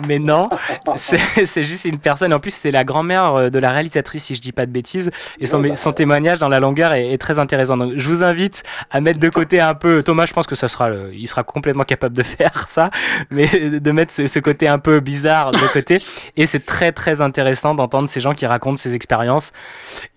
[0.06, 0.48] mais non,
[0.96, 2.32] c'est juste une personne.
[2.32, 5.10] En plus, c'est la grand-mère euh, de la réalisatrice, si je dis pas de bêtises,
[5.40, 7.76] et son, son témoignage dans la longueur est, est très intéressant.
[7.76, 10.02] Donc, je vous invite à mettre de côté un peu.
[10.02, 12.90] Thomas, je pense que ça sera, le- il sera complètement capable de faire ça,
[13.30, 15.98] mais de mettre ce, ce côté un peu bizarre de côté.
[16.36, 19.52] Et c'est très très intéressant d'entendre ces gens qui racontent ces expériences.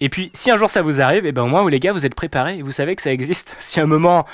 [0.01, 1.93] Et puis, si un jour ça vous arrive, et ben au moins, vous les gars,
[1.93, 3.55] vous êtes préparés vous savez que ça existe.
[3.59, 4.25] Si à un moment,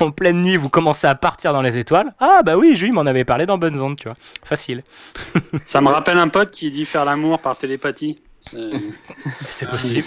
[0.00, 3.06] en pleine nuit, vous commencez à partir dans les étoiles, ah bah oui, Jules m'en
[3.06, 4.16] avait parlé dans Bonne Zone, tu vois.
[4.44, 4.82] Facile.
[5.64, 8.16] Ça me rappelle un pote qui dit faire l'amour par télépathie.
[9.50, 10.04] C'est possible.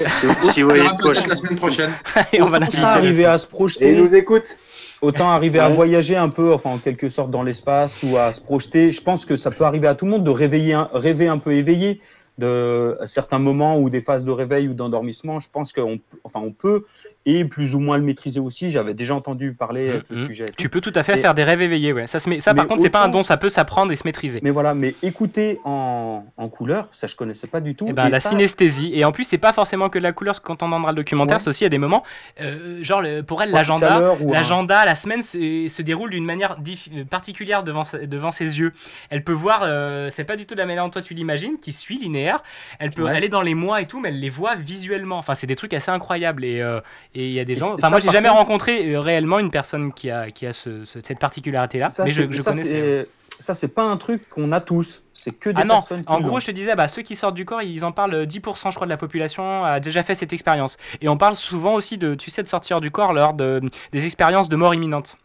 [0.54, 0.84] Si, vous voyez
[1.28, 1.92] la semaine prochaine.
[2.32, 3.88] Et on va autant arriver à se projeter.
[3.90, 4.58] Et il nous écoute.
[5.02, 8.42] Autant arriver à voyager un peu, enfin en quelque sorte dans l'espace ou à se
[8.42, 8.92] projeter.
[8.92, 11.38] Je pense que ça peut arriver à tout le monde de réveiller, un- rêver un
[11.38, 12.02] peu éveillé
[12.38, 15.40] de certains moments ou des phases de réveil ou d'endormissement.
[15.40, 16.86] Je pense qu'on, enfin on peut
[17.30, 18.72] et plus ou moins le maîtriser aussi.
[18.72, 20.28] J'avais déjà entendu parler de ce Mhm.
[20.28, 20.46] sujet.
[20.48, 22.08] et Tu peux tout à fait Et- faire des rêves éveillés, ouais.
[22.08, 22.40] Ça, se met...
[22.40, 24.40] ça par Mais contre, c'est pas un autant- don, ça peut s'apprendre et se maîtriser.
[24.42, 27.86] Mais voilà, mais écouter en, en couleur, ça je connaissais pas du tout.
[27.90, 28.92] Eh ben, Et la ça- synesthésie.
[28.96, 30.92] Et en plus, c'est pas forcément que de la couleur, parce que quand on entendra
[30.92, 31.44] le documentaire, Ouais.
[31.44, 32.04] c'est aussi à des moments,
[32.40, 36.58] euh, genre le- pour elle, l'agenda, un- l'agenda, la semaine se, se déroule d'une manière
[36.62, 38.72] dif- euh, particulière devant, sa- devant ses yeux.
[39.10, 41.58] Elle peut voir, euh, c'est pas du tout de la manière dont toi tu l'imagines,
[41.60, 42.42] qui suit linéaire.
[42.80, 43.12] Elle peut Ouais.
[43.16, 45.18] aller dans les mois et tout, mais elle les voit visuellement.
[45.18, 46.46] Enfin, c'est des trucs assez incroyables.
[46.46, 46.80] Et euh,
[47.20, 47.74] et il y a des gens.
[47.76, 50.86] Enfin, moi, j'ai jamais contre- rencontré euh, réellement une personne qui a, qui a ce-
[50.86, 52.64] ce- cette particularité-là, mais je, je ça, connais.
[52.64, 53.08] c'est-
[53.40, 55.04] Ça, c'est pas un truc qu'on a tous.
[55.14, 57.36] C'est que des Ah non, personnes en gros, je te disais, bah, ceux qui sortent
[57.36, 60.16] du corps, ils en parlent euh, 10%, je crois, de la population a déjà fait
[60.16, 60.78] cette expérience.
[61.02, 64.06] Et on parle souvent aussi de, tu sais, de sortir du corps lors de, des
[64.08, 65.18] expériences de mort imminente.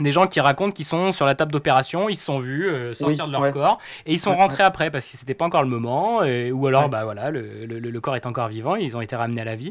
[0.00, 2.94] Des gens qui racontent qu'ils sont sur la table d'opération, ils se sont vus euh,
[2.94, 3.50] sortir Oui, de leur ouais.
[3.52, 6.50] corps et ils sont Ouais, rentrés après parce que c'était pas encore le moment et-
[6.50, 6.88] ou alors Ouais.
[6.88, 9.54] bah voilà le, le- le corps est encore vivant, ils ont été ramenés à la
[9.54, 9.70] vie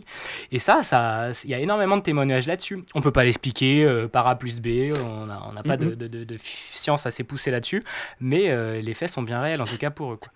[0.51, 2.77] et ça ça il y a énormément de témoignages là-dessus.
[2.93, 5.85] On peut pas l'expliquer euh, par A plus B, on n'a on n'a pas de,
[5.87, 5.95] Mhm.
[5.95, 7.81] de- de- de science assez poussée là-dessus,
[8.19, 10.31] mais euh, les faits sont bien réels en tout cas pour eux quoi.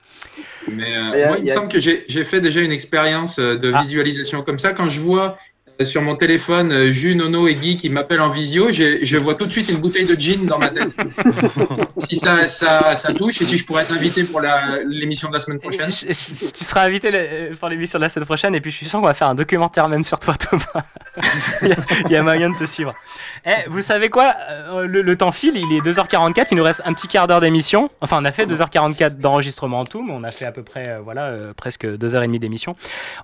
[0.67, 3.81] Mais euh, moi, il me semble que j'ai j'ai fait déjà une expérience de Ah.
[3.83, 4.73] visualisation comme ça.
[4.73, 5.37] Quand je vois
[5.83, 9.45] sur mon téléphone euh, Jus, Nono et Guy qui m'appellent en visio, je vois tout
[9.45, 10.95] de suite une bouteille de gin dans ma tête.
[11.97, 14.41] si ça, ça, ça touche et si je pourrais être invité pour
[14.85, 15.89] l'émission de la semaine prochaine.
[15.89, 16.03] Tu
[16.63, 19.05] seras invité le- pour l'émission de la semaine prochaine et puis je suis sûr qu'on
[19.05, 20.63] va faire un documentaire même sur toi Thomas.
[21.61, 22.93] il, y a, il y a moyen de te suivre.
[23.45, 26.81] Eh, vous savez quoi Euh, le, le temps file, il est 2h44, il nous reste
[26.85, 27.89] un petit quart d'heure d'émission.
[28.01, 30.89] Enfin, on a fait 2h44 d'enregistrement en tout, mais on a fait à peu près
[30.89, 32.75] euh, voilà, euh, presque 2h30 d'émission.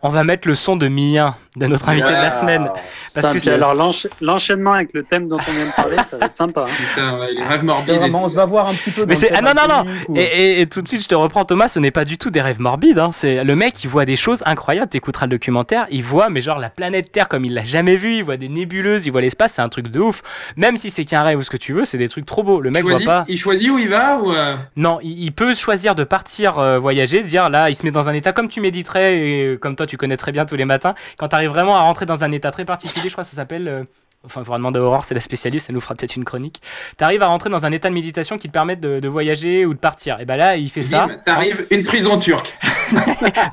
[0.03, 2.31] On va mettre le son de Mien, de notre invité de la Ah.
[2.41, 2.69] Semaine.
[3.13, 5.97] Parce Putain, que c'est- alors l'encha- l'enchaînement avec le thème dont on vient de parler,
[6.05, 6.65] ça va être sympa.
[6.69, 6.73] hein.
[6.95, 7.95] Putain, ouais, les rêves morbides.
[7.95, 9.05] Vraiment, on se va voir un petit peu.
[9.05, 11.15] Mais c'est ah non non non ou- et, et- et tout de suite je te
[11.15, 13.11] reprends Thomas ce n'est pas du tout des rêves morbides hein.
[13.13, 16.59] c'est le mec il voit des choses incroyables t'écouteras le documentaire il voit mais genre
[16.59, 19.53] la planète Terre comme il l'a jamais vu il voit des nébuleuses il voit l'espace
[19.53, 20.21] c'est un truc de ouf
[20.57, 22.61] même si c'est qu'un rêve ou ce que tu veux c'est des trucs trop beaux
[22.61, 25.31] le mec Choisit- voit pas Il choisit où il va ou euh, non il, il
[25.31, 28.31] peut choisir de partir euh, voyager se dire là il se met dans un état
[28.31, 31.35] comme tu méditerais et comme toi tu connais très bien tous les matins quand tu
[31.35, 33.83] arrives vraiment à rentrer dans un état très particulier je crois que ça s'appelle euh,
[34.23, 36.61] Enfin, il faudra demander à Aurore, c'est la spécialiste, elle nous fera peut-être une chronique.
[36.95, 39.65] Tu arrives à rentrer dans un état de méditation qui te permet de, de voyager
[39.65, 40.19] ou de partir.
[40.19, 41.07] Et ben là, il fait ça.
[41.07, 42.53] bim, t'arrives une prison turque.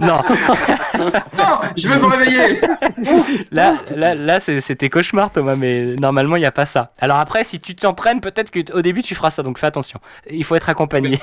[0.01, 0.19] Non.
[1.39, 2.61] non, je veux me réveiller.
[3.53, 6.91] Là, là, là tes cauchemars, Thomas, mais normalement, il n'y a pas ça.
[6.99, 10.01] Alors après, si tu t'entraînes, peut-être qu'au début, tu feras ça, donc fais attention.
[10.29, 11.21] Il faut être accompagné.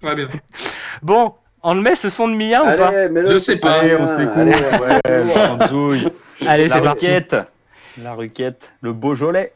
[0.00, 0.28] Très bien.
[1.02, 2.90] Bon, on le met ce son de Mia ou pas?
[3.26, 3.80] Je sais pas.
[3.80, 4.46] Allez, on s'écoute.
[4.80, 6.10] Ouais.
[6.46, 7.08] Allez, c'est parti.
[7.98, 8.68] La Ruquette.
[8.80, 9.52] Le Beaujolais.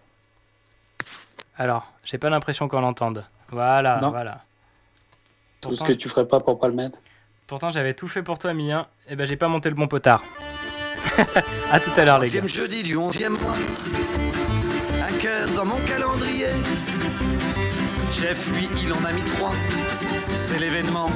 [1.57, 3.25] Alors, j'ai pas l'impression qu'on l'entende.
[3.51, 4.11] Voilà, Non.
[4.11, 4.43] voilà.
[5.61, 6.99] Tout ce que tu ferais pas pour pas le mettre.
[7.47, 8.89] Pourtant, j'avais tout fait pour toi, Mia.
[9.09, 10.25] Et ben, j'ai pas monté le bon potard.
[11.71, 12.47] à tout à l'heure, les gars.
[12.47, 13.55] Jeudi du 11e mois,
[15.03, 16.47] un cœur dans mon calendrier.
[18.11, 19.53] Chef, lui, il en a mis trois.
[20.35, 21.11] C'est l'événement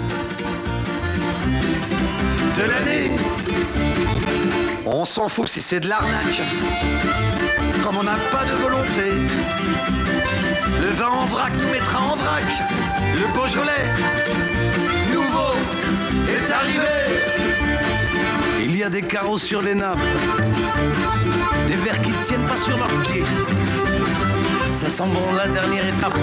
[2.56, 3.95] de l'année.
[4.89, 6.42] On s'en fout si c'est de l'arnaque.
[7.82, 9.10] Comme on n'a pas de volonté,
[10.81, 12.44] le vin en vrac nous mettra en vrac.
[13.15, 13.92] Le Beaujolais,
[15.12, 15.55] nouveau,
[16.28, 16.97] est arrivé.
[18.62, 19.98] Il y a des carreaux sur les nappes,
[21.66, 23.24] des verres qui tiennent pas sur leurs pieds.
[24.70, 26.16] Ça sent bon la dernière étape,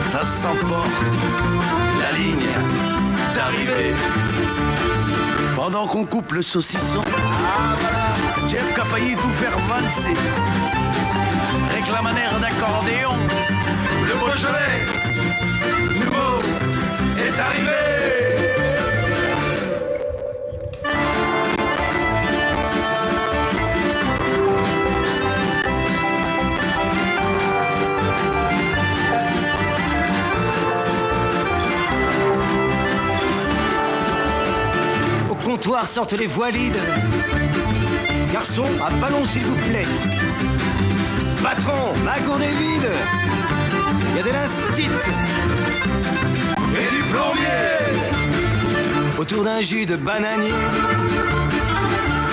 [0.00, 0.86] ça sent fort
[2.00, 2.46] la ligne
[3.34, 4.35] d'arrivée.
[5.56, 10.12] Pendant qu'on coupe le saucisson, ah Jeff a failli tout faire valser.
[11.74, 13.16] Réclame un air d'accordéon,
[14.06, 14.84] le Beaujolais,
[15.98, 16.42] nouveau,
[17.16, 17.95] est arrivé.
[35.66, 36.78] Sortent les valides.
[38.32, 39.86] Garçon, à ballon s'il vous plaît.
[41.42, 42.90] Patron, ma gourde est vide.
[44.10, 44.90] Il y a de l'instit.
[46.72, 47.64] Et du plombier
[49.18, 50.50] Autour d'un jus de bananier.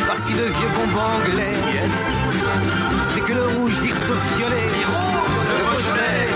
[0.07, 1.55] Farci de vieux bonbons anglais.
[1.73, 2.07] Yes.
[3.15, 4.67] Dès que le rouge vire au violet.
[5.57, 6.27] Le Beaujolais,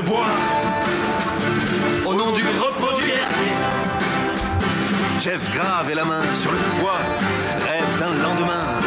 [0.00, 0.26] de bois,
[2.06, 3.56] au nom du repos du guerrier,
[5.18, 7.00] Jeff grave et la main sur le foie,
[7.66, 8.80] rêve d'un lendemain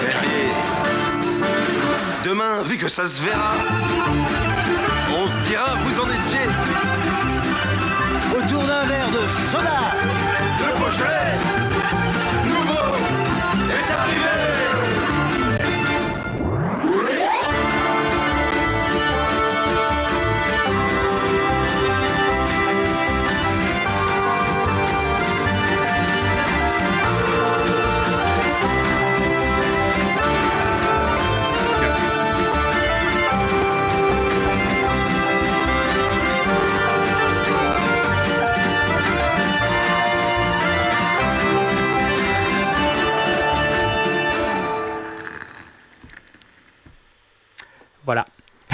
[0.00, 0.48] férié.
[2.24, 3.54] Demain, vu que ça se verra,
[5.18, 6.48] on se dira vous en étiez.
[8.36, 9.80] Autour d'un verre de soda.
[10.60, 11.38] Le Beaujolais,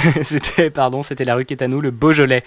[0.23, 2.45] c'était, pardon, c'était la rue qui est à nous, le Beaujolais.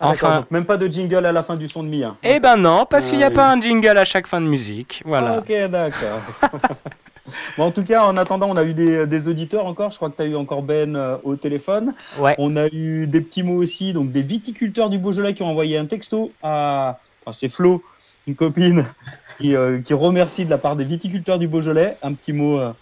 [0.00, 0.38] Ah, Enfin.
[0.40, 2.16] donc même pas de jingle à la fin du son de Mia.
[2.24, 4.46] Eh ben non, parce qu'il n'y a Ah, pas un jingle à chaque fin de
[4.46, 5.02] musique.
[5.04, 5.34] Voilà.
[5.34, 6.20] Ah, ok, d'accord.
[7.56, 9.92] bon, en tout cas, en attendant, on a eu des, des auditeurs encore.
[9.92, 11.94] Je crois que tu as eu encore Ben euh, au téléphone.
[12.18, 12.34] Ouais.
[12.38, 15.78] On a eu des petits mots aussi, donc des viticulteurs du Beaujolais qui ont envoyé
[15.78, 16.98] un texto à.
[17.24, 17.82] Enfin, c'est Flo,
[18.26, 18.86] une copine,
[19.38, 21.96] qui, euh, qui remercie de la part des viticulteurs du Beaujolais.
[22.02, 22.72] Un petit mot, euh,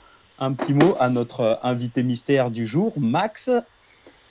[0.41, 3.51] un petit mot à notre invité mystère du jour, Max.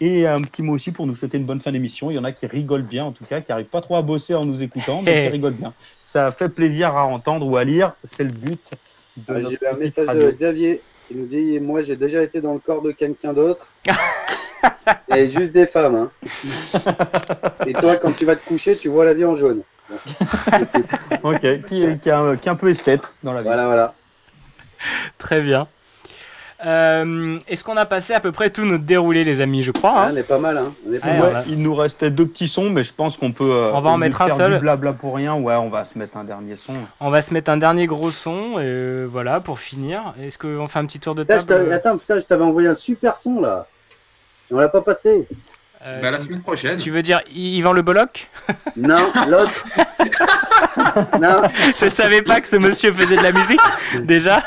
[0.03, 2.09] Et un petit mot aussi pour nous souhaiter une bonne fin d'émission.
[2.09, 4.01] Il y en a qui rigolent bien, en tout cas, qui n'arrivent pas trop à
[4.01, 5.73] bosser en nous écoutant, mais qui rigolent bien.
[6.01, 7.93] Ça fait plaisir à entendre ou à lire.
[8.05, 8.59] C'est le but
[9.15, 10.23] de Ah, J'ai eu un message radio.
[10.25, 13.67] de Xavier qui nous dit Moi, j'ai déjà été dans le corps de quelqu'un d'autre.
[15.15, 15.95] Et juste des femmes.
[15.95, 16.11] hein.
[17.67, 19.61] Et toi, quand tu vas te coucher, tu vois la vie en jaune.
[21.23, 23.47] ok, qui est, qui est un, qui est un peu esthète dans la vie.
[23.47, 23.93] Voilà, voilà.
[25.19, 25.63] Très bien.
[26.65, 30.03] Euh, Est-ce qu'on a passé à peu près tout notre déroulé, les amis Je crois.
[30.05, 30.57] hein on est pas mal.
[30.57, 30.73] Hein.
[30.87, 31.29] On est pas Ouais, mal.
[31.29, 33.49] on va- Il nous restait deux petits sons, mais je pense qu'on peut.
[33.51, 34.59] euh, On va en mettre un seul.
[34.59, 36.73] Blabla pour rien, ouais, on va se mettre un dernier son.
[36.99, 40.13] On va se mettre un dernier gros son, et euh, voilà, pour finir.
[40.21, 42.67] Est-ce qu'on fait un petit tour de Putain, je table Attends, putain, je t'avais envoyé
[42.67, 43.65] un super son là.
[44.49, 45.27] Et on l'a pas passé.
[45.83, 46.77] Euh, Bah, la semaine prochaine.
[46.77, 48.27] Tu veux dire I- Yvan Le Bolloc?
[48.77, 48.97] Non,
[49.29, 49.63] l'autre.
[51.19, 51.41] non.
[51.75, 53.59] Je savais pas que ce monsieur faisait de la musique,
[54.03, 54.41] déjà.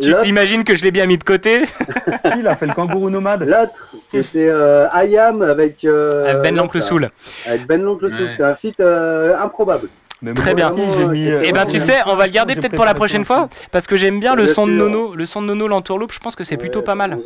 [0.00, 1.62] tu t'imagines que je l'ai bien mis de côté?
[2.38, 3.42] Il a fait le kangourou nomade?
[3.42, 5.84] L'autre, c'était euh, IAM avec.
[5.84, 6.80] euh, Avec Ben l'Oncle.
[6.82, 7.10] Soul.
[7.46, 8.20] Avec Ben l'Oncle Soul.
[8.22, 8.28] Ouais.
[8.30, 9.88] C'était un feat euh, improbable.
[10.34, 10.70] Très bien.
[10.76, 13.86] euh, Et ben tu sais, on va le garder peut-être pour la prochaine fois, parce
[13.86, 14.72] que j'aime bien le son de.
[14.72, 16.12] Nono, le son de Nono l'entourloupe.
[16.12, 17.16] Je pense que c'est plutôt pas mal.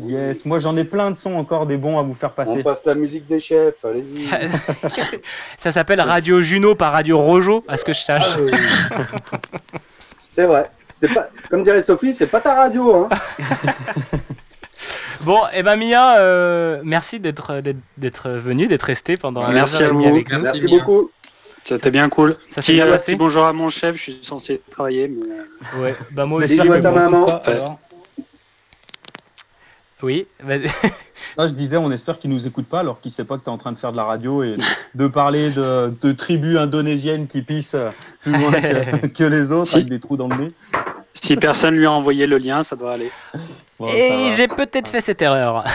[0.00, 2.52] Yes, moi j'en ai plein de sons encore des bons à vous faire passer.
[2.58, 4.28] On passe la musique des chefs, allez-y.
[5.58, 8.36] Ça s'appelle Radio Juno par Radio Rojo, à ce que je sache.
[10.30, 10.70] C'est vrai.
[10.94, 12.94] C'est pas, comme dirait Sophie, c'est pas ta radio.
[12.94, 13.08] Hein.
[15.22, 19.90] Bon, et ben Mia, euh, merci d'être d'être- d'être venu, d'être resté pendant Merci heure
[19.90, 20.04] à vous.
[20.04, 20.40] avec nous.
[20.40, 21.10] Merci beaucoup.
[21.64, 22.36] C'était bien cool.
[22.50, 25.08] Ça s'est bien passé petit bonjour à mon chef, je suis censé travailler.
[25.08, 25.26] Mais...
[25.26, 26.56] euh, Ouais, bah moi aussi.
[26.58, 27.26] Bisous à ta maman.
[30.02, 30.26] Oui.
[31.36, 33.50] Là, je disais, on espère qu'il nous écoute pas alors qu'il sait pas que tu
[33.50, 34.56] es en train de faire de la radio et
[34.94, 37.76] de parler de, de tribus indonésiennes qui pissent
[38.22, 39.76] plus loin que, que les autres Si.
[39.76, 40.48] avec des trous dans le nez.
[41.14, 43.10] Si personne lui a envoyé le lien, ça doit aller.
[43.78, 45.64] Bon, Et j'ai peut-être fait cette erreur.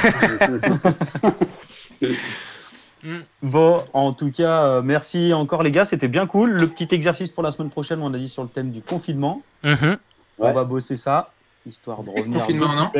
[3.42, 6.52] Bon, en tout cas, euh, merci encore les gars, c'était bien cool.
[6.52, 9.42] Le petit exercice pour la semaine prochaine, on a dit sur le thème du confinement.
[9.64, 9.98] Mhm.
[10.40, 11.32] On va bosser ça,
[11.66, 12.92] histoire de revenir Confinement, non.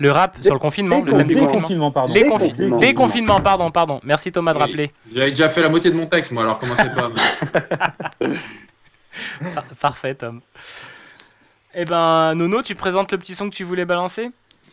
[0.00, 1.90] Le rap sur le confinement, le thème du Déconfinement, confinement.
[1.92, 2.12] pardon.
[2.14, 2.76] Les confi- Déconfinement.
[2.78, 4.00] Déconfinement, pardon, pardon.
[4.02, 4.64] Merci Thomas de Oui.
[4.64, 4.90] rappeler.
[5.14, 7.10] J'avais déjà fait la moitié de mon texte, moi, alors commencez pas.
[9.54, 10.40] Par- Parfait, Tom.
[11.74, 14.30] Eh ben, Nono, tu présentes le petit son que tu voulais balancer?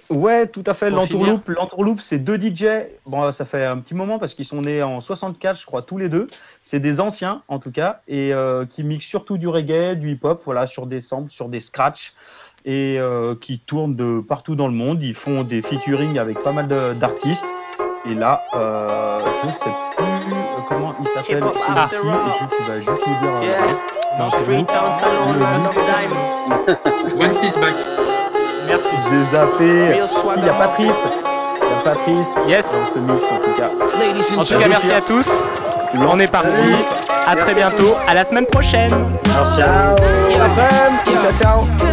[0.10, 0.90] Ouais, tout à fait.
[0.90, 2.66] L'entourloupe, c'est deux DJ.
[3.06, 5.98] Bon, ça fait un petit moment parce qu'ils sont nés en 64, je crois, tous
[5.98, 6.28] les deux.
[6.64, 10.42] C'est des anciens, en tout cas, et euh, qui mixent surtout du reggae, du hip-hop,
[10.46, 12.14] voilà, sur des samples, sur des scratchs,
[12.66, 15.02] et euh, qui tournent de partout dans le monde.
[15.02, 16.68] Ils font des featuring avec pas mal
[17.00, 17.46] d'artistes.
[18.10, 20.36] Et là, euh, je sais plus euh,
[20.70, 21.42] comment il s'appelle.
[21.42, 23.36] Puis tu vas juste nous dire.
[23.36, 24.20] euh, Yeah.
[24.20, 24.94] non, Freetown.
[24.94, 25.68] Salon, Le land mix.
[25.68, 27.22] of diamonds.
[27.22, 27.76] One is back.
[28.68, 28.96] Merci.
[29.10, 29.96] J'ai zappé.
[30.38, 30.96] Il y a Patrice.
[31.62, 32.28] Il y a Patrice.
[32.48, 32.74] Yes.
[32.80, 33.70] Dans ce mix, en tout cas.
[34.38, 35.30] En tout cas, merci à tous.
[36.00, 36.72] On est parti.
[37.26, 37.96] À très bientôt.
[38.08, 38.90] À la semaine prochaine.
[39.36, 40.34] Merci à vous.
[41.42, 41.87] Ciao, ciao.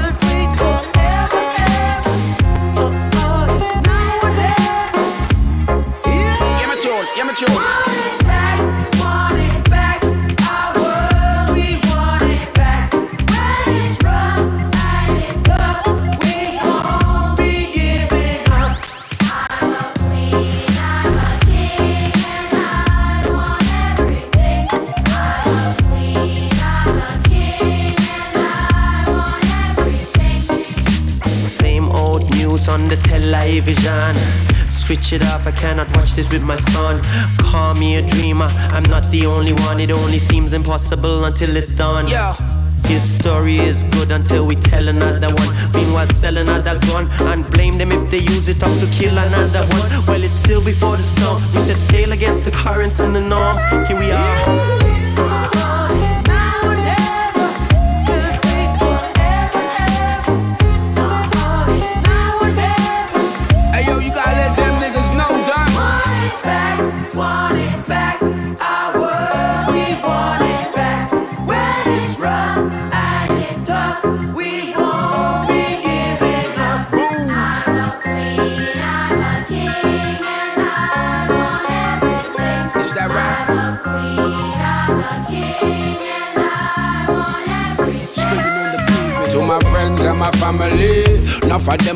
[34.95, 37.03] Switch it off, I cannot watch this with my son.
[37.39, 39.81] Call me a dreamer, I'm not the only one.
[39.81, 42.07] It only seems impossible until it's done.
[42.07, 42.37] Yeah.
[42.87, 45.49] His story is good until we tell another one.
[45.75, 49.67] Meanwhile, sell another gun and blame them if they use it up to kill another
[49.75, 50.07] one.
[50.07, 51.43] Well, it's still before the storm.
[51.43, 53.65] We set sail against the currents and the norms.
[53.89, 54.84] Here we are.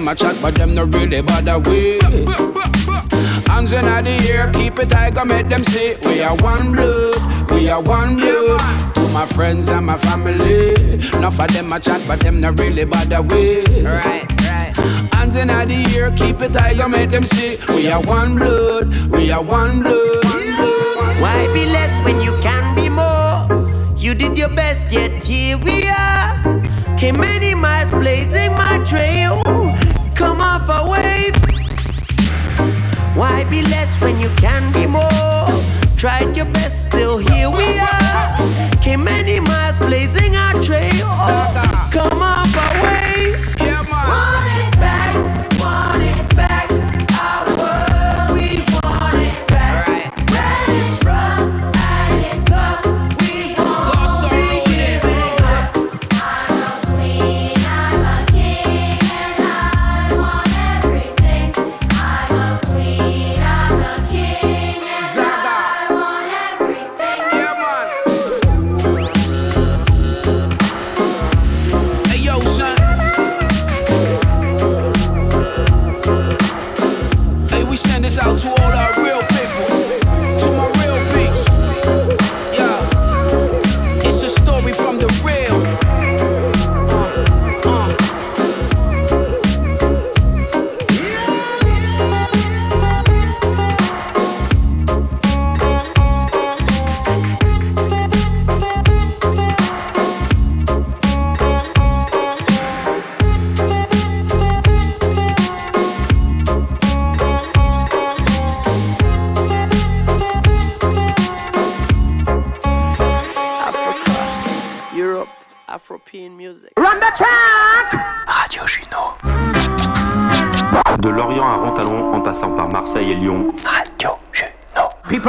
[0.08, 1.98] Them a chat, but them no really bother we.
[3.46, 7.50] Hands in the air, keep it tight, come make them see we are one blood,
[7.50, 8.94] we are one blood.
[8.94, 10.72] To my friends and my family,
[11.16, 13.64] enough of them a chat, but them no really bother we.
[13.82, 14.72] Right, right.
[15.12, 18.88] Hands in the air, keep it tight, come make them see we are one blood,
[19.10, 20.24] we are one blood.
[21.20, 23.94] Why be less when you can be more?
[23.96, 26.62] You did your best, yet here we are.
[26.96, 29.47] Came many miles blazing my trail.
[30.68, 31.60] Come waves.
[33.16, 35.46] Why be less when you can be more?
[35.96, 38.36] Tried your best, still here we are.
[38.82, 41.08] Came many miles blazing our trail.
[41.90, 43.07] Come our waves.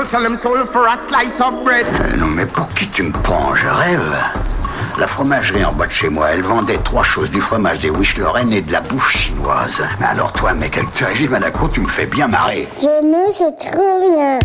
[0.10, 1.86] Soul for a slice of bread.
[1.86, 3.54] Euh, non mais pour qui tu me prends?
[3.54, 4.16] Je rêve.
[4.98, 8.18] La fromagerie en bas de chez moi, elle vendait trois choses, du fromage, des wish
[8.18, 9.84] Lorraine et de la bouffe chinoise.
[10.00, 12.68] Mais alors toi, mec, avec tes régimes à la cour, tu me fais bien marrer.
[12.82, 14.40] Je ne sais trop rien.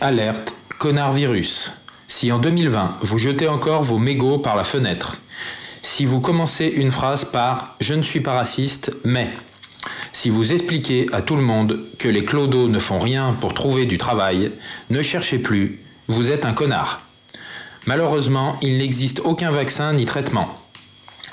[0.00, 1.72] Alerte, connard virus.
[2.06, 5.16] Si en 2020, vous jetez encore vos mégots par la fenêtre,
[5.82, 9.30] si vous commencez une phrase par Je ne suis pas raciste, mais,
[10.20, 13.86] si vous expliquez à tout le monde que les clodos ne font rien pour trouver
[13.86, 14.52] du travail,
[14.90, 17.00] ne cherchez plus, vous êtes un connard.
[17.86, 20.58] Malheureusement, il n'existe aucun vaccin ni traitement.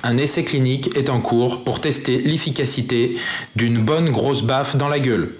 [0.03, 3.16] Un essai clinique est en cours pour tester l'efficacité
[3.57, 5.35] d'une bonne grosse baffe dans la gueule.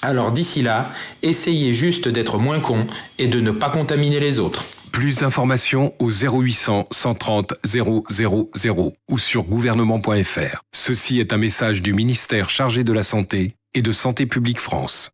[0.00, 0.90] Alors d'ici là,
[1.22, 2.86] essayez juste d'être moins con
[3.18, 4.64] et de ne pas contaminer les autres.
[4.92, 8.04] Plus d'informations au 0800 130 000
[9.08, 10.62] ou sur gouvernement.fr.
[10.72, 15.12] Ceci est un message du ministère chargé de la Santé et de Santé publique France.